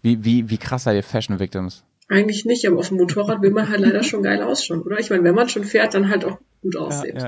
Wie, 0.00 0.24
wie, 0.24 0.48
wie 0.48 0.56
krass 0.56 0.84
seid 0.84 0.96
ihr 0.96 1.02
Fashion 1.02 1.38
Victims? 1.38 1.84
Eigentlich 2.08 2.46
nicht, 2.46 2.66
aber 2.66 2.78
auf 2.78 2.88
dem 2.88 2.96
Motorrad 2.96 3.42
will 3.42 3.50
man 3.50 3.68
halt 3.68 3.80
leider 3.80 4.02
schon 4.02 4.22
geil 4.22 4.42
ausschauen, 4.42 4.80
oder? 4.80 4.98
Ich 4.98 5.10
meine, 5.10 5.22
wenn 5.22 5.34
man 5.34 5.50
schon 5.50 5.64
fährt, 5.64 5.92
dann 5.92 6.08
halt 6.08 6.24
auch 6.24 6.38
gut 6.62 6.78
aussehen. 6.78 7.18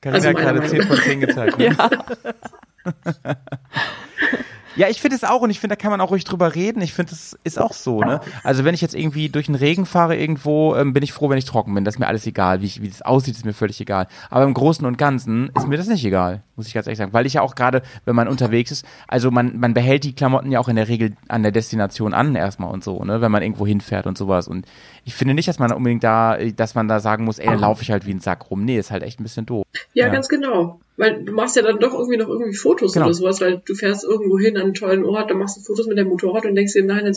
Carina 0.00 0.16
Also 0.16 0.28
hat 0.30 0.36
gerade 0.36 0.60
Meinung 0.60 0.80
10 0.80 0.82
von 0.84 0.96
10 0.96 1.20
gezeigt. 1.20 1.58
Ne? 1.58 1.76
ja. 1.76 1.90
Ja, 4.76 4.88
ich 4.88 5.00
finde 5.00 5.16
es 5.16 5.24
auch 5.24 5.40
und 5.42 5.50
ich 5.50 5.58
finde, 5.60 5.76
da 5.76 5.80
kann 5.82 5.90
man 5.90 6.00
auch 6.00 6.10
ruhig 6.10 6.24
drüber 6.24 6.54
reden. 6.54 6.80
Ich 6.82 6.92
finde, 6.92 7.12
es 7.12 7.36
ist 7.44 7.58
auch 7.60 7.72
so, 7.72 8.00
ne? 8.00 8.20
Also 8.44 8.64
wenn 8.64 8.74
ich 8.74 8.80
jetzt 8.80 8.94
irgendwie 8.94 9.28
durch 9.28 9.46
den 9.46 9.54
Regen 9.56 9.84
fahre 9.86 10.16
irgendwo, 10.16 10.76
ähm, 10.76 10.92
bin 10.92 11.02
ich 11.02 11.12
froh, 11.12 11.28
wenn 11.28 11.38
ich 11.38 11.44
trocken 11.44 11.74
bin. 11.74 11.84
Das 11.84 11.94
ist 11.96 11.98
mir 11.98 12.06
alles 12.06 12.26
egal. 12.26 12.60
Wie, 12.60 12.66
ich, 12.66 12.80
wie 12.80 12.88
das 12.88 13.02
aussieht, 13.02 13.34
ist 13.34 13.44
mir 13.44 13.52
völlig 13.52 13.80
egal. 13.80 14.06
Aber 14.30 14.44
im 14.44 14.54
Großen 14.54 14.86
und 14.86 14.96
Ganzen 14.98 15.50
ist 15.56 15.66
mir 15.66 15.76
das 15.76 15.88
nicht 15.88 16.04
egal, 16.04 16.42
muss 16.56 16.66
ich 16.68 16.74
ganz 16.74 16.86
ehrlich 16.86 16.98
sagen. 16.98 17.12
Weil 17.12 17.26
ich 17.26 17.34
ja 17.34 17.42
auch 17.42 17.54
gerade, 17.54 17.82
wenn 18.04 18.14
man 18.14 18.28
unterwegs 18.28 18.70
ist, 18.70 18.84
also 19.08 19.30
man, 19.30 19.58
man 19.58 19.74
behält 19.74 20.04
die 20.04 20.14
Klamotten 20.14 20.50
ja 20.52 20.60
auch 20.60 20.68
in 20.68 20.76
der 20.76 20.88
Regel 20.88 21.16
an 21.28 21.42
der 21.42 21.52
Destination 21.52 22.14
an 22.14 22.34
erstmal 22.34 22.70
und 22.70 22.84
so, 22.84 23.02
ne? 23.04 23.20
Wenn 23.20 23.32
man 23.32 23.42
irgendwo 23.42 23.66
hinfährt 23.66 24.06
und 24.06 24.16
sowas. 24.16 24.46
Und 24.48 24.66
ich 25.04 25.14
finde 25.14 25.34
nicht, 25.34 25.48
dass 25.48 25.58
man 25.58 25.72
unbedingt 25.72 26.04
da, 26.04 26.36
dass 26.56 26.74
man 26.74 26.86
da 26.88 27.00
sagen 27.00 27.24
muss, 27.24 27.38
ey, 27.38 27.46
dann 27.46 27.58
laufe 27.58 27.82
ich 27.82 27.90
halt 27.90 28.06
wie 28.06 28.12
ein 28.14 28.20
Sack 28.20 28.50
rum. 28.50 28.64
Nee, 28.64 28.78
ist 28.78 28.90
halt 28.90 29.02
echt 29.02 29.18
ein 29.20 29.24
bisschen 29.24 29.46
doof. 29.46 29.64
Ja, 29.94 30.06
Ja. 30.06 30.12
ganz 30.12 30.28
genau. 30.28 30.80
Weil 31.00 31.24
du 31.24 31.32
machst 31.32 31.56
ja 31.56 31.62
dann 31.62 31.78
doch 31.78 31.94
irgendwie 31.94 32.18
noch 32.18 32.28
irgendwie 32.28 32.54
Fotos 32.54 32.92
Genau. 32.92 33.06
oder 33.06 33.14
sowas, 33.14 33.40
weil 33.40 33.62
du 33.64 33.74
fährst 33.74 34.04
irgendwo 34.04 34.38
hin 34.38 34.56
an 34.58 34.64
einen 34.64 34.74
tollen 34.74 35.02
Ort, 35.04 35.30
dann 35.30 35.38
machst 35.38 35.56
du 35.56 35.62
Fotos 35.62 35.86
mit 35.86 35.96
dem 35.96 36.08
Motorrad 36.08 36.44
und 36.44 36.54
denkst 36.54 36.74
dir 36.74 36.80
im 36.80 36.86
Nachhinein, 36.86 37.16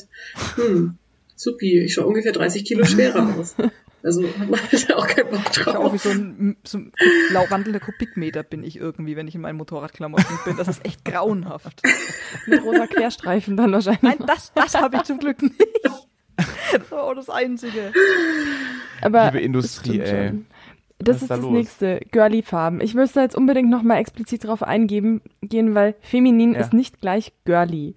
hm, 0.55 0.95
supi, 1.36 1.79
ich 1.81 1.93
schaue 1.93 2.05
ungefähr 2.07 2.31
30 2.31 2.63
Kilo 2.63 2.86
schwerer 2.86 3.36
aus. 3.39 3.55
Also 4.01 4.23
hat 4.39 4.49
man 4.49 4.59
halt 4.59 4.93
auch 4.93 5.07
keinen 5.07 5.29
Bock 5.31 5.41
Ich 5.51 5.67
auch 5.67 5.93
wie 5.93 5.97
drauf. 5.97 6.01
so 6.03 6.09
ein, 6.09 6.55
so 6.63 6.77
ein 6.77 6.91
lauwandelnder 7.31 7.79
Kubikmeter 7.81 8.43
bin 8.43 8.63
ich 8.63 8.77
irgendwie, 8.77 9.15
wenn 9.17 9.27
ich 9.27 9.36
in 9.36 9.41
meinen 9.41 9.57
Motorradklamotten 9.57 10.25
bin. 10.45 10.55
Das 10.57 10.67
ist 10.69 10.86
echt 10.86 11.03
grauenhaft. 11.05 11.81
Mit 12.47 12.63
rosa 12.63 12.88
Querstreifen 12.88 13.55
dann 13.57 13.71
wahrscheinlich. 13.73 14.01
Nein, 14.01 14.17
das, 14.25 14.51
das 14.55 14.75
habe 14.75 14.95
ich 14.97 15.03
zum 15.03 15.19
Glück 15.19 15.41
nicht. 15.41 15.55
Das 16.71 16.89
war 16.91 17.03
auch 17.03 17.13
das 17.13 17.29
Einzige. 17.29 17.91
Aber 19.01 19.25
Liebe 19.25 19.41
Industrie, 19.41 19.99
ey. 19.99 20.27
schon. 20.29 20.45
Das 21.07 21.17
ist 21.17 21.21
ist 21.23 21.31
da 21.31 21.35
das 21.35 21.43
los? 21.43 21.51
nächste, 21.53 21.99
Girly-Farben. 22.11 22.81
Ich 22.81 22.93
müsste 22.95 23.21
jetzt 23.21 23.35
unbedingt 23.35 23.69
nochmal 23.69 23.97
explizit 23.99 24.45
drauf 24.45 24.63
eingehen, 24.63 25.21
gehen, 25.41 25.75
weil 25.75 25.95
feminin 26.01 26.53
Ja. 26.53 26.59
ist 26.61 26.73
nicht 26.73 27.01
gleich 27.01 27.33
girly. 27.45 27.95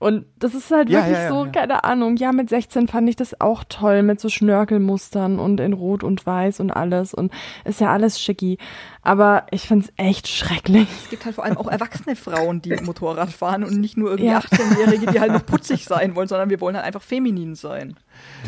Und 0.00 0.24
das 0.38 0.54
ist 0.54 0.70
halt 0.70 0.88
Ja, 0.88 1.00
wirklich 1.00 1.18
ja, 1.18 1.22
ja, 1.24 1.28
so, 1.28 1.44
ja. 1.44 1.50
keine 1.50 1.84
Ahnung. 1.84 2.16
Ja, 2.16 2.32
mit 2.32 2.48
16 2.48 2.88
fand 2.88 3.06
ich 3.10 3.16
das 3.16 3.38
auch 3.38 3.64
toll, 3.68 4.02
mit 4.02 4.18
so 4.18 4.30
Schnörkelmustern 4.30 5.38
und 5.38 5.60
in 5.60 5.74
Rot 5.74 6.02
und 6.02 6.24
Weiß 6.24 6.58
und 6.60 6.70
alles. 6.70 7.12
Und 7.12 7.30
ist 7.66 7.82
ja 7.82 7.92
alles 7.92 8.18
schicki. 8.18 8.56
Aber 9.02 9.44
ich 9.50 9.68
find's 9.68 9.92
echt 9.98 10.26
schrecklich. 10.26 10.88
Es 11.04 11.10
gibt 11.10 11.26
halt 11.26 11.34
vor 11.34 11.44
allem 11.44 11.58
auch 11.58 11.68
erwachsene 11.68 12.16
Frauen, 12.16 12.62
die 12.62 12.74
Motorrad 12.82 13.30
fahren 13.30 13.62
und 13.62 13.78
nicht 13.78 13.98
nur 13.98 14.08
irgendwie 14.08 14.30
Ja. 14.30 14.38
18-Jährige, 14.38 15.12
die 15.12 15.20
halt 15.20 15.32
noch 15.32 15.44
putzig 15.44 15.84
sein 15.84 16.16
wollen, 16.16 16.28
sondern 16.28 16.48
wir 16.48 16.62
wollen 16.62 16.76
halt 16.76 16.86
einfach 16.86 17.02
feminin 17.02 17.54
sein. 17.54 17.94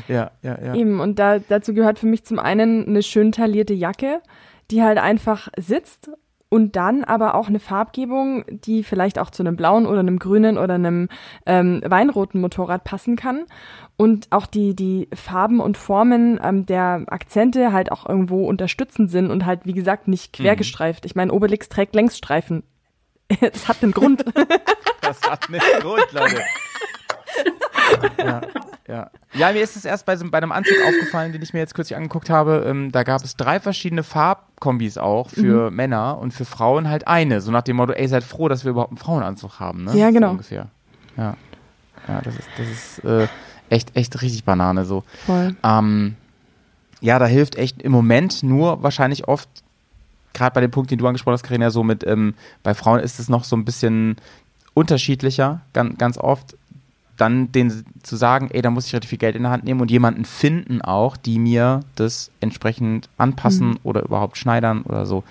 Ja, 0.09 0.31
ja, 0.41 0.59
ja. 0.59 0.75
Eben, 0.75 1.01
und 1.01 1.19
da, 1.19 1.39
dazu 1.39 1.75
gehört 1.75 1.99
für 1.99 2.07
mich 2.07 2.25
zum 2.25 2.39
einen 2.39 2.89
eine 2.89 3.03
schön 3.03 3.31
taillierte 3.31 3.75
Jacke, 3.75 4.23
die 4.71 4.83
halt 4.83 4.97
einfach 4.97 5.49
sitzt 5.59 6.11
und 6.53 6.77
dann 6.77 7.03
aber 7.03 7.35
auch 7.35 7.49
eine 7.49 7.61
Farbgebung, 7.61 8.45
die 8.47 8.85
vielleicht 8.85 9.19
auch 9.19 9.31
zu 9.31 9.43
einem 9.43 9.57
blauen 9.57 9.87
oder 9.87 10.01
einem 10.01 10.19
grünen 10.19 10.59
oder 10.59 10.75
einem 10.75 11.09
ähm, 11.47 11.81
weinroten 11.83 12.43
Motorrad 12.43 12.85
passen 12.85 13.17
kann. 13.17 13.47
Und 13.97 14.27
auch 14.29 14.45
die, 14.45 14.77
die 14.77 15.09
Farben 15.15 15.61
und 15.61 15.79
Formen 15.79 16.39
ähm, 16.45 16.67
der 16.67 17.05
Akzente 17.07 17.73
halt 17.73 17.91
auch 17.91 18.07
irgendwo 18.07 18.47
unterstützend 18.47 19.11
sind 19.11 19.31
und 19.31 19.47
halt, 19.47 19.61
wie 19.65 19.73
gesagt, 19.73 20.09
nicht 20.09 20.35
quergestreift. 20.35 21.07
Ich 21.07 21.15
meine, 21.15 21.33
Obelix 21.33 21.71
trägt 21.71 21.95
Längsstreifen. 21.95 22.65
Das 23.41 23.67
hat 23.67 23.83
einen 23.83 23.93
Grund. 23.93 24.23
Das 25.01 25.23
hat 25.23 25.49
nicht 25.49 25.65
Grund, 25.81 26.13
Leute. 26.13 26.43
ja, 28.19 28.43
ja. 28.87 29.11
ja, 29.33 29.53
mir 29.53 29.63
ist 29.63 29.77
es 29.77 29.87
erst 29.87 30.05
bei, 30.05 30.17
so, 30.17 30.31
bei 30.31 30.37
einem 30.37 30.53
Anzug 30.53 30.77
aufgefallen, 30.87 31.33
den 31.33 31.41
ich 31.41 31.55
mir 31.55 31.61
jetzt 31.61 31.75
kürzlich 31.75 31.97
angeguckt 31.97 32.29
habe. 32.29 32.67
Ähm, 32.67 32.93
da 32.93 33.05
gab 33.05 33.25
es 33.25 33.39
drei 33.39 33.59
verschiedene 33.59 34.03
Farbkombis 34.63 34.99
auch 34.99 35.29
für 35.29 35.71
Mhm. 35.71 35.77
Männer 35.77 36.19
und 36.19 36.33
für 36.33 36.45
Frauen 36.45 36.89
halt 36.89 37.07
eine. 37.09 37.41
So 37.41 37.51
nach 37.51 37.63
dem 37.63 37.77
Motto, 37.77 37.93
ey, 37.93 38.07
seid 38.07 38.23
froh, 38.25 38.49
dass 38.49 38.65
wir 38.65 38.71
überhaupt 38.71 38.93
einen 38.93 38.99
Frauenanzug 38.99 39.59
haben. 39.61 39.85
Ne? 39.85 39.97
Ja, 39.97 40.11
genau. 40.11 40.29
So 40.29 40.33
ungefähr. 40.33 40.69
Ja, 41.17 41.37
ja 42.09 42.21
das 42.23 42.37
ist, 42.37 42.49
das 42.57 42.69
ist 42.69 43.05
äh, 43.05 43.27
echt, 43.71 43.97
echt 43.97 44.23
richtig 44.23 44.45
Banane 44.45 44.85
so. 44.85 45.03
Voll. 45.27 45.57
Ähm, 45.63 46.17
ja, 47.01 47.19
da 47.19 47.27
hilft 47.27 47.57
echt 47.57 47.83
im 47.83 47.93
Moment 47.93 48.43
nur 48.43 48.83
wahrscheinlich 48.83 49.27
oft, 49.27 49.49
gerade 50.33 50.55
bei 50.55 50.61
dem 50.61 50.71
Punkt, 50.71 50.91
den 50.91 50.99
du 50.99 51.07
angesprochen 51.07 51.35
hast, 51.35 51.43
Karina, 51.43 51.71
so 51.71 51.83
mit, 51.83 52.07
ähm, 52.07 52.35
bei 52.63 52.75
Frauen 52.75 53.01
ist 53.01 53.19
es 53.19 53.29
noch 53.29 53.45
so 53.45 53.57
ein 53.57 53.65
bisschen 53.65 54.17
unterschiedlicher, 54.75 55.61
ganz, 55.73 55.99
ganz 55.99 56.19
oft, 56.19 56.57
dann 57.17 57.53
den 57.53 57.85
zu 58.03 58.17
sagen, 58.17 58.49
ey, 58.53 58.63
da 58.63 58.71
muss 58.71 58.87
ich 58.87 58.93
relativ 58.93 59.11
viel 59.11 59.19
Geld 59.19 59.37
in 59.37 59.43
der 59.43 59.53
Hand 59.53 59.65
nehmen 59.65 59.81
und 59.81 59.91
jemanden 59.91 60.25
finden 60.25 60.83
auch, 60.83 61.17
die 61.17 61.39
mir 61.39 61.81
das 61.95 62.31
entsprechend 62.41 63.09
anpassen 63.19 63.79
oder 63.85 64.03
überhaupt 64.03 64.37
schneidern 64.37 64.83
oder 64.83 65.07
so. 65.07 65.23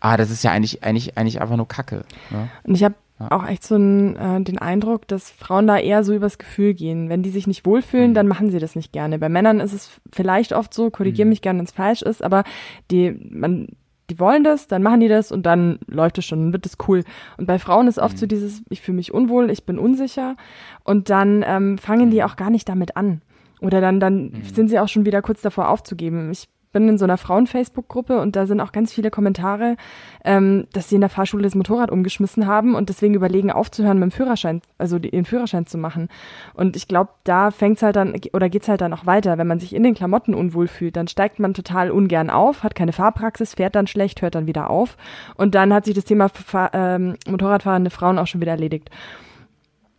Ah, 0.00 0.16
das 0.16 0.30
ist 0.30 0.44
ja 0.44 0.52
eigentlich, 0.52 0.84
eigentlich, 0.84 1.16
eigentlich 1.18 1.40
einfach 1.40 1.56
nur 1.56 1.68
Kacke. 1.68 2.04
Ne? 2.30 2.48
Und 2.64 2.74
ich 2.74 2.84
habe 2.84 2.94
Ja. 3.18 3.30
auch 3.32 3.46
echt 3.46 3.64
so 3.64 3.76
einen, 3.76 4.14
äh, 4.16 4.40
den 4.42 4.58
Eindruck, 4.58 5.08
dass 5.08 5.30
Frauen 5.30 5.66
da 5.66 5.78
eher 5.78 6.04
so 6.04 6.14
übers 6.14 6.36
Gefühl 6.36 6.74
gehen. 6.74 7.08
Wenn 7.08 7.22
die 7.22 7.30
sich 7.30 7.46
nicht 7.46 7.64
wohlfühlen, 7.64 8.12
dann 8.12 8.28
machen 8.28 8.50
sie 8.50 8.58
das 8.58 8.76
nicht 8.76 8.92
gerne. 8.92 9.18
Bei 9.18 9.30
Männern 9.30 9.58
ist 9.58 9.72
es 9.72 9.90
vielleicht 10.12 10.52
oft 10.52 10.74
so, 10.74 10.90
korrigiere 10.90 11.26
mich 11.26 11.40
gerne, 11.40 11.58
wenn 11.60 11.64
es 11.66 11.72
falsch 11.72 12.02
ist, 12.02 12.22
aber 12.22 12.44
die, 12.90 13.18
man, 13.30 13.68
die 14.10 14.20
wollen 14.20 14.44
das, 14.44 14.68
dann 14.68 14.82
machen 14.82 15.00
die 15.00 15.08
das 15.08 15.32
und 15.32 15.46
dann 15.46 15.78
läuft 15.86 16.18
es 16.18 16.24
schon, 16.24 16.40
dann 16.40 16.52
wird 16.52 16.66
es 16.66 16.76
cool. 16.86 17.02
Und 17.36 17.46
bei 17.46 17.58
Frauen 17.58 17.88
ist 17.88 17.98
oft 17.98 18.18
so 18.18 18.26
dieses, 18.26 18.62
ich 18.68 18.80
fühle 18.80 18.96
mich 18.96 19.12
unwohl, 19.12 19.50
ich 19.50 19.64
bin 19.64 19.78
unsicher 19.78 20.36
und 20.84 21.10
dann 21.10 21.44
ähm, 21.46 21.78
fangen 21.78 22.10
die 22.10 22.22
auch 22.22 22.36
gar 22.36 22.50
nicht 22.50 22.68
damit 22.68 22.96
an. 22.96 23.22
Oder 23.60 23.80
dann, 23.80 24.00
dann 24.00 24.32
sind 24.52 24.68
sie 24.68 24.78
auch 24.78 24.88
schon 24.88 25.06
wieder 25.06 25.22
kurz 25.22 25.40
davor 25.40 25.70
aufzugeben. 25.70 26.30
Ich 26.30 26.48
bin 26.76 26.90
in 26.90 26.98
so 26.98 27.06
einer 27.06 27.16
Frauen-Facebook-Gruppe 27.16 28.20
und 28.20 28.36
da 28.36 28.44
sind 28.44 28.60
auch 28.60 28.70
ganz 28.70 28.92
viele 28.92 29.10
Kommentare, 29.10 29.78
ähm, 30.26 30.66
dass 30.74 30.90
sie 30.90 30.96
in 30.96 31.00
der 31.00 31.08
Fahrschule 31.08 31.42
das 31.42 31.54
Motorrad 31.54 31.90
umgeschmissen 31.90 32.46
haben 32.46 32.74
und 32.74 32.90
deswegen 32.90 33.14
überlegen 33.14 33.50
aufzuhören 33.50 33.98
mit 33.98 34.10
dem 34.10 34.12
Führerschein, 34.12 34.60
also 34.76 34.98
den 34.98 35.24
Führerschein 35.24 35.64
zu 35.64 35.78
machen. 35.78 36.08
Und 36.52 36.76
ich 36.76 36.86
glaube, 36.86 37.12
da 37.24 37.50
fängt's 37.50 37.82
halt 37.82 37.96
dann 37.96 38.14
oder 38.34 38.50
geht's 38.50 38.68
halt 38.68 38.82
dann 38.82 38.92
auch 38.92 39.06
weiter. 39.06 39.38
Wenn 39.38 39.46
man 39.46 39.58
sich 39.58 39.74
in 39.74 39.84
den 39.84 39.94
Klamotten 39.94 40.34
unwohl 40.34 40.68
fühlt, 40.68 40.96
dann 40.96 41.08
steigt 41.08 41.38
man 41.38 41.54
total 41.54 41.90
ungern 41.90 42.28
auf, 42.28 42.62
hat 42.62 42.74
keine 42.74 42.92
Fahrpraxis, 42.92 43.54
fährt 43.54 43.74
dann 43.74 43.86
schlecht, 43.86 44.20
hört 44.20 44.34
dann 44.34 44.46
wieder 44.46 44.68
auf 44.68 44.98
und 45.36 45.54
dann 45.54 45.72
hat 45.72 45.86
sich 45.86 45.94
das 45.94 46.04
Thema 46.04 46.30
ähm, 46.74 47.16
Motorradfahrende 47.26 47.88
Frauen 47.88 48.18
auch 48.18 48.26
schon 48.26 48.42
wieder 48.42 48.52
erledigt. 48.52 48.90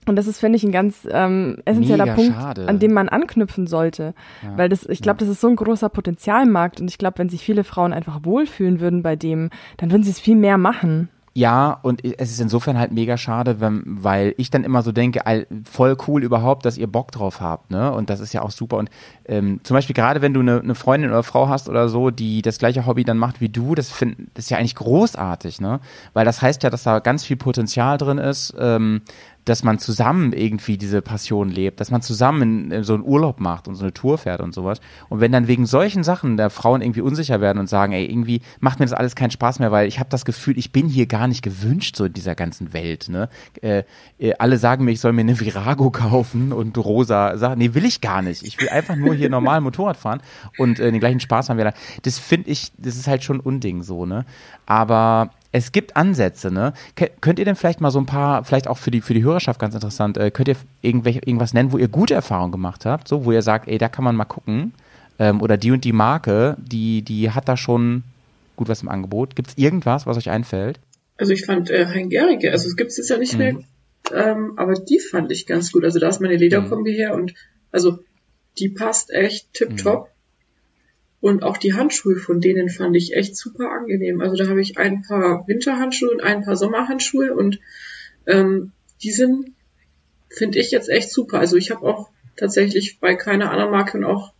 Und 0.07 0.15
das 0.15 0.27
ist, 0.27 0.39
finde 0.39 0.57
ich, 0.57 0.63
ein 0.63 0.71
ganz 0.71 1.07
ähm, 1.11 1.57
essentieller 1.65 2.05
Mega 2.05 2.15
Punkt, 2.15 2.33
schade. 2.33 2.67
an 2.67 2.79
dem 2.79 2.93
man 2.93 3.09
anknüpfen 3.09 3.67
sollte. 3.67 4.13
Ja. 4.43 4.57
Weil 4.57 4.69
das, 4.69 4.85
ich 4.85 5.01
glaube, 5.01 5.19
das 5.19 5.29
ist 5.29 5.41
so 5.41 5.47
ein 5.47 5.55
großer 5.55 5.89
Potenzialmarkt 5.89 6.81
und 6.81 6.87
ich 6.87 6.97
glaube, 6.97 7.19
wenn 7.19 7.29
sich 7.29 7.43
viele 7.43 7.63
Frauen 7.63 7.93
einfach 7.93 8.19
wohlfühlen 8.23 8.79
würden 8.79 9.03
bei 9.03 9.15
dem, 9.15 9.49
dann 9.77 9.91
würden 9.91 10.03
sie 10.03 10.11
es 10.11 10.19
viel 10.19 10.35
mehr 10.35 10.57
machen. 10.57 11.09
Ja, 11.37 11.77
und 11.83 12.03
es 12.03 12.31
ist 12.31 12.41
insofern 12.41 12.79
halt 12.79 12.91
mega 12.91 13.15
schade, 13.15 13.59
wenn, 13.59 13.83
weil 13.85 14.33
ich 14.37 14.49
dann 14.49 14.63
immer 14.63 14.81
so 14.81 14.91
denke, 14.91 15.21
voll 15.65 15.95
cool 16.07 16.23
überhaupt, 16.23 16.65
dass 16.65 16.79
ihr 16.79 16.87
Bock 16.87 17.11
drauf 17.11 17.41
habt, 17.41 17.69
ne? 17.69 17.91
Und 17.91 18.09
das 18.09 18.21
ist 18.21 18.33
ja 18.33 18.41
auch 18.41 18.49
super. 18.49 18.77
Und 18.77 18.89
ähm, 19.25 19.59
zum 19.61 19.75
Beispiel 19.75 19.93
gerade 19.93 20.23
wenn 20.23 20.33
du 20.33 20.39
eine, 20.39 20.61
eine 20.61 20.73
Freundin 20.73 21.11
oder 21.11 21.21
Frau 21.21 21.47
hast 21.47 21.69
oder 21.69 21.89
so, 21.89 22.09
die 22.09 22.41
das 22.41 22.57
gleiche 22.57 22.87
Hobby 22.87 23.03
dann 23.03 23.19
macht 23.19 23.39
wie 23.39 23.49
du, 23.49 23.75
das, 23.75 23.91
find, 23.91 24.17
das 24.33 24.45
ist 24.45 24.49
ja 24.49 24.57
eigentlich 24.57 24.73
großartig, 24.73 25.61
ne? 25.61 25.79
Weil 26.13 26.25
das 26.25 26.41
heißt 26.41 26.63
ja, 26.63 26.71
dass 26.71 26.81
da 26.81 26.97
ganz 26.97 27.23
viel 27.23 27.37
Potenzial 27.37 27.99
drin 27.99 28.17
ist, 28.17 28.55
ähm, 28.57 29.01
dass 29.47 29.63
man 29.63 29.79
zusammen 29.79 30.33
irgendwie 30.33 30.77
diese 30.77 31.01
Passion 31.01 31.49
lebt, 31.49 31.79
dass 31.79 31.89
man 31.89 32.01
zusammen 32.01 32.71
in, 32.71 32.83
so 32.83 32.93
einen 32.93 33.03
Urlaub 33.03 33.39
macht 33.39 33.67
und 33.67 33.75
so 33.75 33.83
eine 33.83 33.93
Tour 33.93 34.17
fährt 34.17 34.41
und 34.41 34.53
sowas. 34.53 34.81
Und 35.07 35.21
wenn 35.21 35.31
dann 35.31 35.47
wegen 35.47 35.65
solchen 35.65 36.03
Sachen 36.03 36.35
der 36.35 36.49
Frauen 36.49 36.81
irgendwie 36.81 36.99
unsicher 36.99 37.39
werden 37.39 37.57
und 37.57 37.67
sagen, 37.67 37.93
ey, 37.93 38.05
irgendwie 38.05 38.41
macht 38.59 38.79
mir 38.79 38.85
das 38.85 38.93
alles 38.93 39.15
keinen 39.15 39.31
Spaß 39.31 39.59
mehr, 39.59 39.71
weil 39.71 39.87
ich 39.87 39.99
habe 39.99 40.09
das 40.09 40.25
Gefühl, 40.25 40.57
ich 40.57 40.73
bin 40.73 40.89
hier 40.89 41.05
gar 41.05 41.27
nicht 41.27 41.43
gewünscht 41.43 41.95
so 41.95 42.05
in 42.05 42.13
dieser 42.13 42.35
ganzen 42.35 42.73
Welt. 42.73 43.07
Ne? 43.07 43.29
Äh, 43.61 43.83
äh, 44.19 44.33
alle 44.37 44.57
sagen 44.57 44.83
mir, 44.83 44.91
ich 44.91 44.99
soll 44.99 45.13
mir 45.13 45.21
eine 45.21 45.39
Virago 45.39 45.91
kaufen 45.91 46.51
und 46.51 46.77
rosa 46.77 47.37
Sachen. 47.37 47.59
Nee, 47.59 47.73
will 47.73 47.85
ich 47.85 48.01
gar 48.01 48.21
nicht. 48.21 48.43
Ich 48.43 48.59
will 48.59 48.67
einfach 48.67 48.97
nur 48.97 49.13
hier 49.13 49.29
normal 49.29 49.61
Motorrad 49.61 49.95
fahren 49.95 50.21
und 50.57 50.79
äh, 50.79 50.91
den 50.91 50.99
gleichen 50.99 51.21
Spaß 51.21 51.49
haben 51.49 51.57
wir 51.57 51.65
da. 51.65 51.73
Das 52.03 52.19
finde 52.19 52.49
ich, 52.49 52.73
das 52.77 52.97
ist 52.97 53.07
halt 53.07 53.23
schon 53.23 53.37
ein 53.37 53.41
Unding 53.41 53.81
so, 53.83 54.05
ne? 54.05 54.25
Aber 54.65 55.31
es 55.51 55.71
gibt 55.71 55.95
Ansätze, 55.95 56.51
ne? 56.51 56.73
Könnt 57.21 57.39
ihr 57.39 57.45
denn 57.45 57.55
vielleicht 57.55 57.81
mal 57.81 57.91
so 57.91 57.99
ein 57.99 58.05
paar, 58.05 58.43
vielleicht 58.43 58.67
auch 58.67 58.77
für 58.77 58.91
die, 58.91 59.01
für 59.01 59.13
die 59.13 59.23
Hörerschaft 59.23 59.59
ganz 59.59 59.73
interessant, 59.73 60.17
äh, 60.17 60.31
könnt 60.31 60.47
ihr 60.47 60.55
irgendwelche, 60.81 61.19
irgendwas 61.19 61.53
nennen, 61.53 61.71
wo 61.71 61.77
ihr 61.77 61.87
gute 61.87 62.13
Erfahrungen 62.13 62.51
gemacht 62.51 62.85
habt, 62.85 63.07
so, 63.07 63.25
wo 63.25 63.31
ihr 63.31 63.41
sagt, 63.41 63.67
ey, 63.67 63.77
da 63.77 63.89
kann 63.89 64.03
man 64.03 64.15
mal 64.15 64.25
gucken, 64.25 64.73
ähm, 65.19 65.41
oder 65.41 65.57
die 65.57 65.71
und 65.71 65.83
die 65.83 65.93
Marke, 65.93 66.57
die, 66.59 67.01
die 67.01 67.31
hat 67.31 67.47
da 67.47 67.57
schon 67.57 68.03
gut 68.55 68.69
was 68.69 68.81
im 68.81 68.89
Angebot. 68.89 69.35
Gibt 69.35 69.49
es 69.49 69.57
irgendwas, 69.57 70.05
was 70.05 70.17
euch 70.17 70.29
einfällt? 70.29 70.79
Also 71.17 71.33
ich 71.33 71.45
fand 71.45 71.69
äh, 71.69 71.85
Hein-Gerige, 71.87 72.51
also 72.51 72.67
es 72.67 72.75
gibt 72.75 72.91
es 72.91 72.97
jetzt 72.97 73.09
ja 73.09 73.17
nicht 73.17 73.37
mehr, 73.37 73.57
ähm, 74.13 74.53
aber 74.57 74.73
die 74.73 74.99
fand 74.99 75.31
ich 75.31 75.47
ganz 75.47 75.71
gut. 75.71 75.83
Also 75.83 75.99
da 75.99 76.09
ist 76.09 76.21
meine 76.21 76.37
Lederkombi 76.37 76.93
her 76.93 77.15
und 77.15 77.33
also 77.71 77.99
die 78.59 78.69
passt 78.69 79.11
echt 79.11 79.53
tipptopp. 79.53 80.09
Und 81.19 81.43
auch 81.43 81.57
die 81.57 81.73
Handschuhe 81.73 82.15
von 82.17 82.41
denen 82.41 82.69
fand 82.69 82.95
ich 82.95 83.13
echt 83.13 83.35
super 83.35 83.71
angenehm. 83.71 84.21
Also 84.21 84.35
da 84.35 84.49
habe 84.49 84.61
ich 84.61 84.77
ein 84.77 85.01
paar 85.01 85.47
Winterhandschuhe 85.47 86.11
und 86.11 86.21
ein 86.21 86.43
paar 86.43 86.55
Sommerhandschuhe 86.55 87.33
und 87.33 87.59
ähm, 88.27 88.71
die 89.01 89.11
sind, 89.11 89.51
finde 90.29 90.59
ich 90.59 90.71
jetzt 90.71 90.89
echt 90.89 91.11
super. 91.11 91.39
Also 91.39 91.55
ich 91.57 91.71
habe 91.71 91.85
auch 91.87 92.09
tatsächlich 92.35 92.99
bei 92.99 93.15
keiner 93.15 93.51
anderen 93.51 93.71
Marke 93.71 93.97
und 93.97 94.03
auch 94.03 94.33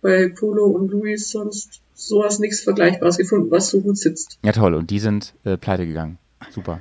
bei 0.00 0.28
Polo 0.28 0.66
und 0.66 0.90
Louis 0.90 1.30
sonst 1.30 1.82
sowas 1.94 2.38
nichts 2.38 2.62
Vergleichbares 2.62 3.18
gefunden, 3.18 3.50
was 3.50 3.68
so 3.68 3.80
gut 3.80 3.98
sitzt. 3.98 4.38
Ja, 4.42 4.52
toll. 4.52 4.74
Und 4.74 4.90
die 4.90 4.98
sind 4.98 5.34
äh, 5.44 5.56
pleite 5.56 5.86
gegangen. 5.86 6.18
Super. 6.50 6.80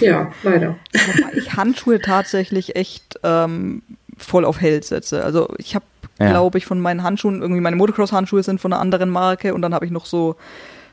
Ja, 0.00 0.32
leider. 0.42 0.78
Wobei 0.92 1.36
ich 1.36 1.54
Handschuhe 1.54 2.00
tatsächlich 2.00 2.76
echt 2.76 3.20
ähm, 3.22 3.82
voll 4.16 4.44
auf 4.44 4.60
hell 4.60 4.82
setze. 4.82 5.22
Also 5.24 5.52
ich 5.58 5.74
habe, 5.74 5.84
Ja. 6.20 6.30
glaube 6.30 6.58
ich, 6.58 6.66
von 6.66 6.80
meinen 6.80 7.02
Handschuhen, 7.02 7.40
irgendwie 7.40 7.62
meine 7.62 7.76
Motocross-Handschuhe 7.76 8.42
sind 8.42 8.60
von 8.60 8.72
einer 8.72 8.80
anderen 8.80 9.08
Marke 9.10 9.54
und 9.54 9.62
dann 9.62 9.72
habe 9.74 9.86
ich 9.86 9.90
noch 9.90 10.04
so, 10.04 10.36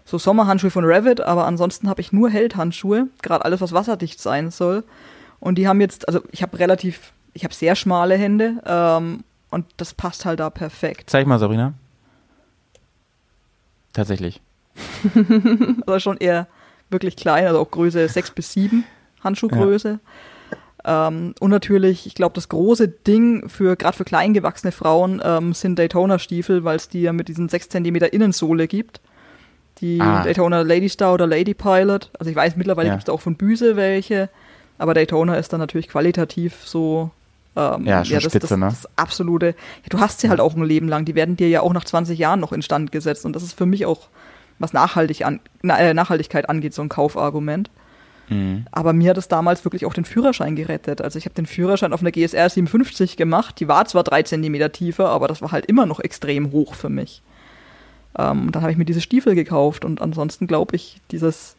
so 0.05 0.17
Sommerhandschuhe 0.17 0.71
von 0.71 0.85
Revit, 0.85 1.19
aber 1.21 1.45
ansonsten 1.45 1.89
habe 1.89 1.99
ich 2.01 2.13
nur 2.13 2.29
Held-Handschuhe, 2.29 3.07
gerade 3.21 3.43
alles, 3.43 3.59
was 3.59 3.73
wasserdicht 3.73 4.21
sein 4.21 4.51
soll. 4.51 4.83
Und 5.39 5.57
die 5.57 5.67
haben 5.67 5.81
jetzt, 5.81 6.07
also 6.07 6.21
ich 6.31 6.41
habe 6.41 6.57
relativ, 6.57 7.11
ich 7.33 7.43
habe 7.43 7.53
sehr 7.53 7.75
schmale 7.75 8.15
Hände 8.15 8.61
ähm, 8.65 9.23
und 9.51 9.65
das 9.75 9.93
passt 9.93 10.25
halt 10.25 10.39
da 10.39 10.49
perfekt. 10.49 11.09
Zeig 11.09 11.27
mal, 11.27 11.39
Sabrina. 11.39 11.73
Tatsächlich. 13.93 14.41
Also 15.87 15.99
schon 15.99 16.17
eher 16.17 16.47
wirklich 16.89 17.15
klein, 17.15 17.47
also 17.47 17.59
auch 17.59 17.71
Größe 17.71 18.07
6 18.07 18.31
bis 18.31 18.53
7 18.53 18.83
Handschuhgröße. 19.23 19.99
Ähm, 20.89 21.35
und 21.41 21.49
natürlich, 21.51 22.07
ich 22.07 22.15
glaube, 22.15 22.33
das 22.35 22.47
große 22.47 22.87
Ding 22.87 23.49
für 23.49 23.75
gerade 23.75 23.97
für 23.97 24.05
kleingewachsene 24.05 24.71
Frauen 24.71 25.21
ähm, 25.23 25.53
sind 25.53 25.77
Daytona-Stiefel, 25.77 26.63
weil 26.63 26.77
es 26.77 26.87
die 26.87 27.01
ja 27.01 27.11
mit 27.13 27.27
diesen 27.27 27.49
6 27.49 27.67
cm 27.69 27.95
Innensohle 27.97 28.67
gibt. 28.67 29.01
Die 29.81 29.99
Ah. 30.01 30.23
Daytona 30.23 30.61
Lady 30.61 30.87
Star 30.89 31.13
oder 31.13 31.27
Lady 31.27 31.53
Pilot. 31.53 32.09
Also 32.17 32.29
ich 32.31 32.35
weiß, 32.35 32.55
mittlerweile 32.55 32.87
Ja. 32.87 32.95
gibt 32.95 33.07
es 33.09 33.13
auch 33.13 33.21
von 33.21 33.35
Büse 33.35 33.75
welche, 33.75 34.29
aber 34.77 34.93
Daytona 34.93 35.35
ist 35.35 35.51
dann 35.53 35.59
natürlich 35.59 35.89
qualitativ 35.89 36.55
so. 36.65 37.11
Ähm, 37.57 37.85
Ja, 37.85 38.05
schon 38.05 38.13
das, 38.15 38.23
spitze, 38.23 38.39
das, 38.47 38.57
ne? 38.57 38.65
das 38.67 38.87
absolute. 38.95 39.47
Ja, 39.47 39.89
du 39.89 39.99
hast 39.99 40.21
sie 40.21 40.29
halt 40.29 40.39
auch 40.39 40.55
ein 40.55 40.63
Leben 40.63 40.87
lang. 40.87 41.05
Die 41.05 41.15
werden 41.15 41.35
dir 41.35 41.49
ja 41.49 41.61
auch 41.61 41.73
nach 41.73 41.83
20 41.83 42.17
Jahren 42.17 42.39
noch 42.39 42.53
instand 42.53 42.91
gesetzt. 42.91 43.25
Und 43.25 43.35
das 43.35 43.43
ist 43.43 43.53
für 43.57 43.65
mich 43.65 43.85
auch, 43.85 44.07
was 44.59 44.73
Nachhaltig 44.73 45.25
an, 45.25 45.39
na, 45.63 45.77
äh, 45.79 45.93
Nachhaltigkeit 45.93 46.49
angeht, 46.49 46.73
so 46.73 46.81
ein 46.81 46.89
Kaufargument. 46.89 47.69
Mhm. 48.29 48.65
Aber 48.71 48.93
mir 48.93 49.11
hat 49.11 49.17
es 49.17 49.27
damals 49.27 49.63
wirklich 49.65 49.85
auch 49.85 49.93
den 49.93 50.05
Führerschein 50.05 50.55
gerettet. 50.55 51.01
Also 51.01 51.17
ich 51.17 51.25
habe 51.25 51.35
den 51.35 51.45
Führerschein 51.45 51.93
auf 51.93 52.01
einer 52.01 52.11
GSR 52.11 52.49
57 52.49 53.17
gemacht. 53.17 53.59
Die 53.59 53.67
war 53.67 53.85
zwar 53.85 54.03
drei 54.03 54.23
Zentimeter 54.23 54.71
tiefer, 54.71 55.09
aber 55.09 55.27
das 55.27 55.41
war 55.41 55.51
halt 55.51 55.65
immer 55.65 55.85
noch 55.85 55.99
extrem 55.99 56.51
hoch 56.51 56.75
für 56.75 56.89
mich. 56.89 57.21
Ähm, 58.17 58.47
und 58.47 58.55
dann 58.55 58.61
habe 58.61 58.71
ich 58.71 58.77
mir 58.77 58.85
diese 58.85 59.01
Stiefel 59.01 59.35
gekauft 59.35 59.85
und 59.85 60.01
ansonsten 60.01 60.47
glaube 60.47 60.75
ich, 60.75 61.01
dieses 61.11 61.55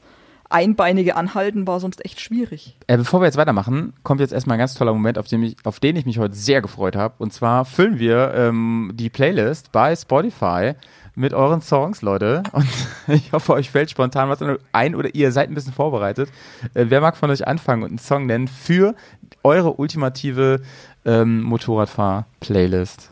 einbeinige 0.51 1.17
Anhalten 1.17 1.67
war 1.67 1.79
sonst 1.79 2.05
echt 2.05 2.21
schwierig. 2.21 2.77
Äh, 2.87 2.97
bevor 2.97 3.21
wir 3.21 3.27
jetzt 3.27 3.37
weitermachen, 3.37 3.93
kommt 4.03 4.21
jetzt 4.21 4.33
erstmal 4.33 4.57
ein 4.57 4.61
ganz 4.61 4.75
toller 4.75 4.93
Moment, 4.95 5.19
auf 5.19 5.27
den 5.27 5.43
ich, 5.43 5.57
auf 5.65 5.79
den 5.79 5.97
ich 5.97 6.07
mich 6.07 6.19
heute 6.19 6.35
sehr 6.35 6.63
gefreut 6.63 6.97
habe. 6.97 7.15
Und 7.19 7.33
zwar 7.33 7.65
füllen 7.65 7.99
wir 7.99 8.33
ähm, 8.35 8.93
die 8.95 9.11
Playlist 9.11 9.73
bei 9.73 9.95
Spotify 9.95 10.73
mit 11.19 11.35
euren 11.35 11.61
Songs, 11.61 12.01
Leute. 12.01 12.43
Und 12.53 12.69
ich 13.09 13.33
hoffe, 13.33 13.53
euch 13.53 13.71
fällt 13.71 13.91
spontan 13.91 14.29
was 14.29 14.39
ein 14.73 14.95
oder 14.95 15.15
ihr 15.15 15.33
seid 15.33 15.49
ein 15.51 15.55
bisschen 15.55 15.73
vorbereitet. 15.73 16.31
Äh, 16.75 16.87
wer 16.89 17.01
mag 17.01 17.17
von 17.17 17.31
euch 17.31 17.47
anfangen 17.47 17.83
und 17.83 17.89
einen 17.91 17.99
Song 17.99 18.27
nennen 18.27 18.49
für 18.49 18.95
eure 19.43 19.75
ultimative 19.75 20.61
ähm, 21.05 21.43
Motorradfahr-Playlist? 21.43 23.11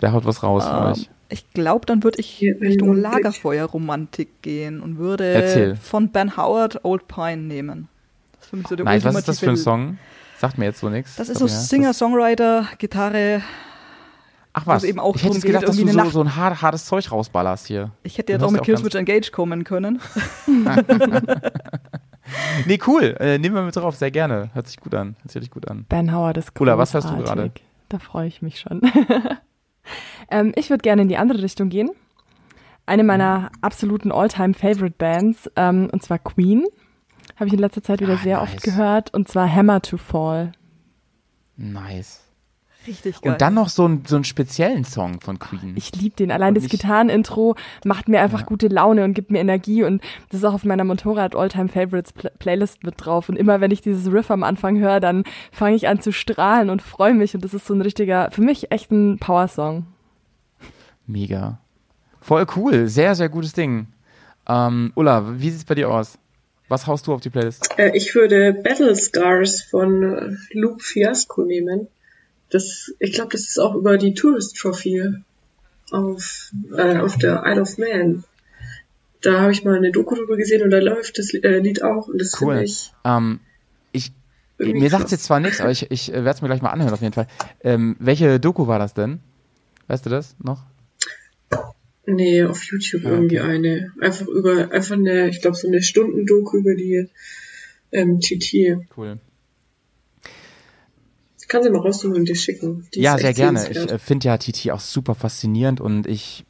Wer 0.00 0.12
haut 0.12 0.24
was 0.24 0.42
raus 0.42 0.64
von 0.64 0.76
Ähm, 0.76 0.92
euch? 0.92 1.10
ich 1.28 1.50
glaube, 1.52 1.84
dann 1.86 2.02
würde 2.02 2.18
ich 2.18 2.26
Hier, 2.28 2.60
Richtung. 2.60 2.96
Lagerfeuerromantik 2.96 4.42
gehen 4.42 4.80
und 4.80 4.98
würde 4.98 5.24
Erzähl. 5.24 5.76
von 5.76 6.08
Ben 6.10 6.36
Howard 6.36 6.84
Old 6.84 7.08
Pine 7.08 7.38
nehmen. 7.42 7.88
Das 8.36 8.44
ist 8.44 8.50
für 8.50 8.56
mich 8.56 8.68
so 8.68 8.76
der 8.76 8.84
Nice, 8.84 9.04
was 9.04 9.16
ist 9.16 9.28
das 9.28 9.40
für 9.40 9.50
ein 9.50 9.56
Song? 9.56 9.98
Sagt 10.38 10.58
mir 10.58 10.66
jetzt 10.66 10.80
so 10.80 10.88
nichts. 10.88 11.16
Das 11.16 11.28
ist 11.28 11.38
so. 11.38 11.46
Singer-Songwriter, 11.46 12.68
Gitarre. 12.78 13.42
Ach 14.56 14.66
was, 14.66 14.84
eben 14.84 15.00
auch 15.00 15.16
ich 15.16 15.24
hätte 15.24 15.40
gedacht, 15.40 15.62
geht, 15.62 15.68
dass 15.68 15.76
du 15.76 16.04
so, 16.04 16.10
so 16.10 16.20
ein 16.20 16.36
hart, 16.36 16.62
hartes 16.62 16.86
Zeug 16.86 17.10
rausballerst 17.10 17.66
hier. 17.66 17.90
Ich 18.04 18.18
hätte 18.18 18.32
jetzt 18.32 18.42
auch 18.42 18.52
mit 18.52 18.62
Killswitch 18.62 18.94
Engage 18.94 19.30
kommen 19.32 19.64
können. 19.64 20.00
Nee, 22.66 22.78
cool. 22.86 23.16
Äh, 23.20 23.38
nehmen 23.38 23.54
wir 23.54 23.62
mit 23.62 23.76
drauf, 23.76 23.96
sehr 23.96 24.10
gerne. 24.10 24.50
Hört 24.54 24.66
sich 24.66 24.78
gut 24.78 24.94
an. 24.94 25.16
Hört 25.22 25.32
sich 25.32 25.50
gut 25.50 25.68
an. 25.68 25.84
Ben 25.88 26.14
Howard 26.14 26.38
ist 26.38 26.58
Ulla, 26.58 26.78
was 26.78 26.94
hast 26.94 27.10
du 27.10 27.16
gerade? 27.18 27.52
Da 27.88 27.98
freue 27.98 28.26
ich 28.26 28.42
mich 28.42 28.60
schon. 28.60 28.80
ähm, 30.30 30.52
ich 30.56 30.70
würde 30.70 30.82
gerne 30.82 31.02
in 31.02 31.08
die 31.08 31.16
andere 31.18 31.42
Richtung 31.42 31.68
gehen. 31.68 31.90
Eine 32.86 33.04
meiner 33.04 33.50
absoluten 33.60 34.12
All-Time-Favorite-Bands, 34.12 35.50
ähm, 35.56 35.88
und 35.92 36.02
zwar 36.02 36.18
Queen. 36.18 36.64
Habe 37.36 37.48
ich 37.48 37.52
in 37.52 37.58
letzter 37.58 37.82
Zeit 37.82 38.00
wieder 38.00 38.14
Ah, 38.14 38.22
sehr 38.22 38.38
nice. 38.38 38.54
oft 38.54 38.62
gehört. 38.62 39.12
Und 39.14 39.28
zwar 39.28 39.50
Hammer 39.52 39.82
to 39.82 39.96
Fall. 39.96 40.52
Nice. 41.56 42.23
Richtig 42.86 43.20
geil. 43.20 43.32
Und 43.32 43.40
dann 43.40 43.54
noch 43.54 43.68
so, 43.68 43.86
ein, 43.86 44.02
so 44.06 44.16
einen 44.16 44.24
speziellen 44.24 44.84
Song 44.84 45.20
von 45.20 45.38
Queen. 45.38 45.72
Ich 45.76 45.94
liebe 45.94 46.16
den. 46.16 46.30
Allein 46.30 46.48
Und 46.54 46.62
das 46.62 46.68
Gitarrenintro 46.70 47.56
macht 47.84 48.08
mir 48.08 48.20
einfach 48.20 48.40
Ja. 48.40 48.46
gute 48.46 48.68
Laune 48.68 49.04
und 49.04 49.14
gibt 49.14 49.30
mir 49.30 49.40
Energie. 49.40 49.84
Und 49.84 50.02
das 50.30 50.40
ist 50.40 50.44
auch 50.44 50.54
auf 50.54 50.64
meiner 50.64 50.84
Motorrad 50.84 51.34
All-Time 51.34 51.68
Favorites 51.68 52.12
Pl 52.12 52.30
Playlist 52.38 52.84
mit 52.84 52.94
drauf. 52.98 53.28
Und 53.28 53.36
immer 53.36 53.60
wenn 53.60 53.70
ich 53.70 53.80
dieses 53.80 54.12
Riff 54.12 54.30
am 54.30 54.42
Anfang 54.42 54.78
höre, 54.78 55.00
dann 55.00 55.24
fange 55.52 55.76
ich 55.76 55.88
an 55.88 56.00
zu 56.00 56.12
strahlen 56.12 56.68
und 56.70 56.82
freue 56.82 57.14
mich. 57.14 57.34
Und 57.34 57.44
das 57.44 57.54
ist 57.54 57.66
so 57.66 57.74
ein 57.74 57.80
richtiger, 57.80 58.30
für 58.30 58.42
mich 58.42 58.70
echt 58.70 58.90
ein 58.92 59.18
Power-Song. 59.18 59.86
Mega. 61.06 61.58
Voll 62.20 62.46
cool. 62.56 62.88
Sehr, 62.88 63.14
sehr 63.14 63.28
gutes 63.28 63.52
Ding. 63.52 63.88
Ähm, 64.48 64.92
Ulla, 64.94 65.38
wie 65.38 65.50
sieht's 65.50 65.64
bei 65.64 65.74
dir 65.74 65.90
aus? 65.90 66.18
Was 66.68 66.86
haust 66.86 67.06
du 67.06 67.12
auf 67.12 67.20
die 67.20 67.30
Playlist? 67.30 67.78
Äh, 67.78 67.94
ich 67.94 68.14
würde 68.14 68.54
Battle 68.54 68.94
Scars 68.96 69.62
von 69.62 70.02
äh, 70.02 70.30
Luke 70.58 70.82
Fiasco 70.82 71.44
nehmen. 71.44 71.88
Das, 72.54 72.92
ich 73.00 73.12
glaube, 73.12 73.30
das 73.32 73.42
ist 73.42 73.58
auch 73.58 73.74
über 73.74 73.98
die 73.98 74.14
Tourist 74.14 74.56
Trophy 74.56 75.12
auf, 75.90 76.52
äh, 76.76 76.98
auf 76.98 77.16
der 77.18 77.42
Isle 77.44 77.60
of 77.62 77.78
Man. 77.78 78.22
Da 79.22 79.40
habe 79.40 79.52
ich 79.52 79.64
mal 79.64 79.76
eine 79.76 79.90
Doku 79.90 80.14
drüber 80.14 80.36
gesehen 80.36 80.62
und 80.62 80.70
da 80.70 80.78
läuft 80.78 81.18
das 81.18 81.34
äh, 81.34 81.58
Lied 81.58 81.82
auch 81.82 82.08
und 82.08 82.20
das 82.20 82.40
Cool. 82.40 82.54
finde 82.54 82.64
ich 82.64 82.92
Ähm, 83.04 83.40
ich, 83.90 84.12
mir 84.58 84.88
sagt 84.88 85.02
krass. 85.02 85.10
jetzt 85.10 85.24
zwar 85.24 85.40
nichts, 85.40 85.60
aber 85.60 85.70
ich, 85.72 85.90
ich 85.90 86.12
werde 86.12 86.30
es 86.30 86.42
mir 86.42 86.48
gleich 86.48 86.62
mal 86.62 86.70
anhören 86.70 86.92
auf 86.94 87.00
jeden 87.02 87.12
Fall. 87.14 87.26
Ähm, 87.64 87.96
welche 87.98 88.38
Doku 88.38 88.66
war 88.68 88.78
das 88.78 88.94
denn? 88.94 89.18
Weißt 89.88 90.06
du 90.06 90.10
das 90.10 90.36
noch? 90.38 90.62
Nee, 92.06 92.44
auf 92.44 92.62
YouTube 92.64 93.04
Ah, 93.06 93.10
irgendwie 93.10 93.40
okay. 93.40 93.50
eine. 93.50 93.92
Einfach 94.00 94.26
über, 94.28 94.70
einfach 94.70 94.94
eine, 94.94 95.28
ich 95.28 95.40
glaube, 95.40 95.56
so 95.56 95.66
eine 95.66 95.82
Stundendoku 95.82 96.58
über 96.58 96.74
die 96.74 97.08
ähm, 97.92 98.20
TT. 98.20 98.86
Cool. 98.96 99.18
Ich 101.44 101.48
kann 101.48 101.62
sie 101.62 101.68
mal 101.68 101.80
raussuchen 101.80 102.16
und 102.16 102.26
dir 102.26 102.34
schicken. 102.34 102.88
Die 102.94 103.02
Ja, 103.02 103.18
sehr 103.18 103.34
gerne. 103.34 103.68
Ich 103.68 103.76
äh, 103.76 103.98
finde 103.98 104.28
ja 104.28 104.38
TT 104.38 104.70
auch 104.70 104.80
super 104.80 105.14
faszinierend 105.14 105.78
und 105.78 106.06
ich 106.06 106.46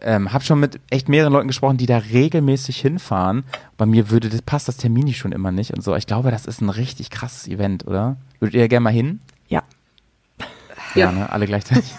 ähm, 0.00 0.32
habe 0.32 0.44
schon 0.44 0.60
mit 0.60 0.78
echt 0.90 1.08
mehreren 1.08 1.32
Leuten 1.32 1.48
gesprochen, 1.48 1.76
die 1.76 1.86
da 1.86 1.98
regelmäßig 1.98 2.80
hinfahren. 2.80 3.42
Bei 3.76 3.84
mir 3.84 4.10
würde 4.10 4.28
das, 4.28 4.40
passt 4.40 4.68
das 4.68 4.76
Termini 4.76 5.12
schon 5.12 5.32
immer 5.32 5.50
nicht 5.50 5.74
und 5.74 5.82
so. 5.82 5.96
Ich 5.96 6.06
glaube, 6.06 6.30
das 6.30 6.46
ist 6.46 6.60
ein 6.60 6.70
richtig 6.70 7.10
krasses 7.10 7.48
Event, 7.48 7.84
oder? 7.84 8.16
Würdet 8.38 8.54
ihr 8.54 8.68
gerne 8.68 8.84
mal 8.84 8.92
hin? 8.92 9.18
Ja. 10.94 11.06
Ja, 11.06 11.12
ne? 11.12 11.30
alle 11.30 11.46
gleichzeitig. 11.46 11.92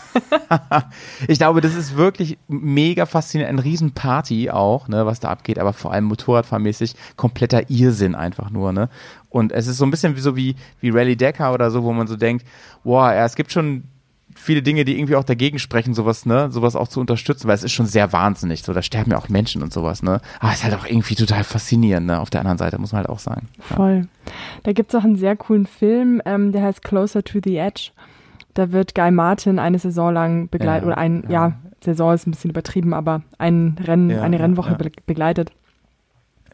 ich 1.28 1.38
glaube, 1.38 1.62
das 1.62 1.76
ist 1.76 1.98
wirklich 1.98 2.38
mega 2.48 3.06
faszinierend, 3.06 3.58
ein 3.58 3.64
Riesenparty 3.64 4.52
auch, 4.52 4.88
ne, 4.88 5.06
was 5.06 5.20
da 5.20 5.30
abgeht, 5.30 5.60
aber 5.60 5.74
vor 5.74 5.92
allem 5.94 6.06
Motorradfahrmäßig 6.06 6.96
kompletter 7.16 7.70
Irrsinn 7.70 8.16
einfach 8.16 8.50
nur, 8.50 8.72
ne. 8.74 8.90
Und 9.30 9.52
es 9.52 9.68
ist 9.68 9.78
so 9.78 9.86
ein 9.86 9.92
bisschen 9.92 10.16
wie 10.16 10.22
so 10.22 10.36
wie, 10.36 10.56
wie 10.80 10.92
Rally 10.92 11.16
Decker 11.16 11.54
oder 11.54 11.72
so, 11.72 11.84
wo 11.84 11.92
man 11.92 12.08
so 12.08 12.16
denkt, 12.16 12.46
boah, 12.84 13.14
ja, 13.14 13.26
es 13.26 13.36
gibt 13.36 13.52
schon 13.52 13.84
viele 14.36 14.62
Dinge, 14.62 14.86
die 14.86 14.98
irgendwie 14.98 15.16
auch 15.16 15.24
dagegen 15.24 15.60
sprechen, 15.60 15.94
sowas, 15.94 16.26
ne, 16.26 16.52
sowas 16.52 16.76
auch 16.76 16.88
zu 16.88 17.00
unterstützen, 17.00 17.48
weil 17.48 17.56
es 17.56 17.64
ist 17.64 17.72
schon 17.72 17.86
sehr 17.86 18.14
wahnsinnig, 18.14 18.64
so, 18.64 18.74
da 18.74 18.82
sterben 18.82 19.12
ja 19.12 19.18
auch 19.18 19.30
Menschen 19.30 19.64
und 19.64 19.74
sowas, 19.74 20.04
ne. 20.04 20.22
Aber 20.40 20.52
es 20.52 20.60
ist 20.60 20.64
halt 20.64 20.76
auch 20.76 20.86
irgendwie 20.86 21.16
total 21.16 21.44
faszinierend, 21.44 22.08
ne, 22.08 22.20
auf 22.20 22.30
der 22.30 22.42
anderen 22.42 22.58
Seite, 22.58 22.78
muss 22.80 22.92
man 22.92 23.00
halt 23.00 23.10
auch 23.10 23.20
sagen. 23.20 23.48
Ja. 23.70 23.76
Voll. 23.76 24.08
Da 24.64 24.74
gibt's 24.74 24.96
auch 24.96 25.04
einen 25.04 25.18
sehr 25.18 25.36
coolen 25.36 25.66
Film, 25.66 26.22
ähm, 26.26 26.52
der 26.52 26.64
heißt 26.64 26.84
Closer 26.84 27.24
to 27.24 27.40
the 27.44 27.58
Edge. 27.58 27.92
Da 28.54 28.72
wird 28.72 28.94
Guy 28.96 29.12
Martin 29.12 29.60
eine 29.60 29.80
Saison 29.80 30.14
lang 30.14 30.50
begleitet, 30.50 30.84
Ja, 30.84 30.88
oder 30.88 30.98
ein, 30.98 31.24
ja. 31.28 31.48
ja. 31.48 31.54
Saison 31.84 32.14
ist 32.14 32.28
ein 32.28 32.32
bisschen 32.32 32.52
übertrieben, 32.52 32.94
aber 32.94 33.24
ein 33.38 33.76
Rennen, 33.84 34.10
Ja, 34.10 34.22
eine 34.22 34.40
Rennwoche 34.40 34.76
be 34.76 34.92
begleitet. 35.06 35.52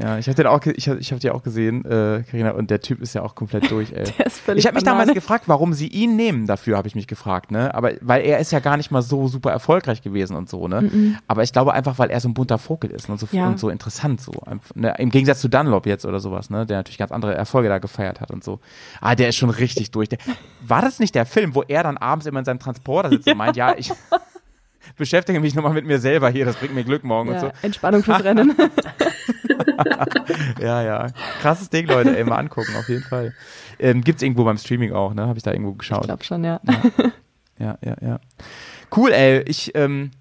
Ja, 0.02 0.18
ich 0.18 0.30
hatte 0.30 0.50
auch, 0.50 0.62
ge- 0.62 0.74
ich, 0.78 0.88
hab- 0.88 0.98
ich 1.00 1.12
habe 1.12 1.20
die 1.20 1.30
auch 1.30 1.44
gesehen, 1.44 1.84
äh, 1.84 2.24
Carina, 2.30 2.52
und 2.52 2.72
der 2.72 2.80
Typ 2.80 3.02
ist 3.02 3.14
ja 3.16 3.22
auch 3.22 3.36
komplett 3.36 3.70
durch, 3.70 3.92
ey. 3.92 4.06
Der 4.18 4.26
ist 4.28 4.40
völlig 4.40 4.62
Ich 4.64 4.66
habe 4.66 4.76
mich 4.76 4.86
damals 4.86 5.14
gefragt, 5.14 5.44
warum 5.48 5.74
sie 5.74 5.88
ihn 5.88 6.16
nehmen 6.16 6.48
dafür, 6.48 6.78
habe 6.78 6.88
ich 6.88 6.96
mich 6.96 7.06
gefragt, 7.06 7.52
ne? 7.52 7.74
Aber 7.76 7.92
weil 8.00 8.22
er 8.24 8.40
ist 8.40 8.52
ja 8.54 8.60
gar 8.60 8.78
nicht 8.78 8.92
mal 8.92 9.02
so 9.02 9.28
super 9.28 9.52
erfolgreich 9.52 10.02
gewesen 10.02 10.38
und 10.38 10.48
so, 10.50 10.70
ne? 10.70 11.18
Aber 11.28 11.44
ich 11.44 11.52
glaube 11.52 11.74
einfach, 11.74 12.00
weil 12.00 12.10
er 12.12 12.20
so 12.22 12.30
ein 12.30 12.34
bunter 12.34 12.58
Vogel 12.58 12.92
ist 12.92 13.10
und 13.10 13.20
so, 13.20 13.28
Ja. 13.32 13.48
und 13.48 13.60
so 13.60 13.70
interessant 13.70 14.22
so. 14.22 14.32
Ne? 14.74 14.94
Im 15.00 15.10
Gegensatz 15.10 15.42
zu 15.42 15.50
Dunlop 15.50 15.86
jetzt 15.86 16.06
oder 16.06 16.22
sowas, 16.22 16.50
ne? 16.50 16.66
Der 16.66 16.78
natürlich 16.78 16.98
ganz 16.98 17.12
andere 17.12 17.36
Erfolge 17.36 17.68
da 17.68 17.80
gefeiert 17.80 18.22
hat 18.22 18.32
und 18.32 18.42
so. 18.44 18.60
Ah, 19.02 19.16
der 19.16 19.28
ist 19.30 19.36
schon 19.36 19.50
richtig 19.50 19.92
durch. 19.92 20.08
Der, 20.08 20.20
war 20.62 20.82
das 20.82 21.00
nicht 21.00 21.14
der 21.14 21.26
Film, 21.26 21.56
wo 21.56 21.64
er 21.64 21.84
dann 21.84 21.98
abends 21.98 22.26
immer 22.26 22.40
in 22.40 22.46
seinem 22.46 22.60
Transporter 22.60 23.10
sitzt 23.10 23.28
und 23.28 23.38
meint, 23.38 23.58
ja, 23.58 23.76
ich 23.78 23.92
beschäftige 24.96 25.40
mich 25.40 25.56
nochmal 25.56 25.74
mit 25.74 25.86
mir 25.86 26.00
selber 26.00 26.30
hier, 26.30 26.46
das 26.46 26.56
bringt 26.58 26.74
mir 26.76 26.84
Glück 26.84 27.04
morgen 27.04 27.30
und 27.30 27.36
Ja, 27.36 27.42
so. 27.42 27.52
Entspannung 27.62 28.04
fürs 28.04 28.24
Rennen. 28.24 28.54
Ja, 30.62 30.82
ja. 30.84 31.08
Krasses 31.42 31.70
Ding, 31.70 31.88
Leute, 31.88 32.18
ey, 32.18 32.24
mal 32.24 32.38
angucken, 32.38 32.76
auf 32.78 32.90
jeden 32.90 33.04
Fall. 33.04 33.34
Ähm, 33.80 34.02
gibt's 34.04 34.22
irgendwo 34.22 34.44
beim 34.44 34.58
Streaming 34.58 34.92
auch, 34.94 35.14
ne? 35.14 35.26
Habe 35.28 35.38
ich 35.38 35.44
da 35.44 35.52
irgendwo 35.52 35.72
ich 35.72 35.78
geschaut. 35.80 36.04
glaube 36.04 36.24
schon, 36.24 36.44
ja. 36.44 36.60
Ja, 37.58 37.78
ja, 37.84 37.96
ja. 38.02 38.20
Cool, 38.96 39.12
ey. 39.12 39.42
Ich, 39.44 39.76
ähm, 39.76 40.12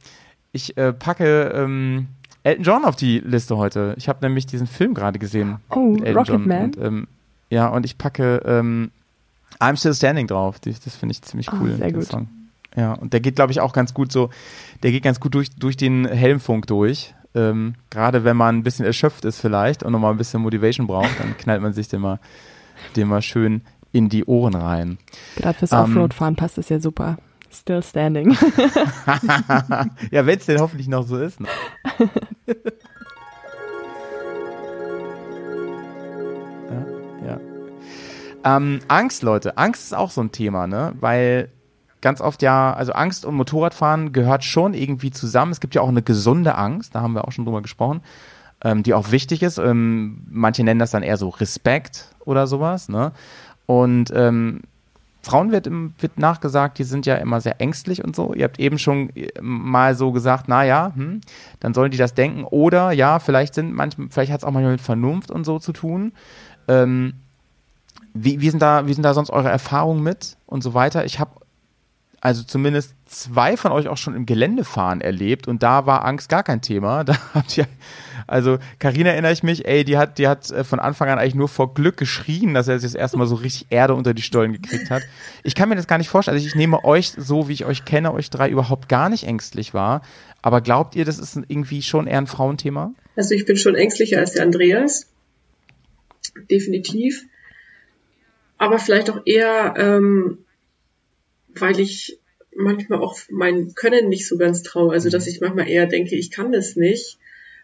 ich 0.52 0.76
äh, 0.76 0.92
packe 0.92 1.52
ähm, 1.54 2.08
Elton 2.42 2.64
John 2.64 2.84
auf 2.84 2.96
die 2.96 3.18
Liste 3.20 3.56
heute. 3.56 3.94
Ich 3.96 4.08
habe 4.08 4.18
nämlich 4.26 4.46
diesen 4.46 4.66
Film 4.66 4.94
gerade 4.94 5.18
gesehen. 5.18 5.56
Oh, 5.70 5.94
Rocket 5.94 6.28
John. 6.28 6.46
Man. 6.46 6.62
Und, 6.64 6.78
ähm, 6.78 7.08
ja, 7.50 7.68
und 7.68 7.84
ich 7.84 7.98
packe 7.98 8.42
ähm, 8.44 8.90
I'm 9.60 9.76
Still 9.76 9.94
Standing 9.94 10.26
drauf. 10.26 10.56
Das 10.60 10.96
finde 10.96 11.12
ich 11.12 11.22
ziemlich 11.22 11.52
Oh, 11.52 11.56
cool, 11.60 11.74
sehr 11.76 11.86
den 11.88 11.94
gut. 11.94 12.04
Song. 12.04 12.28
Ja, 12.76 12.92
und 12.92 13.12
der 13.12 13.20
geht, 13.20 13.36
glaube 13.36 13.52
ich, 13.52 13.60
auch 13.60 13.72
ganz 13.72 13.94
gut 13.94 14.12
so, 14.12 14.30
der 14.82 14.92
geht 14.92 15.02
ganz 15.02 15.20
gut 15.20 15.34
durch, 15.34 15.50
durch 15.56 15.76
den 15.76 16.06
Helmfunk 16.06 16.66
durch. 16.66 17.14
Ähm, 17.34 17.74
Gerade 17.90 18.24
wenn 18.24 18.36
man 18.36 18.56
ein 18.58 18.62
bisschen 18.62 18.84
erschöpft 18.84 19.24
ist 19.24 19.40
vielleicht 19.40 19.82
und 19.82 19.92
nochmal 19.92 20.12
ein 20.12 20.18
bisschen 20.18 20.42
Motivation 20.42 20.86
braucht, 20.86 21.18
dann 21.20 21.36
knallt 21.36 21.62
man 21.62 21.72
sich 21.72 21.88
den 21.88 22.00
mal, 22.00 22.20
den 22.96 23.08
mal 23.08 23.22
schön 23.22 23.62
in 23.92 24.08
die 24.08 24.24
Ohren 24.24 24.54
rein. 24.54 24.98
Gerade 25.36 25.58
fürs 25.58 25.72
Ähm, 25.72 25.78
Offroad-Fahren 25.78 26.36
passt 26.36 26.58
das 26.58 26.68
ja 26.68 26.78
super. 26.80 27.16
Still 27.50 27.82
standing. 27.82 28.36
Ja, 30.10 30.26
wenn 30.26 30.38
es 30.38 30.46
denn 30.46 30.60
hoffentlich 30.60 30.88
noch 30.88 31.06
so 31.06 31.16
ist. 31.16 31.40
Ne? 31.40 31.48
ja, 36.70 36.86
ja. 37.26 37.40
Ähm, 38.56 38.80
Angst, 38.88 39.22
Leute. 39.22 39.56
Angst 39.56 39.84
ist 39.84 39.94
auch 39.94 40.10
so 40.10 40.20
ein 40.20 40.32
Thema, 40.32 40.66
ne? 40.66 40.92
Weil 41.00 41.50
ganz 42.00 42.20
oft 42.20 42.42
ja, 42.42 42.72
also 42.72 42.92
Angst 42.92 43.24
und 43.24 43.34
Motorradfahren 43.34 44.12
gehört 44.12 44.44
schon 44.44 44.74
irgendwie 44.74 45.10
zusammen. 45.10 45.52
Es 45.52 45.60
gibt 45.60 45.74
ja 45.74 45.82
auch 45.82 45.88
eine 45.88 46.02
gesunde 46.02 46.54
Angst, 46.54 46.94
da 46.94 47.00
haben 47.00 47.14
wir 47.14 47.26
auch 47.26 47.32
schon 47.32 47.44
drüber 47.44 47.62
gesprochen, 47.62 48.02
ähm, 48.62 48.82
die 48.82 48.94
auch 48.94 49.10
wichtig 49.10 49.42
ist. 49.42 49.58
Ähm, 49.58 50.22
manche 50.30 50.64
nennen 50.64 50.80
das 50.80 50.90
dann 50.90 51.02
eher 51.02 51.16
so 51.16 51.28
Respekt 51.28 52.14
oder 52.24 52.46
sowas, 52.46 52.88
ne? 52.88 53.12
Und 53.66 54.10
ähm, 54.14 54.62
Frauen 55.22 55.52
wird, 55.52 55.66
im, 55.66 55.92
wird 55.98 56.18
nachgesagt, 56.18 56.78
die 56.78 56.84
sind 56.84 57.04
ja 57.04 57.16
immer 57.16 57.40
sehr 57.40 57.60
ängstlich 57.60 58.02
und 58.02 58.16
so. 58.16 58.32
Ihr 58.32 58.44
habt 58.44 58.58
eben 58.58 58.78
schon 58.78 59.10
äh, 59.10 59.28
mal 59.40 59.94
so 59.94 60.12
gesagt, 60.12 60.44
na 60.48 60.64
ja, 60.64 60.92
hm, 60.94 61.20
dann 61.60 61.74
sollen 61.74 61.90
die 61.90 61.98
das 61.98 62.14
denken. 62.14 62.44
Oder 62.44 62.92
ja, 62.92 63.18
vielleicht 63.18 63.54
sind 63.54 63.74
manchmal, 63.74 64.08
vielleicht 64.10 64.32
hat 64.32 64.40
es 64.40 64.44
auch 64.44 64.52
manchmal 64.52 64.72
mit 64.72 64.80
Vernunft 64.80 65.30
und 65.30 65.44
so 65.44 65.58
zu 65.58 65.72
tun. 65.72 66.12
Ähm, 66.66 67.14
wie, 68.14 68.40
wie, 68.40 68.50
sind 68.50 68.62
da, 68.62 68.86
wie 68.86 68.94
sind 68.94 69.02
da 69.02 69.12
sonst 69.12 69.30
eure 69.30 69.50
Erfahrungen 69.50 70.02
mit 70.02 70.36
und 70.46 70.62
so 70.62 70.72
weiter? 70.72 71.04
Ich 71.04 71.20
habe 71.20 71.32
also 72.20 72.42
zumindest 72.42 72.94
zwei 73.06 73.56
von 73.56 73.72
euch 73.72 73.88
auch 73.88 73.96
schon 73.96 74.14
im 74.14 74.26
Geländefahren 74.26 75.00
erlebt 75.00 75.46
und 75.46 75.62
da 75.62 75.86
war 75.86 76.04
Angst 76.04 76.28
gar 76.28 76.42
kein 76.42 76.60
Thema. 76.60 77.04
Da 77.08 77.16
habt 77.32 77.56
ihr, 77.56 77.66
also 78.26 78.58
Karina 78.78 79.10
erinnere 79.10 79.32
ich 79.32 79.42
mich, 79.42 79.66
ey, 79.66 79.84
die 79.84 79.96
hat, 79.96 80.18
die 80.18 80.28
hat 80.28 80.50
äh, 80.50 80.64
von 80.64 80.80
Anfang 80.80 81.08
an 81.08 81.18
eigentlich 81.18 81.34
nur 81.34 81.48
vor 81.48 81.74
Glück 81.74 81.96
geschrien, 81.96 82.54
dass 82.54 82.68
er 82.68 82.78
sich 82.78 82.92
das 82.92 83.00
erste 83.00 83.16
Mal 83.16 83.26
so 83.26 83.36
richtig 83.36 83.68
Erde 83.70 83.94
unter 83.94 84.14
die 84.14 84.22
Stollen 84.22 84.52
gekriegt 84.52 84.90
hat. 84.90 85.02
Ich 85.44 85.54
kann 85.54 85.68
mir 85.68 85.76
das 85.76 85.86
gar 85.86 85.98
nicht 85.98 86.08
vorstellen. 86.08 86.36
Also 86.36 86.46
ich 86.46 86.54
nehme 86.54 86.84
euch, 86.84 87.12
so 87.16 87.48
wie 87.48 87.52
ich 87.52 87.64
euch 87.64 87.84
kenne, 87.84 88.12
euch 88.12 88.30
drei 88.30 88.50
überhaupt 88.50 88.88
gar 88.88 89.08
nicht 89.08 89.24
ängstlich 89.24 89.74
war. 89.74 90.02
Aber 90.42 90.60
glaubt 90.60 90.94
ihr, 90.96 91.04
das 91.04 91.18
ist 91.18 91.36
irgendwie 91.36 91.82
schon 91.82 92.06
eher 92.06 92.18
ein 92.18 92.26
Frauenthema? 92.26 92.92
Also 93.16 93.34
ich 93.34 93.44
bin 93.44 93.56
schon 93.56 93.74
ängstlicher 93.74 94.18
als 94.18 94.32
der 94.32 94.42
Andreas. 94.42 95.06
Definitiv. 96.50 97.24
Aber 98.58 98.78
vielleicht 98.78 99.08
auch 99.10 99.22
eher, 99.24 99.74
ähm, 99.76 100.38
weil 101.54 101.78
ich 101.80 102.18
manchmal 102.54 103.00
auch 103.00 103.16
mein 103.30 103.74
Können 103.74 104.08
nicht 104.08 104.26
so 104.26 104.36
ganz 104.36 104.62
traue. 104.62 104.92
Also 104.92 105.10
dass 105.10 105.26
ich 105.26 105.40
manchmal 105.40 105.68
eher 105.68 105.86
denke, 105.86 106.16
ich 106.16 106.30
kann 106.30 106.52
das 106.52 106.76
nicht, 106.76 107.18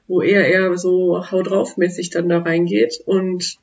wo 0.06 0.22
er 0.22 0.46
eher 0.46 0.76
so 0.76 1.30
hau 1.30 1.42
drauf 1.42 1.76
mäßig 1.76 2.10
dann 2.10 2.28
da 2.28 2.38
reingeht. 2.38 3.00
Und 3.04 3.58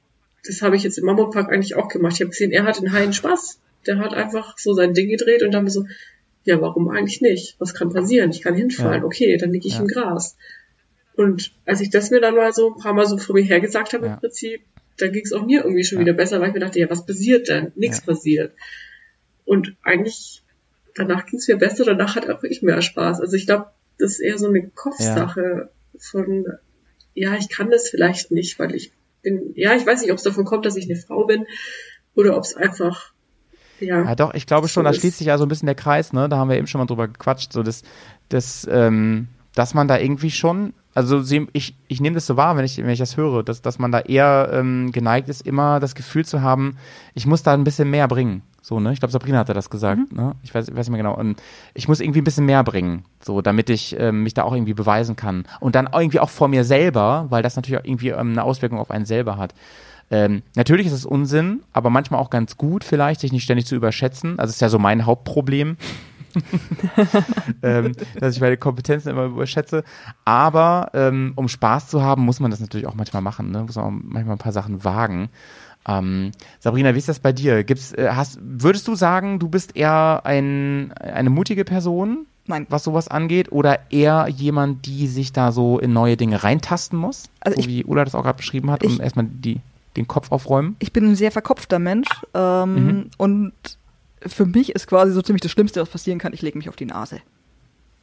das 0.45 0.61
habe 0.61 0.75
ich 0.75 0.83
jetzt 0.83 0.97
im 0.97 1.05
Mammutpark 1.05 1.51
eigentlich 1.51 1.75
auch 1.75 1.87
gemacht. 1.87 2.13
Ich 2.15 2.21
habe 2.21 2.31
gesehen, 2.31 2.51
er 2.51 2.63
hat 2.63 2.77
einen 2.77 2.91
heilen 2.91 3.13
Spaß. 3.13 3.59
Der 3.87 3.97
hat 3.97 4.13
einfach 4.13 4.57
so 4.57 4.73
sein 4.73 4.93
Ding 4.93 5.09
gedreht 5.09 5.43
und 5.43 5.51
dann 5.51 5.67
so, 5.69 5.85
ja, 6.43 6.59
warum 6.61 6.89
eigentlich 6.89 7.21
nicht? 7.21 7.55
Was 7.59 7.73
kann 7.73 7.93
passieren? 7.93 8.31
Ich 8.31 8.41
kann 8.41 8.55
hinfallen. 8.55 9.01
Ja. 9.01 9.05
Okay, 9.05 9.37
dann 9.37 9.51
liege 9.51 9.67
ich 9.67 9.75
Ja. 9.75 9.81
im 9.81 9.87
Gras. 9.87 10.35
Und 11.15 11.51
als 11.65 11.81
ich 11.81 11.89
das 11.89 12.09
mir 12.09 12.19
dann 12.21 12.35
mal 12.35 12.53
so 12.53 12.73
ein 12.73 12.81
paar 12.81 12.93
Mal 12.93 13.05
so 13.05 13.17
vor 13.17 13.35
mir 13.35 13.43
hergesagt 13.43 13.93
habe 13.93 14.07
Ja. 14.07 14.13
im 14.13 14.19
Prinzip, 14.19 14.61
da 14.97 15.07
ging 15.07 15.23
es 15.23 15.33
auch 15.33 15.45
mir 15.45 15.63
irgendwie 15.63 15.83
schon 15.83 15.99
wieder 15.99 16.13
besser, 16.13 16.39
weil 16.41 16.49
ich 16.49 16.53
mir 16.53 16.59
dachte, 16.59 16.79
ja, 16.79 16.89
was 16.89 17.05
passiert 17.05 17.47
denn? 17.47 17.71
Nichts 17.75 18.01
passiert. 18.01 18.53
Und 19.51 19.75
eigentlich, 19.83 20.43
danach 20.95 21.25
ging 21.25 21.39
es 21.39 21.47
mir 21.49 21.57
besser, 21.57 21.83
danach 21.83 22.15
hat 22.15 22.29
auch 22.29 22.41
ich 22.43 22.61
mehr 22.61 22.81
Spaß. 22.81 23.19
Also 23.19 23.35
ich 23.35 23.45
glaube, 23.47 23.65
das 23.99 24.11
ist 24.13 24.19
eher 24.21 24.37
so 24.37 24.47
eine 24.47 24.65
Kopfsache 24.69 25.69
von, 25.99 26.45
ja, 27.13 27.35
ich 27.35 27.49
kann 27.49 27.69
das 27.69 27.89
vielleicht 27.89 28.31
nicht, 28.31 28.57
weil 28.59 28.73
ich 28.73 28.93
bin, 29.23 29.51
ja, 29.55 29.73
ich 29.75 29.85
weiß 29.85 30.01
nicht, 30.01 30.11
ob 30.11 30.17
es 30.17 30.23
davon 30.23 30.45
kommt, 30.45 30.65
dass 30.65 30.77
ich 30.77 30.85
eine 30.85 30.95
Frau 30.95 31.25
bin 31.25 31.45
oder 32.15 32.37
ob 32.37 32.43
es 32.45 32.55
einfach, 32.55 33.11
ja, 33.81 34.03
Ja, 34.05 34.15
doch, 34.15 34.33
ich 34.33 34.45
glaube 34.47 34.69
schon, 34.69 34.85
So 34.85 34.89
da 34.91 34.93
schließt 34.93 35.17
sich 35.17 35.27
ja 35.27 35.37
so 35.37 35.45
ein 35.45 35.49
bisschen 35.49 35.65
der 35.65 35.75
Kreis, 35.75 36.13
ne? 36.13 36.29
Da 36.29 36.37
haben 36.37 36.49
wir 36.49 36.57
eben 36.57 36.67
schon 36.67 36.79
mal 36.79 36.85
drüber 36.87 37.07
gequatscht, 37.09 37.51
so 37.51 37.61
dass, 37.61 37.83
dass, 38.29 38.65
ähm, 38.71 39.27
dass 39.53 39.73
man 39.73 39.89
da 39.89 39.97
irgendwie 39.99 40.31
schon, 40.31 40.73
also 40.93 41.21
sie- 41.21 41.47
ich, 41.51 41.75
ich 41.89 41.99
nehme 41.99 42.13
das 42.15 42.25
so 42.25 42.37
wahr, 42.37 42.55
wenn 42.55 42.63
ich, 42.63 42.77
wenn 42.77 42.89
ich 42.89 42.99
das 42.99 43.17
höre, 43.17 43.43
dass, 43.43 43.61
dass 43.61 43.79
man 43.79 43.91
da 43.91 43.99
eher 43.99 44.49
ähm, 44.53 44.91
geneigt 44.93 45.27
ist, 45.27 45.45
immer 45.45 45.81
das 45.81 45.93
Gefühl 45.93 46.23
zu 46.25 46.41
haben, 46.41 46.77
ich 47.15 47.25
muss 47.27 47.43
da 47.43 47.53
ein 47.53 47.65
bisschen 47.65 47.89
mehr 47.89 48.07
bringen. 48.07 48.43
So, 48.61 48.79
ne? 48.79 48.93
Ich 48.93 48.99
glaube, 48.99 49.11
Sabrina 49.11 49.39
hatte 49.39 49.53
das 49.53 49.69
gesagt, 49.69 50.13
ne? 50.13 50.35
Ich 50.43 50.53
weiß, 50.53 50.67
ich 50.69 50.75
weiß 50.75 50.87
nicht 50.87 50.91
mehr 50.91 51.03
genau. 51.03 51.17
Und 51.17 51.41
ich 51.73 51.87
muss 51.87 51.99
irgendwie 51.99 52.21
ein 52.21 52.23
bisschen 52.23 52.45
mehr 52.45 52.63
bringen, 52.63 53.05
so, 53.19 53.41
damit 53.41 53.69
ich 53.71 53.95
ähm, 53.99 54.21
mich 54.21 54.35
da 54.35 54.43
auch 54.43 54.53
irgendwie 54.53 54.75
beweisen 54.75 55.15
kann. 55.15 55.45
Und 55.59 55.75
dann 55.75 55.89
irgendwie 55.91 56.19
auch 56.19 56.29
vor 56.29 56.47
mir 56.47 56.63
selber, 56.63 57.25
weil 57.29 57.41
das 57.41 57.55
natürlich 57.55 57.81
auch 57.81 57.85
irgendwie 57.85 58.09
ähm, 58.09 58.31
eine 58.31 58.43
Auswirkung 58.43 58.79
auf 58.79 58.91
einen 58.91 59.05
selber 59.05 59.37
hat. 59.37 59.55
Ähm, 60.11 60.43
natürlich 60.55 60.87
ist 60.87 60.93
es 60.93 61.05
Unsinn, 61.05 61.63
aber 61.73 61.89
manchmal 61.89 62.19
auch 62.19 62.29
ganz 62.29 62.57
gut, 62.57 62.83
vielleicht 62.83 63.21
sich 63.21 63.31
nicht 63.31 63.43
ständig 63.43 63.65
zu 63.65 63.75
überschätzen. 63.75 64.37
Also 64.37 64.51
ist 64.51 64.61
ja 64.61 64.69
so 64.69 64.77
mein 64.77 65.05
Hauptproblem, 65.05 65.77
ähm, 67.63 67.93
dass 68.19 68.35
ich 68.35 68.41
meine 68.41 68.57
Kompetenzen 68.57 69.09
immer 69.09 69.25
überschätze. 69.25 69.83
Aber 70.23 70.91
ähm, 70.93 71.33
um 71.35 71.47
Spaß 71.47 71.87
zu 71.87 72.03
haben, 72.03 72.23
muss 72.23 72.39
man 72.39 72.51
das 72.51 72.59
natürlich 72.59 72.87
auch 72.87 72.95
manchmal 72.95 73.21
machen. 73.21 73.51
Ne? 73.51 73.63
Muss 73.63 73.75
man 73.75 73.85
auch 73.85 73.91
manchmal 73.91 74.35
ein 74.35 74.39
paar 74.39 74.51
Sachen 74.51 74.83
wagen. 74.83 75.29
Ähm, 75.87 76.31
Sabrina, 76.59 76.93
wie 76.93 76.99
ist 76.99 77.09
das 77.09 77.19
bei 77.19 77.31
dir? 77.33 77.63
Gibt's, 77.63 77.91
äh, 77.93 78.09
hast, 78.11 78.37
würdest 78.41 78.87
du 78.87 78.95
sagen, 78.95 79.39
du 79.39 79.49
bist 79.49 79.75
eher 79.75 80.21
ein, 80.25 80.91
eine 80.93 81.29
mutige 81.31 81.65
Person, 81.65 82.27
Nein. 82.45 82.67
was 82.69 82.83
sowas 82.83 83.07
angeht, 83.07 83.51
oder 83.51 83.79
eher 83.91 84.27
jemand, 84.29 84.85
die 84.85 85.07
sich 85.07 85.33
da 85.33 85.51
so 85.51 85.79
in 85.79 85.91
neue 85.93 86.17
Dinge 86.17 86.43
reintasten 86.43 86.99
muss? 86.99 87.29
Also 87.39 87.55
so 87.55 87.61
ich- 87.61 87.67
wie 87.67 87.83
Ulla 87.85 88.05
das 88.05 88.13
auch 88.15 88.23
gerade 88.23 88.37
beschrieben 88.37 88.69
hat, 88.69 88.83
um 88.83 88.91
ich- 88.93 88.99
erstmal 88.99 89.25
die, 89.25 89.59
den 89.97 90.07
Kopf 90.07 90.31
aufräumen. 90.31 90.75
Ich 90.79 90.93
bin 90.93 91.05
ein 91.05 91.15
sehr 91.15 91.31
verkopfter 91.31 91.79
Mensch 91.79 92.07
ähm, 92.35 92.73
Mhm. 92.75 93.05
und 93.17 93.53
für 94.27 94.45
mich 94.45 94.75
ist 94.75 94.85
quasi 94.85 95.11
so 95.13 95.21
ziemlich 95.23 95.41
das 95.41 95.51
Schlimmste, 95.51 95.81
was 95.81 95.89
passieren 95.89 96.19
kann, 96.19 96.31
ich 96.33 96.43
lege 96.43 96.57
mich 96.59 96.69
auf 96.69 96.75
die 96.75 96.85
Nase. 96.85 97.21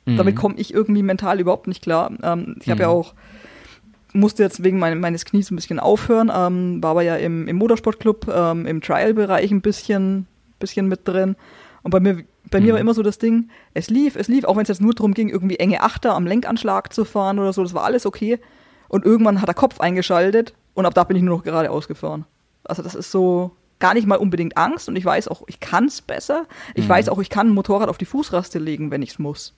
Damit 0.05 0.37
komme 0.37 0.55
ich 0.57 0.73
irgendwie 0.73 1.03
mental 1.03 1.39
überhaupt 1.39 1.67
nicht 1.69 1.83
klar. 1.83 2.11
Ähm, 2.23 2.57
ich 2.63 2.71
habe 2.71 2.81
ja 2.81 2.89
Mhm. 2.89 2.95
auch, 2.95 3.13
musste 4.19 4.43
jetzt 4.43 4.63
wegen 4.63 4.79
mein, 4.79 5.01
meines 5.01 5.25
Knies 5.25 5.51
ein 5.51 5.57
bisschen 5.57 5.79
aufhören, 5.81 6.31
ähm, 6.35 6.83
war 6.83 6.91
aber 6.93 7.03
ja 7.03 7.17
im, 7.17 7.47
im 7.49 7.57
Motorsportclub, 7.57 8.29
ähm, 8.29 8.67
im 8.67 8.81
Trial-Bereich 8.81 9.51
ein 9.51 9.61
bisschen, 9.61 10.27
bisschen 10.59 10.89
mit 10.89 11.07
drin. 11.07 11.37
Und 11.83 11.91
bei 11.91 12.01
mir, 12.01 12.25
bei 12.51 12.61
mir 12.61 12.69
Mhm. 12.69 12.73
war 12.73 12.81
immer 12.81 12.95
so 12.95 13.03
das 13.03 13.19
Ding, 13.19 13.51
es 13.75 13.89
lief, 13.91 14.17
es 14.17 14.29
lief, 14.29 14.45
auch 14.45 14.57
wenn 14.57 14.63
es 14.63 14.69
jetzt 14.69 14.81
nur 14.81 14.95
darum 14.95 15.15
ging, 15.15 15.29
irgendwie 15.29 15.57
enge 15.57 15.83
Achter 15.83 16.15
am 16.15 16.27
Lenkanschlag 16.27 16.93
zu 16.93 17.05
fahren 17.05 17.39
oder 17.39 17.53
so, 17.53 17.63
das 17.63 17.75
war 17.75 17.85
alles 17.85 18.05
okay. 18.07 18.39
Und 18.89 19.05
irgendwann 19.05 19.41
hat 19.41 19.49
der 19.49 19.55
Kopf 19.55 19.81
eingeschaltet 19.81 20.55
und 20.75 20.87
ab 20.87 20.95
da 20.95 21.05
bin 21.05 21.17
ich 21.17 21.23
nur 21.23 21.37
noch 21.37 21.45
geradeaus 21.45 21.89
gefahren. 21.89 22.25
Also 22.65 22.83
das 22.83 22.95
ist 22.95 23.11
so 23.11 23.53
gar 23.79 23.95
nicht 23.95 24.07
mal 24.07 24.17
unbedingt 24.17 24.57
Angst 24.57 24.89
und 24.89 24.97
ich 24.97 25.05
weiß 25.05 25.29
auch, 25.29 25.43
ich 25.47 25.61
kann 25.61 25.85
es 25.85 26.01
besser. 26.03 26.47
Ich 26.75 26.85
Mhm. 26.87 26.89
weiß 26.89 27.09
auch, 27.11 27.19
ich 27.21 27.31
kann 27.31 27.49
ein 27.49 27.55
Motorrad 27.55 27.89
auf 27.89 27.99
die 27.99 28.07
Fußraste 28.07 28.59
legen, 28.59 28.91
wenn 28.91 29.03
ich 29.03 29.11
es 29.11 29.19
muss. 29.19 29.55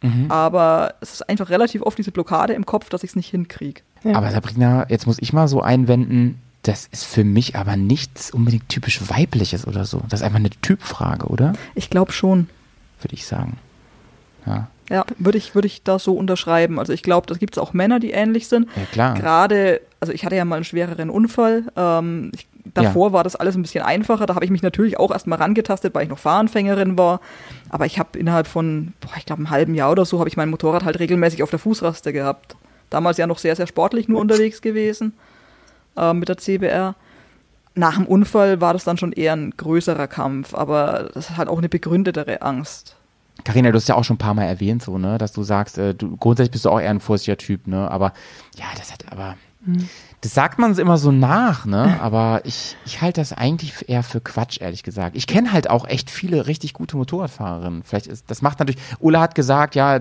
Mhm. 0.00 0.26
Aber 0.30 0.94
es 1.00 1.12
ist 1.14 1.28
einfach 1.28 1.50
relativ 1.50 1.82
oft 1.82 1.98
diese 1.98 2.12
Blockade 2.12 2.52
im 2.52 2.64
Kopf, 2.66 2.88
dass 2.88 3.02
ich 3.02 3.10
es 3.10 3.16
nicht 3.16 3.30
hinkriege. 3.30 3.80
Ja. 4.04 4.14
Aber 4.14 4.30
Sabrina, 4.30 4.86
jetzt 4.88 5.06
muss 5.06 5.18
ich 5.20 5.32
mal 5.32 5.48
so 5.48 5.60
einwenden, 5.60 6.40
das 6.62 6.86
ist 6.90 7.04
für 7.04 7.24
mich 7.24 7.56
aber 7.56 7.76
nichts 7.76 8.30
unbedingt 8.30 8.68
typisch 8.68 9.00
weibliches 9.08 9.66
oder 9.66 9.84
so. 9.84 10.02
Das 10.08 10.20
ist 10.20 10.24
einfach 10.24 10.38
eine 10.38 10.50
Typfrage, 10.50 11.26
oder? 11.26 11.54
Ich 11.74 11.90
glaube 11.90 12.12
schon. 12.12 12.48
Würde 13.00 13.14
ich 13.14 13.26
sagen. 13.26 13.58
Ja, 14.46 14.68
Ja, 14.90 15.04
würde 15.18 15.38
ich, 15.38 15.54
würde 15.54 15.66
ich 15.66 15.82
das 15.82 16.04
so 16.04 16.14
unterschreiben. 16.14 16.78
Also 16.78 16.92
ich 16.92 17.02
glaube, 17.02 17.26
da 17.26 17.34
gibt 17.34 17.54
es 17.54 17.58
auch 17.58 17.72
Männer, 17.72 18.00
die 18.00 18.10
ähnlich 18.10 18.48
sind. 18.48 18.68
ja 18.76 18.84
klar. 18.90 19.14
Gerade, 19.14 19.80
also 20.00 20.12
ich 20.12 20.24
hatte 20.24 20.36
ja 20.36 20.44
mal 20.44 20.56
einen 20.56 20.64
schwereren 20.64 21.10
Unfall. 21.10 21.64
Ähm, 21.76 22.32
ich, 22.34 22.48
davor 22.74 23.12
war 23.12 23.24
das 23.24 23.36
alles 23.36 23.54
ein 23.54 23.62
bisschen 23.62 23.84
einfacher. 23.84 24.26
Da 24.26 24.34
habe 24.34 24.44
ich 24.44 24.50
mich 24.50 24.62
natürlich 24.62 24.98
auch 24.98 25.10
erstmal 25.10 25.38
rangetastet, 25.38 25.94
weil 25.94 26.04
ich 26.04 26.08
noch 26.08 26.18
Fahranfängerin 26.18 26.98
war. 26.98 27.20
Aber 27.68 27.86
ich 27.86 27.98
habe 27.98 28.18
innerhalb 28.18 28.46
von, 28.46 28.94
boah, 29.00 29.12
ich 29.16 29.26
glaube, 29.26 29.40
einem 29.40 29.50
halben 29.50 29.74
Jahr 29.74 29.92
oder 29.92 30.04
so, 30.04 30.18
habe 30.18 30.28
ich 30.28 30.36
mein 30.36 30.50
Motorrad 30.50 30.84
halt 30.84 30.98
regelmäßig 30.98 31.42
auf 31.42 31.50
der 31.50 31.58
Fußraste 31.58 32.12
gehabt. 32.12 32.56
Damals 32.90 33.18
ja 33.18 33.26
noch 33.26 33.38
sehr, 33.38 33.56
sehr 33.56 33.66
sportlich 33.66 34.08
nur 34.08 34.20
unterwegs 34.20 34.60
gewesen 34.60 35.14
äh, 35.96 36.12
mit 36.12 36.28
der 36.28 36.38
CBR. 36.38 36.94
Nach 37.74 37.96
dem 37.96 38.06
Unfall 38.06 38.60
war 38.60 38.72
das 38.72 38.84
dann 38.84 38.98
schon 38.98 39.12
eher 39.12 39.34
ein 39.34 39.52
größerer 39.56 40.08
Kampf, 40.08 40.54
aber 40.54 41.10
das 41.14 41.30
ist 41.30 41.36
halt 41.36 41.48
auch 41.48 41.58
eine 41.58 41.68
begründetere 41.68 42.42
Angst. 42.42 42.96
Carina, 43.44 43.70
du 43.70 43.76
hast 43.76 43.88
ja 43.88 43.94
auch 43.94 44.04
schon 44.04 44.16
ein 44.16 44.18
paar 44.18 44.34
Mal 44.34 44.44
erwähnt, 44.44 44.82
so, 44.82 44.98
ne, 44.98 45.18
dass 45.18 45.32
du 45.32 45.42
sagst, 45.42 45.78
äh, 45.78 45.94
du 45.94 46.16
grundsätzlich 46.16 46.52
bist 46.52 46.64
du 46.64 46.70
auch 46.70 46.80
eher 46.80 46.90
ein 46.90 47.00
vorsichtiger 47.00 47.36
Typ, 47.36 47.66
ne? 47.66 47.90
Aber 47.90 48.12
ja, 48.56 48.66
das 48.76 48.92
hat 48.92 49.10
aber. 49.10 49.36
Das 50.20 50.34
sagt 50.34 50.58
man 50.58 50.76
immer 50.78 50.98
so 50.98 51.12
nach, 51.12 51.64
ne? 51.64 52.00
Aber 52.00 52.42
ich, 52.44 52.76
ich 52.86 53.02
halte 53.02 53.20
das 53.20 53.32
eigentlich 53.32 53.88
eher 53.88 54.02
für 54.02 54.20
Quatsch, 54.20 54.60
ehrlich 54.60 54.82
gesagt. 54.82 55.16
Ich 55.16 55.26
kenne 55.26 55.52
halt 55.52 55.68
auch 55.68 55.86
echt 55.86 56.10
viele 56.10 56.46
richtig 56.46 56.72
gute 56.72 56.96
Motorradfahrerinnen. 56.96 57.82
Vielleicht 57.82 58.06
ist, 58.06 58.30
das 58.30 58.40
macht 58.40 58.58
natürlich, 58.58 58.80
Ulla 59.00 59.20
hat 59.20 59.34
gesagt, 59.34 59.74
ja, 59.74 60.00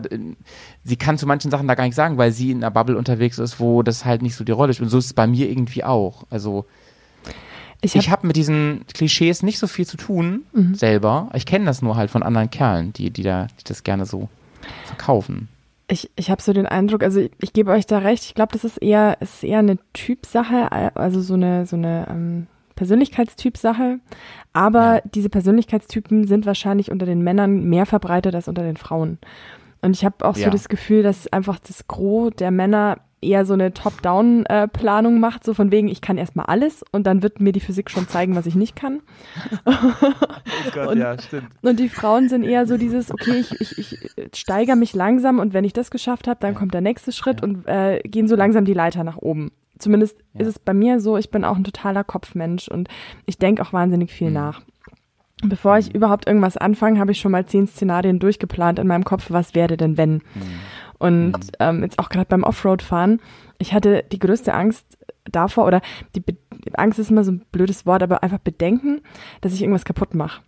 sie 0.83 0.95
kann 0.95 1.17
zu 1.17 1.27
manchen 1.27 1.51
Sachen 1.51 1.67
da 1.67 1.75
gar 1.75 1.85
nicht 1.85 1.95
sagen, 1.95 2.17
weil 2.17 2.31
sie 2.31 2.51
in 2.51 2.63
einer 2.63 2.71
Bubble 2.71 2.97
unterwegs 2.97 3.39
ist, 3.39 3.59
wo 3.59 3.83
das 3.83 4.05
halt 4.05 4.21
nicht 4.21 4.35
so 4.35 4.43
die 4.43 4.51
Rolle 4.51 4.73
spielt. 4.73 4.87
Und 4.87 4.91
so 4.91 4.99
ist 4.99 5.05
es 5.05 5.13
bei 5.13 5.27
mir 5.27 5.49
irgendwie 5.49 5.83
auch. 5.83 6.25
Also, 6.29 6.65
ich 7.81 7.95
hab, 7.95 8.07
habe 8.07 8.27
mit 8.27 8.35
diesen 8.35 8.85
Klischees 8.93 9.43
nicht 9.43 9.59
so 9.59 9.67
viel 9.67 9.85
zu 9.85 9.97
tun 9.97 10.43
selber. 10.73 11.29
Ich 11.33 11.45
kenne 11.45 11.65
das 11.65 11.81
nur 11.81 11.95
halt 11.95 12.09
von 12.09 12.23
anderen 12.23 12.49
Kerlen, 12.49 12.91
die, 12.93 13.11
die, 13.11 13.23
da, 13.23 13.47
die 13.59 13.63
das 13.65 13.83
gerne 13.83 14.05
so 14.05 14.29
verkaufen. 14.85 15.47
Ich, 15.89 16.09
ich 16.17 16.29
habe 16.29 16.41
so 16.41 16.51
den 16.51 16.65
Eindruck, 16.65 17.01
also 17.03 17.19
ich, 17.21 17.31
ich 17.39 17.53
gebe 17.53 17.71
euch 17.71 17.85
da 17.85 17.99
recht, 17.99 18.25
ich 18.25 18.33
glaube, 18.35 18.51
das 18.51 18.63
ist 18.65 18.77
eher, 18.77 19.17
ist 19.21 19.43
eher 19.43 19.59
eine 19.59 19.77
Typsache, 19.93 20.69
also 20.97 21.21
so 21.21 21.35
eine, 21.35 21.65
so 21.65 21.75
eine 21.77 22.07
ähm, 22.09 22.47
Persönlichkeitstypsache. 22.75 23.99
Aber 24.53 24.95
Ja. 24.95 25.01
diese 25.13 25.29
Persönlichkeitstypen 25.29 26.27
sind 26.27 26.45
wahrscheinlich 26.45 26.91
unter 26.91 27.05
den 27.05 27.21
Männern 27.21 27.63
mehr 27.65 27.85
verbreitet 27.85 28.35
als 28.35 28.47
unter 28.47 28.63
den 28.63 28.77
Frauen. 28.77 29.17
Und 29.81 29.95
ich 29.95 30.03
habe 30.03 30.25
auch 30.25 30.35
so 30.35 30.41
Ja. 30.41 30.49
das 30.49 30.67
Gefühl, 30.69 31.03
dass 31.03 31.31
einfach 31.31 31.59
das 31.59 31.87
Gros 31.87 32.31
der 32.37 32.51
Männer 32.51 32.97
eher 33.21 33.45
so 33.45 33.53
eine 33.53 33.73
Top-Down-Planung 33.73 35.19
macht, 35.19 35.43
so 35.43 35.53
von 35.53 35.71
wegen, 35.71 35.87
ich 35.87 36.01
kann 36.01 36.17
erstmal 36.17 36.45
alles 36.47 36.83
und 36.91 37.07
dann 37.07 37.23
wird 37.23 37.39
mir 37.41 37.51
die 37.51 37.59
Physik 37.59 37.89
schon 37.89 38.07
zeigen, 38.07 38.35
was 38.35 38.45
ich 38.45 38.55
nicht 38.55 38.75
kann. 38.75 39.01
Oh 39.65 40.71
Gott, 40.73 40.87
Und- 40.89 40.97
ja, 40.97 41.19
stimmt. 41.19 41.47
Und 41.61 41.79
die 41.79 41.89
Frauen 41.89 42.29
sind 42.29 42.43
eher 42.43 42.65
so 42.65 42.77
dieses, 42.77 43.11
okay, 43.11 43.39
ich, 43.39 43.51
ich, 43.61 43.77
ich 43.77 43.97
steigere 44.35 44.75
mich 44.75 44.93
langsam 44.93 45.39
und 45.39 45.53
wenn 45.53 45.63
ich 45.65 45.73
das 45.73 45.91
geschafft 45.91 46.27
habe, 46.27 46.39
dann 46.39 46.55
kommt 46.55 46.73
der 46.73 46.81
nächste 46.81 47.11
Schritt 47.11 47.43
und 47.43 47.67
äh, 47.67 47.99
gehen 48.03 48.27
so 48.27 48.35
langsam 48.35 48.65
die 48.65 48.73
Leiter 48.73 49.03
nach 49.03 49.17
oben. 49.17 49.51
Zumindest 49.77 50.17
Ja. 50.33 50.41
ist 50.41 50.47
es 50.47 50.59
bei 50.59 50.73
mir 50.73 50.99
so, 50.99 51.17
ich 51.17 51.29
bin 51.31 51.43
auch 51.43 51.57
ein 51.57 51.63
totaler 51.63 52.03
Kopfmensch 52.03 52.67
und 52.69 52.87
ich 53.25 53.37
denke 53.37 53.61
auch 53.61 53.73
wahnsinnig 53.73 54.11
viel 54.11 54.27
Mhm. 54.29 54.33
nach. 54.33 54.61
Bevor 55.43 55.77
ich 55.77 55.93
überhaupt 55.93 56.25
irgendwas 56.27 56.57
anfange, 56.57 56.99
habe 56.99 57.11
ich 57.11 57.19
schon 57.19 57.31
mal 57.31 57.45
zehn 57.45 57.67
Szenarien 57.67 58.17
durchgeplant 58.19 58.79
in 58.79 58.87
meinem 58.87 59.03
Kopf, 59.03 59.27
was 59.29 59.53
wäre 59.53 59.77
denn 59.77 59.95
wenn. 59.97 60.21
Und 60.99 61.37
ähm, 61.59 61.83
jetzt 61.83 61.99
auch 61.99 62.09
gerade 62.09 62.27
beim 62.27 62.43
Offroad-Fahren, 62.43 63.19
ich 63.59 63.73
hatte 63.73 64.03
die 64.11 64.19
größte 64.19 64.53
Angst 64.53 64.97
davor, 65.25 65.65
oder 65.65 65.81
die 66.15 66.19
Be 66.19 66.35
Angst 66.73 66.99
ist 66.99 67.11
immer 67.11 67.23
so 67.23 67.31
ein 67.31 67.45
blödes 67.51 67.85
Wort, 67.85 68.03
aber 68.03 68.23
einfach 68.23 68.39
Bedenken, 68.39 69.01
dass 69.41 69.53
ich 69.53 69.61
irgendwas 69.61 69.85
kaputt 69.85 70.15
mache. 70.15 70.41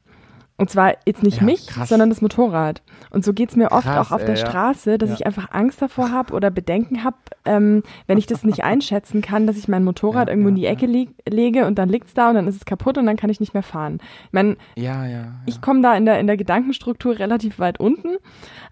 Und 0.59 0.69
zwar 0.69 0.93
jetzt 1.05 1.23
nicht 1.23 1.37
Ja, 1.37 1.43
mich, 1.45 1.67
krass. 1.67 1.87
sondern 1.87 2.09
das 2.09 2.21
Motorrad. 2.21 2.81
Und 3.11 3.23
so 3.23 3.33
geht's 3.33 3.55
mir 3.55 3.71
oft 3.71 3.85
Krass, 3.87 4.07
auch 4.07 4.15
auf 4.15 4.25
der 4.25 4.35
ja. 4.35 4.45
Straße, 4.45 4.97
dass 4.97 5.09
Ja. 5.09 5.15
ich 5.15 5.25
einfach 5.25 5.51
Angst 5.51 5.81
davor 5.81 6.11
habe 6.11 6.33
oder 6.33 6.51
Bedenken 6.51 7.03
habe, 7.05 7.15
ähm, 7.45 7.81
wenn 8.07 8.17
ich 8.17 8.27
das 8.27 8.43
nicht 8.43 8.63
einschätzen 8.63 9.21
kann, 9.21 9.47
dass 9.47 9.57
ich 9.57 9.69
mein 9.69 9.85
Motorrad 9.85 10.27
irgendwo 10.27 10.49
in 10.49 10.55
die 10.55 10.65
Ecke 10.65 10.85
leg, 10.85 11.09
lege 11.27 11.65
und 11.65 11.79
dann 11.79 11.87
liegt's 11.87 12.13
da 12.13 12.27
und 12.29 12.35
dann 12.35 12.47
ist 12.47 12.57
es 12.57 12.65
kaputt 12.65 12.97
und 12.97 13.05
dann 13.05 13.15
kann 13.15 13.29
ich 13.29 13.39
nicht 13.39 13.53
mehr 13.53 13.63
fahren. 13.63 13.99
Ich 14.27 14.33
meine, 14.33 14.57
Ja, 14.75 15.05
ja. 15.05 15.11
ja. 15.19 15.31
ich 15.45 15.61
komme 15.61 15.81
da 15.81 15.95
in 15.95 16.05
der, 16.05 16.19
in 16.19 16.27
der 16.27 16.35
Gedankenstruktur 16.37 17.17
relativ 17.17 17.57
weit 17.59 17.79
unten, 17.79 18.17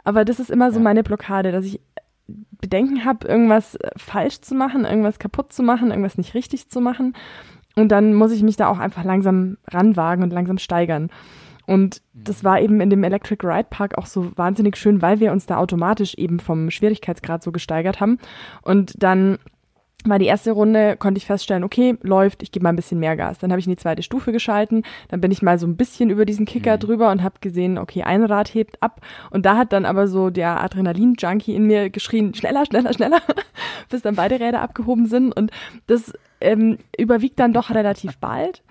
aber 0.04 0.26
das 0.26 0.42
ist 0.42 0.52
immer 0.52 0.72
so 0.74 0.82
meine 0.82 1.04
Blockade, 1.04 1.54
dass 1.54 1.66
ich 1.66 1.80
Bedenken 2.60 3.06
habe, 3.06 3.26
irgendwas 3.26 3.76
äh, 3.76 3.92
falsch 3.96 4.42
zu 4.42 4.56
machen, 4.56 4.84
irgendwas 4.84 5.20
kaputt 5.20 5.54
zu 5.54 5.64
machen, 5.64 5.90
irgendwas 5.92 6.18
nicht 6.18 6.34
richtig 6.34 6.68
zu 6.70 6.82
machen. 6.82 7.16
Und 7.78 7.90
dann 7.94 8.14
muss 8.14 8.32
ich 8.34 8.44
mich 8.44 8.58
da 8.58 8.68
auch 8.68 8.80
einfach 8.80 9.06
langsam 9.06 9.58
ranwagen 9.68 10.24
und 10.24 10.34
langsam 10.34 10.58
steigern. 10.58 11.10
Und 11.68 12.02
das 12.14 12.44
war 12.44 12.60
eben 12.62 12.82
in 12.82 12.90
dem 12.90 13.04
Electric 13.04 13.46
Ride 13.46 13.68
Park 13.70 13.98
auch 13.98 14.06
so 14.08 14.32
wahnsinnig 14.36 14.78
schön, 14.78 15.02
weil 15.02 15.20
wir 15.20 15.32
uns 15.32 15.46
da 15.46 15.58
automatisch 15.58 16.16
eben 16.16 16.40
vom 16.40 16.72
Schwierigkeitsgrad 16.72 17.44
so 17.44 17.52
gesteigert 17.52 18.00
haben. 18.00 18.18
Und 18.64 19.04
dann 19.04 19.38
war 20.06 20.20
die 20.20 20.26
erste 20.26 20.52
Runde, 20.52 20.96
konnte 20.98 21.18
ich 21.18 21.26
feststellen, 21.26 21.64
okay, 21.64 21.98
läuft, 22.02 22.42
ich 22.42 22.52
gebe 22.52 22.64
mal 22.64 22.70
ein 22.70 22.76
bisschen 22.78 23.00
mehr 23.00 23.18
Gas. 23.18 23.40
Dann 23.40 23.52
habe 23.52 23.60
ich 23.60 23.68
in 23.68 23.72
die 23.72 23.78
zweite 23.78 24.04
Stufe 24.04 24.32
geschalten, 24.32 24.84
dann 25.10 25.20
bin 25.20 25.32
ich 25.32 25.42
mal 25.42 25.60
so 25.60 25.68
ein 25.68 25.76
bisschen 25.76 26.10
über 26.10 26.26
diesen 26.26 26.46
Kicker 26.46 26.78
drüber 26.78 27.12
und 27.12 27.22
habe 27.22 27.36
gesehen, 27.42 27.78
okay, 27.78 28.04
ein 28.04 28.24
Rad 28.24 28.54
hebt 28.54 28.82
ab. 28.82 29.02
Und 29.32 29.46
da 29.46 29.58
hat 29.58 29.74
dann 29.74 29.86
aber 29.86 30.08
so 30.08 30.30
der 30.30 30.64
Adrenalin-Junkie 30.64 31.54
in 31.56 31.66
mir 31.66 31.90
geschrien, 31.90 32.34
schneller, 32.34 32.66
schneller, 32.66 32.94
schneller, 32.94 33.22
bis 33.90 34.02
dann 34.02 34.16
beide 34.16 34.40
Räder 34.40 34.62
abgehoben 34.62 35.08
sind. 35.08 35.36
Und 35.36 35.52
das 35.88 36.14
ähm, 36.40 36.78
überwiegt 36.98 37.40
dann 37.40 37.54
doch 37.54 37.72
relativ 37.72 38.18
bald. 38.18 38.64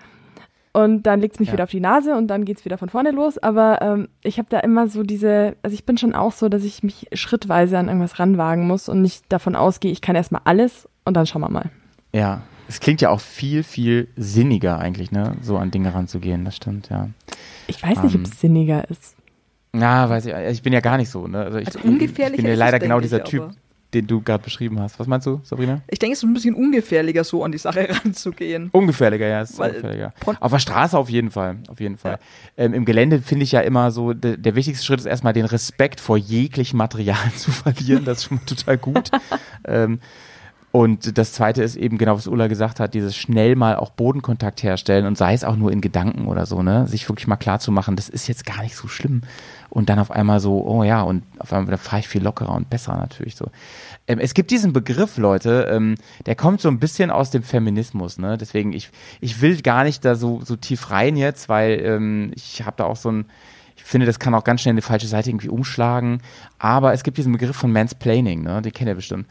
Und 0.77 1.03
dann 1.03 1.21
legt's 1.21 1.39
mich 1.39 1.47
Ja. 1.47 1.53
wieder 1.53 1.63
auf 1.63 1.71
die 1.71 1.79
Nase 1.79 2.15
und 2.15 2.27
dann 2.27 2.45
geht's 2.45 2.63
wieder 2.63 2.77
von 2.77 2.89
vorne 2.89 3.09
los. 3.11 3.37
Aber 3.39 3.81
ähm, 3.81 4.09
ich 4.23 4.37
habe 4.37 4.47
da 4.49 4.59
immer 4.59 4.87
so 4.87 5.01
diese, 5.01 5.55
also 5.63 5.73
ich 5.73 5.85
bin 5.85 5.97
schon 5.97 6.13
auch 6.13 6.31
so, 6.33 6.49
dass 6.49 6.63
ich 6.63 6.83
mich 6.83 7.07
schrittweise 7.13 7.79
an 7.79 7.87
irgendwas 7.87 8.19
ranwagen 8.19 8.67
muss 8.67 8.87
und 8.87 9.01
nicht 9.01 9.23
davon 9.29 9.55
ausgehe, 9.55 9.91
ich 9.91 10.01
kann 10.01 10.15
erstmal 10.15 10.41
alles 10.45 10.87
und 11.03 11.15
dann 11.17 11.25
schauen 11.25 11.41
wir 11.41 11.49
mal. 11.49 11.71
Ja, 12.13 12.41
es 12.67 12.79
klingt 12.79 13.01
ja 13.01 13.09
auch 13.09 13.21
viel, 13.21 13.63
viel 13.63 14.07
sinniger 14.17 14.77
eigentlich, 14.77 15.11
ne, 15.11 15.31
so 15.41 15.57
an 15.57 15.71
Dinge 15.71 15.93
ranzugehen, 15.95 16.45
das 16.45 16.55
stimmt, 16.57 16.89
ja. 16.89 17.09
Ich 17.65 17.81
weiß 17.81 18.03
nicht, 18.03 18.13
Ähm, 18.15 18.21
ob 18.25 18.31
es 18.31 18.39
sinniger 18.39 18.87
ist. 18.89 19.15
Na, 19.73 20.09
weiß 20.09 20.27
ich, 20.27 20.33
ich 20.33 20.61
bin 20.61 20.73
ja 20.73 20.79
gar 20.81 20.97
nicht 20.97 21.09
so, 21.09 21.27
ne. 21.27 21.39
Also, 21.39 21.57
ich, 21.57 21.67
Also 21.67 21.79
ich 21.79 21.85
ungefährlicher 21.85 22.37
bin 22.37 22.45
ja 22.45 22.53
es, 22.53 22.59
leider 22.59 22.79
genau 22.79 22.97
ich, 22.97 23.03
dieser 23.03 23.23
Typ, 23.23 23.43
aber- 23.43 23.53
den 23.93 24.05
du 24.07 24.21
gerade 24.21 24.43
beschrieben 24.43 24.79
hast. 24.79 24.99
Was 24.99 25.07
meinst 25.07 25.25
du, 25.27 25.39
Sabrina? 25.43 25.81
Ich 25.87 25.99
denke, 25.99 26.13
es 26.13 26.19
ist 26.19 26.23
ein 26.29 26.33
bisschen 26.33 26.55
ungefährlicher, 26.55 27.23
so 27.23 27.43
an 27.43 27.51
die 27.51 27.57
Sache 27.57 27.87
ranzugehen. 28.03 28.69
Ungefährlicher, 28.71 29.27
ja, 29.27 29.41
es 29.41 29.51
ist 29.51 29.59
Weil- 29.59 29.69
ungefährlicher. 29.71 30.13
Auf 30.39 30.51
der 30.51 30.59
Straße 30.59 30.97
auf 30.97 31.09
jeden 31.09 31.31
Fall, 31.31 31.57
auf 31.69 31.79
jeden 31.79 31.97
Fall. 31.97 32.19
Ähm, 32.57 32.73
Im 32.73 32.85
Gelände 32.85 33.21
finde 33.21 33.43
ich 33.43 33.53
ja 33.53 33.61
immer 33.61 33.91
so, 33.91 34.13
de, 34.13 34.35
der 34.37 34.55
wichtigste 34.55 34.85
Schritt 34.85 34.99
ist 34.99 35.05
erstmal 35.05 35.33
den 35.33 35.45
Respekt 35.45 35.99
vor 36.01 36.17
jeglichem 36.17 36.77
Material 36.77 37.31
zu 37.35 37.51
verlieren, 37.51 38.03
das 38.05 38.17
ist 38.19 38.23
schon 38.25 38.37
mal 38.37 38.45
total 38.45 38.77
gut. 38.77 39.09
ähm, 39.67 39.99
Und 40.71 41.17
das 41.17 41.31
zweite 41.31 41.63
ist 41.63 41.75
eben 41.75 41.97
genau, 41.97 42.17
was 42.17 42.27
Ulla 42.27 42.47
gesagt 42.47 42.79
hat, 42.79 42.93
dieses 42.93 43.15
schnell 43.15 43.55
mal 43.55 43.77
auch 43.77 43.89
Bodenkontakt 43.89 44.61
herstellen 44.63 45.05
und 45.05 45.17
sei 45.17 45.33
es 45.33 45.45
auch 45.45 45.55
nur 45.55 45.71
in 45.71 45.79
Gedanken 45.79 46.27
oder 46.27 46.45
so, 46.45 46.61
ne? 46.61 46.87
Sich 46.87 47.07
wirklich 47.07 47.25
mal 47.25 47.37
klar 47.37 47.59
zu 47.59 47.71
machen, 47.71 47.95
das 47.95 48.09
ist 48.09 48.27
jetzt 48.27 48.45
gar 48.45 48.61
nicht 48.61 48.75
so 48.75 48.87
schlimm. 48.87 49.21
Und 49.69 49.89
dann 49.89 49.97
auf 49.97 50.11
einmal 50.11 50.39
so, 50.39 50.65
oh 50.65 50.83
ja, 50.83 51.01
und 51.01 51.23
auf 51.39 51.53
einmal 51.53 51.77
fahre 51.77 52.01
ich 52.01 52.07
viel 52.07 52.21
lockerer 52.21 52.53
und 52.53 52.69
besser 52.69 52.95
natürlich 52.97 53.35
so. 53.35 53.49
Ähm, 54.07 54.19
es 54.19 54.33
gibt 54.33 54.51
diesen 54.51 54.73
Begriff, 54.73 55.17
Leute, 55.17 55.67
ähm, 55.71 55.95
der 56.25 56.35
kommt 56.35 56.59
so 56.59 56.67
ein 56.67 56.79
bisschen 56.79 57.11
aus 57.11 57.31
dem 57.31 57.43
Feminismus, 57.43 58.17
ne? 58.17 58.37
Deswegen, 58.37 58.73
ich, 58.73 58.89
ich 59.21 59.41
will 59.41 59.61
gar 59.61 59.85
nicht 59.85 60.03
da 60.03 60.15
so, 60.15 60.41
so 60.43 60.57
tief 60.57 60.91
rein 60.91 61.15
jetzt, 61.15 61.47
weil 61.47 61.79
ähm, 61.81 62.31
ich 62.35 62.65
habe 62.65 62.75
da 62.77 62.83
auch 62.83 62.97
so 62.97 63.09
ein, 63.09 63.25
ich 63.77 63.83
finde, 63.83 64.05
das 64.05 64.19
kann 64.19 64.35
auch 64.35 64.43
ganz 64.43 64.61
schnell 64.61 64.71
in 64.71 64.77
die 64.77 64.81
falsche 64.81 65.07
Seite 65.07 65.29
irgendwie 65.29 65.49
umschlagen. 65.49 66.21
Aber 66.59 66.93
es 66.93 67.03
gibt 67.03 67.17
diesen 67.17 67.31
Begriff 67.31 67.55
von 67.55 67.71
Mansplaining, 67.71 68.43
ne? 68.43 68.61
Den 68.61 68.73
kennt 68.73 68.89
ihr 68.89 68.95
bestimmt. 68.95 69.27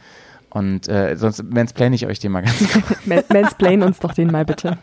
Und 0.56 0.88
äh, 0.88 1.16
sonst 1.16 1.42
mansplain 1.42 1.92
ich 1.92 2.06
euch 2.06 2.18
den 2.18 2.32
mal 2.32 2.40
ganz 2.40 2.72
kurz. 2.72 3.06
Man- 3.06 3.24
Mansplain 3.30 3.82
uns 3.82 3.98
doch 3.98 4.14
den 4.14 4.28
mal 4.28 4.46
bitte. 4.46 4.78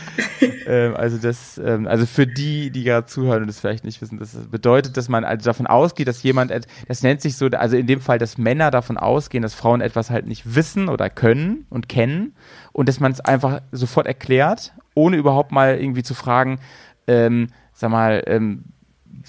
ähm, 0.66 0.96
also 0.96 1.18
das, 1.18 1.58
ähm, 1.58 1.86
also 1.86 2.06
für 2.06 2.26
die, 2.26 2.70
die 2.70 2.82
gerade 2.82 3.06
zuhören 3.06 3.42
und 3.42 3.48
das 3.48 3.60
vielleicht 3.60 3.84
nicht 3.84 4.00
wissen, 4.00 4.18
das 4.18 4.32
bedeutet, 4.50 4.96
dass 4.96 5.10
man 5.10 5.24
also 5.24 5.44
davon 5.44 5.66
ausgeht, 5.66 6.08
dass 6.08 6.22
jemand, 6.22 6.50
das 6.88 7.02
nennt 7.02 7.20
sich 7.20 7.36
so, 7.36 7.44
also 7.48 7.76
in 7.76 7.86
dem 7.86 8.00
Fall, 8.00 8.18
dass 8.18 8.38
Männer 8.38 8.70
davon 8.70 8.96
ausgehen, 8.96 9.42
dass 9.42 9.52
Frauen 9.52 9.82
etwas 9.82 10.08
halt 10.08 10.26
nicht 10.26 10.54
wissen 10.54 10.88
oder 10.88 11.10
können 11.10 11.66
und 11.68 11.90
kennen 11.90 12.34
und 12.72 12.88
dass 12.88 12.98
man 12.98 13.12
es 13.12 13.20
einfach 13.20 13.60
sofort 13.70 14.06
erklärt, 14.06 14.72
ohne 14.94 15.18
überhaupt 15.18 15.52
mal 15.52 15.78
irgendwie 15.78 16.04
zu 16.04 16.14
fragen, 16.14 16.58
ähm, 17.06 17.48
sag 17.74 17.90
mal, 17.90 18.22
ähm, 18.28 18.64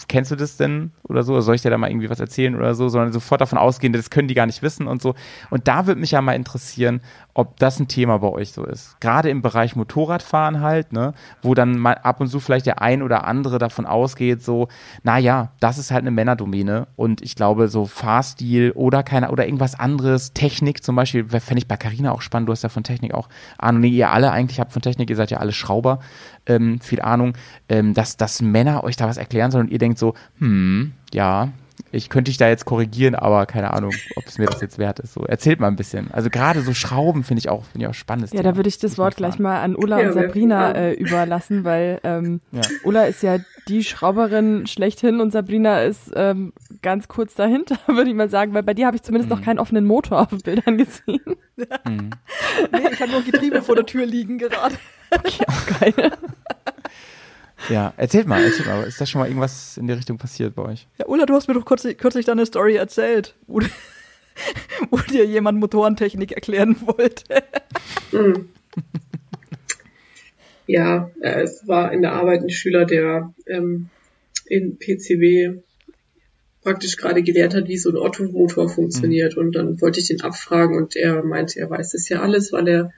kennst 0.08 0.32
du 0.32 0.38
das 0.38 0.56
denn 0.56 0.94
oder 1.10 1.24
so? 1.24 1.40
Soll 1.42 1.56
ich 1.56 1.62
dir 1.62 1.70
da 1.70 1.78
mal 1.78 1.90
irgendwie 1.90 2.10
was 2.10 2.20
erzählen 2.20 2.56
oder 2.56 2.76
so? 2.76 2.90
Sondern 2.90 3.12
sofort 3.12 3.42
davon 3.42 3.58
ausgehen, 3.58 3.94
das 3.94 4.10
können 4.10 4.28
die 4.28 4.34
gar 4.34 4.46
nicht 4.46 4.62
wissen 4.62 4.88
und 4.88 5.02
so. 5.02 5.16
Und 5.50 5.68
da 5.68 5.88
würde 5.88 6.02
mich 6.02 6.12
ja 6.12 6.22
mal 6.22 6.34
interessieren, 6.34 7.02
ob 7.34 7.58
das 7.58 7.80
ein 7.80 7.88
Thema 7.88 8.20
bei 8.20 8.28
euch 8.28 8.52
so 8.52 8.66
ist. 8.66 9.00
Gerade 9.00 9.30
im 9.30 9.42
Bereich 9.42 9.76
Motorradfahren 9.76 10.62
halt, 10.62 10.92
ne? 10.94 11.14
Wo 11.42 11.54
dann 11.54 11.78
mal 11.78 11.94
ab 11.94 12.20
und 12.20 12.28
zu 12.28 12.40
vielleicht 12.40 12.66
der 12.66 12.82
ein 12.82 13.02
oder 13.02 13.26
andere 13.26 13.60
davon 13.60 13.86
ausgeht, 13.86 14.44
so, 14.44 14.68
naja, 15.04 15.52
das 15.60 15.78
ist 15.78 15.92
halt 15.92 16.02
eine 16.02 16.12
Männerdomäne. 16.12 16.88
Und 16.96 17.22
ich 17.22 17.36
glaube, 17.36 17.70
so 17.70 17.86
Fahrstil 17.86 18.72
oder 18.72 19.04
keine, 19.04 19.32
oder 19.32 19.46
irgendwas 19.46 19.80
anderes, 19.80 20.34
Technik 20.34 20.84
zum 20.84 20.96
Beispiel, 20.96 21.28
fände 21.28 21.60
ich 21.60 21.68
bei 21.68 21.78
Carina 21.78 22.12
auch 22.12 22.22
spannend, 22.22 22.50
du 22.50 22.52
hast 22.52 22.64
ja 22.64 22.70
von 22.70 22.84
Technik 22.84 23.14
auch 23.14 23.30
Ahnung. 23.58 23.82
Nee, 23.82 23.90
ihr 23.90 24.12
alle 24.12 24.32
eigentlich 24.32 24.60
habt 24.60 24.74
von 24.74 24.82
Technik, 24.82 25.10
ihr 25.10 25.16
seid 25.16 25.32
ja 25.32 25.38
alle 25.38 25.52
Schrauber, 25.52 26.00
ähm, 26.46 26.80
viel 26.82 27.02
Ahnung, 27.02 27.34
ähm, 27.70 27.94
dass, 27.94 28.18
dass 28.18 28.42
Männer 28.42 28.84
euch 28.84 28.96
da 28.96 29.08
was 29.08 29.18
erklären 29.18 29.52
sollen 29.52 29.68
und 29.68 29.72
ihr 29.72 29.80
denkt 29.80 30.00
so, 30.00 30.14
hm, 30.40 30.94
ja, 31.14 31.50
ich 31.92 32.10
könnte 32.10 32.30
dich 32.30 32.38
da 32.38 32.48
jetzt 32.50 32.66
korrigieren, 32.66 33.16
aber 33.16 33.46
keine 33.48 33.74
Ahnung, 33.74 33.94
ob 34.16 34.28
es 34.28 34.38
mir 34.38 34.46
das 34.46 34.62
jetzt 34.62 34.78
wert 34.78 35.00
ist. 35.00 35.14
So, 35.14 35.22
erzählt 35.26 35.60
mal 35.60 35.68
ein 35.68 35.76
bisschen. 35.76 36.12
Also 36.12 36.30
gerade 36.30 36.62
so 36.62 36.74
Schrauben 36.74 37.24
finde 37.24 37.40
ich 37.40 37.50
auch, 37.50 37.64
finde 37.66 37.86
ich 37.86 37.90
auch 37.90 37.94
spannend. 37.96 38.32
Ja, 38.34 38.44
da 38.44 38.56
würde 38.58 38.70
ich 38.70 38.78
das 38.78 38.98
Wort 39.00 39.16
gleich 39.16 39.40
mal 39.40 39.62
an 39.62 39.76
Ulla 39.76 40.00
Ja, 40.02 40.08
und 40.10 40.14
Sabrina 40.14 40.72
äh, 40.74 40.94
überlassen, 40.94 41.64
weil 41.64 42.00
ähm, 42.04 42.42
Ja. 42.52 42.62
Ulla 42.84 43.06
ist 43.06 43.24
ja 43.24 43.38
die 43.70 43.84
Schrauberin 43.84 44.68
schlechthin 44.68 45.20
und 45.22 45.32
Sabrina 45.32 45.82
ist 45.82 46.12
ähm, 46.16 46.54
ganz 46.84 47.08
kurz 47.08 47.34
dahinter, 47.34 47.78
würde 47.88 48.10
ich 48.10 48.16
mal 48.16 48.30
sagen, 48.30 48.54
weil 48.54 48.64
bei 48.64 48.74
dir 48.76 48.86
habe 48.86 48.98
ich 48.98 49.02
zumindest 49.02 49.30
Mhm. 49.32 49.38
noch 49.38 49.44
keinen 49.44 49.58
offenen 49.60 49.86
Motor 49.86 50.20
auf 50.22 50.30
den 50.30 50.42
Bildern 50.42 50.78
gesehen. 50.78 51.22
Nee, 51.56 51.66
ich 52.92 53.02
habe 53.02 53.12
nur 53.12 53.24
Getriebe 53.24 53.62
vor 53.64 53.76
der 53.76 53.86
Tür 53.86 54.06
liegen 54.06 54.38
gerade. 54.38 54.76
Okay, 55.12 55.44
auch 55.48 55.80
geil. 55.80 56.12
Ja, 57.68 57.94
erzählt 57.98 58.28
mal, 58.28 58.44
erzählt 58.44 58.68
mal. 58.68 58.84
Ist 58.88 59.02
da 59.02 59.06
schon 59.06 59.20
mal 59.20 59.28
irgendwas 59.28 59.78
in 59.78 59.88
die 59.88 59.94
Richtung 59.94 60.18
passiert 60.18 60.56
bei 60.56 60.64
euch? 60.64 60.88
Ja, 60.98 61.08
Ulla, 61.08 61.26
du 61.26 61.34
hast 61.34 61.48
mir 61.48 61.54
doch 61.54 61.66
kürzlich, 61.66 61.98
kürzlich 61.98 62.26
deine 62.26 62.46
Story 62.46 62.76
erzählt, 62.76 63.36
wo, 63.48 63.60
wo 64.90 64.98
dir 64.98 65.26
jemand 65.26 65.60
Motorentechnik 65.60 66.32
erklären 66.32 66.78
wollte. 66.82 67.44
Mhm. 68.12 68.50
Ja, 70.68 71.12
äh, 71.22 71.42
es 71.42 71.68
war 71.68 71.92
in 71.92 72.02
der 72.02 72.14
Arbeit 72.14 72.42
ein 72.42 72.50
Schüler, 72.50 72.86
der 72.86 73.34
ähm, 73.48 73.90
in 74.46 74.78
PCW 74.78 75.62
praktisch 76.62 76.98
gerade 76.98 77.24
gelernt 77.24 77.56
hat, 77.56 77.68
wie 77.68 77.78
so 77.78 77.90
ein 77.90 77.98
Ottomotor 77.98 78.70
funktioniert. 78.70 79.36
Und 79.38 79.54
dann 79.54 79.82
wollte 79.82 80.00
ich 80.00 80.08
den 80.08 80.22
abfragen 80.22 80.78
und 80.78 80.96
er 80.96 81.24
meinte, 81.24 81.60
er 81.60 81.70
weiß 81.70 81.92
das 81.92 82.10
ja 82.10 82.22
alles, 82.22 82.52
weil 82.52 82.68
er 82.68 82.94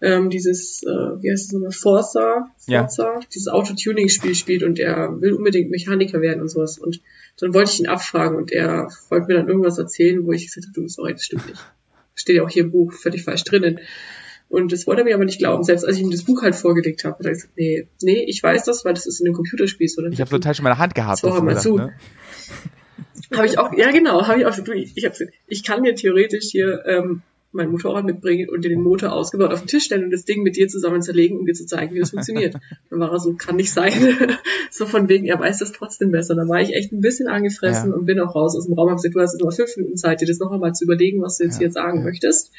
ähm, 0.00 0.28
dieses, 0.30 0.82
äh, 0.82 0.86
wie 0.88 1.30
heißt 1.30 1.46
es 1.46 1.52
nochmal, 1.52 1.70
Forza, 1.72 2.50
Ja. 2.66 2.82
Forza, 2.82 3.20
dieses 3.34 3.48
Autotuning-Spiel 3.48 4.34
spielt 4.34 4.62
und 4.62 4.78
er 4.78 5.20
will 5.20 5.32
unbedingt 5.32 5.70
Mechaniker 5.70 6.20
werden 6.20 6.42
und 6.42 6.48
sowas. 6.48 6.78
Und 6.78 7.00
dann 7.40 7.54
wollte 7.54 7.70
ich 7.72 7.80
ihn 7.80 7.86
abfragen 7.86 8.36
und 8.36 8.52
er 8.52 8.88
wollte 9.08 9.26
mir 9.28 9.34
dann 9.34 9.48
irgendwas 9.48 9.78
erzählen, 9.78 10.24
wo 10.26 10.32
ich 10.32 10.46
gesagt 10.46 10.66
habe, 10.66 10.80
du, 10.82 10.88
sorry, 10.88 11.12
das 11.12 11.24
stimmt 11.24 11.46
nicht. 11.48 11.60
Steht 12.14 12.36
ja 12.36 12.42
auch 12.44 12.50
hier 12.50 12.64
im 12.64 12.70
Buch 12.70 12.92
völlig 12.92 13.24
falsch 13.24 13.44
drinnen. 13.44 13.80
Und 14.48 14.70
das 14.72 14.86
wollte 14.86 15.02
er 15.02 15.04
mir 15.06 15.14
aber 15.16 15.24
nicht 15.24 15.38
glauben. 15.38 15.64
Selbst 15.64 15.84
als 15.84 15.96
ich 15.96 16.02
ihm 16.02 16.10
das 16.10 16.22
Buch 16.22 16.42
halt 16.42 16.54
vorgelegt 16.54 17.04
habe, 17.04 17.18
hat 17.18 17.26
er 17.26 17.32
gesagt, 17.32 17.52
nee, 17.56 17.88
nee, 18.02 18.24
ich 18.28 18.42
weiß 18.42 18.64
das, 18.64 18.84
weil 18.84 18.94
das 18.94 19.06
ist 19.06 19.20
in 19.20 19.24
dem 19.24 19.34
Computerspiel 19.34 19.88
so. 19.88 20.02
Dann 20.02 20.12
Ich 20.12 20.20
habe 20.20 20.30
so 20.30 20.36
ein 20.36 20.40
Teil 20.40 20.54
schon 20.54 20.62
in 20.62 20.70
meiner 20.70 20.78
Hand 20.78 20.94
gehabt. 20.94 21.18
So, 21.18 21.32
hör 21.34 21.42
mal 21.42 21.58
zu. 21.60 21.76
ne? 21.76 21.94
Habe 23.34 23.46
ich 23.46 23.58
auch, 23.58 23.72
ja 23.76 23.90
genau, 23.90 24.26
habe 24.26 24.38
ich 24.40 24.46
auch, 24.46 24.54
du, 24.56 24.72
ich, 24.72 25.04
hab, 25.04 25.14
ich 25.48 25.64
kann 25.64 25.82
dir 25.82 25.94
theoretisch 25.94 26.46
hier 26.50 26.84
ähm, 26.86 27.22
mein 27.56 27.70
Motorrad 27.70 28.04
mitbringen 28.04 28.48
und 28.48 28.64
dir 28.64 28.68
den 28.68 28.82
Motor 28.82 29.12
ausgebaut 29.12 29.52
auf 29.52 29.60
den 29.60 29.66
Tisch 29.68 29.84
stellen 29.84 30.04
und 30.04 30.10
das 30.12 30.24
Ding 30.24 30.42
mit 30.42 30.56
dir 30.56 30.68
zusammen 30.68 31.02
zerlegen, 31.02 31.38
um 31.38 31.46
dir 31.46 31.54
zu 31.54 31.66
zeigen, 31.66 31.94
wie 31.94 32.00
das 32.00 32.10
funktioniert. 32.10 32.54
Dann 32.90 33.00
war 33.00 33.10
er 33.10 33.18
so, 33.18 33.32
kann 33.34 33.56
nicht 33.56 33.72
sein. 33.72 33.92
so 34.70 34.86
von 34.86 35.08
wegen, 35.08 35.26
er 35.26 35.40
weiß 35.40 35.58
das 35.58 35.72
trotzdem 35.72 36.10
besser. 36.12 36.34
Dann 36.34 36.48
war 36.48 36.60
ich 36.60 36.74
echt 36.74 36.92
ein 36.92 37.00
bisschen 37.00 37.28
angefressen 37.28 37.90
Ja. 37.90 37.96
und 37.96 38.06
bin 38.06 38.20
auch 38.20 38.34
raus 38.34 38.56
aus 38.56 38.66
dem 38.66 38.74
Raum, 38.74 38.90
habe 38.90 38.96
gesagt, 38.96 39.14
du 39.14 39.20
hast 39.20 39.32
jetzt 39.34 39.42
noch 39.42 39.52
fünf 39.52 39.76
Minuten 39.76 39.96
Zeit, 39.96 40.20
dir 40.20 40.26
das 40.26 40.38
noch 40.38 40.52
einmal 40.52 40.72
zu 40.74 40.84
überlegen, 40.84 41.20
was 41.22 41.38
du 41.38 41.44
jetzt 41.44 41.54
Ja, 41.54 41.60
hier 41.60 41.70
sagen 41.72 41.98
ja. 41.98 42.04
möchtest. 42.04 42.52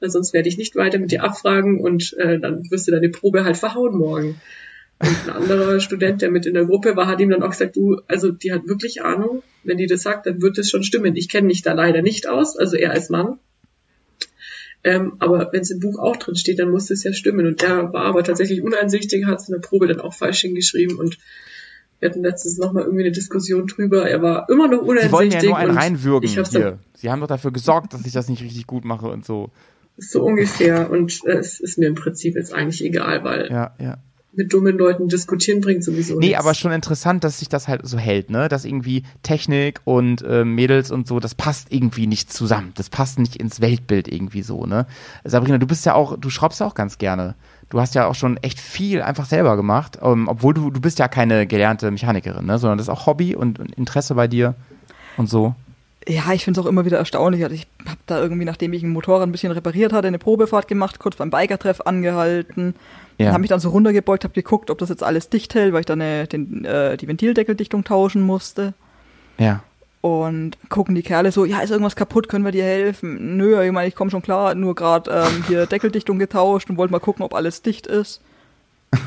Weil 0.00 0.10
sonst 0.10 0.32
werde 0.32 0.48
ich 0.48 0.58
nicht 0.58 0.76
weiter 0.76 0.98
mit 0.98 1.12
dir 1.12 1.22
abfragen 1.22 1.80
und 1.80 2.14
äh, 2.18 2.38
dann 2.40 2.62
wirst 2.70 2.88
du 2.88 2.92
deine 2.92 3.10
Probe 3.10 3.44
halt 3.44 3.56
verhauen 3.56 3.96
morgen. 3.96 4.40
Und 4.98 5.28
ein 5.28 5.30
anderer 5.30 5.80
Student, 5.80 6.20
der 6.20 6.30
mit 6.30 6.44
in 6.44 6.52
der 6.52 6.66
Gruppe 6.66 6.94
war, 6.94 7.06
hat 7.06 7.20
ihm 7.20 7.30
dann 7.30 7.42
auch 7.42 7.50
gesagt, 7.50 7.74
du, 7.76 8.00
also 8.06 8.30
die 8.30 8.52
hat 8.52 8.66
wirklich 8.68 9.02
Ahnung, 9.02 9.42
wenn 9.64 9.78
die 9.78 9.86
das 9.86 10.02
sagt, 10.02 10.26
dann 10.26 10.42
wird 10.42 10.58
es 10.58 10.68
schon 10.70 10.82
stimmen. 10.82 11.16
Ich 11.16 11.30
kenne 11.30 11.46
mich 11.46 11.62
da 11.62 11.72
leider 11.72 12.02
nicht 12.02 12.28
aus, 12.28 12.56
also 12.56 12.76
er 12.76 12.90
als 12.90 13.08
Mann. 13.08 13.38
Ähm, 14.82 15.14
aber 15.18 15.50
wenn 15.52 15.60
es 15.60 15.70
im 15.70 15.80
Buch 15.80 15.98
auch 15.98 16.16
drin 16.16 16.36
steht, 16.36 16.58
dann 16.58 16.70
muss 16.70 16.90
es 16.90 17.04
ja 17.04 17.12
stimmen. 17.12 17.46
Und 17.46 17.62
er 17.62 17.92
war 17.92 18.04
aber 18.04 18.24
tatsächlich 18.24 18.62
uneinsichtig, 18.62 19.26
hat 19.26 19.40
es 19.40 19.48
in 19.48 19.52
der 19.52 19.60
Probe 19.60 19.86
dann 19.86 20.00
auch 20.00 20.14
falsch 20.14 20.40
hingeschrieben 20.40 20.98
und 20.98 21.18
wir 22.00 22.08
hatten 22.08 22.22
letztens 22.22 22.56
nochmal 22.56 22.84
irgendwie 22.84 23.04
eine 23.04 23.12
Diskussion 23.12 23.66
drüber. 23.66 24.08
Er 24.08 24.22
war 24.22 24.48
immer 24.48 24.68
noch 24.68 24.80
uneinsichtig. 24.80 25.10
Sie 25.10 25.12
wollen 25.12 25.30
ja 25.30 25.42
nur 25.42 25.56
einen 25.58 25.70
und 25.72 25.76
reinwürgen 25.76 26.28
hier. 26.28 26.78
Sie 26.94 27.10
haben 27.10 27.20
doch 27.20 27.26
dafür 27.26 27.52
gesorgt, 27.52 27.92
dass 27.92 28.06
ich 28.06 28.12
das 28.12 28.28
nicht 28.28 28.42
richtig 28.42 28.66
gut 28.66 28.86
mache 28.86 29.08
und 29.08 29.26
so. 29.26 29.50
so 29.98 30.22
ungefähr. 30.22 30.90
Und 30.90 31.20
äh, 31.26 31.32
es 31.32 31.60
ist 31.60 31.78
mir 31.78 31.88
im 31.88 31.94
Prinzip 31.94 32.36
jetzt 32.36 32.54
eigentlich 32.54 32.82
egal, 32.82 33.22
weil 33.22 33.50
Ja, 33.50 33.74
ja. 33.78 33.98
Mit 34.32 34.52
dummen 34.52 34.78
Leuten 34.78 35.08
diskutieren 35.08 35.60
bringt 35.60 35.82
sowieso 35.82 36.14
Nee, 36.14 36.28
nichts. 36.28 36.38
aber 36.40 36.54
schon 36.54 36.70
interessant, 36.72 37.24
dass 37.24 37.40
sich 37.40 37.48
das 37.48 37.66
halt 37.68 37.80
so 37.86 37.98
hält, 37.98 38.30
ne? 38.30 38.48
Dass 38.48 38.64
irgendwie 38.64 39.02
Technik 39.22 39.80
und 39.84 40.22
äh, 40.22 40.44
Mädels 40.44 40.90
und 40.90 41.08
so, 41.08 41.18
das 41.18 41.34
passt 41.34 41.68
irgendwie 41.72 42.06
nicht 42.06 42.32
zusammen. 42.32 42.72
Das 42.76 42.90
passt 42.90 43.18
nicht 43.18 43.36
ins 43.36 43.60
Weltbild 43.60 44.06
irgendwie 44.06 44.42
so, 44.42 44.66
ne? 44.66 44.86
Sabrina, 45.24 45.58
du 45.58 45.66
bist 45.66 45.84
ja 45.84 45.94
auch, 45.94 46.16
du 46.16 46.30
schraubst 46.30 46.60
ja 46.60 46.66
auch 46.66 46.74
ganz 46.74 46.98
gerne. 46.98 47.34
Du 47.70 47.80
hast 47.80 47.94
ja 47.94 48.06
auch 48.06 48.14
schon 48.14 48.36
echt 48.38 48.60
viel 48.60 49.02
einfach 49.02 49.26
selber 49.26 49.56
gemacht, 49.56 49.98
ähm, 50.02 50.26
obwohl 50.28 50.54
du, 50.54 50.70
du 50.70 50.80
bist 50.80 50.98
ja 50.98 51.08
keine 51.08 51.46
gelernte 51.46 51.90
Mechanikerin, 51.90 52.46
ne? 52.46 52.58
Sondern 52.58 52.78
das 52.78 52.86
ist 52.86 52.92
auch 52.92 53.06
Hobby 53.06 53.34
und, 53.34 53.58
und 53.58 53.74
Interesse 53.74 54.14
bei 54.14 54.28
dir 54.28 54.54
und 55.16 55.28
so. 55.28 55.54
Ja, 56.08 56.32
ich 56.32 56.44
finde 56.44 56.58
es 56.58 56.64
auch 56.64 56.68
immer 56.68 56.84
wieder 56.86 56.96
erstaunlich. 56.98 57.42
Also 57.44 57.54
ich 57.54 57.66
habe 57.86 57.98
da 58.06 58.20
irgendwie, 58.22 58.46
nachdem 58.46 58.72
ich 58.72 58.82
ein 58.82 58.88
Motorrad 58.90 59.22
ein 59.22 59.32
bisschen 59.32 59.52
repariert 59.52 59.92
hatte, 59.92 60.08
eine 60.08 60.18
Probefahrt 60.18 60.66
gemacht, 60.66 60.98
kurz 60.98 61.16
beim 61.16 61.30
Bikertreff 61.30 61.82
angehalten. 61.82 62.74
Ja. 63.20 63.32
Habe 63.32 63.40
mich 63.40 63.50
dann 63.50 63.60
so 63.60 63.68
runtergebeugt, 63.68 64.24
habe 64.24 64.32
geguckt, 64.32 64.70
ob 64.70 64.78
das 64.78 64.88
jetzt 64.88 65.02
alles 65.02 65.28
dicht 65.28 65.54
hält, 65.54 65.74
weil 65.74 65.80
ich 65.80 65.86
dann 65.86 66.00
äh, 66.00 66.26
den, 66.26 66.64
äh, 66.64 66.96
die 66.96 67.06
Ventildeckeldichtung 67.06 67.84
tauschen 67.84 68.22
musste. 68.22 68.72
Ja. 69.36 69.62
Und 70.00 70.56
gucken 70.70 70.94
die 70.94 71.02
Kerle 71.02 71.30
so, 71.30 71.44
ja, 71.44 71.60
ist 71.60 71.68
irgendwas 71.68 71.96
kaputt, 71.96 72.30
können 72.30 72.46
wir 72.46 72.52
dir 72.52 72.64
helfen? 72.64 73.36
Nö, 73.36 73.62
ich 73.62 73.72
meine, 73.72 73.88
ich 73.88 73.94
komme 73.94 74.10
schon 74.10 74.22
klar, 74.22 74.54
nur 74.54 74.74
gerade 74.74 75.10
ähm, 75.10 75.44
hier 75.46 75.66
Deckeldichtung 75.66 76.18
getauscht 76.18 76.70
und 76.70 76.78
wollte 76.78 76.92
mal 76.92 76.98
gucken, 76.98 77.22
ob 77.22 77.34
alles 77.34 77.60
dicht 77.60 77.86
ist. 77.86 78.22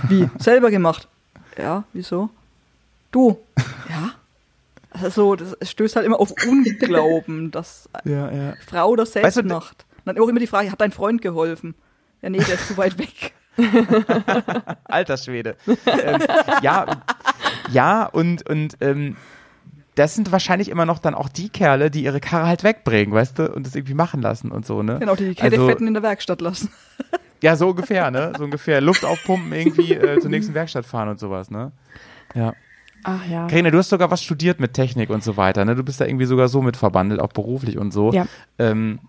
Wie? 0.07 0.30
Selber 0.38 0.69
gemacht? 0.69 1.07
Ja, 1.57 1.84
wieso? 1.94 2.30
Du? 3.11 3.40
Ja? 3.90 4.11
Also, 4.91 5.35
das 5.35 5.57
es 5.60 5.72
stößt 5.72 5.95
halt 5.95 6.06
immer 6.06 6.19
auf 6.19 6.35
Unglauben, 6.48 7.49
dass 7.49 7.90
Ja, 8.06 8.31
ja. 8.31 8.49
eine 8.49 8.57
Frau 8.64 8.95
das 8.95 9.14
selbst 9.14 9.38
Weißt 9.38 9.38
du, 9.38 9.44
macht. 9.52 9.85
Und 10.06 10.15
dann 10.15 10.23
auch 10.23 10.27
immer 10.27 10.40
die 10.40 10.45
Frage, 10.45 10.72
hat 10.72 10.81
dein 10.81 10.91
Freund 10.91 11.23
geholfen? 11.23 11.73
Ja, 12.22 12.30
nee, 12.30 12.38
der 12.38 12.53
ist 12.53 12.68
zu 12.68 12.77
weit 12.77 12.99
weg. 12.99 13.34
Alter 14.86 15.18
Schwede. 15.18 15.56
ähm, 15.86 16.22
ja, 16.62 16.86
ja, 17.72 18.06
und, 18.06 18.48
und 18.50 18.78
ähm, 18.82 19.16
das 19.96 20.16
sind 20.16 20.32
wahrscheinlich 20.32 20.70
immer 20.70 20.86
noch 20.86 21.00
dann 21.00 21.14
auch 21.14 21.30
die 21.30 21.50
Kerle, 21.50 21.92
die 21.92 22.04
ihre 22.04 22.20
Karre 22.20 22.48
halt 22.48 22.64
wegbringen, 22.64 23.14
weißt 23.14 23.38
du, 23.40 23.52
und 23.54 23.66
das 23.68 23.76
irgendwie 23.76 23.94
machen 23.94 24.22
lassen 24.22 24.52
und 24.52 24.66
so, 24.66 24.82
ne? 24.82 24.98
Genau, 25.00 25.16
die 25.16 25.30
die 25.30 25.36
Kette 25.36 25.56
Also- 25.58 25.68
Fetten 25.68 25.88
in 25.88 25.94
der 25.94 26.04
Werkstatt 26.04 26.42
lassen. 26.42 26.70
Ja, 27.42 27.56
so 27.58 27.70
ungefähr, 27.70 28.10
ne? 28.10 28.32
So 28.38 28.46
ungefähr. 28.46 28.80
Luft 28.80 29.04
aufpumpen, 29.04 29.52
irgendwie 29.52 29.94
äh, 29.94 30.20
zur 30.22 30.30
nächsten 30.32 30.54
Werkstatt 30.54 30.86
fahren 30.86 31.10
und 31.10 31.20
sowas, 31.20 31.52
ne? 31.52 31.74
Ja. 32.34 32.54
Ach 33.04 33.20
ja. 33.30 33.48
Karina, 33.48 33.70
du 33.70 33.78
hast 33.78 33.90
sogar 33.90 34.10
was 34.12 34.24
studiert 34.24 34.62
mit 34.62 34.74
Technik 34.74 35.10
und 35.10 35.24
so 35.26 35.36
weiter, 35.36 35.66
ne? 35.66 35.76
Du 35.76 35.84
bist 35.84 36.00
da 36.00 36.06
irgendwie 36.06 36.26
sogar 36.26 36.48
so 36.48 36.62
mit 36.62 36.78
verbandelt, 36.78 37.20
auch 37.20 37.34
beruflich 37.34 37.78
und 37.78 37.92
so. 37.92 38.14
Ja. 38.14 38.28
Ähm, 38.60 39.00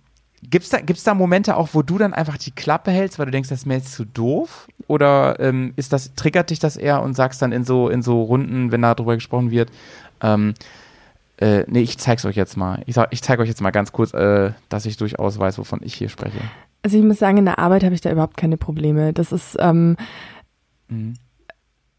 Gibt's 0.50 0.68
da, 0.68 0.80
gibt's 0.80 1.04
da 1.04 1.14
Momente 1.14 1.56
auch, 1.56 1.70
wo 1.72 1.82
du 1.82 1.98
dann 1.98 2.14
einfach 2.14 2.36
die 2.36 2.50
Klappe 2.50 2.90
hältst, 2.90 3.18
weil 3.18 3.26
du 3.26 3.32
denkst, 3.32 3.48
das 3.48 3.60
ist 3.60 3.66
mir 3.66 3.74
jetzt 3.74 3.92
zu 3.92 4.04
doof? 4.04 4.68
Oder 4.86 5.40
ähm, 5.40 5.72
ist 5.76 5.92
das, 5.92 6.14
triggert 6.14 6.50
dich 6.50 6.58
das 6.58 6.76
eher 6.76 7.02
und 7.02 7.14
sagst 7.14 7.40
dann 7.42 7.52
in 7.52 7.64
so, 7.64 7.88
in 7.88 8.02
so 8.02 8.22
Runden, 8.22 8.70
wenn 8.70 8.82
da 8.82 8.94
drüber 8.94 9.14
gesprochen 9.14 9.50
wird, 9.50 9.70
ähm, 10.22 10.54
äh, 11.38 11.64
nee, 11.66 11.80
ich 11.80 11.98
zeig's 11.98 12.24
euch 12.24 12.36
jetzt 12.36 12.56
mal. 12.56 12.82
Ich, 12.86 12.94
sag, 12.94 13.08
ich 13.10 13.22
zeige 13.22 13.42
euch 13.42 13.48
jetzt 13.48 13.60
mal 13.60 13.70
ganz 13.72 13.90
kurz, 13.92 14.12
äh, 14.14 14.52
dass 14.68 14.86
ich 14.86 14.96
durchaus 14.96 15.38
weiß, 15.38 15.58
wovon 15.58 15.80
ich 15.82 15.94
hier 15.94 16.08
spreche. 16.08 16.38
Also 16.82 16.98
ich 16.98 17.04
muss 17.04 17.18
sagen, 17.18 17.38
in 17.38 17.46
der 17.46 17.58
Arbeit 17.58 17.82
habe 17.82 17.94
ich 17.94 18.00
da 18.02 18.12
überhaupt 18.12 18.36
keine 18.36 18.56
Probleme. 18.56 19.12
Das 19.12 19.32
ist, 19.32 19.56
ähm, 19.58 19.96
Mhm. 20.88 21.14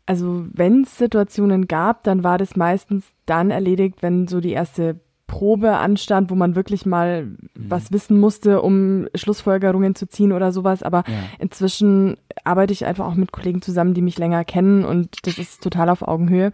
also 0.05 0.45
wenn 0.53 0.83
es 0.83 0.97
Situationen 0.97 1.67
gab, 1.67 2.03
dann 2.03 2.23
war 2.23 2.37
das 2.37 2.55
meistens 2.55 3.05
dann 3.25 3.49
erledigt, 3.49 4.01
wenn 4.01 4.27
so 4.27 4.39
die 4.39 4.51
erste 4.51 4.99
Probe 5.27 5.77
anstand, 5.77 6.29
wo 6.29 6.35
man 6.35 6.55
wirklich 6.55 6.85
mal 6.85 7.27
was 7.55 7.91
wissen 7.91 8.19
musste, 8.19 8.61
um 8.61 9.07
Schlussfolgerungen 9.15 9.95
zu 9.95 10.07
ziehen 10.07 10.31
oder 10.31 10.51
sowas. 10.51 10.83
Aber 10.83 11.03
Ja. 11.07 11.13
inzwischen 11.39 12.17
arbeite 12.43 12.73
ich 12.73 12.85
einfach 12.85 13.05
auch 13.07 13.15
mit 13.15 13.31
Kollegen 13.31 13.61
zusammen, 13.61 13.93
die 13.93 14.01
mich 14.03 14.17
länger 14.19 14.45
kennen 14.45 14.85
und 14.85 15.25
das 15.25 15.37
ist 15.39 15.63
total 15.63 15.89
auf 15.89 16.01
Augenhöhe. 16.07 16.51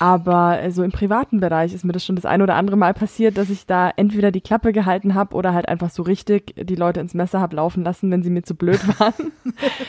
Aber 0.00 0.58
so 0.70 0.82
im 0.84 0.92
privaten 0.92 1.40
Bereich 1.40 1.74
ist 1.74 1.84
mir 1.84 1.92
das 1.92 2.04
schon 2.04 2.14
das 2.16 2.24
ein 2.24 2.40
oder 2.40 2.54
andere 2.54 2.76
Mal 2.76 2.94
passiert, 2.94 3.36
dass 3.36 3.50
ich 3.50 3.66
da 3.66 3.90
entweder 3.96 4.30
die 4.30 4.40
Klappe 4.40 4.72
gehalten 4.72 5.14
habe 5.14 5.34
oder 5.34 5.52
halt 5.54 5.68
einfach 5.68 5.90
so 5.90 6.02
richtig 6.02 6.54
die 6.56 6.76
Leute 6.76 7.00
ins 7.00 7.14
Messer 7.14 7.40
habe 7.40 7.56
laufen 7.56 7.82
lassen, 7.84 8.10
wenn 8.10 8.22
sie 8.22 8.30
mir 8.30 8.42
zu 8.42 8.54
blöd 8.54 8.80
waren. 9.00 9.32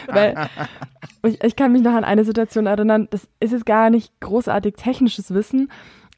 Weil 0.08 0.50
ich, 1.24 1.44
ich 1.44 1.56
kann 1.56 1.72
mich 1.72 1.82
noch 1.84 1.94
an 1.94 2.04
eine 2.04 2.24
Situation 2.26 2.66
erinnern, 2.66 3.08
das 3.12 3.28
ist 3.40 3.52
jetzt 3.52 3.66
gar 3.66 3.90
nicht 3.90 4.12
großartig 4.20 4.76
technisches 4.76 5.34
Wissen, 5.34 5.70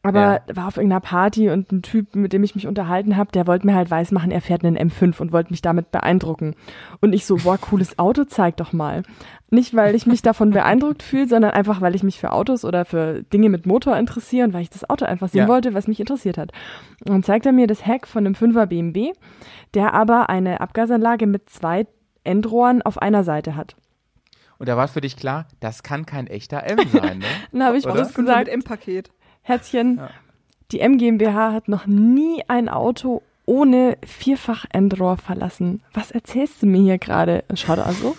aber 0.04 0.42
war 0.52 0.68
auf 0.68 0.78
irgendeiner 0.78 1.00
Party 1.02 1.50
und 1.50 1.72
ein 1.72 1.82
Typ, 1.84 2.16
mit 2.16 2.34
dem 2.34 2.44
ich 2.44 2.56
mich 2.56 2.66
unterhalten 2.66 3.18
habe, 3.18 3.32
der 3.32 3.46
wollte 3.46 3.68
mir 3.68 3.76
halt 3.76 3.92
weismachen, 3.92 4.32
er 4.32 4.42
fährt 4.42 4.66
einen 4.66 4.78
M5 4.78 5.22
und 5.22 5.32
wollte 5.32 5.52
mich 5.52 5.62
damit 5.62 5.92
beeindrucken. 5.92 6.56
Und 7.02 7.14
ich 7.14 7.26
so, 7.26 7.38
boah, 7.38 7.58
cooles 7.60 8.00
Auto, 8.00 8.24
zeig 8.24 8.58
doch 8.58 8.74
mal. 8.74 9.04
Nicht, 9.52 9.76
weil 9.76 9.94
ich 9.94 10.08
mich 10.08 10.22
davon 10.22 10.52
beeindruckt 10.52 11.04
fühle, 11.04 11.28
sondern 11.28 11.52
einfach, 11.52 11.82
weil 11.82 11.94
ich 11.94 12.04
mich 12.04 12.20
für 12.20 12.32
Autos 12.32 12.66
oder 12.66 12.86
für 12.86 13.22
Dinge 13.24 13.50
mit 13.50 13.66
Motor 13.66 13.98
interessiere 13.98 14.48
und 14.48 14.54
weil 14.54 14.62
ich 14.64 14.70
das 14.70 14.90
Auto 14.90 15.06
einfach 15.06 15.28
sehen 15.30 15.42
Ja. 15.42 15.48
wollte, 15.48 15.74
was 15.74 15.88
mich 15.88 16.00
interessiert 16.00 16.38
hat. 16.38 16.52
Und 17.06 17.10
dann 17.12 17.24
zeigt 17.24 17.46
er 17.46 17.52
mir 17.52 17.68
das 17.68 17.86
Heck 17.86 18.08
von 18.08 18.26
einem 18.26 18.34
5er 18.34 18.66
BMW, 18.66 19.12
der 19.74 19.94
aber 19.94 20.30
eine 20.30 20.62
Abgasanlage 20.62 21.28
mit 21.28 21.50
zwei 21.50 21.86
Endrohren 22.24 22.82
auf 22.82 23.00
einer 23.02 23.24
Seite 23.24 23.56
hat. 23.56 23.76
Und 24.58 24.70
da 24.70 24.78
war 24.78 24.88
für 24.88 25.02
dich 25.02 25.18
klar, 25.18 25.48
das 25.60 25.82
kann 25.84 26.06
kein 26.06 26.28
echter 26.28 26.64
M 26.64 26.78
sein, 26.92 27.18
ne? 27.18 27.26
Dann 27.52 27.64
habe 27.64 27.78
ich 27.78 27.84
bloß 27.84 28.12
Fünfer 28.12 28.22
gesagt, 28.22 28.48
M-Paket. 28.48 29.10
Herzchen, 29.52 30.00
die 30.72 30.80
M 30.80 30.98
GmbH 30.98 31.52
hat 31.52 31.68
noch 31.68 31.86
nie 31.86 32.42
ein 32.48 32.70
Auto 32.70 33.22
ohne 33.46 33.98
Vierfach-Endrohr 34.06 35.18
verlassen. 35.18 35.84
Was 35.94 36.12
erzählst 36.12 36.62
du 36.62 36.68
mir 36.68 36.82
hier 36.82 36.98
gerade? 36.98 37.44
Schaut 37.56 37.80
also 37.80 38.16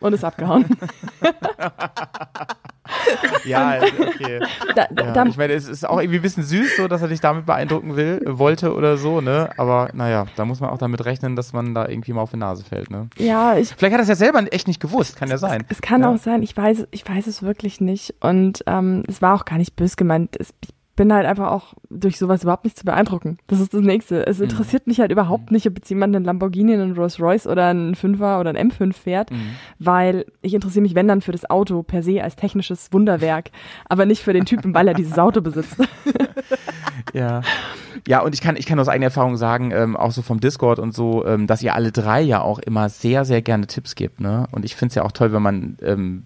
und 0.00 0.14
ist 0.14 0.24
abgehauen. 0.24 0.64
Ja, 3.44 3.78
okay. 3.80 4.40
Da, 4.74 4.86
da, 4.90 5.04
Ja, 5.04 5.12
da, 5.12 5.24
ich 5.26 5.36
meine, 5.36 5.52
es 5.52 5.68
ist 5.68 5.88
auch 5.88 6.00
irgendwie 6.00 6.18
ein 6.18 6.22
bisschen 6.22 6.42
süß, 6.42 6.76
so, 6.76 6.88
dass 6.88 7.02
er 7.02 7.08
dich 7.08 7.20
damit 7.20 7.46
beeindrucken 7.46 7.96
will, 7.96 8.22
äh, 8.24 8.38
wollte 8.38 8.74
oder 8.74 8.96
so, 8.96 9.20
ne? 9.20 9.50
Aber 9.56 9.90
naja, 9.92 10.26
da 10.36 10.44
muss 10.44 10.60
man 10.60 10.70
auch 10.70 10.78
damit 10.78 11.04
rechnen, 11.04 11.36
dass 11.36 11.52
man 11.52 11.74
da 11.74 11.88
irgendwie 11.88 12.12
mal 12.12 12.22
auf 12.22 12.30
die 12.30 12.38
Nase 12.38 12.64
fällt, 12.64 12.90
ne? 12.90 13.08
ja, 13.18 13.56
ich, 13.56 13.74
Vielleicht 13.76 13.92
hat 13.92 14.00
er 14.00 14.02
es 14.02 14.08
ja 14.08 14.16
selber 14.16 14.42
echt 14.50 14.66
nicht 14.66 14.80
gewusst, 14.80 15.16
kann 15.16 15.28
ja 15.28 15.38
sein. 15.38 15.64
es 15.68 15.80
kann 15.80 16.02
ja. 16.02 16.12
auch 16.12 16.18
sein, 16.18 16.42
ich 16.42 16.56
weiß, 16.56 16.88
ich 16.90 17.08
weiß 17.08 17.26
es 17.26 17.42
wirklich 17.42 17.80
nicht. 17.80 18.14
Und 18.20 18.64
ähm, 18.66 19.04
es 19.06 19.22
war 19.22 19.34
auch 19.34 19.44
gar 19.44 19.58
nicht 19.58 19.76
bös 19.76 19.96
gemeint. 19.96 20.36
Es, 20.38 20.52
ich 20.60 20.70
bin 20.96 21.12
halt 21.12 21.26
einfach 21.26 21.50
auch 21.50 21.74
durch 21.90 22.18
sowas 22.18 22.42
überhaupt 22.42 22.64
nicht 22.64 22.78
zu 22.78 22.84
beeindrucken. 22.84 23.38
Das 23.46 23.60
ist 23.60 23.72
das 23.74 23.82
Nächste. 23.82 24.16
Mhm. 24.16 24.24
Es 24.26 24.40
interessiert 24.40 24.86
mich 24.86 24.98
halt 25.00 25.12
überhaupt 25.12 25.50
nicht, 25.50 25.66
ob 25.66 25.76
jetzt 25.76 25.88
jemand 25.90 26.16
einen 26.16 26.24
Lamborghini, 26.24 26.72
einen 26.74 26.94
Rolls 26.96 27.20
Royce 27.20 27.46
oder 27.46 27.66
einen 27.68 27.94
Fünfer 27.94 28.40
oder 28.40 28.50
einen 28.50 28.70
M5 28.70 28.92
fährt, 28.94 29.30
Mhm. 29.30 29.36
weil 29.78 30.24
ich 30.42 30.54
interessiere 30.54 30.82
mich, 30.82 30.94
wenn 30.94 31.06
dann, 31.08 31.20
für 31.20 31.32
das 31.32 31.48
Auto 31.48 31.82
per 31.82 32.02
se 32.02 32.22
als 32.22 32.34
technisches 32.36 32.92
Wunderwerk, 32.92 33.50
aber 33.88 34.06
nicht 34.06 34.22
für 34.22 34.32
den 34.32 34.44
Typen, 34.46 34.74
weil 34.74 34.88
er 34.88 34.94
dieses 34.94 35.18
Auto 35.18 35.40
besitzt. 35.40 35.76
Ja. 37.12 37.42
Ja, 38.06 38.20
und 38.20 38.34
ich 38.34 38.40
kann, 38.40 38.56
ich 38.56 38.66
kann 38.66 38.78
aus 38.78 38.88
eigener 38.88 39.06
Erfahrung 39.06 39.36
sagen, 39.36 39.70
ähm, 39.72 39.96
auch 39.96 40.10
so 40.10 40.22
vom 40.22 40.40
Discord 40.40 40.78
und 40.78 40.94
so, 40.94 41.24
ähm, 41.26 41.46
dass 41.46 41.62
ihr 41.62 41.74
alle 41.74 41.92
drei 41.92 42.20
ja 42.20 42.40
auch 42.40 42.58
immer 42.58 42.88
sehr, 42.88 43.24
sehr 43.24 43.42
gerne 43.42 43.66
Tipps 43.66 43.94
gebt, 43.94 44.20
ne? 44.20 44.46
Und 44.52 44.64
ich 44.64 44.76
finde 44.76 44.90
es 44.90 44.94
ja 44.96 45.02
auch 45.04 45.12
toll, 45.12 45.32
wenn 45.32 45.42
man 45.42 45.76
ähm, 45.82 46.24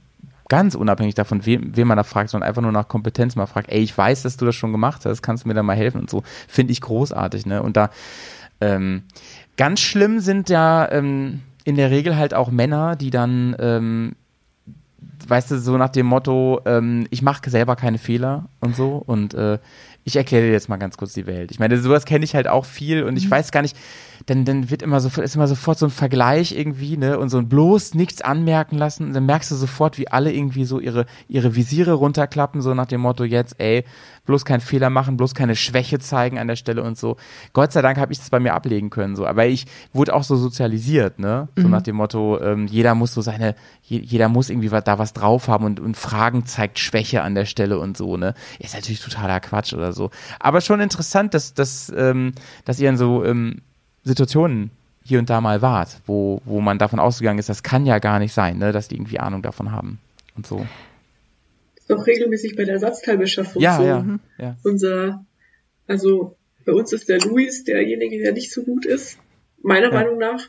ganz 0.50 0.74
unabhängig 0.74 1.14
davon, 1.14 1.46
wem, 1.46 1.74
wem 1.74 1.88
man 1.88 1.96
da 1.96 2.02
fragt, 2.02 2.28
sondern 2.28 2.46
einfach 2.46 2.60
nur 2.60 2.72
nach 2.72 2.88
Kompetenz 2.88 3.36
mal 3.36 3.46
fragt, 3.46 3.70
ey, 3.70 3.80
ich 3.80 3.96
weiß, 3.96 4.22
dass 4.22 4.36
du 4.36 4.44
das 4.44 4.54
schon 4.54 4.72
gemacht 4.72 5.06
hast, 5.06 5.22
kannst 5.22 5.44
du 5.44 5.48
mir 5.48 5.54
da 5.54 5.62
mal 5.62 5.76
helfen 5.76 6.02
und 6.02 6.10
so. 6.10 6.22
Finde 6.48 6.72
ich 6.72 6.82
großartig, 6.82 7.46
ne? 7.46 7.62
Und 7.62 7.78
da 7.78 7.88
ähm, 8.60 9.04
ganz 9.56 9.80
schlimm 9.80 10.20
sind 10.20 10.50
ja 10.50 10.90
ähm, 10.90 11.40
in 11.64 11.76
der 11.76 11.90
Regel 11.90 12.16
halt 12.16 12.34
auch 12.34 12.50
Männer, 12.50 12.96
die 12.96 13.10
dann 13.10 13.56
ähm, 13.58 14.16
weißt 15.26 15.52
du, 15.52 15.58
so 15.58 15.76
nach 15.78 15.90
dem 15.90 16.06
Motto, 16.06 16.60
ähm, 16.64 17.06
ich 17.10 17.22
mache 17.22 17.48
selber 17.48 17.76
keine 17.76 17.98
Fehler 17.98 18.46
und 18.60 18.74
so 18.74 19.02
und 19.06 19.34
äh, 19.34 19.58
ich 20.04 20.16
erkläre 20.16 20.46
dir 20.46 20.52
jetzt 20.52 20.68
mal 20.68 20.78
ganz 20.78 20.96
kurz 20.96 21.12
die 21.12 21.26
Welt. 21.26 21.50
Ich 21.50 21.58
meine, 21.58 21.78
sowas 21.78 22.04
kenne 22.04 22.24
ich 22.24 22.34
halt 22.34 22.48
auch 22.48 22.64
viel 22.64 23.04
und 23.04 23.16
ich 23.16 23.30
weiß 23.30 23.52
gar 23.52 23.62
nicht, 23.62 23.76
dann, 24.26 24.44
dann 24.44 24.70
wird 24.70 24.82
immer 24.82 25.00
sofort, 25.00 25.24
ist 25.24 25.34
immer 25.34 25.48
sofort 25.48 25.78
so 25.78 25.86
ein 25.86 25.90
Vergleich 25.90 26.56
irgendwie, 26.56 26.96
ne, 26.96 27.18
und 27.18 27.28
so 27.28 27.38
ein 27.38 27.48
bloß 27.48 27.94
nichts 27.94 28.22
anmerken 28.22 28.76
lassen. 28.76 29.06
Und 29.06 29.12
dann 29.14 29.26
merkst 29.26 29.50
du 29.50 29.54
sofort, 29.54 29.98
wie 29.98 30.08
alle 30.08 30.32
irgendwie 30.32 30.64
so 30.64 30.80
ihre, 30.80 31.06
ihre 31.28 31.56
Visiere 31.56 31.92
runterklappen, 31.92 32.60
so 32.60 32.74
nach 32.74 32.86
dem 32.86 33.00
Motto, 33.00 33.24
jetzt, 33.24 33.56
ey, 33.58 33.84
bloß 34.26 34.44
keinen 34.44 34.60
Fehler 34.60 34.90
machen, 34.90 35.16
bloß 35.16 35.34
keine 35.34 35.56
Schwäche 35.56 35.98
zeigen 35.98 36.38
an 36.38 36.46
der 36.46 36.56
Stelle 36.56 36.82
und 36.82 36.98
so. 36.98 37.16
Gott 37.52 37.72
sei 37.72 37.82
Dank 37.82 37.98
habe 37.98 38.12
ich 38.12 38.18
das 38.18 38.30
bei 38.30 38.40
mir 38.40 38.54
ablegen 38.54 38.90
können, 38.90 39.16
so. 39.16 39.26
Aber 39.26 39.46
ich 39.46 39.66
wurde 39.92 40.14
auch 40.14 40.24
so 40.24 40.36
sozialisiert, 40.36 41.18
ne, 41.18 41.48
so 41.56 41.68
nach 41.68 41.82
dem 41.82 41.96
Motto, 41.96 42.40
ähm, 42.40 42.66
jeder 42.66 42.94
muss 42.94 43.14
so 43.14 43.22
seine, 43.22 43.54
je, 43.82 43.98
jeder 43.98 44.28
muss 44.28 44.50
irgendwie 44.50 44.68
da 44.68 44.98
was 44.98 45.12
drauf 45.12 45.48
haben 45.48 45.64
und, 45.64 45.80
und 45.80 45.96
Fragen 45.96 46.46
zeigt 46.46 46.78
Schwäche 46.78 47.22
an 47.22 47.34
der 47.34 47.46
Stelle 47.46 47.78
und 47.78 47.96
so, 47.96 48.16
ne. 48.16 48.34
Ist 48.58 48.74
natürlich 48.74 49.00
totaler 49.00 49.40
Quatsch 49.40 49.72
oder 49.72 49.92
so. 49.92 50.10
Aber 50.38 50.60
schon 50.60 50.80
interessant, 50.80 51.34
dass, 51.34 51.54
dass, 51.54 51.92
ähm, 51.96 52.32
dass 52.64 52.78
ihr 52.78 52.88
in 52.88 52.96
so, 52.96 53.24
ähm, 53.24 53.62
Situationen 54.04 54.70
hier 55.04 55.18
und 55.18 55.30
da 55.30 55.40
mal 55.40 55.62
wart, 55.62 56.00
wo, 56.06 56.40
wo 56.44 56.60
man 56.60 56.78
davon 56.78 56.98
ausgegangen 56.98 57.38
ist, 57.38 57.48
das 57.48 57.62
kann 57.62 57.86
ja 57.86 57.98
gar 57.98 58.18
nicht 58.18 58.32
sein, 58.32 58.58
ne, 58.58 58.72
dass 58.72 58.88
die 58.88 58.96
irgendwie 58.96 59.18
Ahnung 59.18 59.42
davon 59.42 59.72
haben 59.72 59.98
und 60.36 60.46
so. 60.46 60.66
Ist 61.76 61.90
auch 61.90 62.06
regelmäßig 62.06 62.56
bei 62.56 62.64
der 62.64 62.74
Ersatzteilbeschaffung 62.74 63.60
Ja, 63.62 63.76
so. 63.76 63.82
ja, 63.84 64.18
ja. 64.38 64.56
Unser, 64.62 65.24
also 65.86 66.36
bei 66.64 66.72
uns 66.72 66.92
ist 66.92 67.08
der 67.08 67.18
Luis 67.20 67.64
derjenige, 67.64 68.18
der 68.22 68.32
nicht 68.32 68.52
so 68.52 68.62
gut 68.62 68.86
ist, 68.86 69.18
meiner 69.62 69.88
Ja. 69.88 69.94
Meinung 69.94 70.18
nach, 70.18 70.48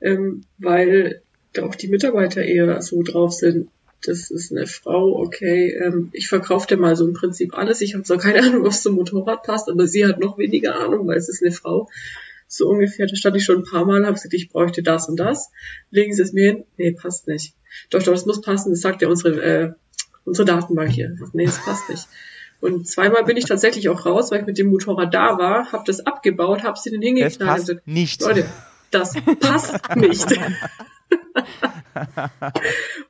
ähm, 0.00 0.42
weil 0.58 1.22
da 1.52 1.64
auch 1.64 1.74
die 1.74 1.88
Mitarbeiter 1.88 2.42
eher 2.42 2.80
so 2.82 3.02
drauf 3.02 3.32
sind. 3.32 3.68
Das 4.06 4.30
ist 4.30 4.52
eine 4.52 4.68
Frau, 4.68 5.18
okay, 5.18 5.72
ähm, 5.72 6.10
ich 6.12 6.28
verkaufe 6.28 6.68
dir 6.68 6.76
mal 6.76 6.94
so 6.94 7.06
im 7.06 7.14
Prinzip 7.14 7.58
alles. 7.58 7.80
Ich 7.80 7.94
habe 7.94 8.04
zwar 8.04 8.18
keine 8.18 8.40
Ahnung, 8.46 8.62
ob 8.62 8.70
es 8.70 8.82
zum 8.82 8.94
Motorrad 8.94 9.42
passt, 9.42 9.68
aber 9.68 9.88
sie 9.88 10.06
hat 10.06 10.20
noch 10.20 10.38
weniger 10.38 10.76
Ahnung, 10.78 11.08
weil 11.08 11.16
es 11.18 11.28
ist 11.28 11.42
eine 11.42 11.50
Frau. 11.52 11.88
So 12.48 12.66
ungefähr, 12.68 13.06
da 13.06 13.14
stand 13.14 13.36
ich 13.36 13.44
schon 13.44 13.58
ein 13.58 13.64
paar 13.64 13.84
Mal, 13.84 14.04
habe 14.04 14.14
gesagt, 14.14 14.32
ich 14.34 14.48
bräuchte 14.48 14.82
das 14.82 15.08
und 15.08 15.16
das. 15.16 15.50
Legen 15.90 16.14
Sie 16.14 16.22
es 16.22 16.32
mir 16.32 16.52
hin? 16.52 16.64
Nee, 16.78 16.92
passt 16.92 17.28
nicht. 17.28 17.54
Doch, 17.90 18.02
doch, 18.02 18.12
das 18.12 18.24
muss 18.26 18.40
passen, 18.40 18.70
das 18.70 18.80
sagt 18.80 19.02
ja 19.02 19.08
unsere, 19.08 19.42
äh, 19.42 19.72
unsere 20.24 20.46
Datenbank 20.46 20.90
hier. 20.90 21.14
Nee, 21.34 21.44
das 21.44 21.62
passt 21.62 21.88
nicht. 21.90 22.08
Und 22.60 22.88
zweimal 22.88 23.24
bin 23.24 23.36
ich 23.36 23.44
tatsächlich 23.44 23.88
auch 23.88 24.04
raus, 24.06 24.30
weil 24.30 24.40
ich 24.40 24.46
mit 24.46 24.58
dem 24.58 24.68
Motorrad 24.68 25.14
da 25.14 25.38
war, 25.38 25.70
habe 25.72 25.84
das 25.86 26.00
abgebaut, 26.00 26.64
habe 26.64 26.78
sie 26.78 26.90
den 26.90 27.02
hingeknallt 27.02 27.40
und 27.40 27.46
passt 27.46 27.66
gesagt, 27.68 27.86
nicht. 27.86 28.20
Leute, 28.22 28.46
das 28.90 29.14
passt 29.40 29.96
nicht. 29.96 30.26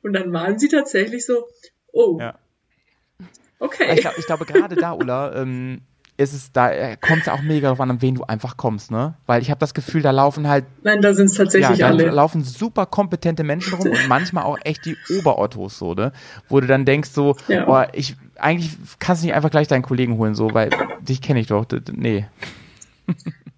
und 0.03 0.13
dann 0.13 0.31
waren 0.33 0.59
sie 0.59 0.67
tatsächlich 0.67 1.25
so, 1.25 1.47
oh, 1.91 2.19
Ja. 2.19 2.37
okay. 3.59 3.93
Ich, 3.93 4.01
glaub, 4.01 4.17
ich 4.17 4.25
glaube, 4.25 4.45
gerade 4.45 4.75
da, 4.75 4.91
Ulla, 4.93 5.33
ähm, 5.41 5.81
ist 6.19 6.33
es, 6.33 6.51
da 6.51 6.69
äh, 6.71 6.97
kommt 6.99 7.23
es 7.23 7.29
auch 7.29 7.41
mega 7.41 7.67
darauf 7.67 7.79
an, 7.79 7.89
an 7.89 8.01
wen 8.01 8.15
du 8.15 8.23
einfach 8.23 8.57
kommst, 8.57 8.91
ne? 8.91 9.13
Weil 9.25 9.41
ich 9.41 9.49
habe 9.49 9.59
das 9.59 9.73
Gefühl, 9.73 10.01
da 10.01 10.11
laufen 10.11 10.47
halt, 10.49 10.65
Nein, 10.83 11.01
da 11.01 11.13
sind 11.13 11.27
es 11.27 11.37
ja, 11.37 11.43
tatsächlich 11.45 11.79
da 11.79 11.87
alle. 11.87 12.09
laufen 12.09 12.43
super 12.43 12.85
kompetente 12.85 13.43
Menschen 13.43 13.73
rum 13.73 13.89
und 13.89 14.07
manchmal 14.07 14.43
auch 14.43 14.57
echt 14.65 14.83
die 14.85 14.97
Oberottos 15.17 15.77
so, 15.79 15.93
ne? 15.93 16.11
Wo 16.49 16.59
du 16.59 16.67
dann 16.67 16.83
denkst 16.83 17.09
so, 17.11 17.37
Ja. 17.47 17.67
oh, 17.67 17.89
ich, 17.93 18.17
eigentlich 18.35 18.71
kannst 18.99 19.21
du 19.23 19.27
nicht 19.27 19.35
einfach 19.35 19.49
gleich 19.51 19.67
deinen 19.69 19.81
Kollegen 19.81 20.17
holen, 20.17 20.35
so, 20.35 20.53
weil 20.53 20.69
dich 20.99 21.21
kenne 21.21 21.39
ich 21.39 21.47
doch. 21.47 21.65
Nee. 21.91 22.25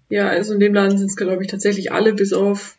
Ja, 0.08 0.28
also 0.28 0.52
in 0.52 0.60
dem 0.60 0.74
Laden 0.74 0.98
sind 0.98 1.08
es, 1.08 1.16
glaube 1.16 1.42
ich, 1.42 1.50
tatsächlich 1.50 1.90
alle, 1.90 2.12
bis 2.12 2.34
auf 2.34 2.76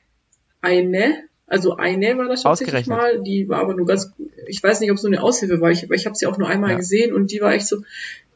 eine. 0.62 1.16
Also 1.48 1.76
eine 1.78 2.16
war 2.18 2.28
das 2.28 2.44
tatsächlich 2.44 2.86
mal, 2.88 3.22
die 3.24 3.50
war 3.50 3.60
aber 3.60 3.74
nur 3.76 3.86
ganz, 3.88 4.12
ich 4.48 4.62
weiß 4.64 4.80
nicht, 4.80 4.92
ob 4.92 4.98
es 4.98 5.04
nur 5.04 5.12
eine 5.12 5.22
Aushilfe 5.24 5.60
war, 5.60 5.72
ich, 5.72 5.84
aber 5.84 5.96
ich 5.96 6.06
habe 6.06 6.16
sie 6.16 6.28
auch 6.28 6.38
nur 6.38 6.48
einmal 6.48 6.72
Ja. 6.72 6.78
gesehen 6.78 7.14
und 7.14 7.32
die 7.32 7.42
war 7.42 7.54
echt 7.54 7.68
so, 7.68 7.78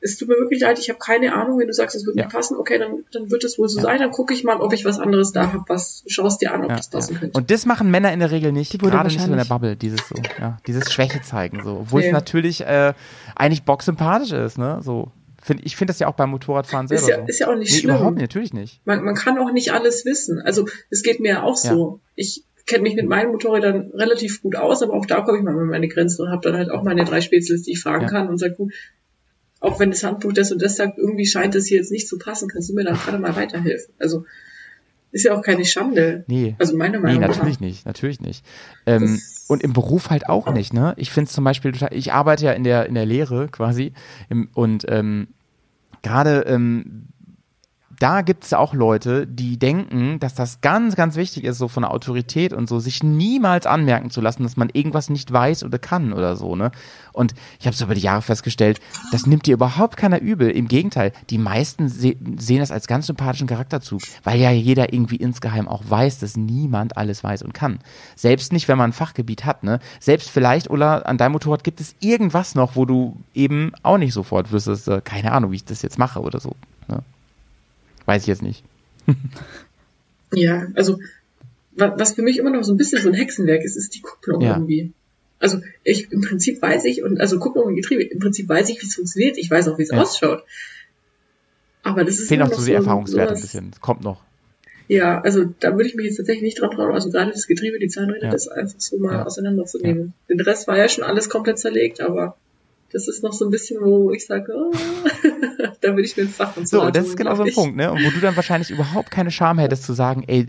es 0.01 0.17
tut 0.17 0.27
mir 0.29 0.35
wirklich 0.35 0.61
leid, 0.61 0.79
ich 0.79 0.89
habe 0.89 0.99
keine 0.99 1.33
Ahnung, 1.33 1.59
wenn 1.59 1.67
du 1.67 1.73
sagst, 1.73 1.95
es 1.95 2.05
wird 2.05 2.15
Ja. 2.15 2.23
nicht 2.25 2.33
passen, 2.33 2.57
okay, 2.57 2.77
dann, 2.79 3.03
dann 3.11 3.29
wird 3.31 3.43
es 3.43 3.57
wohl 3.57 3.67
so 3.69 3.77
Ja. 3.79 3.83
sein, 3.83 3.99
dann 3.99 4.11
gucke 4.11 4.33
ich 4.33 4.43
mal, 4.43 4.59
ob 4.61 4.73
ich 4.73 4.85
was 4.85 4.99
anderes 4.99 5.31
da 5.31 5.51
habe, 5.53 5.63
was, 5.67 6.03
schaust 6.07 6.41
dir 6.41 6.53
an, 6.53 6.63
ob 6.63 6.69
Ja, 6.69 6.75
das 6.77 6.89
passen 6.89 7.13
ja. 7.13 7.19
könnte. 7.19 7.37
Und 7.37 7.49
das 7.51 7.65
machen 7.65 7.89
Männer 7.91 8.11
in 8.13 8.19
der 8.19 8.31
Regel 8.31 8.51
nicht, 8.51 8.73
Die 8.73 8.77
gerade 8.77 9.09
nicht 9.09 9.19
so 9.21 9.31
in 9.31 9.37
der 9.37 9.45
Bubble, 9.45 9.75
dieses 9.75 10.07
so, 10.07 10.15
ja, 10.39 10.57
dieses 10.67 10.91
Schwäche 10.91 11.21
zeigen, 11.21 11.61
so. 11.63 11.77
Obwohl 11.81 12.01
Nee. 12.01 12.07
es 12.07 12.13
natürlich 12.13 12.61
äh, 12.61 12.93
eigentlich 13.35 13.63
bocksympathisch 13.63 14.31
ist, 14.31 14.57
ne? 14.57 14.79
So, 14.81 15.11
Find, 15.41 15.61
ich 15.65 15.77
finde 15.77 15.91
das 15.93 15.99
ja 15.99 16.07
auch 16.07 16.15
beim 16.15 16.31
Motorradfahren 16.31 16.87
selber 16.89 17.03
Ist 17.03 17.09
ja, 17.09 17.15
so. 17.17 17.25
ist 17.27 17.39
ja 17.39 17.47
auch 17.47 17.55
nicht 17.55 17.71
nee, 17.71 17.77
schlimm. 17.79 17.95
überhaupt 17.95 18.15
nicht, 18.15 18.23
natürlich 18.23 18.53
nicht. 18.53 18.81
Man, 18.85 19.03
man 19.05 19.15
kann 19.15 19.37
auch 19.37 19.51
nicht 19.53 19.71
alles 19.71 20.03
wissen. 20.03 20.41
Also 20.41 20.65
es 20.89 21.03
geht 21.03 21.21
mir 21.21 21.29
ja 21.29 21.43
auch 21.43 21.55
so. 21.55 22.01
Ich 22.15 22.43
kenne 22.65 22.83
mich 22.83 22.95
mit 22.95 23.07
meinen 23.07 23.31
Motorrädern 23.31 23.91
relativ 23.93 24.41
gut 24.41 24.57
aus, 24.57 24.83
aber 24.83 24.93
auch 24.93 25.05
da 25.05 25.21
komme 25.21 25.37
ich 25.37 25.43
mal 25.45 25.57
an 25.57 25.67
meine 25.67 25.87
Grenzen 25.87 26.23
und 26.25 26.31
habe 26.31 26.41
dann 26.41 26.57
halt 26.57 26.69
auch 26.69 26.83
meine 26.83 27.05
drei 27.05 27.21
Spätzles, 27.21 27.63
die 27.63 27.71
ich 27.73 27.79
fragen 27.79 28.01
Ja. 28.03 28.09
kann 28.09 28.27
und 28.27 28.39
sage, 28.39 28.55
gut, 28.55 28.73
auch 29.59 29.79
wenn 29.79 29.89
das 29.91 30.03
Handbuch 30.03 30.33
das 30.33 30.51
und 30.51 30.61
das 30.61 30.75
sagt, 30.75 30.97
irgendwie 30.97 31.25
scheint 31.25 31.55
das 31.55 31.65
hier 31.65 31.77
jetzt 31.77 31.91
nicht 31.91 32.07
zu 32.07 32.17
passen, 32.17 32.47
kannst 32.47 32.69
du 32.69 32.73
mir 32.73 32.83
dann 32.83 32.95
gerade 32.95 33.19
mal 33.19 33.35
weiterhelfen. 33.35 33.93
Also 33.99 34.25
ist 35.11 35.23
ja 35.23 35.35
auch 35.35 35.41
keine 35.41 35.65
Schande. 35.65 36.25
Nee. 36.27 36.55
Also 36.59 36.75
meiner 36.75 36.97
Nee, 36.99 37.03
Meinung 37.05 37.21
nach. 37.21 37.29
natürlich 37.29 37.59
nicht, 37.59 37.85
natürlich 37.85 38.19
nicht. 38.21 38.45
Ähm, 38.85 39.19
und 39.47 39.63
im 39.63 39.73
Beruf 39.73 40.09
halt 40.09 40.27
auch 40.29 40.51
nicht, 40.53 40.73
ne? 40.73 40.93
Ich 40.97 41.11
finde 41.11 41.29
es 41.29 41.33
zum 41.33 41.43
Beispiel 41.43 41.71
total, 41.71 41.93
ich 41.93 42.11
arbeite 42.11 42.45
ja 42.45 42.51
in 42.51 42.63
der, 42.63 42.85
in 42.87 42.93
der 42.93 43.05
Lehre 43.05 43.47
quasi 43.47 43.93
im, 44.29 44.49
und 44.53 44.85
ähm, 44.89 45.29
gerade 46.03 46.41
ähm, 46.41 47.07
da 47.99 48.21
gibt 48.21 48.43
es 48.43 48.53
auch 48.53 48.73
Leute, 48.73 49.25
die 49.25 49.57
denken, 49.57 50.19
dass 50.19 50.35
das 50.35 50.61
ganz, 50.61 50.95
ganz 50.95 51.15
wichtig 51.15 51.43
ist, 51.43 51.57
so 51.57 51.67
von 51.67 51.83
der 51.83 51.91
Autorität 51.91 52.53
und 52.53 52.69
so, 52.69 52.79
sich 52.79 53.03
niemals 53.03 53.65
anmerken 53.65 54.11
zu 54.11 54.21
lassen, 54.21 54.43
dass 54.43 54.57
man 54.57 54.69
irgendwas 54.71 55.09
nicht 55.09 55.31
weiß 55.31 55.63
oder 55.63 55.79
kann 55.79 56.13
oder 56.13 56.35
so, 56.35 56.55
ne? 56.55 56.71
Und 57.13 57.33
ich 57.59 57.65
habe 57.65 57.75
so 57.75 57.85
über 57.85 57.95
die 57.95 58.01
Jahre 58.01 58.21
festgestellt, 58.21 58.79
das 59.11 59.25
nimmt 59.25 59.47
dir 59.47 59.55
überhaupt 59.55 59.97
keiner 59.97 60.21
übel. 60.21 60.51
Im 60.51 60.67
Gegenteil, 60.67 61.11
die 61.31 61.39
meisten 61.39 61.89
se 61.89 62.15
sehen 62.37 62.59
das 62.59 62.69
als 62.69 62.85
ganz 62.85 63.07
sympathischen 63.07 63.47
Charakterzug, 63.47 64.01
weil 64.23 64.39
ja 64.39 64.51
jeder 64.51 64.93
irgendwie 64.93 65.15
insgeheim 65.15 65.67
auch 65.67 65.81
weiß, 65.87 66.19
dass 66.19 66.37
niemand 66.37 66.97
alles 66.97 67.23
weiß 67.23 67.41
und 67.41 67.53
kann. 67.53 67.79
Selbst 68.15 68.53
nicht, 68.53 68.67
wenn 68.67 68.77
man 68.77 68.91
ein 68.91 68.93
Fachgebiet 68.93 69.45
hat, 69.45 69.63
ne? 69.63 69.79
Selbst 69.99 70.29
vielleicht, 70.29 70.69
Ulla, 70.69 70.99
an 70.99 71.17
deinem 71.17 71.31
Motorrad 71.31 71.63
gibt 71.63 71.81
es 71.81 71.95
irgendwas 71.99 72.53
noch, 72.53 72.75
wo 72.75 72.85
du 72.85 73.17
eben 73.33 73.71
auch 73.81 73.97
nicht 73.97 74.13
sofort 74.13 74.51
wüsstest, 74.51 74.87
äh, 74.87 75.01
keine 75.03 75.31
Ahnung, 75.31 75.51
wie 75.51 75.55
ich 75.55 75.65
das 75.65 75.81
jetzt 75.81 75.97
mache 75.97 76.21
oder 76.21 76.39
so. 76.39 76.55
Ne? 76.87 77.01
Weiß 78.07 78.23
ich 78.23 78.27
jetzt 78.27 78.41
nicht. 78.41 78.63
Ja, 80.33 80.67
also 80.75 80.99
wa- 81.77 81.93
was 81.97 82.13
für 82.13 82.21
mich 82.21 82.37
immer 82.37 82.49
noch 82.49 82.63
so 82.63 82.73
ein 82.73 82.77
bisschen 82.77 83.01
so 83.01 83.07
ein 83.07 83.13
Hexenwerk 83.13 83.63
ist, 83.63 83.77
ist 83.77 83.95
die 83.95 84.01
Kupplung 84.01 84.41
Ja. 84.41 84.55
irgendwie. 84.55 84.91
Also 85.39 85.61
ich 85.85 86.11
im 86.11 86.19
Prinzip 86.19 86.61
weiß 86.61 86.83
ich 86.85 87.01
und 87.03 87.21
also 87.21 87.39
Kupplung 87.39 87.65
und 87.67 87.75
Getriebe, 87.75 88.03
im 88.03 88.19
Prinzip 88.19 88.49
weiß 88.49 88.67
ich, 88.69 88.81
wie 88.81 88.85
es 88.87 88.95
funktioniert, 88.95 89.37
ich 89.37 89.49
weiß 89.49 89.69
auch, 89.69 89.77
wie 89.77 89.83
es 89.83 89.91
Ja. 89.91 90.01
ausschaut. 90.01 90.43
Aber 91.83 92.03
das 92.03 92.19
ist 92.19 92.29
immer 92.31 92.43
noch 92.45 92.51
so 92.53 92.59
die 92.59 92.71
so 92.71 92.73
Erfahrungswerte 92.73 93.35
ein 93.35 93.39
bisschen. 93.41 93.71
Kommt 93.79 94.01
noch. 94.03 94.21
Ja, 94.89 95.21
also 95.21 95.45
da 95.61 95.71
würde 95.77 95.87
ich 95.87 95.95
mich 95.95 96.07
jetzt 96.07 96.17
tatsächlich 96.17 96.43
nicht 96.43 96.59
dran 96.59 96.71
trauen. 96.71 96.91
Also 96.93 97.09
gerade 97.09 97.31
das 97.31 97.47
Getriebe, 97.47 97.79
die 97.79 97.87
Zahnräder, 97.87 98.25
Ja. 98.25 98.31
das 98.31 98.49
einfach 98.49 98.79
so 98.79 98.97
mal 98.97 99.13
Ja. 99.13 99.25
auseinanderzunehmen. 99.25 100.13
Den 100.29 100.41
Rest 100.41 100.67
war 100.67 100.77
ja 100.77 100.89
schon 100.89 101.05
alles 101.05 101.29
komplett 101.29 101.57
zerlegt, 101.59 102.01
aber 102.01 102.35
das 102.91 103.07
ist 103.07 103.23
noch 103.23 103.33
so 103.33 103.45
ein 103.45 103.51
bisschen, 103.51 103.83
wo 103.83 104.11
ich 104.11 104.25
sage, 104.25 104.53
oh, 104.55 104.71
da 105.81 105.89
würde 105.89 106.03
ich 106.03 106.15
mir 106.15 106.23
ein 106.23 106.29
Fach 106.29 106.55
und 106.55 106.67
So, 106.67 106.89
das 106.89 107.07
ist 107.07 107.17
genau 107.17 107.35
so 107.35 107.43
ein 107.43 107.53
Punkt, 107.53 107.75
ne? 107.75 107.91
Und 107.91 108.03
wo 108.03 108.09
du 108.09 108.19
dann 108.19 108.35
wahrscheinlich 108.35 108.69
überhaupt 108.69 109.11
keine 109.11 109.31
Scham 109.31 109.59
hättest 109.59 109.83
zu 109.83 109.93
sagen, 109.93 110.23
ey, 110.27 110.47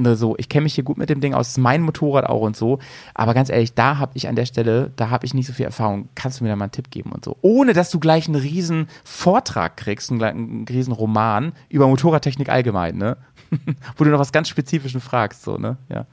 ne, 0.00 0.16
so, 0.16 0.34
ich 0.38 0.48
kenne 0.48 0.64
mich 0.64 0.74
hier 0.74 0.84
gut 0.84 0.98
mit 0.98 1.10
dem 1.10 1.20
Ding 1.20 1.34
aus, 1.34 1.56
mein 1.58 1.82
Motorrad 1.82 2.26
auch 2.26 2.40
und 2.40 2.56
so. 2.56 2.78
Aber 3.14 3.34
ganz 3.34 3.50
ehrlich, 3.50 3.74
da 3.74 3.98
habe 3.98 4.12
ich 4.14 4.28
an 4.28 4.36
der 4.36 4.46
Stelle, 4.46 4.92
da 4.96 5.10
habe 5.10 5.26
ich 5.26 5.34
nicht 5.34 5.46
so 5.46 5.52
viel 5.52 5.66
Erfahrung. 5.66 6.08
Kannst 6.14 6.40
du 6.40 6.44
mir 6.44 6.50
da 6.50 6.56
mal 6.56 6.64
einen 6.64 6.72
Tipp 6.72 6.90
geben 6.90 7.12
und 7.12 7.24
so? 7.24 7.36
Ohne, 7.42 7.72
dass 7.72 7.90
du 7.90 8.00
gleich 8.00 8.26
einen 8.26 8.40
riesen 8.40 8.88
Vortrag 9.04 9.76
kriegst, 9.76 10.10
einen, 10.10 10.22
einen 10.22 10.66
riesen 10.68 10.92
Roman 10.92 11.52
über 11.68 11.86
Motorradtechnik 11.88 12.48
allgemein, 12.48 12.96
ne? 12.96 13.16
wo 13.96 14.04
du 14.04 14.10
noch 14.10 14.18
was 14.18 14.32
ganz 14.32 14.48
Spezifisches 14.48 15.02
fragst, 15.02 15.42
so, 15.42 15.56
ne? 15.56 15.76
Ja. 15.88 16.06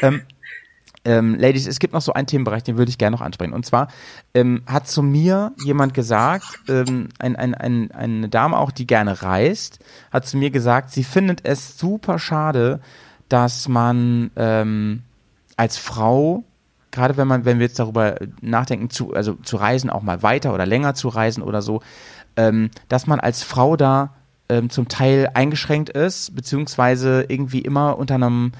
Ähm, 0.00 0.22
ähm, 1.04 1.34
Ladies, 1.38 1.66
es 1.66 1.78
gibt 1.78 1.92
noch 1.92 2.00
so 2.00 2.12
einen 2.12 2.26
Themenbereich, 2.26 2.62
den 2.62 2.78
würde 2.78 2.88
ich 2.88 2.98
gerne 2.98 3.16
noch 3.16 3.22
ansprechen. 3.22 3.52
Und 3.52 3.66
zwar 3.66 3.88
ähm, 4.32 4.62
hat 4.66 4.88
zu 4.88 5.02
mir 5.02 5.52
jemand 5.64 5.94
gesagt, 5.94 6.60
ähm, 6.68 7.08
ein, 7.18 7.36
ein, 7.36 7.54
ein, 7.54 7.90
eine 7.92 8.28
Dame 8.28 8.58
auch, 8.58 8.70
die 8.70 8.86
gerne 8.86 9.22
reist, 9.22 9.78
hat 10.10 10.26
zu 10.26 10.36
mir 10.36 10.50
gesagt, 10.50 10.90
sie 10.90 11.04
findet 11.04 11.44
es 11.44 11.78
super 11.78 12.18
schade, 12.18 12.80
dass 13.28 13.68
man 13.68 14.30
ähm, 14.36 15.02
als 15.56 15.76
Frau, 15.76 16.44
gerade 16.90 17.16
wenn 17.16 17.28
man, 17.28 17.44
wenn 17.44 17.58
wir 17.58 17.66
jetzt 17.66 17.78
darüber 17.78 18.16
nachdenken, 18.40 18.90
zu, 18.90 19.12
also 19.12 19.34
zu 19.34 19.56
reisen, 19.56 19.90
auch 19.90 20.02
mal 20.02 20.22
weiter 20.22 20.54
oder 20.54 20.66
länger 20.66 20.94
zu 20.94 21.08
reisen 21.08 21.42
oder 21.42 21.60
so, 21.60 21.80
ähm, 22.36 22.70
dass 22.88 23.06
man 23.06 23.20
als 23.20 23.42
Frau 23.42 23.76
da 23.76 24.14
ähm, 24.48 24.70
zum 24.70 24.88
Teil 24.88 25.30
eingeschränkt 25.34 25.90
ist, 25.90 26.34
beziehungsweise 26.34 27.26
irgendwie 27.28 27.60
immer 27.60 27.98
unter 27.98 28.14
einem, 28.14 28.52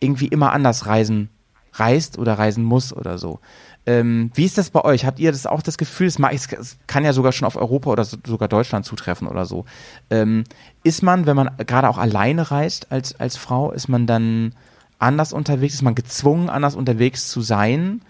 irgendwie 0.00 0.28
immer 0.28 0.52
anders 0.52 0.86
reisen 0.86 1.30
reist 1.78 2.18
oder 2.18 2.34
reisen 2.34 2.64
muss 2.64 2.92
oder 2.92 3.18
so. 3.18 3.40
Ähm, 3.86 4.30
wie 4.34 4.44
ist 4.44 4.58
das 4.58 4.70
bei 4.70 4.84
euch? 4.84 5.06
Habt 5.06 5.18
ihr 5.18 5.32
das 5.32 5.46
auch 5.46 5.62
das 5.62 5.78
Gefühl, 5.78 6.08
es, 6.08 6.48
kann 6.86 7.04
ja 7.04 7.12
sogar 7.12 7.32
schon 7.32 7.46
auf 7.46 7.56
Europa 7.56 7.90
oder 7.90 8.04
so, 8.04 8.18
sogar 8.26 8.48
Deutschland 8.48 8.84
zutreffen 8.84 9.26
oder 9.26 9.46
so. 9.46 9.64
Ähm, 10.10 10.44
ist 10.84 11.02
man, 11.02 11.26
wenn 11.26 11.36
man 11.36 11.50
gerade 11.66 11.88
auch 11.88 11.96
alleine 11.96 12.50
reist 12.50 12.92
als, 12.92 13.18
als 13.18 13.38
Frau, 13.38 13.72
ist 13.72 13.88
man 13.88 14.06
dann 14.06 14.52
anders 14.98 15.32
unterwegs? 15.32 15.74
Ist 15.74 15.82
man 15.82 15.94
gezwungen, 15.94 16.50
anders 16.50 16.74
unterwegs 16.74 17.28
zu 17.28 17.40
sein? 17.40 18.02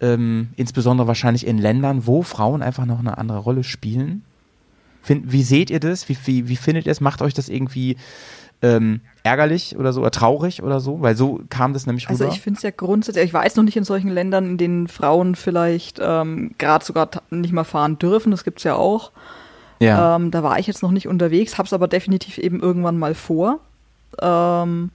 Ähm, 0.00 0.50
insbesondere 0.56 1.06
wahrscheinlich 1.06 1.46
in 1.46 1.56
Ländern, 1.58 2.06
wo 2.06 2.22
Frauen 2.22 2.60
einfach 2.60 2.84
noch 2.84 2.98
eine 2.98 3.16
andere 3.16 3.38
Rolle 3.38 3.64
spielen? 3.64 4.24
Find, 5.00 5.32
wie 5.32 5.42
seht 5.42 5.70
ihr 5.70 5.80
das? 5.80 6.08
Wie, 6.08 6.16
wie, 6.26 6.48
wie 6.48 6.56
findet 6.56 6.86
ihr 6.86 6.92
es? 6.92 7.00
Macht 7.00 7.22
euch 7.22 7.34
das 7.34 7.48
irgendwie 7.48 7.96
ähm, 8.62 9.00
ärgerlich 9.24 9.76
oder 9.76 9.92
so 9.92 10.00
oder 10.00 10.10
traurig 10.10 10.62
oder 10.62 10.80
so? 10.80 11.00
Weil 11.02 11.16
so 11.16 11.40
kam 11.48 11.72
das 11.72 11.86
nämlich 11.86 12.08
Also 12.08 12.24
rüber. 12.24 12.34
ich 12.34 12.40
finde 12.40 12.56
es 12.58 12.62
ja 12.62 12.70
grundsätzlich, 12.70 13.24
ich 13.24 13.34
weiß 13.34 13.56
noch 13.56 13.64
nicht 13.64 13.76
in 13.76 13.84
solchen 13.84 14.08
Ländern, 14.10 14.46
in 14.46 14.58
denen 14.58 14.88
Frauen 14.88 15.34
vielleicht 15.34 16.00
ähm, 16.02 16.52
gerade 16.58 16.84
sogar 16.84 17.08
nicht 17.30 17.52
mal 17.52 17.64
fahren 17.64 17.98
dürfen, 17.98 18.30
das 18.30 18.44
gibt's 18.44 18.64
ja 18.64 18.74
auch. 18.76 19.10
ja. 19.80 20.16
Ähm, 20.16 20.30
da 20.30 20.42
war 20.42 20.58
ich 20.58 20.66
jetzt 20.66 20.82
noch 20.82 20.90
nicht 20.92 21.08
unterwegs, 21.08 21.58
hab's 21.58 21.72
aber 21.72 21.88
definitiv 21.88 22.38
eben 22.38 22.60
irgendwann 22.60 22.98
mal 22.98 23.14
vor. 23.14 23.58
Ähm, 24.20 24.90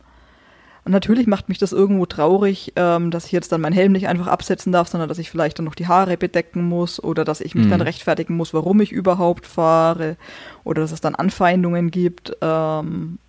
und 0.86 0.92
natürlich 0.94 1.28
macht 1.28 1.50
mich 1.50 1.58
das 1.58 1.74
irgendwo 1.74 2.06
traurig, 2.06 2.72
ähm, 2.78 3.12
dass 3.12 3.26
ich 3.26 3.34
jetzt 3.34 3.52
dann 3.52 3.60
meinen 3.60 3.74
Helm 3.74 3.92
nicht 3.92 4.08
einfach 4.08 4.28
absetzen 4.28 4.72
darf, 4.72 4.88
sondern 4.88 5.10
dass 5.10 5.18
ich 5.20 5.30
vielleicht 5.30 5.60
dann 5.60 5.66
noch 5.66 5.76
die 5.76 5.88
Haare 5.88 6.16
bedecken 6.16 6.64
muss 6.64 7.04
oder 7.04 7.26
dass 7.26 7.42
ich 7.42 7.56
mich 7.56 7.66
Mhm. 7.66 7.72
dann 7.72 7.82
rechtfertigen 7.82 8.38
muss, 8.38 8.54
warum 8.54 8.80
ich 8.80 8.94
überhaupt 8.94 9.46
fahre 9.46 10.16
oder 10.64 10.82
dass 10.82 10.94
es 10.94 11.02
dann 11.02 11.16
Anfeindungen 11.16 11.92
gibt. 11.92 12.38
Ähm, 12.42 13.20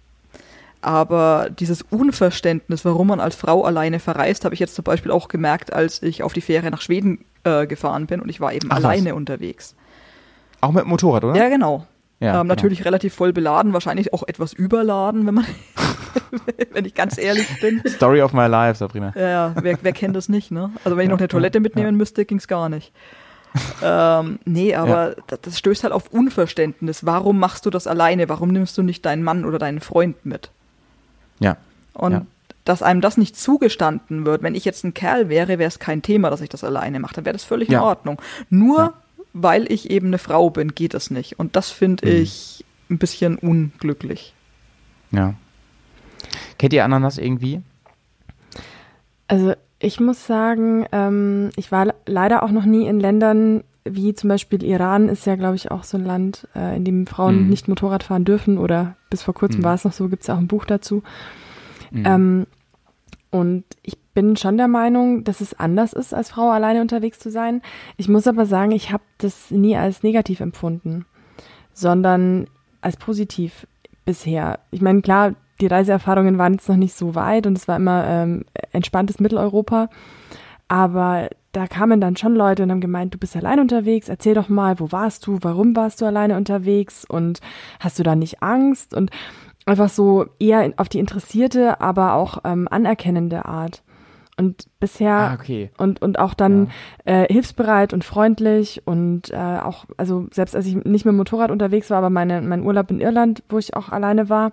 aber 0.80 1.48
dieses 1.50 1.82
Unverständnis, 1.82 2.84
warum 2.84 3.08
man 3.08 3.20
als 3.20 3.34
Frau 3.34 3.64
alleine 3.64 3.98
verreist, 3.98 4.44
habe 4.44 4.54
ich 4.54 4.60
jetzt 4.60 4.74
zum 4.74 4.84
Beispiel 4.84 5.10
auch 5.10 5.28
gemerkt, 5.28 5.72
als 5.72 6.02
ich 6.02 6.22
auf 6.22 6.32
die 6.32 6.40
Fähre 6.40 6.70
nach 6.70 6.80
Schweden 6.80 7.24
äh, 7.44 7.66
gefahren 7.66 8.06
bin 8.06 8.20
und 8.20 8.28
ich 8.28 8.40
war 8.40 8.52
eben 8.52 8.68
Ach 8.70 8.76
was. 8.76 8.84
alleine 8.84 9.14
unterwegs. 9.14 9.74
Auch 10.60 10.72
mit 10.72 10.84
dem 10.84 10.88
Motorrad, 10.88 11.24
oder? 11.24 11.36
Ja, 11.36 11.48
genau. 11.48 11.86
Ja, 12.20 12.28
ähm, 12.28 12.32
genau. 12.32 12.44
natürlich 12.44 12.84
relativ 12.84 13.14
voll 13.14 13.32
beladen, 13.32 13.72
wahrscheinlich 13.72 14.12
auch 14.12 14.24
etwas 14.26 14.52
überladen, 14.52 15.26
wenn 15.26 15.34
man, 15.34 15.46
wenn 16.72 16.84
ich 16.84 16.94
ganz 16.94 17.16
ehrlich 17.16 17.46
bin. 17.60 17.80
Story 17.86 18.22
of 18.22 18.32
my 18.32 18.46
life, 18.46 18.78
Sabrina. 18.78 19.12
Ja, 19.14 19.28
ja, 19.28 19.54
wer, 19.60 19.78
wer 19.82 19.92
kennt 19.92 20.16
das 20.16 20.28
nicht, 20.28 20.50
ne? 20.50 20.70
Also 20.84 20.96
wenn 20.96 21.04
ich 21.04 21.10
noch 21.10 21.18
eine 21.18 21.28
Toilette 21.28 21.60
mitnehmen 21.60 21.96
müsste, 21.96 22.24
ging's 22.24 22.48
gar 22.48 22.68
nicht. 22.68 22.92
Ähm, 23.82 24.40
nee, 24.44 24.74
aber 24.74 25.16
das, 25.28 25.40
das 25.42 25.58
stößt 25.58 25.84
halt 25.84 25.92
auf 25.92 26.08
Unverständnis. 26.12 27.06
Warum 27.06 27.38
machst 27.38 27.66
du 27.66 27.70
das 27.70 27.86
alleine? 27.86 28.28
Warum 28.28 28.50
nimmst 28.50 28.76
du 28.76 28.82
nicht 28.82 29.04
deinen 29.06 29.22
Mann 29.22 29.44
oder 29.44 29.58
deinen 29.58 29.80
Freund 29.80 30.26
mit? 30.26 30.50
Ja. 31.40 31.56
Und 31.94 32.12
Ja. 32.12 32.26
dass 32.64 32.82
einem 32.82 33.00
das 33.00 33.16
nicht 33.16 33.36
zugestanden 33.36 34.24
wird, 34.26 34.42
wenn 34.42 34.54
ich 34.54 34.64
jetzt 34.64 34.84
ein 34.84 34.94
Kerl 34.94 35.28
wäre, 35.28 35.58
wäre 35.58 35.68
es 35.68 35.78
kein 35.78 36.02
Thema, 36.02 36.30
dass 36.30 36.40
ich 36.40 36.48
das 36.48 36.64
alleine 36.64 37.00
mache. 37.00 37.14
Dann 37.14 37.24
wäre 37.24 37.32
das 37.34 37.44
völlig 37.44 37.68
Ja. 37.68 37.78
in 37.78 37.84
Ordnung. 37.84 38.22
Nur 38.50 38.78
Ja. 38.78 38.92
weil 39.32 39.70
ich 39.72 39.90
eben 39.90 40.08
eine 40.08 40.18
Frau 40.18 40.50
bin, 40.50 40.74
geht 40.74 40.94
das 40.94 41.10
nicht. 41.10 41.38
Und 41.38 41.56
das 41.56 41.70
finde 41.70 42.06
Mhm. 42.06 42.22
ich 42.22 42.64
ein 42.90 42.98
bisschen 42.98 43.36
unglücklich. 43.38 44.34
Ja. 45.10 45.34
Kennt 46.58 46.72
ihr 46.72 46.84
Ananas 46.84 47.18
irgendwie? 47.18 47.62
Also 49.28 49.52
ich 49.78 50.00
muss 50.00 50.26
sagen, 50.26 50.86
ähm, 50.92 51.50
ich 51.56 51.70
war 51.70 51.86
le- 51.86 51.94
leider 52.06 52.42
auch 52.42 52.50
noch 52.50 52.64
nie 52.64 52.86
in 52.86 52.98
Ländern 52.98 53.62
wie 53.94 54.14
zum 54.14 54.28
Beispiel 54.28 54.62
Iran 54.62 55.08
ist 55.08 55.26
ja, 55.26 55.36
glaube 55.36 55.56
ich, 55.56 55.70
auch 55.70 55.84
so 55.84 55.96
ein 55.98 56.04
Land, 56.04 56.46
äh, 56.54 56.76
in 56.76 56.84
dem 56.84 57.06
Frauen 57.06 57.42
Mhm. 57.44 57.48
nicht 57.48 57.68
Motorrad 57.68 58.02
fahren 58.04 58.24
dürfen 58.24 58.58
oder 58.58 58.96
bis 59.10 59.22
vor 59.22 59.34
kurzem 59.34 59.60
Mhm. 59.60 59.64
war 59.64 59.74
es 59.74 59.84
noch 59.84 59.92
so, 59.92 60.08
gibt 60.08 60.22
es 60.22 60.30
auch 60.30 60.38
ein 60.38 60.48
Buch 60.48 60.64
dazu. 60.64 61.02
Mhm. 61.90 62.02
Ähm, 62.06 62.46
und 63.30 63.64
ich 63.82 63.98
bin 64.14 64.36
schon 64.36 64.56
der 64.56 64.68
Meinung, 64.68 65.22
dass 65.24 65.40
es 65.40 65.58
anders 65.58 65.92
ist, 65.92 66.14
als 66.14 66.30
Frau 66.30 66.50
alleine 66.50 66.80
unterwegs 66.80 67.18
zu 67.18 67.30
sein. 67.30 67.62
Ich 67.96 68.08
muss 68.08 68.26
aber 68.26 68.46
sagen, 68.46 68.72
ich 68.72 68.90
habe 68.92 69.02
das 69.18 69.50
nie 69.50 69.76
als 69.76 70.02
negativ 70.02 70.40
empfunden, 70.40 71.04
sondern 71.72 72.46
als 72.80 72.96
positiv 72.96 73.66
bisher. 74.04 74.58
Ich 74.70 74.80
meine, 74.80 75.02
klar, 75.02 75.34
die 75.60 75.66
Reiseerfahrungen 75.66 76.38
waren 76.38 76.54
jetzt 76.54 76.68
noch 76.68 76.76
nicht 76.76 76.94
so 76.94 77.14
weit 77.14 77.46
und 77.46 77.56
es 77.58 77.68
war 77.68 77.76
immer 77.76 78.04
ähm, 78.06 78.44
entspanntes 78.72 79.20
Mitteleuropa. 79.20 79.88
Aber 80.68 81.28
da 81.52 81.66
kamen 81.66 82.00
dann 82.00 82.16
schon 82.16 82.34
Leute 82.34 82.62
und 82.62 82.70
haben 82.70 82.80
gemeint, 82.80 83.14
du 83.14 83.18
bist 83.18 83.36
allein 83.36 83.60
unterwegs, 83.60 84.08
erzähl 84.08 84.34
doch 84.34 84.48
mal, 84.48 84.78
wo 84.80 84.92
warst 84.92 85.26
du, 85.26 85.38
warum 85.42 85.74
warst 85.74 86.00
du 86.00 86.04
alleine 86.06 86.36
unterwegs 86.36 87.04
und 87.08 87.40
hast 87.80 87.98
du 87.98 88.02
da 88.02 88.14
nicht 88.14 88.42
Angst? 88.42 88.94
Und 88.94 89.10
einfach 89.66 89.88
so 89.88 90.26
eher 90.38 90.72
auf 90.76 90.88
die 90.88 90.98
interessierte, 90.98 91.80
aber 91.80 92.14
auch 92.14 92.38
ähm, 92.44 92.68
anerkennende 92.70 93.44
Art. 93.44 93.82
Und 94.36 94.68
bisher 94.78 95.14
Ah, 95.14 95.34
okay. 95.34 95.70
und, 95.78 96.00
und 96.00 96.20
auch 96.20 96.32
dann 96.32 96.70
äh, 97.04 97.26
hilfsbereit 97.32 97.92
und 97.92 98.04
freundlich 98.04 98.82
und 98.86 99.30
äh, 99.30 99.36
auch, 99.36 99.86
also 99.96 100.28
selbst 100.30 100.54
als 100.54 100.64
ich 100.66 100.76
nicht 100.76 101.04
mit 101.04 101.12
dem 101.12 101.16
Motorrad 101.16 101.50
unterwegs 101.50 101.90
war, 101.90 101.98
aber 101.98 102.08
meine, 102.08 102.40
mein 102.40 102.62
Urlaub 102.62 102.88
in 102.92 103.00
Irland, 103.00 103.42
wo 103.48 103.58
ich 103.58 103.74
auch 103.74 103.88
alleine 103.88 104.28
war, 104.28 104.52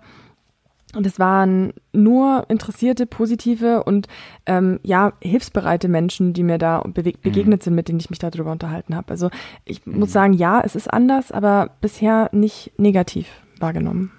und 0.94 1.06
es 1.06 1.18
waren 1.18 1.72
nur 1.92 2.46
interessierte, 2.48 3.06
positive 3.06 3.82
und 3.84 4.08
ähm, 4.46 4.80
ja, 4.82 5.12
hilfsbereite 5.20 5.88
Menschen, 5.88 6.32
die 6.32 6.42
mir 6.42 6.58
da 6.58 6.80
bewe- 6.82 7.16
begegnet 7.20 7.62
sind, 7.62 7.74
mit 7.74 7.88
denen 7.88 8.00
ich 8.00 8.08
mich 8.08 8.18
darüber 8.18 8.52
unterhalten 8.52 8.94
habe. 8.94 9.10
Also 9.10 9.30
ich 9.64 9.84
muss 9.84 10.12
sagen, 10.12 10.32
ja, 10.32 10.62
es 10.64 10.76
ist 10.76 10.90
anders, 10.90 11.32
aber 11.32 11.70
bisher 11.80 12.30
nicht 12.32 12.72
negativ 12.78 13.26
wahrgenommen. 13.58 14.12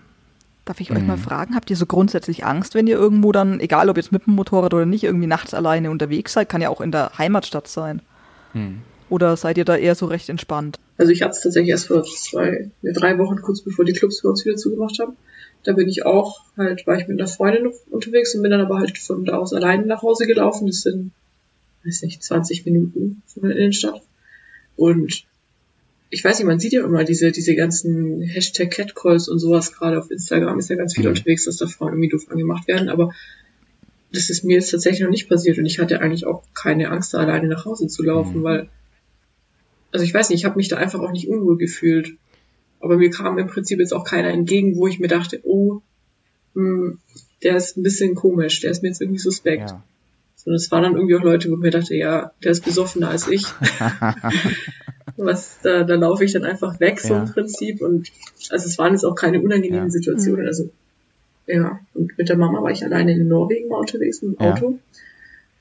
Darf 0.65 0.81
ich 0.81 0.91
euch 0.91 1.01
mal 1.01 1.17
fragen, 1.17 1.55
habt 1.55 1.69
ihr 1.69 1.77
so 1.77 1.85
grundsätzlich 1.85 2.45
Angst, 2.45 2.75
wenn 2.75 2.87
ihr 2.87 2.97
irgendwo 2.97 3.31
dann, 3.31 3.61
egal 3.61 3.89
ob 3.89 3.95
jetzt 3.95 4.11
mit 4.11 4.25
dem 4.25 4.35
Motorrad 4.35 4.73
oder 4.73 4.85
nicht, 4.85 5.05
irgendwie 5.05 5.27
nachts 5.27 5.53
alleine 5.53 5.89
unterwegs 5.89 6.33
seid? 6.33 6.49
Kann 6.49 6.61
ja 6.61 6.67
auch 6.67 6.81
in 6.81 6.91
der 6.91 7.17
Heimatstadt 7.17 7.69
sein. 7.69 8.01
Oder 9.09 9.37
seid 9.37 9.57
ihr 9.57 9.63
da 9.63 9.77
eher 9.77 9.95
so 9.95 10.07
recht 10.07 10.27
entspannt? 10.27 10.77
Also 10.97 11.13
ich 11.13 11.21
hatte 11.21 11.31
es 11.31 11.41
tatsächlich 11.41 11.69
erst 11.69 11.87
vor 11.87 12.03
zwei, 12.03 12.69
drei 12.83 13.17
Wochen, 13.17 13.41
kurz 13.41 13.61
bevor 13.61 13.85
die 13.85 13.93
Clubs 13.93 14.19
für 14.19 14.27
uns 14.27 14.43
wieder 14.45 14.57
zugemacht 14.57 14.99
haben. 14.99 15.13
Da 15.67 15.73
bin 15.73 15.89
ich 15.89 16.05
auch 16.05 16.39
halt, 16.55 16.87
war 16.87 16.97
ich 16.97 17.09
mit 17.09 17.19
einer 17.19 17.27
Freundin 17.27 17.65
noch 17.65 17.73
unterwegs 17.91 18.33
und 18.33 18.41
bin 18.41 18.51
dann 18.51 18.61
aber 18.61 18.77
halt 18.77 18.97
von 18.97 19.25
da 19.25 19.37
aus 19.37 19.51
alleine 19.51 19.85
nach 19.85 20.01
Hause 20.01 20.25
gelaufen. 20.25 20.65
Das 20.67 20.79
sind, 20.79 21.11
weiß 21.83 22.03
nicht, 22.03 22.23
20 22.23 22.63
Minuten 22.65 23.21
von 23.25 23.49
der 23.49 23.57
Innenstadt. 23.57 24.01
Und 24.77 25.25
ich 26.09 26.23
weiß 26.23 26.39
nicht, 26.39 26.47
man 26.47 26.61
sieht 26.61 26.71
ja 26.71 26.85
immer 26.85 27.03
diese, 27.03 27.33
diese 27.33 27.53
ganzen 27.53 28.21
Hashtag 28.21 28.71
Catcalls 28.71 29.27
und 29.27 29.39
sowas 29.39 29.73
gerade 29.73 29.99
auf 29.99 30.09
Instagram 30.09 30.57
ist 30.57 30.69
ja 30.69 30.77
ganz 30.77 30.95
viel 30.95 31.03
Mhm. 31.03 31.09
unterwegs, 31.09 31.43
dass 31.43 31.57
da 31.57 31.67
Frauen 31.67 31.89
irgendwie 31.91 32.09
doof 32.09 32.27
angemacht 32.29 32.65
werden, 32.69 32.87
aber 32.87 33.13
das 34.13 34.29
ist 34.29 34.45
mir 34.45 34.53
jetzt 34.53 34.71
tatsächlich 34.71 35.01
noch 35.01 35.09
nicht 35.09 35.27
passiert 35.27 35.57
und 35.57 35.65
ich 35.65 35.79
hatte 35.79 35.99
eigentlich 35.99 36.25
auch 36.25 36.43
keine 36.53 36.91
Angst, 36.91 37.13
da 37.13 37.17
alleine 37.17 37.49
nach 37.49 37.65
Hause 37.65 37.87
zu 37.87 38.03
laufen, 38.03 38.39
Mhm. 38.39 38.43
weil, 38.43 38.69
also 39.91 40.05
ich 40.05 40.13
weiß 40.13 40.29
nicht, 40.29 40.39
ich 40.39 40.45
habe 40.45 40.55
mich 40.55 40.69
da 40.69 40.77
einfach 40.77 41.01
auch 41.01 41.11
nicht 41.11 41.27
unwohl 41.27 41.57
gefühlt. 41.57 42.13
Aber 42.79 42.97
mir 42.97 43.09
kam 43.09 43.37
im 43.37 43.47
Prinzip 43.47 43.79
jetzt 43.79 43.93
auch 43.93 44.03
keiner 44.03 44.29
entgegen, 44.29 44.75
wo 44.75 44.87
ich 44.87 44.99
mir 44.99 45.07
dachte, 45.07 45.39
oh, 45.43 45.81
hm, 46.53 46.99
der 47.43 47.55
ist 47.57 47.77
ein 47.77 47.83
bisschen 47.83 48.15
komisch, 48.15 48.59
der 48.61 48.71
ist 48.71 48.81
mir 48.83 48.89
jetzt 48.89 49.01
irgendwie 49.01 49.19
suspekt. 49.19 49.69
Ja. 49.71 49.83
Sondern 50.35 50.55
es 50.57 50.71
waren 50.71 50.83
dann 50.83 50.95
irgendwie 50.95 51.15
auch 51.15 51.23
Leute, 51.23 51.49
wo 51.49 51.55
ich 51.55 51.59
mir 51.59 51.71
dachte, 51.71 51.95
ja, 51.95 52.31
der 52.43 52.51
ist 52.51 52.63
besoffener 52.65 53.09
als 53.09 53.27
ich. 53.27 53.45
Was, 55.17 55.59
da, 55.63 55.83
da 55.83 55.95
laufe 55.95 56.23
ich 56.23 56.33
dann 56.33 56.43
einfach 56.43 56.79
weg, 56.79 56.99
so 56.99 57.13
Ja. 57.15 57.23
im 57.23 57.31
Prinzip. 57.31 57.81
Und 57.81 58.11
also 58.49 58.67
es 58.67 58.77
waren 58.77 58.93
jetzt 58.93 59.03
auch 59.03 59.15
keine 59.15 59.41
unangenehmen 59.41 59.85
Ja. 59.87 59.89
Situationen. 59.89 60.45
Also 60.45 60.69
ja, 61.47 61.79
und 61.93 62.17
mit 62.17 62.29
der 62.29 62.37
Mama 62.37 62.61
war 62.61 62.71
ich 62.71 62.83
alleine 62.83 63.13
in 63.13 63.27
Norwegen 63.27 63.69
mal 63.69 63.79
unterwegs 63.79 64.21
mit 64.21 64.39
dem 64.39 64.43
Ja. 64.43 64.53
Auto. 64.53 64.79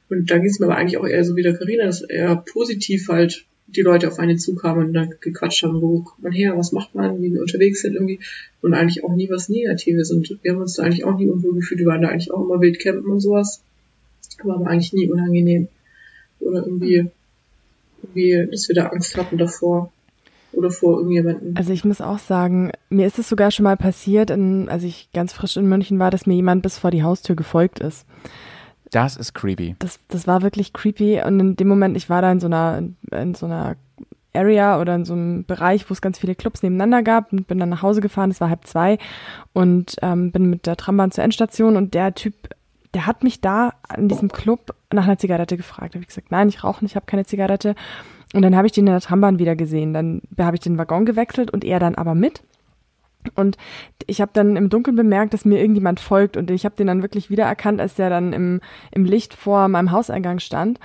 Und 0.08 0.30
da 0.30 0.38
ging 0.38 0.50
es 0.50 0.58
mir 0.60 0.66
aber 0.66 0.76
eigentlich 0.76 0.98
auch 0.98 1.06
eher 1.06 1.24
so 1.24 1.36
wie 1.36 1.42
der 1.42 1.56
Carina, 1.56 1.84
dass 1.84 2.02
eher 2.02 2.36
positiv 2.36 3.08
halt 3.08 3.46
die 3.68 3.82
Leute 3.82 4.08
auf 4.08 4.18
einen 4.18 4.38
zukamen 4.38 4.86
und 4.86 4.94
dann 4.94 5.14
gequatscht 5.20 5.62
haben, 5.62 5.80
wo 5.80 6.00
kommt 6.00 6.22
man 6.22 6.32
her, 6.32 6.56
was 6.56 6.72
macht 6.72 6.94
man, 6.94 7.20
wie 7.20 7.32
wir 7.32 7.40
unterwegs 7.40 7.82
sind 7.82 7.94
irgendwie. 7.94 8.20
Und 8.62 8.74
eigentlich 8.74 9.04
auch 9.04 9.14
nie 9.14 9.28
was 9.28 9.48
Negatives. 9.48 10.10
Und 10.10 10.38
wir 10.42 10.52
haben 10.52 10.60
uns 10.60 10.74
da 10.74 10.84
eigentlich 10.84 11.04
auch 11.04 11.16
nie 11.16 11.26
unwohl 11.26 11.54
gefühlt. 11.54 11.80
Wir 11.80 11.86
waren 11.86 12.02
da 12.02 12.08
eigentlich 12.08 12.30
auch 12.30 12.44
immer 12.44 12.60
wild 12.60 12.78
campen 12.78 13.10
und 13.10 13.20
sowas. 13.20 13.62
War 14.42 14.56
aber 14.56 14.68
eigentlich 14.68 14.92
nie 14.92 15.10
unangenehm. 15.10 15.68
Oder 16.40 16.64
irgendwie, 16.64 17.06
irgendwie, 18.02 18.48
dass 18.50 18.68
wir 18.68 18.74
da 18.74 18.86
Angst 18.86 19.16
hatten 19.16 19.38
davor. 19.38 19.92
Oder 20.52 20.70
vor 20.70 20.98
irgendjemanden. 20.98 21.56
Also 21.56 21.72
ich 21.72 21.84
muss 21.84 22.00
auch 22.00 22.18
sagen, 22.18 22.70
mir 22.88 23.06
ist 23.06 23.18
es 23.18 23.28
sogar 23.28 23.50
schon 23.50 23.64
mal 23.64 23.76
passiert, 23.76 24.30
in, 24.30 24.68
als 24.68 24.84
ich 24.84 25.10
ganz 25.12 25.32
frisch 25.32 25.56
in 25.56 25.68
München 25.68 25.98
war, 25.98 26.10
dass 26.10 26.26
mir 26.26 26.34
jemand 26.34 26.62
bis 26.62 26.78
vor 26.78 26.90
die 26.90 27.02
Haustür 27.02 27.36
gefolgt 27.36 27.80
ist. 27.80 28.06
Das 28.90 29.16
ist 29.16 29.34
creepy. 29.34 29.76
Das, 29.78 29.98
das 30.08 30.26
war 30.26 30.42
wirklich 30.42 30.72
creepy 30.72 31.22
und 31.22 31.40
in 31.40 31.56
dem 31.56 31.68
Moment, 31.68 31.96
ich 31.96 32.08
war 32.08 32.22
da 32.22 32.30
in 32.30 32.40
so 32.40 32.46
einer, 32.46 32.82
in 33.10 33.34
so 33.34 33.46
einer 33.46 33.76
Area 34.36 34.80
oder 34.80 34.94
in 34.94 35.04
so 35.04 35.14
einem 35.14 35.44
Bereich, 35.44 35.88
wo 35.88 35.94
es 35.94 36.02
ganz 36.02 36.18
viele 36.18 36.34
Clubs 36.34 36.62
nebeneinander 36.62 37.02
gab 37.02 37.32
und 37.32 37.46
bin 37.46 37.58
dann 37.58 37.70
nach 37.70 37.82
Hause 37.82 38.00
gefahren, 38.00 38.30
es 38.30 38.40
war 38.40 38.50
halb 38.50 38.66
zwei 38.66 38.98
und 39.52 39.96
ähm, 40.02 40.30
bin 40.30 40.50
mit 40.50 40.66
der 40.66 40.76
Trambahn 40.76 41.10
zur 41.10 41.24
Endstation 41.24 41.76
und 41.76 41.94
der 41.94 42.14
Typ, 42.14 42.34
der 42.94 43.06
hat 43.06 43.24
mich 43.24 43.40
da 43.40 43.72
an 43.88 44.08
diesem 44.08 44.30
Club 44.30 44.74
nach 44.92 45.04
einer 45.04 45.18
Zigarette 45.18 45.56
gefragt. 45.56 45.94
Da 45.94 45.96
habe 45.96 46.02
ich 46.02 46.08
gesagt, 46.08 46.30
nein, 46.30 46.48
ich 46.48 46.62
rauche 46.62 46.84
nicht, 46.84 46.92
ich 46.92 46.96
habe 46.96 47.06
keine 47.06 47.24
Zigarette. 47.24 47.74
Und 48.34 48.42
dann 48.42 48.56
habe 48.56 48.66
ich 48.66 48.72
den 48.72 48.86
in 48.86 48.92
der 48.92 49.00
Trambahn 49.00 49.38
wieder 49.38 49.56
gesehen. 49.56 49.94
Dann 49.94 50.22
habe 50.38 50.56
ich 50.56 50.60
den 50.60 50.78
Waggon 50.78 51.06
gewechselt 51.06 51.50
und 51.50 51.64
er 51.64 51.78
dann 51.78 51.94
aber 51.94 52.14
mit. 52.14 52.42
Und 53.34 53.56
ich 54.06 54.20
habe 54.20 54.30
dann 54.34 54.56
im 54.56 54.68
Dunkeln 54.68 54.96
bemerkt, 54.96 55.34
dass 55.34 55.44
mir 55.44 55.60
irgendjemand 55.60 56.00
folgt 56.00 56.36
und 56.36 56.50
ich 56.50 56.64
habe 56.64 56.76
den 56.76 56.86
dann 56.86 57.02
wirklich 57.02 57.30
wiedererkannt, 57.30 57.80
als 57.80 57.94
der 57.94 58.10
dann 58.10 58.32
im, 58.32 58.60
im 58.92 59.04
Licht 59.04 59.34
vor 59.34 59.68
meinem 59.68 59.90
Hauseingang 59.90 60.38
stand. 60.38 60.78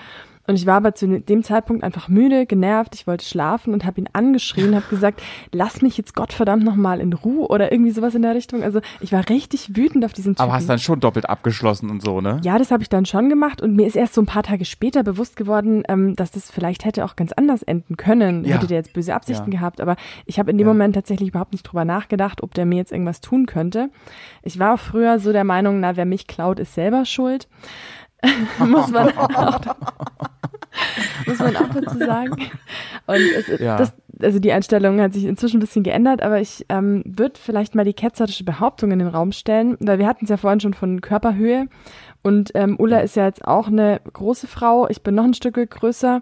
Und 0.52 0.58
ich 0.58 0.66
war 0.66 0.76
aber 0.76 0.94
zu 0.94 1.08
dem 1.22 1.44
Zeitpunkt 1.44 1.84
einfach 1.84 2.10
müde, 2.10 2.46
genervt, 2.46 2.94
ich 2.94 3.08
wollte 3.08 3.24
schlafen 3.26 3.74
und 3.74 3.86
habe 3.86 4.02
ihn 4.02 4.10
angeschrien, 4.12 4.76
habe 4.76 4.86
gesagt, 4.90 5.22
lass 5.54 5.82
mich 5.82 5.98
jetzt 5.98 6.14
Gottverdammt 6.14 6.64
nochmal 6.64 7.00
in 7.00 7.14
Ruhe 7.14 7.48
oder 7.48 7.72
irgendwie 7.72 7.92
sowas 7.92 8.16
in 8.16 8.22
der 8.22 8.36
Richtung. 8.36 8.62
Also 8.64 8.82
ich 9.00 9.14
war 9.14 9.28
richtig 9.30 9.78
wütend 9.78 10.04
auf 10.04 10.12
diesen 10.12 10.34
Typen. 10.34 10.44
Aber 10.44 10.54
hast 10.54 10.68
dann 10.68 10.78
schon 10.80 11.00
doppelt 11.00 11.30
abgeschlossen 11.30 11.90
und 11.90 12.02
so, 12.04 12.20
ne? 12.20 12.42
Ja, 12.44 12.58
das 12.58 12.70
habe 12.70 12.84
ich 12.84 12.90
dann 12.90 13.06
schon 13.06 13.30
gemacht 13.30 13.62
und 13.62 13.76
mir 13.78 13.88
ist 13.88 13.96
erst 13.96 14.14
so 14.14 14.22
ein 14.22 14.26
paar 14.26 14.44
Tage 14.44 14.66
später 14.66 15.04
bewusst 15.04 15.38
geworden, 15.38 15.84
ähm, 15.88 16.16
dass 16.18 16.32
das 16.32 16.52
vielleicht 16.52 16.84
hätte 16.84 17.06
auch 17.06 17.16
ganz 17.16 17.32
anders 17.32 17.64
enden 17.64 17.96
können. 17.96 18.44
Ja. 18.44 18.56
Hätte 18.58 18.68
der 18.68 18.78
jetzt 18.78 18.92
böse 18.92 19.16
Absichten 19.16 19.52
Ja. 19.54 19.60
gehabt, 19.60 19.80
aber 19.80 19.96
ich 20.26 20.38
habe 20.38 20.52
in 20.52 20.58
dem 20.58 20.68
Ja. 20.68 20.74
Moment 20.74 20.96
tatsächlich 20.96 21.30
überhaupt 21.30 21.54
nicht 21.54 21.64
drüber 21.64 21.86
nachgedacht, 21.86 22.44
ob 22.44 22.54
der 22.54 22.66
mir 22.66 22.76
jetzt 22.76 22.92
irgendwas 22.92 23.22
tun 23.22 23.46
könnte. 23.46 23.90
Ich 24.44 24.60
war 24.60 24.74
auch 24.74 24.80
früher 24.80 25.20
so 25.20 25.32
der 25.32 25.46
Meinung, 25.46 25.80
na, 25.80 25.96
wer 25.96 26.06
mich 26.06 26.28
klaut, 26.28 26.60
ist 26.60 26.74
selber 26.74 27.06
schuld. 27.06 27.48
muss 28.60 28.90
man 28.92 29.18
auch, 29.18 29.60
muss 31.26 31.40
man 31.40 31.56
auch 31.56 31.70
dazu 31.70 31.98
sagen. 31.98 32.36
Und 33.08 33.22
es, 33.36 33.60
Ja. 33.60 33.78
das, 33.78 33.94
also 34.22 34.40
die 34.40 34.52
Einstellung 34.52 35.02
hat 35.02 35.14
sich 35.14 35.26
inzwischen 35.26 35.58
ein 35.58 35.62
bisschen 35.62 35.84
geändert, 35.84 36.22
aber 36.22 36.40
ich 36.40 36.66
ähm, 36.70 37.04
würde 37.06 37.40
vielleicht 37.40 37.76
mal 37.76 37.86
die 37.86 37.94
ketzerische 37.94 38.44
Behauptung 38.44 38.92
in 38.92 39.00
den 39.00 39.08
Raum 39.08 39.32
stellen, 39.32 39.78
weil 39.80 40.00
wir 40.00 40.08
hatten 40.08 40.26
es 40.26 40.30
ja 40.30 40.38
vorhin 40.38 40.60
schon 40.60 40.74
von 40.74 41.02
Körperhöhe 41.02 41.68
und 42.22 42.52
ähm, 42.54 42.76
Ulla 42.80 43.00
ist 43.00 43.16
ja 43.16 43.26
jetzt 43.26 43.46
auch 43.46 43.68
eine 43.68 44.00
große 44.14 44.48
Frau, 44.48 44.88
ich 44.90 45.02
bin 45.02 45.16
noch 45.16 45.24
ein 45.24 45.34
Stück 45.34 45.56
größer. 45.70 46.22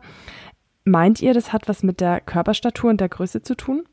Meint 0.85 1.21
ihr, 1.21 1.33
das 1.33 1.51
hat 1.51 1.67
was 1.67 1.83
mit 1.83 1.99
der 1.99 2.21
Körperstatur 2.21 2.89
und 2.89 3.01
der 3.01 3.09
Größe 3.09 3.41
zu 3.41 3.55
tun? 3.55 3.83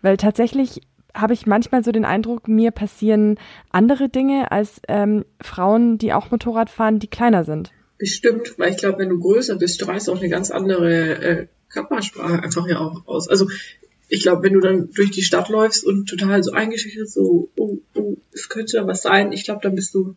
Weil 0.00 0.16
tatsächlich 0.16 0.80
habe 1.14 1.34
ich 1.34 1.46
manchmal 1.46 1.84
so 1.84 1.92
den 1.92 2.04
Eindruck, 2.04 2.48
mir 2.48 2.70
passieren 2.70 3.38
andere 3.70 4.08
Dinge 4.08 4.50
als 4.50 4.80
ähm, 4.88 5.24
Frauen, 5.40 5.98
die 5.98 6.12
auch 6.12 6.30
Motorrad 6.30 6.70
fahren, 6.70 6.98
die 6.98 7.08
kleiner 7.08 7.44
sind. 7.44 7.72
Bestimmt, 7.98 8.58
weil 8.58 8.70
ich 8.70 8.78
glaube, 8.78 8.98
wenn 8.98 9.10
du 9.10 9.18
größer 9.18 9.56
bist, 9.56 9.80
strahlst 9.80 10.08
du 10.08 10.12
auch 10.12 10.18
eine 10.18 10.28
ganz 10.28 10.50
andere 10.50 11.22
äh, 11.22 11.46
Körpersprache 11.68 12.42
einfach 12.42 12.66
ja 12.66 12.80
auch 12.80 13.06
aus. 13.06 13.28
Also 13.28 13.48
ich 14.08 14.22
glaube, 14.22 14.42
wenn 14.42 14.54
du 14.54 14.60
dann 14.60 14.90
durch 14.92 15.10
die 15.10 15.22
Stadt 15.22 15.48
läufst 15.48 15.86
und 15.86 16.06
total 16.08 16.42
so 16.42 16.52
eingeschüchtert, 16.52 17.08
so, 17.08 17.50
oh, 17.56 17.78
oh, 17.94 18.16
es 18.32 18.48
könnte 18.48 18.76
da 18.76 18.86
was 18.86 19.02
sein, 19.02 19.32
ich 19.32 19.44
glaube, 19.44 19.60
dann 19.62 19.74
bist 19.74 19.94
du 19.94 20.16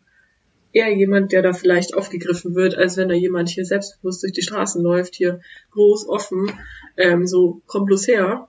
eher 0.72 0.94
jemand, 0.94 1.32
der 1.32 1.40
da 1.40 1.54
vielleicht 1.54 1.94
aufgegriffen 1.94 2.54
wird, 2.54 2.76
als 2.76 2.98
wenn 2.98 3.08
da 3.08 3.14
jemand 3.14 3.48
hier 3.48 3.64
selbstbewusst 3.64 4.22
durch 4.22 4.32
die 4.32 4.42
Straßen 4.42 4.82
läuft, 4.82 5.14
hier 5.14 5.40
groß, 5.70 6.08
offen, 6.08 6.52
ähm, 6.98 7.26
so, 7.26 7.62
komm 7.66 7.86
bloß 7.86 8.06
her. 8.08 8.48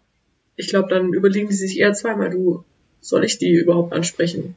Ich 0.57 0.67
glaube, 0.67 0.89
dann 0.89 1.13
überlegen 1.13 1.47
die 1.47 1.55
sich 1.55 1.79
eher 1.79 1.93
zweimal, 1.93 2.29
du, 2.29 2.65
soll 2.99 3.23
ich 3.23 3.37
die 3.37 3.53
überhaupt 3.53 3.93
ansprechen? 3.93 4.55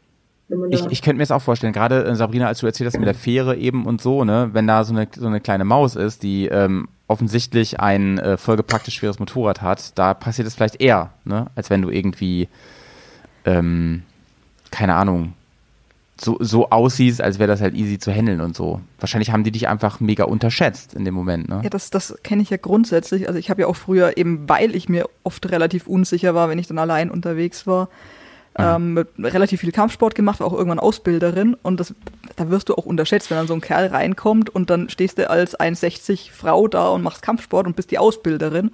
Ich, 0.70 0.84
ich 0.86 1.02
könnte 1.02 1.18
mir 1.18 1.22
das 1.22 1.30
auch 1.30 1.42
vorstellen, 1.42 1.72
gerade 1.72 2.04
äh, 2.04 2.16
Sabrina, 2.16 2.48
als 2.48 2.58
du 2.58 2.66
erzählt 2.66 2.88
hast 2.88 2.98
mit 2.98 3.06
der 3.06 3.14
Fähre 3.14 3.56
eben 3.56 3.86
und 3.86 4.00
so, 4.00 4.24
ne, 4.24 4.50
wenn 4.52 4.66
da 4.66 4.82
so 4.82 4.92
eine, 4.92 5.06
so 5.14 5.28
eine 5.28 5.40
kleine 5.40 5.64
Maus 5.64 5.94
ist, 5.94 6.24
die 6.24 6.46
ähm, 6.46 6.88
offensichtlich 7.06 7.78
ein 7.78 8.18
äh, 8.18 8.36
vollgepacktes 8.36 8.94
schweres 8.94 9.20
Motorrad 9.20 9.62
hat, 9.62 9.96
da 9.96 10.12
passiert 10.12 10.48
es 10.48 10.56
vielleicht 10.56 10.80
eher, 10.80 11.12
ne, 11.24 11.46
als 11.54 11.70
wenn 11.70 11.82
du 11.82 11.90
irgendwie, 11.90 12.48
ähm, 13.44 14.02
keine 14.72 14.94
Ahnung, 14.94 15.34
so, 16.20 16.36
so 16.40 16.70
aussiehst, 16.70 17.20
als 17.22 17.38
wäre 17.38 17.48
das 17.48 17.60
halt 17.60 17.74
easy 17.74 17.98
zu 17.98 18.12
handeln 18.12 18.40
und 18.40 18.54
so. 18.54 18.80
Wahrscheinlich 18.98 19.30
haben 19.32 19.44
die 19.44 19.50
dich 19.52 19.68
einfach 19.68 20.00
mega 20.00 20.24
unterschätzt 20.24 20.94
in 20.94 21.04
dem 21.04 21.14
Moment, 21.14 21.48
ne? 21.48 21.60
Ja, 21.62 21.70
das, 21.70 21.90
das 21.90 22.14
kenne 22.22 22.42
ich 22.42 22.50
ja 22.50 22.56
grundsätzlich. 22.58 23.26
Also 23.26 23.38
ich 23.38 23.50
habe 23.50 23.62
ja 23.62 23.66
auch 23.66 23.76
früher, 23.76 24.16
eben 24.16 24.48
weil 24.48 24.74
ich 24.74 24.88
mir 24.88 25.08
oft 25.24 25.50
relativ 25.50 25.86
unsicher 25.86 26.34
war, 26.34 26.48
wenn 26.48 26.58
ich 26.58 26.66
dann 26.66 26.78
allein 26.78 27.10
unterwegs 27.10 27.66
war, 27.66 27.88
Ah. 28.54 28.74
ähm, 28.74 29.06
relativ 29.16 29.60
viel 29.60 29.70
Kampfsport 29.70 30.16
gemacht, 30.16 30.40
war 30.40 30.48
auch 30.48 30.52
irgendwann 30.52 30.80
Ausbilderin 30.80 31.56
und 31.62 31.78
das, 31.78 31.94
da 32.34 32.50
wirst 32.50 32.68
du 32.68 32.74
auch 32.74 32.84
unterschätzt, 32.84 33.30
wenn 33.30 33.38
dann 33.38 33.46
so 33.46 33.54
ein 33.54 33.60
Kerl 33.60 33.86
reinkommt 33.86 34.50
und 34.50 34.70
dann 34.70 34.88
stehst 34.88 35.18
du 35.18 35.30
als 35.30 35.58
1,60 35.58 36.32
Frau 36.32 36.66
da 36.66 36.88
und 36.88 37.02
machst 37.02 37.22
Kampfsport 37.22 37.68
und 37.68 37.76
bist 37.76 37.92
die 37.92 37.98
Ausbilderin. 37.98 38.72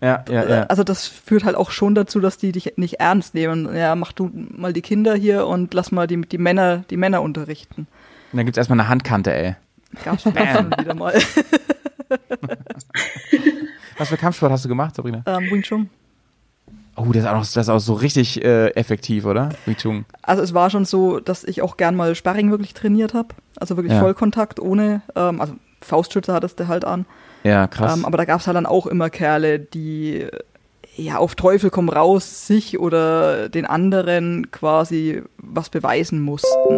Ja, 0.00 0.24
ja, 0.30 0.48
ja. 0.48 0.62
Also 0.64 0.84
das 0.84 1.06
führt 1.08 1.42
halt 1.44 1.56
auch 1.56 1.70
schon 1.72 1.94
dazu, 1.94 2.20
dass 2.20 2.36
die 2.38 2.52
dich 2.52 2.74
nicht 2.76 3.00
ernst 3.00 3.34
nehmen. 3.34 3.74
Ja, 3.74 3.94
mach 3.96 4.12
du 4.12 4.30
mal 4.32 4.72
die 4.72 4.82
Kinder 4.82 5.14
hier 5.16 5.46
und 5.46 5.74
lass 5.74 5.90
mal 5.90 6.06
die, 6.06 6.20
die 6.20 6.38
Männer, 6.38 6.84
die 6.90 6.96
Männer 6.96 7.20
unterrichten. 7.22 7.88
Und 8.32 8.36
dann 8.36 8.46
gibt's 8.46 8.58
erstmal 8.58 8.78
eine 8.78 8.88
Handkante, 8.88 9.32
ey. 9.34 9.56
Gab's 10.04 10.22
schon 10.22 10.34
wieder 10.36 10.94
mal. 10.94 11.14
Was 13.98 14.08
für 14.08 14.16
Kampfsport 14.16 14.52
hast 14.52 14.64
du 14.64 14.68
gemacht, 14.68 14.94
Sabrina? 14.94 15.22
ähm, 15.26 15.50
Wing 15.50 15.62
Chun. 15.62 15.90
Oh, 16.96 17.06
das 17.12 17.22
ist 17.24 17.28
auch, 17.28 17.38
das 17.40 17.56
ist 17.56 17.68
auch 17.68 17.78
so 17.78 17.94
richtig 17.94 18.44
äh, 18.44 18.68
effektiv, 18.70 19.24
oder? 19.24 19.50
Wing 19.66 19.76
Chun. 19.76 20.04
Also 20.22 20.42
es 20.42 20.52
war 20.54 20.68
schon 20.70 20.84
so, 20.84 21.20
dass 21.20 21.44
ich 21.44 21.62
auch 21.62 21.76
gern 21.76 21.94
mal 21.96 22.14
Sparring 22.14 22.50
wirklich 22.50 22.74
trainiert 22.74 23.14
habe. 23.14 23.28
Also 23.58 23.76
wirklich 23.76 23.92
Ja. 23.94 24.00
Vollkontakt 24.00 24.60
ohne, 24.60 25.02
ähm, 25.14 25.40
also 25.40 25.54
Faustschützer 25.80 26.34
hattest 26.34 26.58
du 26.60 26.68
halt 26.68 26.84
an. 26.84 27.06
Ja, 27.44 27.66
krass. 27.66 27.96
Ähm, 27.96 28.04
aber 28.04 28.16
da 28.18 28.24
gab 28.24 28.40
es 28.40 28.46
halt 28.46 28.56
dann 28.56 28.66
auch 28.66 28.86
immer 28.86 29.10
Kerle, 29.10 29.58
die 29.58 30.26
ja 30.96 31.18
auf 31.18 31.34
Teufel 31.36 31.70
komm 31.70 31.88
raus 31.88 32.46
sich 32.46 32.78
oder 32.80 33.48
den 33.48 33.64
anderen 33.66 34.50
quasi 34.50 35.22
was 35.38 35.70
beweisen 35.70 36.20
mussten. 36.20 36.74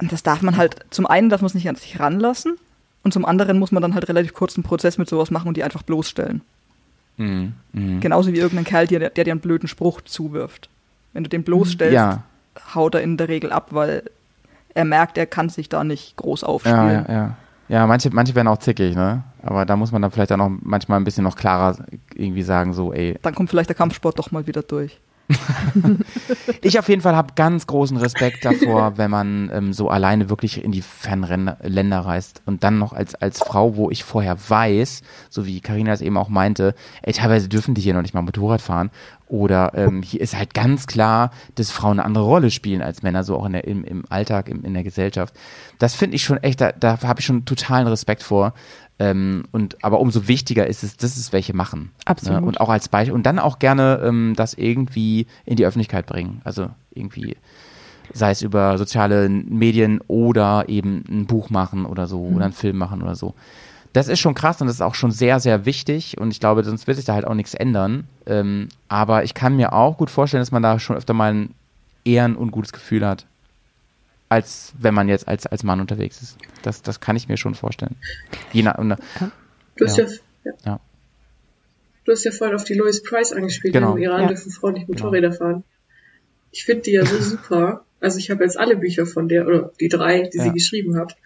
Und 0.00 0.10
das 0.12 0.22
darf 0.22 0.42
man 0.42 0.56
halt, 0.56 0.76
zum 0.90 1.06
einen 1.06 1.28
darf 1.28 1.40
man 1.42 1.46
es 1.46 1.54
nicht 1.54 1.68
an 1.68 1.76
sich 1.76 2.00
ranlassen 2.00 2.56
und 3.04 3.12
zum 3.12 3.24
anderen 3.24 3.58
muss 3.58 3.70
man 3.70 3.82
dann 3.82 3.94
halt 3.94 4.08
relativ 4.08 4.34
kurzen 4.34 4.62
Prozess 4.64 4.98
mit 4.98 5.08
sowas 5.08 5.30
machen 5.30 5.48
und 5.48 5.56
die 5.56 5.62
einfach 5.62 5.82
bloßstellen. 5.82 6.40
Mhm. 7.18 7.52
Mhm. 7.72 8.00
Genauso 8.00 8.32
wie 8.32 8.38
irgendein 8.38 8.64
Kerl, 8.64 8.86
der, 8.88 9.10
der 9.10 9.24
dir 9.24 9.30
einen 9.30 9.40
blöden 9.40 9.68
Spruch 9.68 10.00
zuwirft. 10.00 10.68
Wenn 11.12 11.22
du 11.24 11.30
den 11.30 11.44
bloßstellst, 11.44 11.94
Ja. 11.94 12.24
haut 12.74 12.94
er 12.96 13.02
in 13.02 13.16
der 13.16 13.28
Regel 13.28 13.52
ab, 13.52 13.68
weil 13.70 14.02
er 14.74 14.84
merkt, 14.84 15.18
er 15.18 15.26
kann 15.26 15.48
sich 15.48 15.68
da 15.68 15.84
nicht 15.84 16.16
groß 16.16 16.44
aufspielen. 16.44 16.76
Ja, 16.76 16.92
ja, 16.92 17.12
ja. 17.12 17.36
Ja, 17.68 17.86
manche, 17.86 18.10
manche 18.10 18.34
werden 18.34 18.48
auch 18.48 18.58
zickig, 18.58 18.94
ne? 18.94 19.22
Aber 19.42 19.64
da 19.64 19.76
muss 19.76 19.92
man 19.92 20.02
dann 20.02 20.10
vielleicht 20.10 20.30
dann 20.30 20.40
auch 20.40 20.50
manchmal 20.60 21.00
ein 21.00 21.04
bisschen 21.04 21.24
noch 21.24 21.36
klarer 21.36 21.76
irgendwie 22.14 22.42
sagen, 22.42 22.74
so, 22.74 22.92
ey. 22.92 23.18
Dann 23.22 23.34
kommt 23.34 23.48
vielleicht 23.48 23.70
der 23.70 23.76
Kampfsport 23.76 24.18
doch 24.18 24.30
mal 24.30 24.46
wieder 24.46 24.62
durch. 24.62 25.00
Ich 26.62 26.78
auf 26.78 26.88
jeden 26.88 27.02
Fall 27.02 27.16
habe 27.16 27.32
ganz 27.34 27.66
großen 27.66 27.96
Respekt 27.96 28.44
davor, 28.44 28.98
wenn 28.98 29.10
man 29.10 29.50
ähm, 29.52 29.72
so 29.72 29.88
alleine 29.88 30.30
wirklich 30.30 30.62
in 30.62 30.70
die 30.70 30.82
fernen 30.82 31.52
Länder 31.62 32.00
reist 32.00 32.42
und 32.46 32.62
dann 32.62 32.78
noch 32.78 32.92
als, 32.92 33.14
als 33.16 33.40
Frau, 33.40 33.76
wo 33.76 33.90
ich 33.90 34.04
vorher 34.04 34.36
weiß, 34.48 35.02
so 35.28 35.46
wie 35.46 35.60
Karina 35.60 35.92
es 35.92 36.00
eben 36.00 36.16
auch 36.16 36.28
meinte, 36.28 36.74
ey, 37.02 37.12
teilweise 37.12 37.48
dürfen 37.48 37.74
die 37.74 37.80
hier 37.80 37.94
noch 37.94 38.02
nicht 38.02 38.14
mal 38.14 38.22
Motorrad 38.22 38.60
fahren. 38.60 38.90
Oder 39.32 39.72
ähm, 39.74 40.02
hier 40.02 40.20
ist 40.20 40.36
halt 40.36 40.52
ganz 40.52 40.86
klar, 40.86 41.30
dass 41.54 41.70
Frauen 41.70 41.98
eine 41.98 42.04
andere 42.04 42.24
Rolle 42.24 42.50
spielen 42.50 42.82
als 42.82 43.02
Männer, 43.02 43.24
so 43.24 43.38
auch 43.38 43.46
in 43.46 43.52
der, 43.52 43.66
im, 43.66 43.82
im 43.82 44.04
Alltag, 44.10 44.50
im, 44.50 44.62
in 44.62 44.74
der 44.74 44.82
Gesellschaft. 44.82 45.34
Das 45.78 45.94
finde 45.94 46.16
ich 46.16 46.22
schon 46.22 46.36
echt, 46.42 46.60
da, 46.60 46.72
da 46.72 47.00
habe 47.00 47.20
ich 47.20 47.24
schon 47.24 47.46
totalen 47.46 47.86
Respekt 47.86 48.22
vor. 48.22 48.52
Ähm, 48.98 49.44
und 49.50 49.82
aber 49.82 50.00
umso 50.00 50.28
wichtiger 50.28 50.66
ist 50.66 50.84
es, 50.84 50.98
dass 50.98 51.16
es 51.16 51.32
welche 51.32 51.56
machen. 51.56 51.92
Absolut. 52.04 52.42
Ne? 52.42 52.46
Und 52.46 52.60
auch 52.60 52.68
als 52.68 52.90
Beispiel 52.90 53.14
und 53.14 53.22
dann 53.22 53.38
auch 53.38 53.58
gerne 53.58 54.02
ähm, 54.04 54.34
das 54.36 54.52
irgendwie 54.52 55.26
in 55.46 55.56
die 55.56 55.64
Öffentlichkeit 55.64 56.04
bringen. 56.04 56.42
Also 56.44 56.68
irgendwie 56.90 57.38
sei 58.12 58.32
es 58.32 58.42
über 58.42 58.76
soziale 58.76 59.30
Medien 59.30 60.02
oder 60.08 60.68
eben 60.68 61.04
ein 61.08 61.24
Buch 61.24 61.48
machen 61.48 61.86
oder 61.86 62.06
so 62.06 62.20
oder 62.20 62.44
einen 62.44 62.52
Film 62.52 62.76
machen 62.76 63.00
oder 63.00 63.14
so. 63.14 63.32
Das 63.92 64.08
ist 64.08 64.20
schon 64.20 64.34
krass 64.34 64.60
und 64.60 64.66
das 64.68 64.76
ist 64.76 64.80
auch 64.80 64.94
schon 64.94 65.10
sehr, 65.10 65.38
sehr 65.38 65.66
wichtig 65.66 66.16
und 66.18 66.30
ich 66.30 66.40
glaube, 66.40 66.64
sonst 66.64 66.86
wird 66.86 66.96
sich 66.96 67.04
da 67.04 67.12
halt 67.14 67.26
auch 67.26 67.34
nichts 67.34 67.52
ändern. 67.54 68.06
Ähm, 68.26 68.68
aber 68.88 69.24
ich 69.24 69.34
kann 69.34 69.56
mir 69.56 69.72
auch 69.74 69.98
gut 69.98 70.10
vorstellen, 70.10 70.40
dass 70.40 70.50
man 70.52 70.62
da 70.62 70.78
schon 70.78 70.96
öfter 70.96 71.12
mal 71.12 71.34
ein 71.34 71.54
eher 72.04 72.24
ein 72.24 72.36
ungutes 72.36 72.72
Gefühl 72.72 73.06
hat, 73.06 73.26
als 74.28 74.72
wenn 74.78 74.94
man 74.94 75.08
jetzt 75.08 75.28
als, 75.28 75.46
als 75.46 75.62
Mann 75.62 75.80
unterwegs 75.80 76.22
ist. 76.22 76.38
Das, 76.62 76.80
das 76.82 77.00
kann 77.00 77.16
ich 77.16 77.28
mir 77.28 77.36
schon 77.36 77.54
vorstellen. 77.54 77.96
Je 78.52 78.62
nach, 78.62 78.78
und, 78.78 78.96
Du 79.76 79.84
hast 79.86 79.96
Ja. 79.98 80.06
ja, 80.44 80.52
ja. 80.64 80.80
Du 82.04 82.12
hast 82.12 82.24
ja 82.24 82.32
vorhin 82.32 82.56
auf 82.56 82.64
die 82.64 82.74
Lois 82.74 83.02
Price 83.02 83.32
angespielt. 83.32 83.74
Genau. 83.74 83.94
Im 83.96 84.02
Iran 84.02 84.22
Ja. 84.22 84.28
dürfen 84.28 84.50
Frauen 84.50 84.72
nicht 84.74 84.88
Motorräder 84.88 85.32
fahren. 85.32 85.64
Ich 86.50 86.64
finde 86.64 86.82
die 86.82 86.92
ja 86.92 87.04
so 87.06 87.16
super. 87.20 87.84
Also 88.00 88.18
ich 88.18 88.30
habe 88.30 88.42
jetzt 88.42 88.58
alle 88.58 88.76
Bücher 88.76 89.06
von 89.06 89.28
der, 89.28 89.46
oder 89.46 89.70
die 89.80 89.88
drei, 89.88 90.22
die 90.22 90.38
Ja. 90.38 90.44
sie 90.44 90.52
geschrieben 90.52 90.96
hat. 90.98 91.16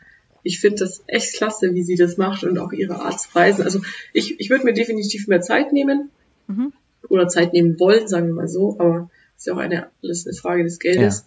Ich 0.46 0.60
finde 0.60 0.78
das 0.78 1.02
echt 1.08 1.34
klasse, 1.34 1.74
wie 1.74 1.82
sie 1.82 1.96
das 1.96 2.16
macht 2.16 2.44
und 2.44 2.58
auch 2.58 2.72
ihre 2.72 3.00
Art 3.00 3.20
zu 3.20 3.28
reisen. 3.34 3.64
Also 3.64 3.80
ich, 4.12 4.38
ich 4.38 4.48
würde 4.48 4.64
mir 4.64 4.74
definitiv 4.74 5.26
mehr 5.26 5.40
Zeit 5.40 5.72
nehmen. 5.72 6.10
Mhm. 6.46 6.72
Oder 7.08 7.28
Zeit 7.28 7.52
nehmen 7.52 7.78
wollen, 7.80 8.06
sagen 8.08 8.28
wir 8.28 8.34
mal 8.34 8.48
so. 8.48 8.76
Aber 8.78 9.10
ist 9.36 9.46
ja 9.46 9.54
auch 9.54 9.58
eine, 9.58 9.88
alles 10.02 10.26
eine 10.26 10.36
Frage 10.36 10.62
des 10.62 10.78
Geldes. 10.78 11.26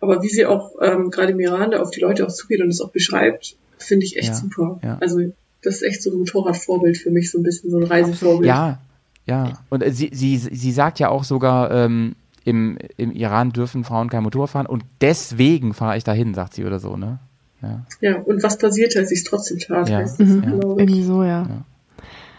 Aber 0.00 0.22
wie 0.22 0.28
sie 0.28 0.46
auch 0.46 0.72
ähm, 0.82 1.10
gerade 1.10 1.32
im 1.32 1.40
Iran 1.40 1.70
da 1.70 1.80
auf 1.80 1.90
die 1.90 2.00
Leute 2.00 2.26
auch 2.26 2.32
zugeht 2.32 2.60
und 2.60 2.68
es 2.68 2.80
auch 2.80 2.90
beschreibt, 2.90 3.56
finde 3.78 4.04
ich 4.04 4.16
echt 4.16 4.28
Ja, 4.28 4.34
super. 4.34 4.80
ja. 4.82 4.98
Also 5.00 5.20
das 5.62 5.76
ist 5.76 5.82
echt 5.82 6.02
so 6.02 6.10
ein 6.10 6.18
Motorradvorbild 6.18 6.98
für 6.98 7.10
mich, 7.10 7.30
so 7.30 7.38
ein 7.38 7.42
bisschen 7.42 7.70
so 7.70 7.78
ein 7.78 7.84
Reisevorbild. 7.84 8.46
Ja, 8.46 8.80
ja. 9.26 9.58
Und 9.70 9.82
äh, 9.82 9.90
sie, 9.92 10.10
sie, 10.12 10.36
sie 10.36 10.72
sagt 10.72 10.98
ja 10.98 11.08
auch 11.08 11.24
sogar, 11.24 11.70
ähm, 11.70 12.14
im, 12.44 12.78
im 12.96 13.10
Iran 13.12 13.50
dürfen 13.50 13.82
Frauen 13.82 14.08
kein 14.08 14.22
Motor 14.22 14.46
fahren 14.46 14.66
und 14.66 14.84
deswegen 15.00 15.74
fahre 15.74 15.96
ich 15.96 16.04
dahin, 16.04 16.32
sagt 16.32 16.54
sie 16.54 16.64
oder 16.64 16.78
so, 16.78 16.96
ne? 16.96 17.18
Ja. 17.62 17.84
Ja, 18.00 18.16
und 18.20 18.42
was 18.42 18.58
passiert, 18.58 18.96
als 18.96 19.10
ich 19.10 19.20
es 19.20 19.24
trotzdem 19.24 19.58
tat, 19.58 19.88
Ja. 19.88 19.98
heißt 19.98 20.20
das, 20.20 20.28
Mhm. 20.28 20.42
glaube 20.42 20.82
ich. 20.82 20.88
Irgendwie 20.88 21.02
so, 21.04 21.22
ja. 21.24 21.64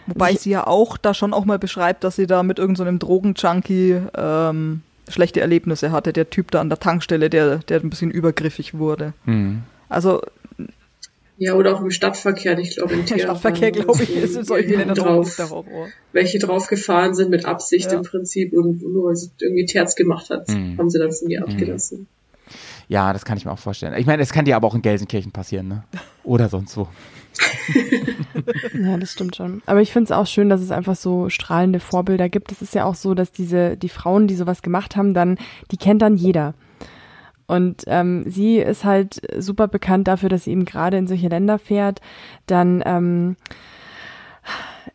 Wobei 0.06 0.34
sie 0.34 0.50
ja 0.50 0.66
auch 0.66 0.96
da 0.96 1.12
schon 1.12 1.34
auch 1.34 1.44
mal 1.44 1.58
beschreibt, 1.58 2.02
dass 2.04 2.16
sie 2.16 2.26
da 2.26 2.42
mit 2.42 2.58
irgendeinem 2.58 2.94
so 2.98 3.06
Drogenjunkie 3.06 4.00
ähm, 4.16 4.80
schlechte 5.08 5.40
Erlebnisse 5.40 5.90
hatte. 5.92 6.12
Der 6.14 6.30
Typ 6.30 6.50
da 6.50 6.60
an 6.60 6.68
der 6.70 6.78
Tankstelle, 6.80 7.28
der, 7.28 7.58
der 7.58 7.80
ein 7.80 7.90
bisschen 7.90 8.10
übergriffig 8.10 8.74
wurde. 8.78 9.12
Hm. 9.24 9.62
Also 9.90 10.22
Ja, 11.36 11.54
oder 11.54 11.74
auch 11.76 11.80
im 11.82 11.90
Stadtverkehr, 11.90 12.58
ich 12.58 12.76
glaube, 12.76 12.94
im 12.94 13.04
der 13.06 13.18
Stadtverkehr, 13.18 13.70
glaube 13.70 14.02
ich, 14.02 14.16
ist 14.16 14.36
in 14.36 14.44
solchen 14.44 14.70
Ländern 14.70 14.96
drauf, 14.96 15.36
der 15.36 15.50
Horror. 15.50 15.88
welche 16.12 16.38
draufgefahren 16.38 17.14
sind 17.14 17.30
mit 17.30 17.44
Absicht 17.44 17.92
Ja. 17.92 17.98
im 17.98 18.04
Prinzip 18.04 18.52
und 18.54 18.82
nur 18.82 19.08
weil 19.08 19.16
sie 19.16 19.30
irgendwie 19.40 19.66
Terz 19.66 19.94
gemacht 19.94 20.30
hat, 20.30 20.48
Mhm. 20.48 20.78
haben 20.78 20.90
sie 20.90 20.98
dann 20.98 21.12
von 21.12 21.28
ihr 21.30 21.42
abgelassen. 21.42 22.06
Ja, 22.88 23.12
das 23.12 23.24
kann 23.24 23.36
ich 23.36 23.44
mir 23.44 23.52
auch 23.52 23.58
vorstellen. 23.58 23.94
Ich 23.98 24.06
meine, 24.06 24.22
es 24.22 24.32
kann 24.32 24.46
dir 24.46 24.56
aber 24.56 24.66
auch 24.66 24.74
in 24.74 24.82
Gelsenkirchen 24.82 25.30
passieren, 25.30 25.68
ne? 25.68 25.84
Oder 26.24 26.48
sonst 26.48 26.76
wo. 26.76 26.88
Ja, 28.72 28.96
das 28.96 29.12
stimmt 29.12 29.36
schon. 29.36 29.62
Aber 29.66 29.80
ich 29.80 29.92
finde 29.92 30.04
es 30.06 30.12
auch 30.12 30.26
schön, 30.26 30.48
dass 30.48 30.60
es 30.60 30.70
einfach 30.70 30.96
so 30.96 31.28
strahlende 31.28 31.80
Vorbilder 31.80 32.28
gibt. 32.28 32.52
Es 32.52 32.62
ist 32.62 32.74
ja 32.74 32.84
auch 32.84 32.94
so, 32.94 33.14
dass 33.14 33.32
diese, 33.32 33.76
die 33.76 33.88
Frauen, 33.88 34.26
die 34.26 34.34
sowas 34.34 34.62
gemacht 34.62 34.96
haben, 34.96 35.14
dann, 35.14 35.38
die 35.70 35.76
kennt 35.76 36.02
dann 36.02 36.16
jeder. 36.16 36.54
Und 37.46 37.84
ähm, 37.86 38.24
sie 38.28 38.58
ist 38.58 38.84
halt 38.84 39.20
super 39.38 39.68
bekannt 39.68 40.08
dafür, 40.08 40.28
dass 40.28 40.44
sie 40.44 40.52
eben 40.52 40.64
gerade 40.64 40.98
in 40.98 41.06
solche 41.06 41.28
Länder 41.28 41.58
fährt. 41.58 42.00
Dann, 42.46 42.82
ähm, 42.86 43.36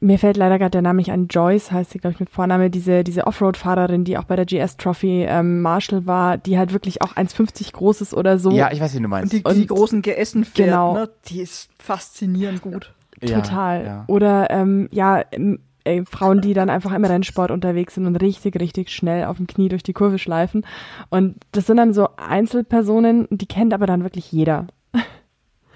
mir 0.03 0.19
fällt 0.19 0.37
leider 0.37 0.59
gerade 0.59 0.71
der 0.71 0.81
Name 0.81 0.97
nicht 0.97 1.11
an, 1.11 1.27
Joyce 1.27 1.71
heißt 1.71 1.91
sie, 1.91 1.97
glaube 1.99 2.13
ich, 2.13 2.19
mit 2.19 2.29
Vorname, 2.29 2.69
diese, 2.69 3.03
diese 3.03 3.25
Offroad-Fahrerin, 3.25 4.03
die 4.03 4.17
auch 4.17 4.25
bei 4.25 4.35
der 4.35 4.45
GS 4.45 4.77
Trophy 4.77 5.23
ähm, 5.27 5.61
Marshall 5.61 6.05
war, 6.05 6.37
die 6.37 6.57
halt 6.57 6.73
wirklich 6.73 7.01
auch 7.01 7.15
1,50 7.15 7.71
groß 7.73 8.01
ist 8.01 8.13
oder 8.13 8.37
so. 8.37 8.51
Ja, 8.51 8.71
ich 8.71 8.79
weiß, 8.79 8.95
wie 8.95 9.01
du 9.01 9.07
meinst. 9.07 9.33
Und 9.33 9.39
die, 9.47 9.53
die, 9.55 9.61
Und- 9.61 9.67
großen 9.69 10.01
GSen 10.01 10.45
fährt, 10.45 10.69
Genau. 10.69 10.93
ne, 10.93 11.09
die 11.27 11.41
ist 11.41 11.69
faszinierend 11.79 12.61
gut. 12.61 12.93
Ja, 13.21 13.39
Total. 13.41 13.85
Ja. 13.85 14.03
Oder 14.07 14.49
ähm, 14.49 14.89
ja, 14.91 15.23
ey, 15.85 16.03
Frauen, 16.05 16.41
die 16.41 16.53
dann 16.53 16.69
einfach 16.69 16.91
im 16.93 17.05
Rennsport 17.05 17.51
unterwegs 17.51 17.95
sind 17.95 18.05
und 18.05 18.17
richtig, 18.17 18.59
richtig 18.59 18.89
schnell 18.89 19.25
auf 19.25 19.37
dem 19.37 19.47
Knie 19.47 19.69
durch 19.69 19.83
die 19.83 19.93
Kurve 19.93 20.19
schleifen. 20.19 20.65
Und 21.09 21.35
das 21.53 21.65
sind 21.67 21.77
dann 21.77 21.93
so 21.93 22.09
Einzelpersonen, 22.17 23.27
die 23.29 23.45
kennt 23.47 23.73
aber 23.73 23.85
dann 23.87 24.03
wirklich 24.03 24.31
jeder. 24.31 24.67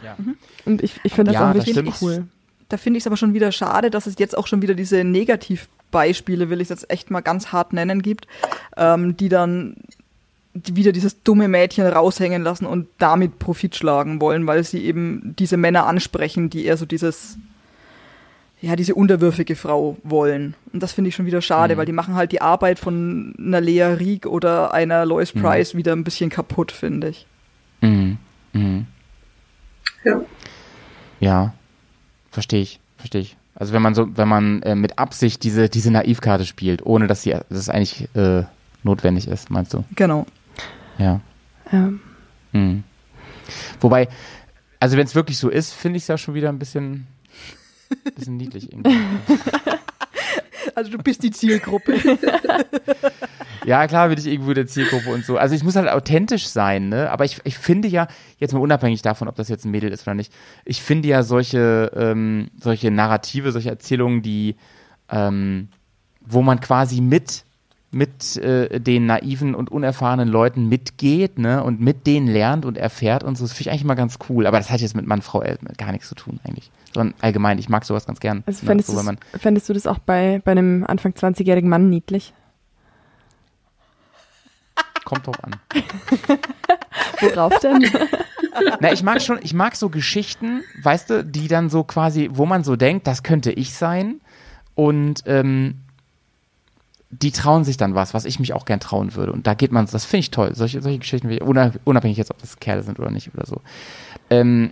Ja. 0.04 0.16
Und 0.66 0.84
ich, 0.84 1.00
ich 1.04 1.14
finde 1.14 1.32
das 1.32 1.40
Ja, 1.42 1.50
auch 1.50 1.54
wirklich 1.56 1.76
stimmt. 1.76 1.94
cool. 2.02 2.28
Da 2.70 2.78
finde 2.78 2.98
ich 2.98 3.04
es 3.04 3.08
aber 3.08 3.18
schon 3.18 3.34
wieder 3.34 3.52
schade, 3.52 3.90
dass 3.90 4.08
es 4.08 4.16
jetzt 4.20 4.38
auch 4.38 4.48
schon 4.48 4.62
wieder 4.62 4.74
diese 4.74 5.04
Negativbeispiele, 5.04 6.50
will 6.50 6.60
ich 6.60 6.66
es 6.66 6.70
jetzt 6.82 6.90
echt 6.92 7.12
mal 7.12 7.22
ganz 7.22 7.52
hart 7.52 7.74
nennen, 7.74 8.02
gibt, 8.02 8.28
ähm, 8.76 9.16
die 9.18 9.30
dann 9.30 9.76
wieder 10.54 10.92
dieses 10.92 11.22
dumme 11.24 11.48
Mädchen 11.48 11.86
raushängen 11.86 12.42
lassen 12.44 12.66
und 12.66 12.88
damit 12.98 13.38
Profit 13.40 13.76
schlagen 13.76 14.20
wollen, 14.20 14.48
weil 14.48 14.64
sie 14.64 14.84
eben 14.84 15.36
diese 15.38 15.56
Männer 15.56 15.86
ansprechen, 15.86 16.50
die 16.50 16.66
eher 16.66 16.78
so 16.78 16.86
dieses, 16.88 17.38
ja, 18.60 18.76
diese 18.76 18.96
unterwürfige 18.96 19.56
Frau 19.56 19.98
wollen. 20.04 20.56
Und 20.74 20.82
das 20.82 20.94
finde 20.94 21.10
ich 21.10 21.16
schon 21.16 21.28
wieder 21.28 21.42
schade, 21.44 21.76
Mhm. 21.76 21.78
weil 21.78 21.86
die 21.86 21.92
machen 21.92 22.16
halt 22.16 22.32
die 22.32 22.42
Arbeit 22.42 22.80
von 22.80 23.36
einer 23.38 23.62
Lea 23.62 23.84
Rieg 23.84 24.26
oder 24.26 24.74
einer 24.74 25.06
Lois 25.06 25.36
Mhm. 25.36 25.42
Price 25.42 25.76
wieder 25.76 25.94
ein 25.94 26.04
bisschen 26.04 26.32
kaputt, 26.32 26.72
finde 26.72 27.10
ich. 27.10 27.28
Mhm. 27.82 28.18
Mhm. 28.54 28.88
Ja. 30.04 30.22
Ja, 31.20 31.54
verstehe 32.38 32.62
ich, 32.62 32.80
verstehe 32.98 33.22
ich. 33.22 33.36
Also 33.56 33.74
wenn 33.74 33.82
man 33.82 33.96
so, 33.96 34.16
wenn 34.16 34.28
man 34.28 34.62
äh, 34.62 34.76
mit 34.76 35.00
Absicht 35.00 35.42
diese, 35.44 35.70
diese 35.70 35.90
Naivkarte 35.90 36.46
spielt, 36.46 36.86
ohne 36.86 37.08
dass 37.08 37.24
sie, 37.24 37.32
dass 37.32 37.58
es 37.58 37.68
eigentlich 37.68 38.08
äh, 38.16 38.44
notwendig 38.84 39.28
ist, 39.28 39.50
meinst 39.50 39.74
du? 39.74 39.84
Genau. 39.96 40.28
Ja. 41.00 41.20
Ja. 41.72 41.92
Mhm. 42.52 42.84
Wobei, 43.82 44.08
also 44.80 44.98
wenn 44.98 45.08
es 45.08 45.16
wirklich 45.16 45.40
so 45.40 45.50
ist, 45.50 45.74
finde 45.74 45.98
ich 45.98 46.04
es 46.04 46.10
ja 46.10 46.20
schon 46.20 46.36
wieder 46.36 46.50
ein 46.50 46.60
bisschen, 46.60 47.08
bisschen 48.16 48.38
niedlich 48.38 48.72
irgendwie. 48.72 48.96
Also 50.78 50.92
du 50.92 51.00
bist 51.00 51.24
die 51.24 51.32
Zielgruppe. 51.32 51.98
Ja, 53.66 53.86
klar 53.86 54.08
bin 54.08 54.18
ich 54.18 54.28
irgendwo 54.28 54.54
der 54.54 54.66
Zielgruppe 54.66 55.10
und 55.10 55.26
so. 55.26 55.36
Also 55.38 55.54
ich 55.54 55.62
muss 55.62 55.76
halt 55.76 55.90
authentisch 55.90 56.48
sein, 56.48 56.88
ne? 56.88 57.12
Aber 57.12 57.26
ich, 57.26 57.42
ich 57.44 57.58
finde 57.58 57.90
ja, 57.90 58.08
jetzt 58.38 58.54
mal 58.54 58.62
unabhängig 58.62 59.02
davon, 59.02 59.28
ob 59.28 59.36
das 59.36 59.50
jetzt 59.50 59.66
ein 59.66 59.72
Mädel 59.72 59.92
ist 59.92 60.04
oder 60.04 60.14
nicht, 60.14 60.32
ich 60.64 60.82
finde 60.82 61.10
ja 61.10 61.22
solche, 61.22 61.92
ähm, 61.94 62.48
solche 62.58 62.92
Narrative, 62.92 63.52
solche 63.52 63.68
Erzählungen, 63.68 64.22
die, 64.22 64.56
ähm, 65.10 65.68
wo 66.22 66.42
man 66.42 66.62
quasi 66.62 67.02
mit 67.02 67.44
mit 67.90 68.36
äh, 68.38 68.80
den 68.80 69.06
naiven 69.06 69.56
und 69.56 69.72
unerfahrenen 69.72 70.28
Leuten 70.28 70.68
mitgeht, 70.68 71.40
ne, 71.40 71.64
und 71.64 71.80
mit 71.80 72.06
denen 72.06 72.28
lernt 72.28 72.66
und 72.66 72.78
erfährt 72.78 73.24
und 73.24 73.38
so, 73.38 73.46
das 73.46 73.54
finde 73.54 73.62
ich 73.62 73.72
eigentlich 73.72 73.86
mal 73.86 73.96
ganz 73.96 74.20
cool. 74.30 74.46
Aber 74.46 74.58
das 74.58 74.70
hat 74.70 74.82
jetzt 74.82 74.96
mit 74.96 75.08
Mann, 75.08 75.22
Frau 75.22 75.42
äh, 75.42 75.58
gar 75.78 75.92
nichts 75.92 76.10
zu 76.10 76.16
tun, 76.16 76.40
eigentlich. 76.44 76.70
Sondern 76.94 77.16
allgemein, 77.22 77.60
ich 77.60 77.70
mag 77.70 77.86
sowas 77.86 78.06
ganz 78.06 78.20
gern. 78.20 78.44
Also 78.46 78.64
ne, 78.64 78.68
fändest, 78.68 78.90
so, 78.90 78.98
wenn 78.98 79.06
man, 79.06 79.18
fändest 79.40 79.70
du 79.70 79.74
das 79.74 79.88
auch 79.88 80.00
bei, 80.00 80.42
bei 80.44 80.52
einem 80.52 80.84
Anfang 80.86 81.14
20-jährigen 81.14 81.70
Mann 81.70 81.90
niedlich? 81.90 82.34
kommt 85.08 85.26
drauf 85.26 85.42
an. 85.42 85.56
Worauf 87.22 87.58
denn? 87.60 87.90
Na, 88.82 88.92
ich 88.92 89.04
mag 89.04 89.22
schon, 89.22 89.40
ich 89.42 89.54
mag 89.54 89.78
so 89.78 89.90
Geschichten, 89.90 90.64
weißt 90.84 91.10
du, 91.10 91.24
die 91.24 91.48
dann 91.48 91.70
so 91.70 91.86
quasi, 91.86 92.30
wo 92.34 92.46
man 92.46 92.66
so 92.66 92.76
denkt, 92.76 93.08
das 93.08 93.24
könnte 93.24 93.52
ich 93.52 93.74
sein. 93.74 94.20
Und 94.76 95.24
ähm, 95.26 95.76
die 97.10 97.32
trauen 97.32 97.64
sich 97.64 97.78
dann 97.78 97.96
was, 97.96 98.14
was 98.14 98.26
ich 98.26 98.40
mich 98.40 98.54
auch 98.54 98.66
gern 98.66 98.80
trauen 98.80 99.16
würde. 99.16 99.32
Und 99.32 99.48
da 99.48 99.54
geht 99.54 99.72
man, 99.72 99.86
das 99.90 100.06
finde 100.06 100.20
ich 100.22 100.32
toll. 100.32 100.54
Solche, 100.56 100.82
solche 100.82 101.00
Geschichten, 101.00 101.30
unabhängig 101.86 102.18
jetzt, 102.18 102.32
ob 102.32 102.38
das 102.40 102.60
Kerle 102.60 102.84
sind 102.84 103.00
oder 103.00 103.12
nicht 103.12 103.34
oder 103.34 103.46
so. 103.46 103.62
Ähm, 104.30 104.72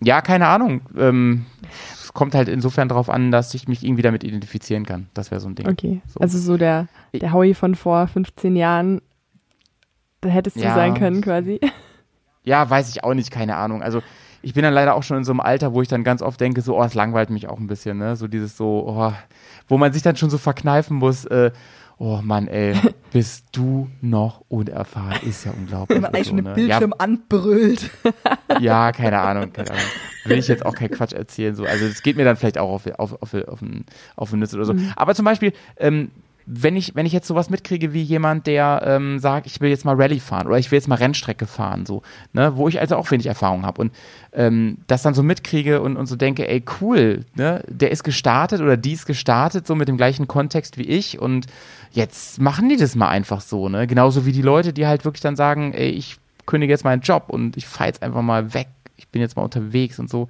ja, 0.00 0.20
keine 0.20 0.48
Ahnung. 0.48 0.82
Ähm, 0.98 1.46
es 1.92 2.12
kommt 2.12 2.34
halt 2.34 2.48
insofern 2.48 2.88
darauf 2.88 3.08
an, 3.08 3.30
dass 3.30 3.54
ich 3.54 3.68
mich 3.68 3.84
irgendwie 3.84 4.02
damit 4.02 4.22
identifizieren 4.24 4.84
kann. 4.84 5.08
Das 5.14 5.30
wäre 5.30 5.40
so 5.40 5.48
ein 5.48 5.54
Ding. 5.54 5.68
Okay. 5.68 6.02
So. 6.08 6.20
Also 6.20 6.38
so 6.38 6.56
der, 6.58 6.88
der 7.14 7.32
Howie 7.32 7.54
von 7.54 7.74
vor 7.74 8.06
15 8.06 8.54
Jahren, 8.56 9.00
da 10.20 10.28
hättest 10.28 10.56
du 10.56 10.60
Ja. 10.60 10.74
sein 10.74 10.94
können 10.94 11.22
quasi. 11.22 11.58
Ja, 12.44 12.68
weiß 12.68 12.90
ich 12.90 13.04
auch 13.04 13.14
nicht, 13.14 13.30
keine 13.30 13.56
Ahnung. 13.56 13.82
Also 13.82 14.02
ich 14.42 14.54
bin 14.54 14.62
dann 14.62 14.74
leider 14.74 14.94
auch 14.94 15.02
schon 15.02 15.18
in 15.18 15.24
so 15.24 15.32
einem 15.32 15.40
Alter, 15.40 15.72
wo 15.74 15.82
ich 15.82 15.88
dann 15.88 16.04
ganz 16.04 16.20
oft 16.22 16.40
denke, 16.40 16.60
so, 16.60 16.78
oh, 16.78 16.82
es 16.84 16.94
langweilt 16.94 17.30
mich 17.30 17.48
auch 17.48 17.58
ein 17.58 17.66
bisschen, 17.66 17.98
ne? 17.98 18.16
So 18.16 18.28
dieses 18.28 18.56
so, 18.56 18.84
oh, 18.88 19.12
wo 19.68 19.78
man 19.78 19.92
sich 19.92 20.02
dann 20.02 20.16
schon 20.16 20.30
so 20.30 20.38
verkneifen 20.38 20.96
muss, 20.96 21.24
äh, 21.26 21.50
oh 21.98 22.20
Mann, 22.22 22.48
ey, 22.48 22.74
bist 23.12 23.46
du 23.52 23.88
noch 24.00 24.42
unerfahren, 24.48 25.20
ist 25.28 25.44
ja 25.44 25.52
unglaublich. 25.52 25.96
Wenn 25.96 26.02
man 26.02 26.14
eigentlich 26.14 26.28
so, 26.28 26.34
ne? 26.34 26.54
Bildschirm 26.54 26.94
anbrüllt. 26.98 27.90
Ja, 28.50 28.58
ja, 28.60 28.92
keine 28.92 29.18
Ahnung, 29.20 29.52
keine 29.52 29.70
Ahnung. 29.70 29.82
Will 30.24 30.38
ich 30.38 30.48
jetzt 30.48 30.64
auch 30.64 30.74
keinen 30.74 30.90
Quatsch 30.90 31.12
erzählen, 31.12 31.54
so. 31.54 31.64
Also 31.64 31.84
es 31.86 32.02
geht 32.02 32.16
mir 32.16 32.24
dann 32.24 32.36
vielleicht 32.36 32.58
auch 32.58 32.70
auf, 32.70 32.86
auf, 32.98 33.20
auf, 33.22 33.34
auf, 33.34 33.58
den- 33.60 33.84
auf 34.16 34.30
den 34.30 34.38
Nüsse 34.40 34.56
oder 34.56 34.66
so. 34.66 34.74
Aber 34.96 35.14
zum 35.14 35.24
Beispiel, 35.24 35.52
ähm, 35.78 36.10
wenn 36.46 36.76
ich, 36.76 36.94
wenn 36.94 37.06
ich 37.06 37.12
jetzt 37.12 37.28
sowas 37.28 37.50
mitkriege 37.50 37.92
wie 37.92 38.02
jemand, 38.02 38.46
der 38.46 38.82
ähm, 38.84 39.18
sagt, 39.18 39.46
ich 39.46 39.60
will 39.60 39.70
jetzt 39.70 39.84
mal 39.84 39.94
Rallye 39.94 40.20
fahren 40.20 40.46
oder 40.46 40.58
ich 40.58 40.70
will 40.70 40.76
jetzt 40.76 40.88
mal 40.88 40.96
Rennstrecke 40.96 41.46
fahren, 41.46 41.86
so, 41.86 42.02
ne, 42.32 42.56
wo 42.56 42.68
ich 42.68 42.80
also 42.80 42.96
auch 42.96 43.10
wenig 43.10 43.26
Erfahrung 43.26 43.64
habe 43.64 43.80
und 43.80 43.92
ähm, 44.32 44.78
das 44.86 45.02
dann 45.02 45.14
so 45.14 45.22
mitkriege 45.22 45.80
und, 45.80 45.96
und 45.96 46.06
so 46.06 46.16
denke, 46.16 46.48
ey, 46.48 46.64
cool, 46.80 47.24
ne, 47.34 47.62
der 47.68 47.90
ist 47.90 48.04
gestartet 48.04 48.60
oder 48.60 48.76
die 48.76 48.92
ist 48.92 49.06
gestartet, 49.06 49.66
so 49.66 49.74
mit 49.74 49.88
dem 49.88 49.96
gleichen 49.96 50.26
Kontext 50.26 50.78
wie 50.78 50.82
ich 50.84 51.18
und 51.20 51.46
jetzt 51.92 52.40
machen 52.40 52.68
die 52.68 52.76
das 52.76 52.94
mal 52.96 53.08
einfach 53.08 53.40
so, 53.40 53.68
ne, 53.68 53.86
genauso 53.86 54.26
wie 54.26 54.32
die 54.32 54.42
Leute, 54.42 54.72
die 54.72 54.86
halt 54.86 55.04
wirklich 55.04 55.22
dann 55.22 55.36
sagen, 55.36 55.72
ey, 55.72 55.90
ich 55.90 56.16
kündige 56.46 56.72
jetzt 56.72 56.84
meinen 56.84 57.02
Job 57.02 57.24
und 57.28 57.56
ich 57.56 57.66
fahre 57.66 57.88
jetzt 57.88 58.02
einfach 58.02 58.22
mal 58.22 58.54
weg, 58.54 58.68
ich 58.96 59.08
bin 59.08 59.20
jetzt 59.20 59.36
mal 59.36 59.42
unterwegs 59.42 59.98
und 59.98 60.10
so. 60.10 60.28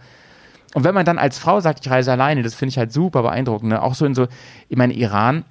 Und 0.74 0.84
wenn 0.84 0.94
man 0.94 1.04
dann 1.04 1.18
als 1.18 1.38
Frau 1.38 1.60
sagt, 1.60 1.84
ich 1.84 1.90
reise 1.90 2.12
alleine, 2.12 2.42
das 2.42 2.54
finde 2.54 2.70
ich 2.70 2.78
halt 2.78 2.92
super 2.92 3.22
beeindruckend, 3.22 3.70
ne? 3.70 3.82
Auch 3.82 3.94
so 3.94 4.06
in 4.06 4.14
so, 4.14 4.26
ich 4.70 4.76
meine, 4.78 4.94
Iran 4.94 5.44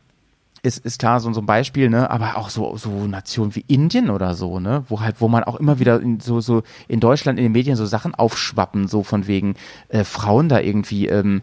ist, 0.64 0.86
ist 0.86 1.00
klar 1.00 1.20
so, 1.20 1.32
so 1.34 1.42
ein 1.42 1.46
Beispiel, 1.46 1.90
ne? 1.90 2.10
Aber 2.10 2.38
auch 2.38 2.50
so, 2.50 2.78
so 2.78 2.90
Nationen 3.08 3.56
wie 3.56 3.66
Indien 3.68 4.10
oder 4.10 4.36
so, 4.36 4.60
ne? 4.60 4.84
Wo 4.90 5.02
halt, 5.02 5.16
wo 5.20 5.28
man 5.28 5.44
auch 5.44 5.56
immer 5.56 5.80
wieder 5.80 6.00
in, 6.00 6.20
so, 6.20 6.40
so 6.40 6.64
in 6.88 7.00
Deutschland 7.00 7.40
in 7.40 7.46
den 7.46 7.52
Medien 7.52 7.76
so 7.76 7.86
Sachen 7.86 8.14
aufschwappen, 8.14 8.88
so 8.88 9.04
von 9.04 9.28
wegen 9.28 9.56
äh, 9.90 10.04
Frauen 10.04 10.50
da 10.50 10.60
irgendwie 10.60 11.08
ähm, 11.08 11.42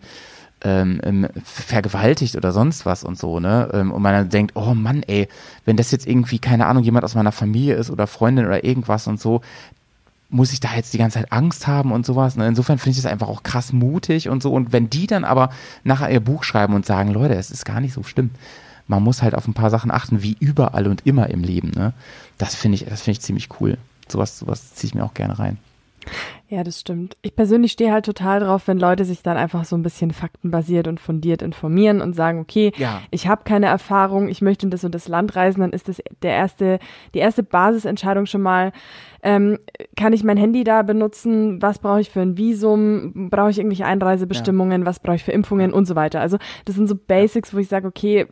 ähm, 0.63 1.01
ähm, 1.03 1.29
vergewaltigt 1.45 2.37
oder 2.37 2.53
sonst 2.53 2.87
was 2.87 3.03
und 3.03 3.19
so, 3.19 3.41
ne? 3.41 3.69
Ähm, 3.73 3.93
und 3.93 4.03
man 4.03 4.13
dann 4.13 4.29
denkt, 4.29 4.55
oh 4.55 4.75
Mann, 4.75 5.03
ey, 5.07 5.29
wenn 5.65 5.77
das 5.77 5.91
jetzt 5.91 6.07
irgendwie, 6.07 6.39
keine 6.39 6.67
Ahnung, 6.67 6.85
jemand 6.85 7.05
aus 7.05 7.15
meiner 7.15 7.33
Familie 7.33 7.75
ist 7.75 7.91
oder 7.91 8.07
Freundin 8.07 8.47
oder 8.47 8.65
irgendwas 8.65 9.09
und 9.09 9.21
so, 9.21 9.41
muss 10.31 10.53
ich 10.53 10.61
da 10.61 10.75
jetzt 10.77 10.93
die 10.93 10.99
ganze 10.99 11.19
Zeit 11.19 11.33
Angst 11.33 11.67
haben 11.67 11.91
und 11.91 12.05
sowas. 12.05 12.37
Ne? 12.37 12.47
Insofern 12.47 12.79
finde 12.79 12.91
ich 12.91 13.03
das 13.03 13.11
einfach 13.11 13.29
auch 13.29 13.43
krass 13.43 13.73
mutig 13.73 14.29
und 14.29 14.43
so. 14.43 14.53
Und 14.53 14.73
wenn 14.73 14.91
die 14.91 15.07
dann 15.07 15.25
aber 15.25 15.51
nachher 15.85 16.11
ihr 16.11 16.21
Buch 16.21 16.45
schreiben 16.45 16.75
und 16.75 16.85
sagen, 16.85 17.11
Leute, 17.11 17.35
es 17.35 17.51
ist 17.51 17.65
gar 17.65 17.81
nicht 17.81 17.95
so 17.95 18.03
schlimm. 18.03 18.31
Man 18.89 19.03
muss 19.03 19.23
halt 19.23 19.35
auf 19.35 19.47
ein 19.47 19.55
paar 19.55 19.71
Sachen 19.71 19.91
achten, 19.91 20.23
wie 20.23 20.37
überall 20.41 20.87
und 20.89 21.07
immer 21.07 21.31
im 21.31 21.43
Leben. 21.45 21.71
Ne? 21.77 21.93
Das 22.39 22.55
finde 22.55 22.77
ich, 22.77 22.87
das 22.87 23.03
finde 23.03 23.19
ich 23.19 23.21
ziemlich 23.21 23.49
cool. 23.61 23.79
Sowas, 24.09 24.39
sowas 24.39 24.75
ziehe 24.75 24.89
ich 24.89 24.95
mir 24.95 25.05
auch 25.05 25.15
gerne 25.15 25.39
rein. 25.39 25.59
Ja, 26.49 26.65
das 26.65 26.81
stimmt. 26.81 27.19
Ich 27.21 27.37
persönlich 27.37 27.73
stehe 27.73 27.93
halt 27.93 28.07
total 28.07 28.41
drauf, 28.41 28.67
wenn 28.67 28.79
Leute 28.79 29.05
sich 29.05 29.23
dann 29.23 29.37
einfach 29.37 29.67
so 29.67 29.77
ein 29.77 29.83
bisschen 29.83 30.13
faktenbasiert 30.13 30.89
und 30.89 30.99
fundiert 30.99 31.43
informieren 31.43 32.01
und 32.01 32.15
sagen, 32.15 32.39
okay, 32.41 32.73
Ja. 32.79 33.03
ich 33.11 33.29
habe 33.29 33.45
keine 33.45 33.67
Erfahrung, 33.67 34.29
ich 34.29 34.41
möchte 34.41 34.65
in 34.65 34.71
das 34.71 34.85
und 34.85 34.95
das 34.95 35.09
Land 35.09 35.37
reisen, 35.37 35.61
dann 35.61 35.73
ist 35.73 35.89
das 35.89 36.01
der 36.23 36.33
erste, 36.33 36.79
die 37.13 37.19
erste 37.19 37.43
Basisentscheidung 37.43 38.25
schon 38.25 38.41
mal, 38.41 38.73
ähm, 39.23 39.59
kann 39.97 40.15
ich 40.15 40.25
mein 40.25 40.39
Handy 40.39 40.65
da 40.65 40.81
benutzen, 40.83 41.61
was 41.61 41.81
brauche 41.81 42.01
ich 42.01 42.09
für 42.09 42.23
ein 42.23 42.39
Visum, 42.39 43.29
brauche 43.29 43.51
ich 43.51 43.59
irgendwelche 43.59 43.85
Einreisebestimmungen, 43.85 44.87
was 44.87 45.01
brauche 45.01 45.17
ich 45.17 45.25
für 45.25 45.33
Impfungen 45.33 45.75
und 45.75 45.85
so 45.85 45.97
weiter. 45.97 46.23
Also 46.23 46.39
das 46.65 46.77
sind 46.77 46.89
so 46.89 46.95
Basics, 46.95 47.53
wo 47.53 47.59
ich 47.59 47.69
sage, 47.69 47.87
okay, 47.87 48.27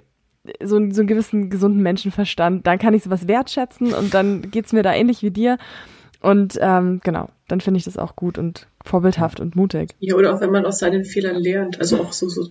so, 0.61 0.77
so 0.91 1.01
einen 1.01 1.07
gewissen 1.07 1.51
gesunden 1.51 1.83
Menschenverstand, 1.83 2.67
dann 2.67 2.79
kann 2.79 2.95
ich 2.95 3.03
sowas 3.03 3.29
wertschätzen 3.29 3.93
und 3.93 4.15
dann 4.15 4.51
geht's 4.51 4.73
mir 4.73 4.83
da 4.83 4.95
ähnlich 4.95 5.23
wie 5.23 5.31
dir. 5.31 5.59
Und 6.21 6.59
ähm, 6.61 7.01
genau, 7.05 7.29
dann 7.49 7.61
finde 7.61 7.79
ich 7.79 7.85
das 7.85 7.99
auch 7.99 8.17
gut 8.17 8.39
und 8.39 8.67
vorbildhaft 8.85 9.41
und 9.41 9.55
mutig. 9.55 9.95
Ja, 10.01 10.17
oder 10.17 10.35
auch 10.35 10.41
wenn 10.41 10.51
man 10.51 10.67
aus 10.67 10.79
seinen 10.79 11.05
Fehlern 11.05 11.37
lernt. 11.37 11.79
Also 11.81 12.01
auch 12.01 12.13
so, 12.13 12.29
so 12.29 12.49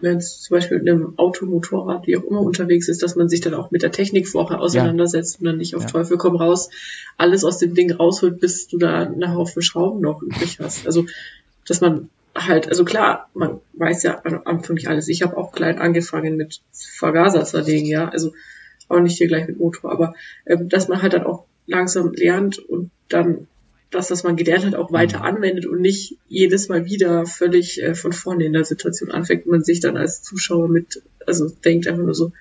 wenn 0.00 0.18
es 0.18 0.42
zum 0.42 0.56
Beispiel 0.56 0.78
mit 0.78 0.88
einem 0.88 1.18
Auto, 1.18 1.46
Motorrad, 1.46 2.06
wie 2.06 2.16
auch 2.16 2.24
immer 2.24 2.40
unterwegs 2.40 2.88
ist, 2.88 3.02
dass 3.02 3.16
man 3.16 3.28
sich 3.28 3.40
dann 3.40 3.54
auch 3.54 3.70
mit 3.70 3.82
der 3.82 3.90
Technik 3.90 4.28
vorher 4.28 4.60
auseinandersetzt 4.60 5.40
und 5.40 5.46
dann 5.46 5.58
nicht 5.58 5.74
auf 5.74 5.82
Ja. 5.82 5.88
Teufel 5.88 6.16
komm 6.16 6.36
raus, 6.36 6.70
alles 7.16 7.44
aus 7.44 7.58
dem 7.58 7.74
Ding 7.74 7.90
rausholt, 7.90 8.40
bis 8.40 8.68
du 8.68 8.78
da 8.78 9.00
einen 9.00 9.34
Haufen 9.34 9.62
Schrauben 9.62 10.00
noch 10.00 10.22
übrig 10.22 10.60
hast. 10.60 10.86
Also, 10.86 11.06
dass 11.66 11.80
man 11.80 12.08
halt, 12.36 12.68
also 12.68 12.84
klar, 12.84 13.28
man 13.34 13.60
weiß 13.74 14.02
ja 14.02 14.20
am 14.24 14.42
Anfang 14.44 14.74
nicht 14.74 14.88
alles. 14.88 15.08
Ich 15.08 15.22
habe 15.22 15.36
auch 15.36 15.52
klein 15.52 15.78
angefangen 15.78 16.36
mit 16.36 16.60
Vergaser 16.72 17.44
zerlegen, 17.44 17.86
ja, 17.86 18.08
also 18.08 18.32
auch 18.88 19.00
nicht 19.00 19.18
hier 19.18 19.28
gleich 19.28 19.46
mit 19.46 19.58
Motor, 19.58 19.92
aber 19.92 20.14
ähm, 20.46 20.68
dass 20.68 20.88
man 20.88 21.02
halt 21.02 21.12
dann 21.12 21.24
auch 21.24 21.44
langsam 21.66 22.12
lernt 22.12 22.58
und 22.58 22.90
dann 23.08 23.46
das, 23.90 24.10
was 24.10 24.22
man 24.22 24.36
gelernt 24.36 24.66
hat, 24.66 24.74
auch 24.74 24.92
weiter 24.92 25.22
anwendet 25.22 25.66
und 25.66 25.80
nicht 25.80 26.16
jedes 26.28 26.68
Mal 26.68 26.84
wieder 26.84 27.24
völlig 27.26 27.82
äh, 27.82 27.94
von 27.94 28.12
vorne 28.12 28.44
in 28.44 28.52
der 28.52 28.64
Situation 28.64 29.10
anfängt 29.10 29.46
und 29.46 29.52
man 29.52 29.64
sich 29.64 29.80
dann 29.80 29.96
als 29.96 30.22
Zuschauer 30.22 30.68
mit, 30.68 31.02
also 31.26 31.48
denkt 31.64 31.86
einfach 31.86 32.02
nur 32.02 32.14
so, 32.14 32.32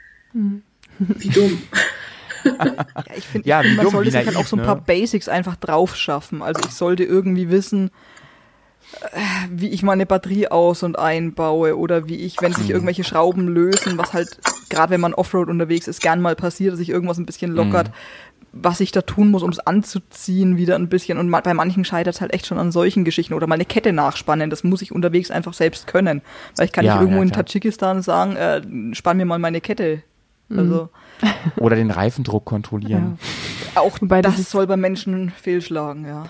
wie 1.00 1.30
dumm. 1.30 1.62
Ja, 2.46 3.16
ich 3.16 3.26
finde, 3.26 3.48
Ja, 3.48 3.64
man 3.64 3.90
sollte 3.90 4.12
sich 4.12 4.26
halt 4.26 4.36
auch 4.36 4.46
so 4.46 4.56
ein 4.56 4.62
ne? 4.62 4.66
paar 4.66 4.82
Basics 4.82 5.28
einfach 5.28 5.56
drauf 5.56 5.96
schaffen. 5.96 6.42
Also 6.42 6.62
ich 6.66 6.74
sollte 6.74 7.04
irgendwie 7.04 7.50
wissen, 7.50 7.92
wie 9.52 9.70
ich 9.70 9.84
meine 9.84 10.06
Batterie 10.06 10.48
aus- 10.48 10.84
und 10.84 10.98
einbaue 10.98 11.78
oder 11.78 12.08
wie 12.08 12.16
ich, 12.18 12.42
wenn 12.42 12.52
Mhm. 12.52 12.56
sich 12.56 12.70
irgendwelche 12.70 13.04
Schrauben 13.04 13.48
lösen, 13.48 13.98
was 13.98 14.14
halt, 14.14 14.40
gerade 14.70 14.92
wenn 14.92 15.02
man 15.02 15.14
Offroad 15.14 15.50
unterwegs 15.50 15.88
ist, 15.88 16.02
gern 16.02 16.22
mal 16.22 16.36
passiert, 16.36 16.72
dass 16.74 16.80
sich 16.80 16.90
irgendwas 16.90 17.18
ein 17.18 17.26
bisschen 17.26 17.52
lockert, 17.52 17.90
Mhm. 17.90 17.94
was 18.54 18.80
ich 18.80 18.92
da 18.92 19.02
tun 19.02 19.30
muss, 19.30 19.44
um 19.44 19.50
es 19.52 19.60
anzuziehen 19.60 20.58
wieder 20.58 20.76
ein 20.76 20.90
bisschen. 20.90 21.18
Und 21.18 21.30
bei 21.30 21.54
manchen 21.54 21.86
scheitert 21.86 22.16
es 22.16 22.22
halt 22.22 22.34
echt 22.34 22.48
schon 22.48 22.58
an 22.58 22.72
solchen 22.72 23.04
Geschichten 23.04 23.34
oder 23.34 23.46
mal 23.48 23.56
eine 23.56 23.66
Kette 23.66 23.94
nachspannen. 23.94 24.50
Das 24.50 24.64
muss 24.64 24.82
ich 24.82 24.92
unterwegs 24.92 25.30
einfach 25.32 25.54
selbst 25.54 25.86
können. 25.88 26.22
Weil 26.56 26.66
ich 26.66 26.72
kann 26.72 26.86
Ja, 26.86 26.94
nicht 26.96 27.02
irgendwo 27.02 27.22
ja, 27.22 27.28
in. 27.28 27.32
Tadschikistan 27.32 28.02
sagen, 28.02 28.36
äh, 28.36 28.62
spann 28.96 29.18
mir 29.18 29.26
mal 29.26 29.40
meine 29.40 29.62
Kette. 29.62 30.02
Also 30.50 30.88
Oder 31.58 31.76
den 31.76 31.92
Reifendruck 31.92 32.46
kontrollieren. 32.46 33.20
auch 33.76 34.00
Wobei 34.02 34.22
das 34.22 34.38
das 34.38 34.50
soll 34.50 34.66
bei 34.66 34.78
Menschen 34.78 35.30
fehlschlagen, 35.30 36.06
ja. 36.06 36.24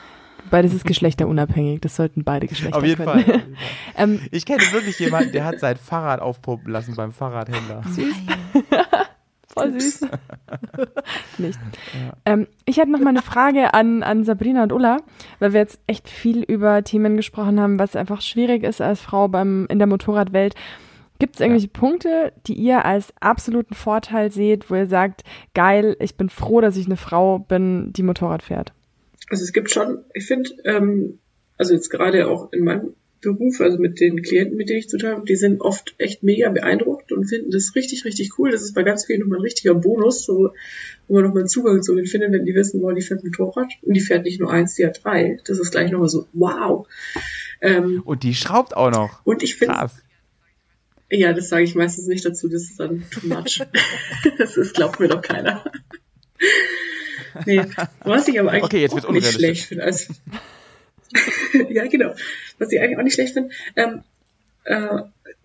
Wobei 0.47 0.61
das 0.61 0.73
ist 0.73 0.85
geschlechterunabhängig, 0.85 1.81
das 1.81 1.97
sollten 1.97 2.23
beide 2.23 2.47
Geschlechter 2.47 2.77
Auf 2.77 2.85
jeden 2.85 3.03
können. 3.03 3.23
Fall. 3.23 3.43
ähm, 3.97 4.21
Ich 4.31 4.45
kenne 4.45 4.61
wirklich 4.71 4.97
jemanden, 4.99 5.33
der 5.33 5.43
hat 5.43 5.59
sein 5.59 5.75
Fahrrad 5.75 6.21
aufpumpen 6.21 6.71
lassen 6.71 6.95
beim 6.95 7.11
Fahrradhändler. 7.11 7.83
voll 9.47 9.79
süß. 9.79 10.01
Nicht. 11.37 11.59
Ähm, 12.25 12.47
ich 12.65 12.77
hätte 12.77 12.91
noch 12.91 12.99
mal 12.99 13.09
eine 13.09 13.21
Frage 13.21 13.73
an, 13.73 14.03
an 14.03 14.23
Sabrina 14.23 14.63
und 14.63 14.71
Ulla, 14.71 14.97
weil 15.39 15.51
wir 15.51 15.59
jetzt 15.59 15.81
echt 15.85 16.07
viel 16.09 16.43
über 16.43 16.83
Themen 16.83 17.17
gesprochen 17.17 17.59
haben, 17.59 17.77
was 17.77 17.97
einfach 17.97 18.21
schwierig 18.21 18.63
ist 18.63 18.81
als 18.81 19.01
Frau 19.01 19.27
beim, 19.27 19.65
in 19.69 19.79
der 19.79 19.87
Motorradwelt. 19.87 20.55
Gibt 21.19 21.35
es 21.35 21.41
irgendwelche 21.41 21.67
Punkte, 21.67 22.31
die 22.45 22.53
ihr 22.53 22.85
als 22.85 23.11
absoluten 23.19 23.73
Vorteil 23.73 24.31
seht, 24.31 24.69
wo 24.69 24.75
ihr 24.75 24.87
sagt, 24.87 25.23
geil, 25.53 25.97
ich 25.99 26.15
bin 26.15 26.29
froh, 26.29 26.61
dass 26.61 26.77
ich 26.77 26.85
eine 26.85 26.97
Frau 26.97 27.39
bin, 27.39 27.91
die 27.91 28.03
Motorrad 28.03 28.43
fährt? 28.43 28.73
Also 29.29 29.43
es 29.43 29.53
gibt 29.53 29.69
schon, 29.69 29.99
ich 30.13 30.25
finde, 30.25 30.51
ähm, 30.63 31.19
also 31.57 31.73
jetzt 31.73 31.89
gerade 31.89 32.27
auch 32.27 32.51
in 32.53 32.63
meinem 32.63 32.93
Beruf, 33.21 33.61
also 33.61 33.79
mit 33.79 33.99
den 33.99 34.21
Klienten, 34.21 34.57
mit 34.57 34.69
denen 34.69 34.79
ich 34.79 34.89
zu 34.89 34.97
tun 34.97 35.09
habe, 35.09 35.25
die 35.25 35.35
sind 35.35 35.61
oft 35.61 35.95
echt 35.97 36.21
mega 36.23 36.49
beeindruckt 36.49 37.11
und 37.11 37.25
finden 37.25 37.49
das 37.49 37.73
richtig, 37.75 38.05
richtig 38.05 38.37
cool. 38.37 38.51
Das 38.51 38.61
ist 38.61 38.75
bei 38.75 38.83
ganz 38.83 39.05
vielen 39.05 39.21
nochmal 39.21 39.39
ein 39.39 39.43
richtiger 39.43 39.73
Bonus, 39.73 40.23
so, 40.23 40.51
wo 41.07 41.15
man 41.15 41.23
nochmal 41.23 41.39
einen 41.39 41.49
Zugang 41.49 41.81
zu 41.81 41.93
ihnen 41.97 42.05
findet, 42.05 42.31
wenn 42.31 42.45
die 42.45 42.53
wissen, 42.53 42.81
wow, 42.81 42.93
die 42.93 43.01
fährt 43.01 43.23
Motorrad 43.23 43.71
und 43.81 43.93
die 43.95 44.01
fährt 44.01 44.23
nicht 44.25 44.39
nur 44.39 44.51
eins, 44.51 44.75
die 44.75 44.85
hat 44.85 45.03
drei. 45.03 45.39
Das 45.45 45.59
ist 45.59 45.71
gleich 45.71 45.91
nochmal 45.91 46.09
so, 46.09 46.27
wow. 46.33 46.87
Ähm, 47.59 48.03
Und 48.05 48.21
die 48.21 48.35
schraubt 48.35 48.77
auch 48.77 48.91
noch. 48.91 49.25
und 49.25 49.41
ich 49.41 49.55
finde, 49.55 49.89
ja, 51.09 51.33
das 51.33 51.49
sage 51.49 51.63
ich 51.63 51.73
meistens 51.73 52.07
nicht 52.07 52.25
dazu, 52.25 52.49
das 52.49 52.63
ist 52.63 52.79
dann 52.79 53.03
too 53.09 53.25
much. 53.27 53.61
das 54.37 54.57
ist, 54.57 54.75
glaubt 54.75 54.99
mir 54.99 55.07
doch 55.07 55.21
keiner. 55.21 55.63
Nee, 57.45 57.61
was 58.03 58.27
ich 58.27 58.39
aber 58.39 58.51
eigentlich 58.51 58.63
Okay, 58.93 59.05
auch 59.05 59.11
nicht 59.11 59.31
schlecht 59.31 59.65
finde. 59.65 59.83
Also, 59.83 60.13
ja, 61.69 61.87
genau. 61.87 62.13
Was 62.59 62.71
ich 62.71 62.79
eigentlich 62.79 62.97
auch 62.97 63.03
nicht 63.03 63.13
schlecht 63.13 63.33
finde, 63.33 63.49
ähm, 63.75 64.01
äh, 64.63 65.01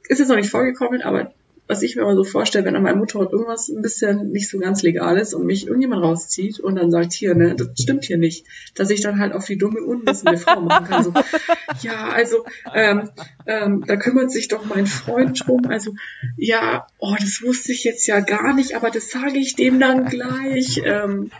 ist 0.09 0.19
jetzt 0.19 0.28
noch 0.28 0.36
nicht 0.36 0.51
vorgekommen, 0.51 1.02
aber 1.02 1.32
was 1.69 1.82
ich 1.82 1.97
mir 1.97 2.02
immer 2.02 2.16
so 2.16 2.24
vorstelle, 2.24 2.64
wenn 2.64 2.77
an 2.77 2.82
meinem 2.82 2.98
Motorrad 2.98 3.32
irgendwas 3.32 3.69
ein 3.69 3.82
bisschen 3.82 4.31
nicht 4.31 4.51
so 4.51 4.59
ganz 4.59 4.82
legal 4.82 5.16
ist 5.16 5.32
und 5.32 5.47
mich 5.47 5.66
irgendjemand 5.66 6.02
rauszieht 6.02 6.60
und 6.60 6.74
dann 6.77 6.90
sagt, 6.90 7.12
hier, 7.12 7.35
ne, 7.35 7.55
das 7.55 7.69
stimmt 7.81 8.05
hier 8.05 8.19
nicht, 8.19 8.44
dass 8.74 8.90
ich 8.90 9.01
dann 9.01 9.19
halt 9.19 9.32
auf 9.32 9.47
die 9.47 9.56
dumme, 9.56 9.81
unwissende 9.81 10.36
Frau 10.39 10.60
machen 10.60 10.86
kann. 10.86 11.05
So, 11.05 11.14
ja, 11.82 12.09
also, 12.09 12.44
ähm, 12.74 13.09
ähm, 13.47 13.85
da 13.86 13.97
kümmert 13.97 14.31
sich 14.31 14.48
doch 14.48 14.66
mein 14.66 14.86
Freund 14.86 15.47
drum. 15.47 15.66
Also, 15.66 15.94
ja, 16.36 16.86
oh, 16.98 17.14
das 17.19 17.40
wusste 17.43 17.73
ich 17.73 17.85
jetzt 17.85 18.06
ja 18.06 18.20
gar 18.20 18.55
nicht, 18.55 18.74
aber 18.74 18.90
das 18.90 19.10
sage 19.10 19.39
ich 19.39 19.55
dem 19.55 19.81
dann 19.81 20.06
gleich. 20.06 20.82
Ähm, 20.85 21.31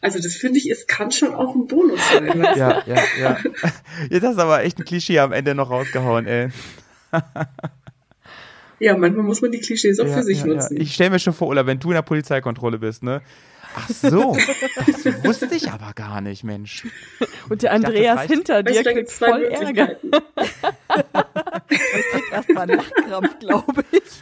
also 0.00 0.18
das 0.20 0.34
finde 0.34 0.58
ich, 0.58 0.70
es 0.70 0.86
kann 0.86 1.10
schon 1.10 1.34
auch 1.34 1.54
ein 1.54 1.66
Bonus 1.66 2.00
sein. 2.12 2.28
weißt 2.28 2.56
du? 2.56 2.60
Ja, 2.60 2.82
ja, 2.86 3.02
ja. 3.20 3.36
Jetzt 4.10 4.24
hast 4.24 4.36
du 4.38 4.42
aber 4.42 4.62
echt 4.62 4.78
ein 4.78 4.84
Klischee 4.84 5.18
am 5.18 5.32
Ende 5.32 5.54
noch 5.54 5.70
rausgehauen, 5.70 6.26
ey. 6.26 6.48
ja, 8.78 8.96
manchmal 8.96 9.24
muss 9.24 9.40
man 9.42 9.50
die 9.52 9.60
Klischees 9.60 9.98
auch 10.00 10.06
Ja, 10.06 10.14
für 10.14 10.22
sich 10.22 10.40
ja, 10.40 10.46
ja. 10.46 10.54
nutzen. 10.54 10.80
Ich 10.80 10.94
stelle 10.94 11.10
mir 11.10 11.18
schon 11.18 11.32
vor, 11.32 11.48
Ulla, 11.48 11.66
wenn 11.66 11.78
du 11.80 11.88
in 11.88 11.94
der 11.94 12.02
Polizeikontrolle 12.02 12.78
bist, 12.78 13.02
ne? 13.02 13.22
Ach 13.78 13.88
so, 13.90 14.34
das 14.86 15.04
wusste 15.24 15.48
ich 15.54 15.70
aber 15.70 15.92
gar 15.94 16.22
nicht, 16.22 16.44
Mensch. 16.44 16.86
Und 17.50 17.62
der 17.62 17.72
dachte, 17.72 17.86
Andreas 17.88 18.18
reicht. 18.20 18.32
hinter 18.32 18.62
dir 18.62 18.82
kriegt 18.82 19.10
voll 19.10 19.42
Ärger. 19.44 19.96
Möglichkeiten. 20.02 20.10
Ich 21.68 21.78
krieg 21.78 22.32
erstmal 22.32 22.62
einen 22.70 22.76
Lachkrampf, 22.78 23.38
glaube 23.40 23.84
ich. 23.90 24.02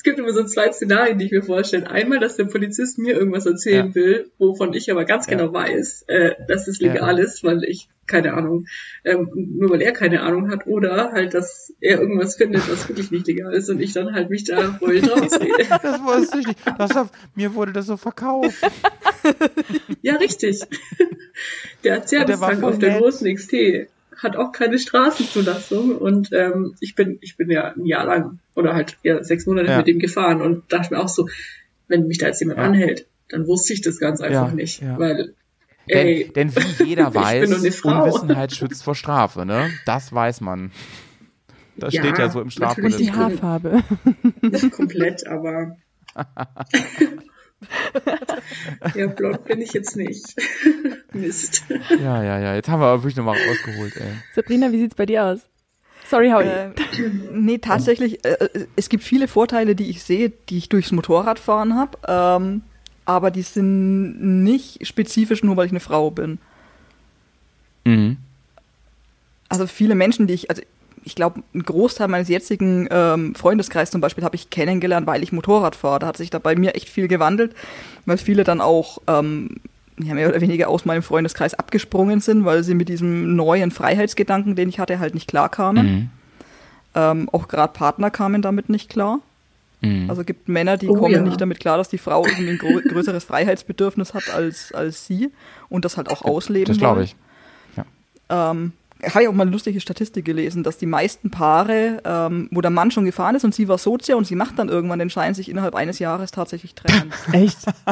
Es 0.00 0.04
gibt 0.04 0.18
immer 0.18 0.32
so 0.32 0.44
zwei 0.44 0.72
Szenarien, 0.72 1.18
die 1.18 1.26
ich 1.26 1.30
mir 1.30 1.42
vorstelle. 1.42 1.90
Einmal, 1.90 2.20
dass 2.20 2.36
der 2.36 2.46
Polizist 2.46 2.96
mir 2.96 3.12
irgendwas 3.14 3.44
erzählen 3.44 3.88
Ja. 3.88 3.94
will, 3.94 4.30
wovon 4.38 4.72
ich 4.72 4.90
aber 4.90 5.04
ganz 5.04 5.26
Ja. 5.26 5.36
genau 5.36 5.52
weiß, 5.52 6.06
äh, 6.08 6.36
dass 6.48 6.68
es 6.68 6.80
legal 6.80 7.18
Ja. 7.18 7.22
ist, 7.22 7.44
weil 7.44 7.64
ich 7.64 7.90
keine 8.06 8.32
Ahnung, 8.32 8.64
ähm, 9.04 9.28
nur 9.58 9.68
weil 9.68 9.82
er 9.82 9.92
keine 9.92 10.22
Ahnung 10.22 10.50
hat, 10.50 10.66
oder 10.66 11.12
halt, 11.12 11.34
dass 11.34 11.74
er 11.82 12.00
irgendwas 12.00 12.36
findet, 12.36 12.62
was 12.66 12.88
wirklich 12.88 13.10
nicht 13.10 13.26
legal 13.26 13.52
ist 13.52 13.68
und 13.68 13.78
ich 13.78 13.92
dann 13.92 14.14
halt 14.14 14.30
mich 14.30 14.44
da 14.44 14.80
heulend 14.80 15.10
rausrede. 15.12 15.66
Das 15.82 16.02
wusste 16.02 16.38
ich 16.38 16.46
nicht. 16.46 16.60
Das, 16.78 16.92
mir 17.34 17.54
wurde 17.54 17.72
das 17.74 17.84
so 17.84 17.98
verkauft. 17.98 18.56
ja, 20.00 20.16
richtig. 20.16 20.62
Der 21.84 22.00
war 22.40 22.54
voll 22.54 22.64
auf 22.64 22.78
der 22.78 22.98
großen 22.98 23.34
XT 23.34 23.52
hat 24.22 24.36
auch 24.36 24.52
keine 24.52 24.78
Straßenzulassung 24.78 25.96
und 25.96 26.30
ähm, 26.32 26.74
ich 26.80 26.94
bin 26.94 27.18
ich 27.20 27.36
bin 27.36 27.50
ja 27.50 27.72
ein 27.74 27.86
Jahr 27.86 28.04
lang 28.06 28.38
oder 28.54 28.74
halt 28.74 28.98
ja 29.02 29.22
sechs 29.24 29.46
Monate 29.46 29.68
Ja. 29.68 29.78
mit 29.78 29.86
dem 29.88 29.98
gefahren 29.98 30.40
und 30.42 30.70
dachte 30.72 30.94
mir 30.94 31.00
auch 31.00 31.08
so, 31.08 31.28
wenn 31.88 32.06
mich 32.06 32.18
da 32.18 32.26
jetzt 32.26 32.40
jemand 32.40 32.58
Ja. 32.58 32.64
anhält, 32.64 33.06
dann 33.28 33.46
wusste 33.46 33.72
ich 33.72 33.80
das 33.80 33.98
ganz 33.98 34.20
einfach 34.20 34.48
Ja, 34.48 34.54
nicht, 34.54 34.82
ja. 34.82 34.98
weil 34.98 35.34
ey, 35.86 36.30
Denn, 36.34 36.52
denn 36.52 36.64
wie 36.78 36.84
jeder 36.84 37.14
weiß. 37.14 37.50
Unwissenheit 37.84 38.52
schützt 38.52 38.84
vor 38.84 38.94
Strafe, 38.94 39.44
ne? 39.46 39.70
Das 39.86 40.12
weiß 40.12 40.40
man. 40.42 40.70
Das 41.76 41.94
Ja, 41.94 42.02
steht 42.02 42.18
ja 42.18 42.28
so 42.28 42.40
im. 42.40 42.44
Und 42.44 42.50
die 42.50 42.56
Strafgesetz. 42.56 43.12
Haarfarbe. 43.12 43.82
nicht 44.42 44.70
komplett, 44.70 45.26
aber 45.26 45.76
ja, 48.94 49.06
blond 49.06 49.44
bin 49.44 49.60
ich 49.60 49.72
jetzt 49.72 49.96
nicht. 49.96 50.34
Mist. 51.12 51.64
Ja, 51.90 52.22
ja, 52.22 52.38
ja. 52.38 52.54
Jetzt 52.54 52.68
haben 52.68 52.80
wir 52.80 52.86
aber 52.86 53.02
wirklich 53.02 53.16
nochmal 53.16 53.36
ausgeholt, 53.50 53.96
ey. 53.96 54.12
Sabrina, 54.34 54.72
wie 54.72 54.78
sieht's 54.78 54.94
bei 54.94 55.06
dir 55.06 55.24
aus? 55.24 55.40
Sorry, 56.08 56.30
Howie. 56.30 56.48
Äh, 56.48 56.72
nee, 57.32 57.58
tatsächlich, 57.58 58.24
äh, 58.24 58.32
äh, 58.32 58.66
es 58.74 58.88
gibt 58.88 59.04
viele 59.04 59.28
Vorteile, 59.28 59.76
die 59.76 59.90
ich 59.90 60.02
sehe, 60.02 60.32
die 60.48 60.58
ich 60.58 60.68
durchs 60.68 60.90
Motorradfahren 60.90 61.76
habe, 61.76 61.98
ähm, 62.08 62.62
aber 63.04 63.30
die 63.30 63.42
sind 63.42 64.42
nicht 64.44 64.86
spezifisch 64.86 65.44
nur, 65.44 65.56
weil 65.56 65.66
ich 65.66 65.72
eine 65.72 65.80
Frau 65.80 66.10
bin. 66.10 66.38
Mhm. 67.84 68.16
Also 69.48 69.66
viele 69.66 69.94
Menschen, 69.94 70.26
die 70.26 70.34
ich, 70.34 70.50
also 70.50 70.62
ich 71.04 71.14
glaube, 71.14 71.42
einen 71.54 71.62
Großteil 71.62 72.08
meines 72.08 72.28
jetzigen 72.28 72.88
ähm, 72.90 73.34
Freundeskreises 73.34 73.90
zum 73.90 74.00
Beispiel 74.00 74.24
habe 74.24 74.36
ich 74.36 74.50
kennengelernt, 74.50 75.06
weil 75.06 75.22
ich 75.22 75.32
Motorrad 75.32 75.76
fahre. 75.76 76.00
Da 76.00 76.06
hat 76.08 76.16
sich 76.16 76.30
da 76.30 76.38
bei 76.38 76.56
mir 76.56 76.74
echt 76.74 76.88
viel 76.88 77.08
gewandelt, 77.08 77.54
weil 78.06 78.18
viele 78.18 78.44
dann 78.44 78.60
auch 78.60 78.98
ähm, 79.06 79.56
ja, 80.02 80.14
mehr 80.14 80.28
oder 80.28 80.40
weniger 80.40 80.68
aus 80.68 80.84
meinem 80.84 81.02
Freundeskreis 81.02 81.54
abgesprungen 81.54 82.20
sind, 82.20 82.44
weil 82.44 82.62
sie 82.64 82.74
mit 82.74 82.88
diesem 82.88 83.36
neuen 83.36 83.70
Freiheitsgedanken, 83.70 84.56
den 84.56 84.68
ich 84.68 84.78
hatte, 84.78 84.98
halt 84.98 85.14
nicht 85.14 85.28
klar 85.28 85.48
kamen. 85.48 85.86
Mhm. 85.86 86.10
Ähm, 86.94 87.28
auch 87.30 87.48
gerade 87.48 87.72
Partner 87.72 88.10
kamen 88.10 88.42
damit 88.42 88.68
nicht 88.68 88.90
klar. 88.90 89.20
Mhm. 89.80 90.10
Also 90.10 90.24
gibt 90.24 90.48
Männer, 90.48 90.76
die 90.76 90.88
Oh 90.88 90.94
kommen 90.94 91.14
ja. 91.14 91.22
nicht 91.22 91.40
damit 91.40 91.60
klar, 91.60 91.78
dass 91.78 91.88
die 91.88 91.98
Frau 91.98 92.24
irgendwie 92.26 92.50
ein 92.50 92.58
grö 92.58 92.82
größeres 92.82 93.24
Freiheitsbedürfnis 93.24 94.12
hat 94.12 94.28
als, 94.28 94.72
als 94.72 95.06
sie 95.06 95.30
und 95.68 95.84
das 95.84 95.96
halt 95.96 96.10
auch 96.10 96.22
ausleben 96.22 96.66
das 96.66 96.78
glaube 96.78 97.04
ich. 97.04 97.16
Ähm, 98.30 98.72
habe 99.02 99.22
ich 99.22 99.28
auch 99.28 99.32
mal 99.32 99.42
eine 99.42 99.50
lustige 99.52 99.80
Statistik 99.80 100.24
gelesen, 100.24 100.62
dass 100.62 100.76
die 100.78 100.86
meisten 100.86 101.30
Paare, 101.30 102.02
ähm, 102.04 102.48
wo 102.50 102.60
der 102.60 102.70
Mann 102.70 102.90
schon 102.90 103.04
gefahren 103.04 103.34
ist 103.34 103.44
und 103.44 103.54
sie 103.54 103.68
war 103.68 103.78
Sozia 103.78 104.16
und 104.16 104.26
sie 104.26 104.34
macht 104.36 104.58
dann 104.58 104.68
irgendwann 104.68 104.98
den 104.98 105.10
Schein, 105.10 105.34
sich 105.34 105.48
innerhalb 105.48 105.74
eines 105.74 105.98
Jahres 105.98 106.30
tatsächlich 106.30 106.74
trennen. 106.74 107.12
Echt? 107.32 107.58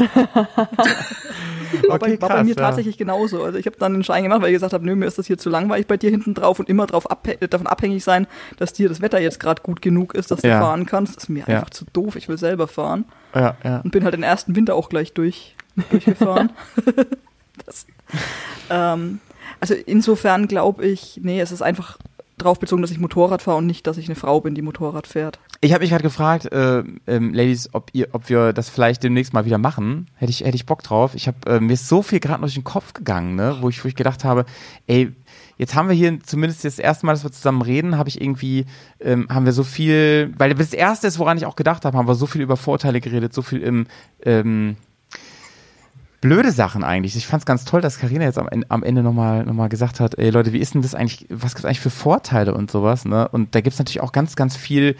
war, 1.88 1.98
bei, 1.98 2.20
war 2.20 2.28
bei 2.28 2.44
mir 2.44 2.56
tatsächlich 2.56 2.98
genauso. 2.98 3.42
Also 3.42 3.58
ich 3.58 3.66
habe 3.66 3.76
dann 3.78 3.92
den 3.94 4.04
Schein 4.04 4.22
gemacht, 4.22 4.40
weil 4.42 4.48
ich 4.50 4.54
gesagt 4.56 4.72
habe, 4.72 4.84
nö, 4.84 4.94
mir 4.96 5.06
ist 5.06 5.18
das 5.18 5.26
hier 5.26 5.38
zu 5.38 5.50
langweilig 5.50 5.86
bei 5.86 5.96
dir 5.96 6.10
hinten 6.10 6.34
drauf 6.34 6.58
und 6.58 6.68
immer 6.68 6.86
drauf 6.86 7.10
abhä- 7.10 7.46
davon 7.46 7.66
abhängig 7.66 8.04
sein, 8.04 8.26
dass 8.56 8.72
dir 8.72 8.88
das 8.88 9.00
Wetter 9.00 9.20
jetzt 9.20 9.40
gerade 9.40 9.62
gut 9.62 9.82
genug 9.82 10.14
ist, 10.14 10.30
dass 10.30 10.42
Ja. 10.42 10.58
du 10.58 10.64
fahren 10.64 10.86
kannst. 10.86 11.16
Das 11.16 11.24
ist 11.24 11.28
mir 11.28 11.44
Ja. 11.46 11.56
einfach 11.56 11.70
zu 11.70 11.84
doof. 11.92 12.16
Ich 12.16 12.28
will 12.28 12.38
selber 12.38 12.68
fahren. 12.68 13.04
Ja, 13.34 13.56
ja. 13.62 13.78
und 13.80 13.90
bin 13.90 14.04
halt 14.04 14.14
den 14.14 14.22
ersten 14.22 14.56
Winter 14.56 14.74
auch 14.74 14.88
gleich 14.88 15.12
durch, 15.12 15.54
durchgefahren. 15.90 16.50
das, 17.66 17.86
ähm, 18.70 19.20
also 19.60 19.74
insofern 19.74 20.48
glaube 20.48 20.86
ich, 20.86 21.20
nee, 21.22 21.40
es 21.40 21.52
ist 21.52 21.62
einfach 21.62 21.98
drauf 22.38 22.58
bezogen, 22.58 22.82
dass 22.82 22.90
ich 22.90 22.98
Motorrad 22.98 23.42
fahre 23.42 23.58
und 23.58 23.66
nicht, 23.66 23.86
dass 23.86 23.98
ich 23.98 24.06
eine 24.06 24.14
Frau 24.14 24.40
bin, 24.40 24.54
die 24.54 24.62
Motorrad 24.62 25.06
fährt. 25.06 25.38
Ich 25.60 25.72
habe 25.72 25.82
mich 25.82 25.90
gerade 25.90 26.04
gefragt, 26.04 26.50
äh, 26.52 26.84
ähm, 27.06 27.34
Ladies, 27.34 27.70
ob 27.72 27.90
ihr, 27.92 28.08
ob 28.12 28.28
wir 28.28 28.52
das 28.52 28.70
vielleicht 28.70 29.02
demnächst 29.02 29.32
mal 29.32 29.44
wieder 29.44 29.58
machen. 29.58 30.06
Hätte 30.14 30.30
ich, 30.30 30.40
hätte 30.40 30.54
ich 30.54 30.66
Bock 30.66 30.82
drauf. 30.82 31.14
Ich 31.14 31.26
habe 31.26 31.38
äh, 31.46 31.60
mir 31.60 31.72
ist 31.72 31.88
so 31.88 32.02
viel 32.02 32.20
gerade 32.20 32.40
durch 32.40 32.54
den 32.54 32.64
Kopf 32.64 32.94
gegangen, 32.94 33.34
ne, 33.34 33.56
wo 33.60 33.68
ich, 33.68 33.82
wo 33.82 33.88
ich 33.88 33.96
gedacht 33.96 34.24
habe, 34.24 34.44
ey, 34.86 35.12
jetzt 35.56 35.74
haben 35.74 35.88
wir 35.88 35.96
hier 35.96 36.20
zumindest 36.20 36.64
das 36.64 36.78
erste 36.78 37.06
Mal, 37.06 37.12
dass 37.12 37.24
wir 37.24 37.32
zusammen 37.32 37.62
reden, 37.62 37.98
habe 37.98 38.08
ich 38.08 38.20
irgendwie, 38.20 38.66
ähm, 39.00 39.26
haben 39.28 39.44
wir 39.44 39.52
so 39.52 39.64
viel, 39.64 40.32
weil 40.38 40.54
das 40.54 40.72
erste 40.72 41.08
ist, 41.08 41.18
woran 41.18 41.36
ich 41.36 41.46
auch 41.46 41.56
gedacht 41.56 41.84
habe, 41.84 41.98
haben 41.98 42.06
wir 42.06 42.14
so 42.14 42.26
viel 42.26 42.42
über 42.42 42.56
Vorteile 42.56 43.00
geredet, 43.00 43.34
so 43.34 43.42
viel 43.42 43.60
im 43.62 43.86
ähm, 44.22 44.76
blöde 46.20 46.52
Sachen 46.52 46.84
eigentlich. 46.84 47.16
Ich 47.16 47.26
fand 47.26 47.42
es 47.42 47.46
ganz 47.46 47.64
toll, 47.64 47.80
dass 47.80 47.98
Karina 47.98 48.24
jetzt 48.24 48.38
am, 48.38 48.48
am 48.68 48.82
Ende 48.82 49.02
nochmal 49.02 49.44
noch 49.44 49.54
mal 49.54 49.68
gesagt 49.68 50.00
hat, 50.00 50.18
ey 50.18 50.30
Leute, 50.30 50.52
wie 50.52 50.58
ist 50.58 50.74
denn 50.74 50.82
das 50.82 50.94
eigentlich, 50.94 51.26
was 51.30 51.54
gibt 51.54 51.60
es 51.60 51.64
eigentlich 51.64 51.80
für 51.80 51.90
Vorteile 51.90 52.54
und 52.54 52.70
sowas, 52.70 53.04
ne? 53.04 53.28
Und 53.28 53.54
da 53.54 53.60
gibt 53.60 53.74
es 53.74 53.78
natürlich 53.78 54.00
auch 54.00 54.12
ganz, 54.12 54.34
ganz 54.34 54.56
viel, 54.56 54.96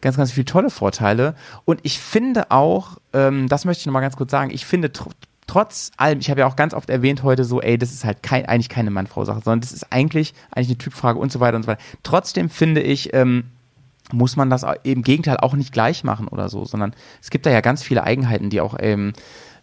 ganz, 0.00 0.16
ganz 0.16 0.32
viel 0.32 0.44
tolle 0.44 0.70
Vorteile. 0.70 1.34
Und 1.64 1.80
ich 1.82 1.98
finde 1.98 2.50
auch, 2.50 2.98
ähm, 3.12 3.48
das 3.48 3.64
möchte 3.64 3.80
ich 3.80 3.86
nochmal 3.86 4.02
ganz 4.02 4.16
kurz 4.16 4.30
sagen, 4.30 4.50
ich 4.52 4.66
finde 4.66 4.92
tr 4.92 5.10
trotz 5.48 5.90
allem, 5.98 6.20
ich 6.20 6.30
habe 6.30 6.40
ja 6.40 6.46
auch 6.46 6.56
ganz 6.56 6.72
oft 6.72 6.88
erwähnt 6.88 7.24
heute 7.24 7.44
so, 7.44 7.60
ey, 7.60 7.76
das 7.76 7.92
ist 7.92 8.04
halt 8.04 8.22
kein, 8.22 8.46
eigentlich 8.46 8.70
keine 8.70 8.90
Mann-Frau-Sache, 8.90 9.40
sondern 9.44 9.60
das 9.60 9.72
ist 9.72 9.92
eigentlich, 9.92 10.32
eigentlich 10.50 10.68
eine 10.68 10.78
Typfrage 10.78 11.18
und 11.18 11.30
so 11.30 11.40
weiter 11.40 11.56
und 11.56 11.64
so 11.64 11.66
weiter. 11.66 11.82
Trotzdem 12.04 12.48
finde 12.48 12.80
ich, 12.80 13.12
ähm, 13.12 13.44
muss 14.12 14.36
man 14.36 14.48
das 14.48 14.64
im 14.84 15.02
Gegenteil 15.02 15.38
auch 15.38 15.54
nicht 15.54 15.72
gleich 15.72 16.04
machen 16.04 16.28
oder 16.28 16.48
so, 16.48 16.64
sondern 16.64 16.94
es 17.20 17.30
gibt 17.30 17.44
da 17.44 17.50
ja 17.50 17.60
ganz 17.60 17.82
viele 17.82 18.04
Eigenheiten, 18.04 18.50
die 18.50 18.60
auch 18.60 18.76
ähm, 18.78 19.12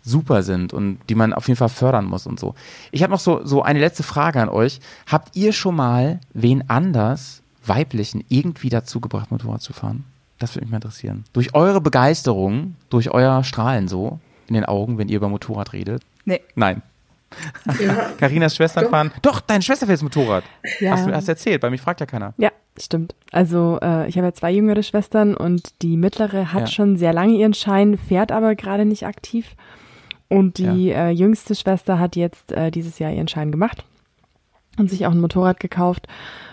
super 0.09 0.43
sind 0.43 0.73
und 0.73 0.99
die 1.09 1.15
man 1.15 1.33
auf 1.33 1.47
jeden 1.47 1.57
Fall 1.57 1.69
fördern 1.69 2.05
muss 2.05 2.25
und 2.27 2.39
so. 2.39 2.55
Ich 2.91 3.03
habe 3.03 3.11
noch 3.11 3.19
so, 3.19 3.45
so 3.45 3.61
eine 3.63 3.79
letzte 3.79 4.03
Frage 4.03 4.41
an 4.41 4.49
euch. 4.49 4.79
Habt 5.07 5.35
ihr 5.35 5.53
schon 5.53 5.75
mal 5.75 6.19
wen 6.33 6.69
anders, 6.69 7.41
weiblichen, 7.65 8.23
irgendwie 8.29 8.69
dazu 8.69 8.99
gebracht, 8.99 9.31
Motorrad 9.31 9.61
zu 9.61 9.73
fahren? 9.73 10.03
Das 10.39 10.55
würde 10.55 10.65
mich 10.65 10.71
mal 10.71 10.77
interessieren. 10.77 11.25
Durch 11.33 11.53
eure 11.53 11.81
Begeisterung, 11.81 12.75
durch 12.89 13.11
euer 13.11 13.43
Strahlen 13.43 13.87
so 13.87 14.19
in 14.47 14.53
den 14.55 14.65
Augen, 14.65 14.97
wenn 14.97 15.09
ihr 15.09 15.17
über 15.17 15.29
Motorrad 15.29 15.73
redet? 15.73 16.01
Nee, 16.25 16.41
Nein. 16.55 16.81
Ja, 17.79 18.09
Karinas 18.19 18.55
Schwestern 18.55 18.85
Doch. 18.85 18.91
fahren. 18.91 19.11
Doch, 19.21 19.39
deine 19.39 19.61
Schwester 19.61 19.85
fährt 19.85 19.97
das 19.97 20.03
Motorrad. 20.03 20.43
Ja. 20.79 20.91
Hast 20.91 21.07
du 21.07 21.13
hast 21.13 21.27
erzählt, 21.27 21.61
bei 21.61 21.69
mir 21.69 21.77
fragt 21.77 21.99
ja 21.99 22.05
keiner. 22.07 22.33
Ja, 22.37 22.49
stimmt. 22.79 23.13
Also 23.31 23.77
äh, 23.83 24.07
ich 24.07 24.17
habe 24.17 24.27
ja 24.27 24.33
zwei 24.33 24.51
jüngere 24.51 24.81
Schwestern 24.81 25.35
und 25.35 25.81
die 25.83 25.95
mittlere 25.97 26.53
hat 26.53 26.61
Ja. 26.61 26.67
schon 26.67 26.97
sehr 26.97 27.13
lange 27.13 27.33
ihren 27.33 27.53
Schein, 27.53 27.97
fährt 27.99 28.31
aber 28.31 28.55
gerade 28.55 28.85
nicht 28.85 29.05
aktiv. 29.05 29.55
Und 30.29 30.59
die 30.59 30.91
äh, 30.91 31.09
jüngste 31.09 31.55
Schwester 31.55 31.97
hat 31.97 32.15
jetzt 32.15 32.51
äh, 32.51 32.69
dieses 32.69 32.99
Jahr 32.99 33.11
ihren 33.11 33.27
Schein 33.27 33.51
gemacht 33.51 33.83
und 34.77 34.89
sich 34.89 35.07
auch 35.07 35.11
ein 35.11 35.19
Motorrad 35.19 35.59
gekauft. 35.59 36.07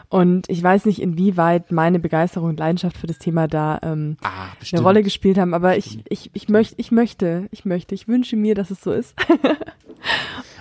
Und 0.09 0.49
ich 0.49 0.63
weiß 0.63 0.87
nicht, 0.87 1.03
inwieweit 1.03 1.73
meine 1.73 1.99
Begeisterung 1.99 2.51
und 2.51 2.61
Leidenschaft 2.61 2.97
für 2.97 3.07
das 3.07 3.19
Thema 3.19 3.49
da 3.49 3.81
ähm, 3.83 4.17
Ah, 4.23 4.49
eine 4.73 4.83
Rolle 4.83 5.03
gespielt 5.03 5.37
haben, 5.37 5.53
aber 5.53 5.77
ich, 5.77 5.99
ich, 6.09 6.31
ich, 6.33 6.49
möcht, 6.49 6.75
ich 6.77 6.93
möchte, 6.93 7.49
ich 7.51 7.65
möchte, 7.65 7.95
ich 7.95 8.07
wünsche 8.07 8.37
mir, 8.37 8.55
dass 8.55 8.71
es 8.71 8.81
so 8.81 8.93
ist. 8.93 9.15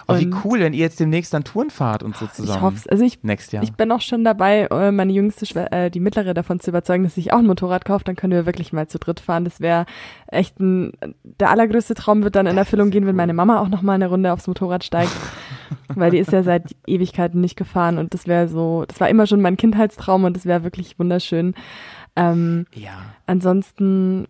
Oh, 0.08 0.20
wie 0.20 0.32
cool, 0.44 0.60
wenn 0.60 0.74
ihr 0.74 0.82
jetzt 0.82 1.00
demnächst 1.00 1.34
dann 1.34 1.44
Touren 1.44 1.72
fahrt 1.72 2.04
und 2.04 2.16
so 2.16 2.28
zusammen. 2.28 2.58
Ich 2.58 2.62
hoffe 2.62 2.78
es. 2.78 2.88
Also 2.88 3.04
ich, 3.04 3.24
Next 3.24 3.52
Jahr. 3.54 3.64
ich 3.64 3.74
bin 3.74 3.92
auch 3.92 4.02
schon 4.02 4.24
dabei, 4.24 4.68
äh, 4.70 4.92
meine 4.92 5.12
jüngste, 5.12 5.48
Schwe 5.48 5.72
äh, 5.72 5.90
die 5.90 6.00
mittlere 6.00 6.36
davon 6.36 6.60
zu 6.60 6.70
überzeugen, 6.70 7.04
dass 7.04 7.16
sich 7.16 7.34
auch 7.34 7.40
ein 7.40 7.48
Motorrad 7.48 7.86
kauft. 7.86 8.08
Dann 8.08 8.16
können 8.16 8.34
wir 8.34 8.46
wirklich 8.46 8.72
mal 8.72 8.88
zu 8.88 9.00
dritt 9.00 9.20
fahren. 9.20 9.46
Das 9.46 9.62
wäre 9.62 9.88
echt 10.28 10.60
ein, 10.60 10.94
der 11.24 11.50
allergrößte 11.50 11.96
Traum 11.96 12.24
wird 12.24 12.36
dann 12.36 12.46
in 12.46 12.58
Erfüllung 12.58 12.92
gehen, 12.92 13.08
wenn 13.08 13.16
meine 13.16 13.34
Mama 13.34 13.60
auch 13.60 13.68
noch 13.68 13.82
mal 13.82 13.94
eine 13.94 14.08
Runde 14.08 14.32
aufs 14.32 14.48
Motorrad 14.48 14.84
steigt. 14.84 15.12
weil 15.96 16.12
die 16.12 16.20
ist 16.20 16.32
ja 16.32 16.44
seit 16.44 16.76
Ewigkeiten 16.88 17.42
nicht 17.42 17.56
gefahren 17.56 17.98
und 17.98 18.14
das 18.14 18.28
wäre 18.28 18.48
so, 18.48 18.86
das 18.88 19.00
war 19.00 19.10
immer 19.10 19.28
schon 19.28 19.42
mein 19.42 19.58
Kindheitstraum 19.58 20.24
und 20.24 20.36
das 20.36 20.46
wäre 20.46 20.64
wirklich 20.64 20.98
wunderschön. 21.00 21.56
Ähm, 22.16 22.66
Ja. 22.74 22.94
ansonsten 23.26 24.28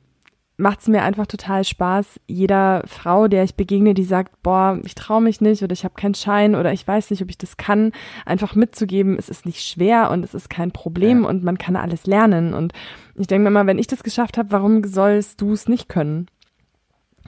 macht 0.58 0.80
es 0.80 0.88
mir 0.88 1.04
einfach 1.04 1.28
total 1.28 1.66
Spaß, 1.66 2.20
jeder 2.28 2.82
Frau, 2.88 3.28
der 3.28 3.44
ich 3.44 3.56
begegne, 3.56 3.94
die 3.94 4.06
sagt, 4.06 4.42
boah, 4.42 4.80
ich 4.86 4.96
traue 4.96 5.22
mich 5.22 5.42
nicht 5.42 5.62
oder 5.64 5.74
ich 5.74 5.84
habe 5.84 5.96
keinen 5.96 6.16
Schein 6.16 6.56
oder 6.56 6.72
ich 6.72 6.88
weiß 6.88 7.12
nicht, 7.12 7.22
ob 7.22 7.30
ich 7.30 7.38
das 7.38 7.58
kann, 7.58 7.92
einfach 8.26 8.56
mitzugeben, 8.56 9.18
es 9.20 9.28
ist 9.28 9.46
nicht 9.46 9.62
schwer 9.62 10.10
und 10.12 10.24
es 10.24 10.34
ist 10.34 10.50
kein 10.50 10.72
Problem 10.72 11.24
Ja. 11.24 11.30
und 11.30 11.44
man 11.44 11.58
kann 11.58 11.76
alles 11.76 12.08
lernen. 12.08 12.54
Und 12.54 12.72
ich 13.16 13.28
denke 13.28 13.44
mir 13.44 13.50
immer, 13.50 13.68
wenn 13.68 13.80
ich 13.80 13.88
das 13.88 14.02
geschafft 14.02 14.38
habe, 14.38 14.52
warum 14.52 14.82
sollst 14.86 15.42
du 15.42 15.52
es 15.52 15.68
nicht 15.68 15.90
können? 15.90 16.28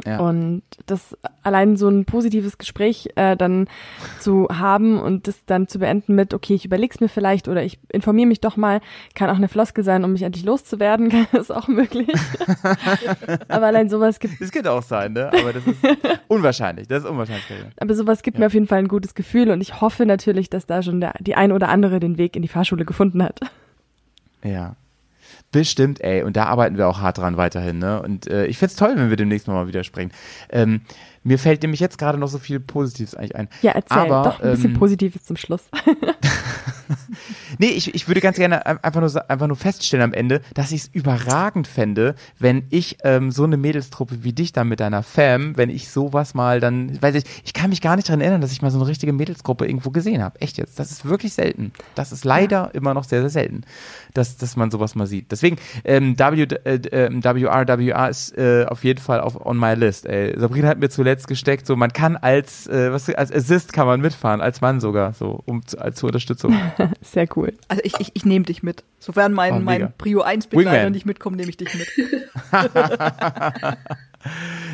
Ja. 0.06 0.20
Und 0.20 0.62
das 0.86 1.18
allein 1.42 1.76
so 1.76 1.90
ein 1.90 2.06
positives 2.06 2.58
Gespräch 2.58 3.10
äh, 3.16 3.36
dann 3.36 3.68
zu 4.20 4.48
haben 4.52 5.00
und 5.00 5.28
das 5.28 5.46
dann 5.46 5.68
zu 5.68 5.80
beenden 5.80 6.14
mit, 6.14 6.34
okay, 6.34 6.54
ich 6.54 6.66
überleg's 6.66 7.00
mir 7.00 7.10
vielleicht 7.10 7.48
oder 7.48 7.64
ich 7.64 7.80
informiere 7.90 8.28
mich 8.28 8.40
doch 8.40 8.58
mal, 8.58 8.82
kann 9.16 9.30
auch 9.30 9.36
eine 9.38 9.48
Floskel 9.48 9.84
sein, 9.84 10.04
um 10.04 10.12
mich 10.12 10.22
endlich 10.22 10.46
loszuwerden, 10.46 11.12
ist 11.32 11.52
auch 11.52 11.68
möglich. 11.68 12.10
aber 13.48 13.66
allein 13.66 13.90
sowas 13.90 14.20
gibt, 14.20 14.40
Das 14.40 14.52
könnte 14.52 14.72
auch 14.72 14.84
sein, 14.84 15.14
ne? 15.14 15.28
Aber 15.28 15.54
das 15.54 15.66
ist 15.66 15.80
unwahrscheinlich. 16.28 16.88
Das 16.88 17.04
ist 17.04 17.10
unwahrscheinlich. 17.10 17.46
Aber 17.80 17.96
sowas 17.96 18.22
gibt 18.22 18.38
mir 18.38 18.46
auf 18.46 18.54
jeden 18.54 18.68
Fall 18.68 18.80
ein 18.80 18.88
gutes 18.88 19.16
Gefühl 19.16 19.50
und 19.50 19.62
ich 19.62 19.82
hoffe 19.82 20.06
natürlich, 20.06 20.50
dass 20.50 20.66
da 20.66 20.82
schon 20.84 21.02
der, 21.02 21.14
die 21.20 21.36
ein 21.36 21.52
oder 21.52 21.70
andere 21.70 22.00
den 22.00 22.18
Weg 22.18 22.36
in 22.36 22.42
die 22.42 22.48
Fahrschule 22.48 22.86
gefunden 22.86 23.24
hat. 23.24 23.40
Ja. 24.44 24.76
Bestimmt, 25.52 26.02
ey. 26.02 26.24
Und 26.24 26.36
da 26.36 26.46
arbeiten 26.46 26.78
wir 26.78 26.88
auch 26.88 27.00
hart 27.00 27.20
dran 27.20 27.38
weiterhin, 27.38 27.80
ne? 27.80 28.02
Und 28.02 28.28
äh, 28.28 28.46
ich 28.48 28.58
find's 28.58 28.76
toll, 28.76 28.94
wenn 28.96 29.10
wir 29.10 29.16
demnächst 29.16 29.48
mal 29.48 29.68
wieder 29.68 29.84
sprechen. 29.84 30.12
Ähm, 30.50 30.82
mir 31.24 31.40
fällt 31.40 31.62
nämlich 31.62 31.80
jetzt 31.80 31.98
gerade 31.98 32.18
noch 32.18 32.28
so 32.28 32.38
viel 32.38 32.60
Positives 32.60 33.16
eigentlich 33.16 33.36
ein. 33.36 33.48
Ja, 33.62 33.72
erzähl 33.72 33.98
Aber, 33.98 34.30
doch 34.30 34.40
ein 34.42 34.52
bisschen 34.52 34.72
ähm, 34.72 34.80
Positives 34.80 35.24
zum 35.24 35.38
Schluss. 35.38 35.64
Nee, 37.60 37.68
ich, 37.70 37.94
ich 37.96 38.08
würde 38.08 38.22
ganz 38.22 38.38
gerne 38.38 38.66
ein- 38.66 38.84
einfach 38.84 39.02
nur, 39.02 39.30
einfach 39.30 39.48
nur 39.48 39.56
feststellen 39.58 40.04
am 40.04 40.14
Ende, 40.14 40.42
dass 40.54 40.72
ich 40.72 40.82
es 40.84 40.88
überragend 40.94 41.68
fände, 41.68 42.16
wenn 42.40 42.64
ich 42.70 42.98
ähm, 43.04 43.32
so 43.32 43.44
eine 43.44 43.58
Mädelstruppe 43.58 44.24
wie 44.24 44.34
dich 44.34 44.52
dann 44.52 44.68
mit 44.68 44.80
deiner 44.80 45.04
Fam, 45.04 45.56
wenn 45.58 45.70
ich 45.70 45.90
sowas 45.90 46.34
mal 46.34 46.60
dann, 46.60 47.02
weiß 47.02 47.16
ich, 47.16 47.24
ich 47.44 47.54
kann 47.54 47.70
mich 47.70 47.82
gar 47.82 47.96
nicht 47.96 48.08
daran 48.10 48.22
erinnern, 48.22 48.42
dass 48.42 48.52
ich 48.52 48.62
mal 48.62 48.72
so 48.72 48.80
eine 48.80 48.88
richtige 48.88 49.14
Mädelsgruppe 49.14 49.66
irgendwo 49.66 49.90
gesehen 49.92 50.22
habe. 50.22 50.40
Echt 50.42 50.58
jetzt. 50.58 50.78
Das 50.80 50.92
ist 50.92 51.06
wirklich 51.06 51.34
selten. 51.34 51.72
Das 51.96 52.12
ist 52.12 52.26
leider 52.26 52.74
immer 52.74 52.94
noch 52.94 53.04
sehr, 53.04 53.22
sehr 53.22 53.30
selten, 53.30 53.62
dass, 54.14 54.38
dass 54.38 54.56
man 54.56 54.72
sowas 54.72 54.96
mal 54.96 55.08
sieht. 55.08 55.32
Deswegen, 55.32 55.58
ähm, 55.84 56.18
w, 56.18 56.44
äh, 56.44 56.80
ähm, 56.92 57.24
WRWR 57.24 58.10
ist 58.10 58.38
äh, 58.38 58.66
auf 58.68 58.84
jeden 58.84 59.00
Fall 59.02 59.22
auf 59.22 59.46
on 59.46 59.58
my 59.58 59.74
list. 59.74 60.06
Ey. 60.06 60.38
Sabrina 60.40 60.68
hat 60.68 60.80
mir 60.80 60.90
zuletzt 60.90 61.28
gesteckt, 61.28 61.66
so 61.66 61.76
man 61.76 61.94
kann 61.94 62.18
als, 62.18 62.68
äh, 62.68 62.92
was, 62.92 63.10
als 63.10 63.32
Assist 63.32 63.74
kann 63.74 63.88
man 63.88 64.02
mitfahren, 64.02 64.42
als 64.42 64.62
Mann 64.62 64.80
sogar, 64.80 65.14
so, 65.14 65.42
um 65.46 65.66
zu, 65.66 65.80
als 65.80 65.98
zur 65.98 66.08
Unterstützung. 66.08 66.54
Sehr 67.02 67.28
cool. 67.36 67.54
Also 67.68 67.82
ich, 67.84 67.94
ich, 68.00 68.12
ich 68.14 68.26
nehme 68.26 68.46
dich 68.46 68.64
mit. 68.64 68.84
Sofern 69.00 69.34
mein, 69.34 69.54
Oh, 69.54 69.60
mein 69.60 69.94
Prio 69.98 70.22
1 70.22 70.48
Begleiter 70.48 70.90
nicht 70.90 71.06
mitkommt, 71.06 71.38
nehme 71.38 71.50
ich 71.50 71.58
dich 71.58 71.74
mit. 71.74 71.88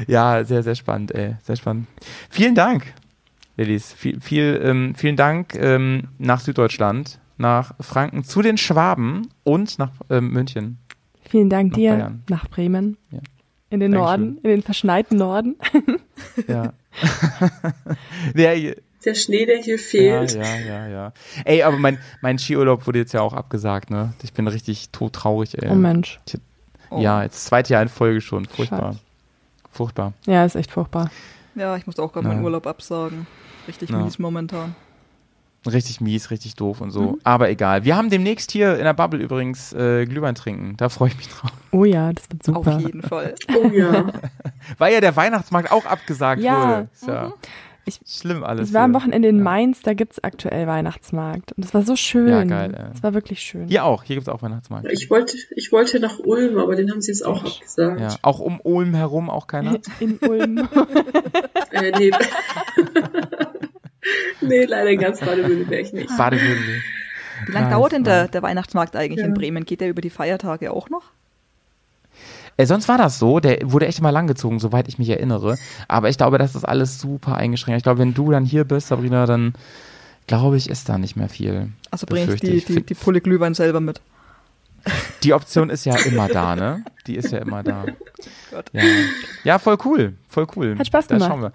Ja, 0.08 0.44
sehr, 0.44 0.64
sehr 0.64 0.74
spannend, 0.76 1.14
ey. 1.14 1.36
Sehr 1.44 1.56
spannend. 1.58 1.88
Vielen 2.30 2.56
Dank, 2.56 2.94
Ladies. 3.58 3.94
Viel, 3.94 4.20
viel, 4.20 4.60
ähm, 4.64 4.96
vielen 4.96 5.16
Dank 5.16 5.54
ähm, 5.56 6.08
nach 6.18 6.40
Süddeutschland, 6.40 7.20
nach 7.38 7.74
Franken, 7.80 8.24
zu 8.24 8.42
den 8.42 8.58
Schwaben 8.58 9.28
und 9.44 9.78
nach 9.78 9.92
ähm, 10.10 10.30
München. 10.32 10.80
Vielen 11.30 11.50
Dank 11.50 11.72
Nach 11.72 11.78
dir 11.78 11.92
Bayern. 11.92 12.24
nach 12.30 12.48
Bremen. 12.50 12.98
Ja. 13.12 13.20
In 13.70 13.80
den 13.80 13.92
Dankeschön. 13.92 14.22
Norden, 14.22 14.38
in 14.44 14.50
den 14.50 14.62
verschneiten 14.64 15.18
Norden. 15.18 15.56
Ja, 16.48 16.74
Der 19.06 19.16
Schnee, 19.16 19.46
der 19.46 19.58
hier 19.58 19.76
ja, 19.78 19.82
fehlt. 19.82 20.34
ja, 20.36 20.56
ja, 20.60 20.88
ja. 20.88 21.14
Ey, 21.46 21.64
aber 21.64 21.78
mein, 21.78 21.98
mein 22.22 22.40
Skiurlaub 22.40 22.88
wurde 22.88 23.00
jetzt 23.00 23.14
ja 23.14 23.22
auch 23.22 23.34
abgesagt, 23.34 23.90
ne? 23.90 24.14
Ich 24.24 24.34
bin 24.34 24.48
richtig 24.48 24.90
todtraurig, 24.92 25.62
ey. 25.62 25.70
Oh 25.70 25.76
Mensch. 25.76 26.20
Ja, 26.96 27.24
jetzt 27.24 27.36
das 27.36 27.46
zweite 27.46 27.74
Jahr 27.74 27.82
in 27.82 27.90
Folge 27.90 28.22
schon. 28.22 28.46
Furchtbar. 28.46 28.94
Scheiße. 28.94 29.00
Furchtbar. 29.72 30.14
Ja, 30.26 30.46
ist 30.46 30.56
echt 30.56 30.72
furchtbar. 30.72 31.10
Ja, 31.56 31.76
ich 31.76 31.86
musste 31.86 32.02
auch 32.04 32.14
gerade 32.14 32.28
Ja. 32.28 32.34
meinen 32.34 32.44
Urlaub 32.44 32.68
absagen. 32.68 33.28
Richtig 33.68 33.90
Ja. 33.90 33.98
mies 33.98 34.20
momentan. 34.20 34.76
Richtig 35.66 36.02
mies, 36.02 36.30
richtig 36.30 36.56
doof 36.56 36.82
und 36.82 36.92
so. 36.92 37.02
Mhm. 37.14 37.20
Aber 37.24 37.50
egal. 37.50 37.86
Wir 37.86 37.96
haben 37.96 38.10
demnächst 38.10 38.52
hier 38.52 38.78
in 38.78 38.84
der 38.84 38.94
Bubble 38.94 39.20
übrigens 39.22 39.72
äh, 39.74 40.06
Glühwein 40.06 40.36
trinken. 40.36 40.76
Da 40.78 40.90
freue 40.90 41.08
ich 41.10 41.18
mich 41.18 41.30
drauf. 41.30 41.52
Oh 41.72 41.86
ja, 41.86 42.12
das 42.12 42.30
wird 42.30 42.44
super. 42.44 42.76
Auf 42.76 42.82
jeden 42.82 43.02
Fall. 43.02 43.34
Oh 43.56 43.68
ja. 43.70 44.06
Weil 44.78 44.94
ja 44.94 45.00
der 45.02 45.16
Weihnachtsmarkt 45.16 45.72
auch 45.72 45.86
abgesagt 45.86 46.42
Ja. 46.42 46.88
wurde. 47.08 47.12
Ja 47.14 47.34
Ich- 47.86 48.00
schlimm 48.08 48.44
alles. 48.44 48.70
Ich 48.70 48.74
war 48.74 48.84
am. 48.84 48.94
Wochenende 48.94 49.28
in 49.28 49.38
Ja. 49.38 49.44
Mainz, 49.44 49.82
da 49.82 49.94
gibt's 49.94 50.24
aktuell 50.24 50.68
Weihnachtsmarkt. 50.68 51.52
Und 51.52 51.66
das 51.66 51.74
war 51.74 51.82
so 51.84 51.96
schön. 51.96 52.30
Ja, 52.30 52.44
geil. 52.46 52.90
Das 52.94 53.04
war 53.04 53.14
wirklich 53.14 53.42
schön. 53.42 53.68
Hier 53.68 53.84
auch. 53.84 54.04
Hier 54.04 54.16
gibt's 54.16 54.30
auch 54.30 54.42
Weihnachtsmarkt. 54.42 54.88
Ich 54.92 55.10
wollte, 55.10 55.36
ich 55.56 55.72
wollte 55.72 56.00
nach 56.00 56.20
Ulm, 56.20 56.58
aber 56.60 56.76
den 56.76 56.90
haben 56.92 57.02
sie 57.02 57.12
jetzt 57.12 57.26
auch 57.26 57.44
abgesagt. 57.44 58.00
Ja. 58.00 58.16
Auch 58.22 58.40
um 58.40 58.60
Ulm 58.64 58.94
herum 58.94 59.30
auch 59.30 59.48
keiner. 59.48 59.80
In 60.00 60.18
Ulm. 60.20 60.68
Äh, 61.72 61.92
nee. 61.98 62.12
nee, 64.42 64.66
leider 64.66 64.90
in 64.92 65.00
ganz 65.00 65.20
Baden-Württemberg 65.20 65.92
nicht. 65.94 66.18
Badewürttemberg. 66.18 66.82
Wie 67.48 67.52
lange 67.52 67.70
dauert 67.72 67.92
denn 67.94 68.04
der, 68.04 68.28
der 68.28 68.42
Weihnachtsmarkt 68.44 68.96
eigentlich 68.96 69.20
Ja. 69.22 69.26
in 69.26 69.34
Bremen? 69.34 69.66
Geht 69.66 69.82
der 69.82 69.90
über 69.90 70.02
die 70.02 70.12
Feiertage 70.12 70.72
auch 70.72 70.90
noch? 70.90 71.12
Äh, 72.58 72.66
sonst 72.66 72.88
war 72.88 72.98
das 72.98 73.20
so, 73.20 73.40
der 73.40 73.60
wurde 73.64 73.88
echt 73.88 74.02
mal 74.02 74.12
langgezogen, 74.12 74.60
soweit 74.60 74.88
ich 74.88 75.00
mich 75.00 75.10
erinnere. 75.10 75.58
Aber 75.88 76.10
ich 76.10 76.18
glaube, 76.18 76.38
das 76.38 76.56
ist 76.56 76.66
alles 76.66 77.00
super 77.00 77.36
eingeschränkt. 77.36 77.78
Ich 77.78 77.84
glaube, 77.84 78.00
wenn 78.00 78.14
du 78.14 78.32
dann 78.32 78.46
hier 78.46 78.64
bist, 78.64 78.88
Sabrina, 78.88 79.26
dann 79.26 79.54
glaube 80.28 80.58
ich, 80.58 80.70
ist 80.70 80.90
da 80.90 80.98
nicht 80.98 81.16
mehr 81.16 81.30
viel. 81.30 81.72
Also 81.92 82.06
bringe 82.06 82.34
ich 82.34 82.42
die, 82.42 82.64
die, 82.64 82.84
die 82.84 82.94
Pulle 82.94 83.22
Glühwein 83.22 83.54
selber 83.54 83.80
mit. 83.80 84.02
Die 85.24 85.34
Option 85.34 85.70
ist 85.70 85.86
ja 85.86 85.96
immer 85.96 86.28
da, 86.28 86.56
ne? 86.56 86.84
Die 87.08 87.16
ist 87.16 87.32
ja 87.32 87.40
immer 87.40 87.64
da. 87.64 87.86
Gott. 88.52 88.70
Ja, 88.74 88.84
ja 89.44 89.60
voll 89.60 89.78
cool. 89.86 90.16
Voll 90.28 90.48
cool. 90.56 90.78
Hat 90.78 90.88
Spaß 90.88 91.08
Da 91.08 91.16
gemacht. 91.16 91.32
schauen 91.32 91.42
wir. 91.42 91.52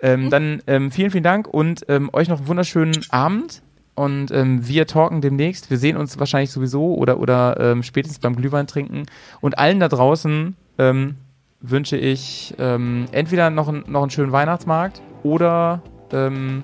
Ähm, 0.00 0.30
dann 0.30 0.62
ähm, 0.68 0.92
vielen, 0.92 1.10
vielen 1.10 1.24
Dank 1.24 1.48
und 1.48 1.84
ähm, 1.88 2.08
euch 2.12 2.28
noch 2.28 2.38
einen 2.38 2.46
wunderschönen 2.48 3.04
Abend. 3.10 3.62
Und 3.98 4.30
ähm, 4.30 4.68
wir 4.68 4.86
talken 4.86 5.20
demnächst. 5.20 5.70
Wir 5.70 5.76
sehen 5.76 5.96
uns 5.96 6.20
wahrscheinlich 6.20 6.52
sowieso 6.52 6.94
oder, 6.94 7.18
oder 7.18 7.58
ähm, 7.58 7.82
spätestens 7.82 8.20
beim 8.20 8.36
Glühwein 8.36 8.68
trinken. 8.68 9.06
Und 9.40 9.58
allen 9.58 9.80
da 9.80 9.88
draußen 9.88 10.54
ähm, 10.78 11.16
wünsche 11.60 11.96
ich 11.96 12.54
ähm, 12.60 13.06
entweder 13.10 13.50
noch, 13.50 13.66
ein, 13.66 13.82
noch 13.88 14.02
einen 14.02 14.10
schönen 14.10 14.30
Weihnachtsmarkt 14.30 15.02
oder, 15.24 15.82
ähm, 16.12 16.62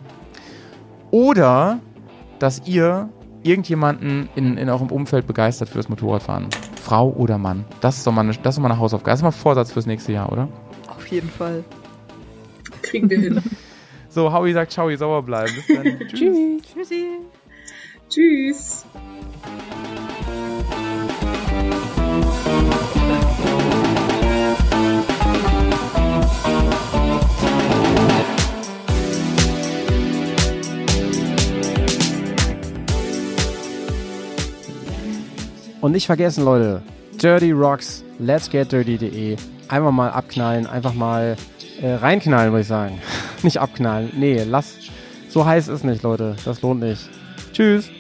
oder 1.11 1.81
dass 2.39 2.69
ihr 2.69 3.09
irgendjemanden 3.43 4.29
in, 4.37 4.57
in 4.57 4.69
eurem 4.69 4.93
Umfeld 4.93 5.27
begeistert 5.27 5.69
fürs 5.69 5.89
Motorradfahren. 5.89 6.47
Frau 6.81 7.11
oder 7.11 7.37
Mann. 7.37 7.65
Das 7.81 7.97
ist 7.97 8.07
doch 8.07 8.13
mal 8.13 8.21
eine, 8.21 8.35
das 8.35 8.55
ist 8.55 8.59
doch 8.59 8.63
mal 8.63 8.71
eine 8.71 8.79
Hausaufgabe. 8.79 9.11
Das 9.11 9.19
ist 9.19 9.25
mal 9.25 9.31
ein 9.31 9.33
Vorsatz 9.33 9.73
fürs 9.73 9.87
nächste 9.87 10.13
Jahr, 10.13 10.31
oder? 10.31 10.49
Auf 10.87 11.09
jeden 11.09 11.31
Fall. 11.31 11.65
Kriegen 12.83 13.11
wir 13.11 13.19
hin. 13.19 13.43
So, 14.15 14.33
Howie 14.33 14.53
sagt 14.53 14.71
ciao, 14.71 14.89
ihr 14.89 14.97
sauber 14.97 15.23
bleiben. 15.23 15.53
Bis 15.57 15.67
dann. 15.67 15.99
Tschüss. 16.09 16.63
Tschüss. 16.73 16.89
Tschüssi. 16.89 17.07
Tschüss. 18.09 18.85
Und 35.81 35.91
nicht 35.91 36.07
vergessen, 36.07 36.45
Leute, 36.45 36.83
Dirty 37.21 37.51
Rocks, 37.51 38.05
let's 38.21 38.49
get 38.49 38.71
dirty.de. 38.71 39.37
Einfach 39.69 39.91
mal 39.91 40.11
abknallen, 40.11 40.69
einfach 40.69 40.95
mal 40.95 41.37
äh, 41.85 41.95
reinknallen, 41.95 42.53
würde 42.53 42.63
ich 42.63 42.67
sagen. 42.67 43.01
nicht 43.43 43.59
abknallen. 43.59 44.11
Nee, 44.17 44.43
lass. 44.49 44.79
So 45.29 45.45
heiß 45.45 45.69
ist 45.69 45.85
nicht, 45.85 46.03
Leute. 46.03 46.37
Das 46.45 46.63
lohnt 46.63 46.81
nicht. 46.81 47.09
Tschüss. 47.53 47.91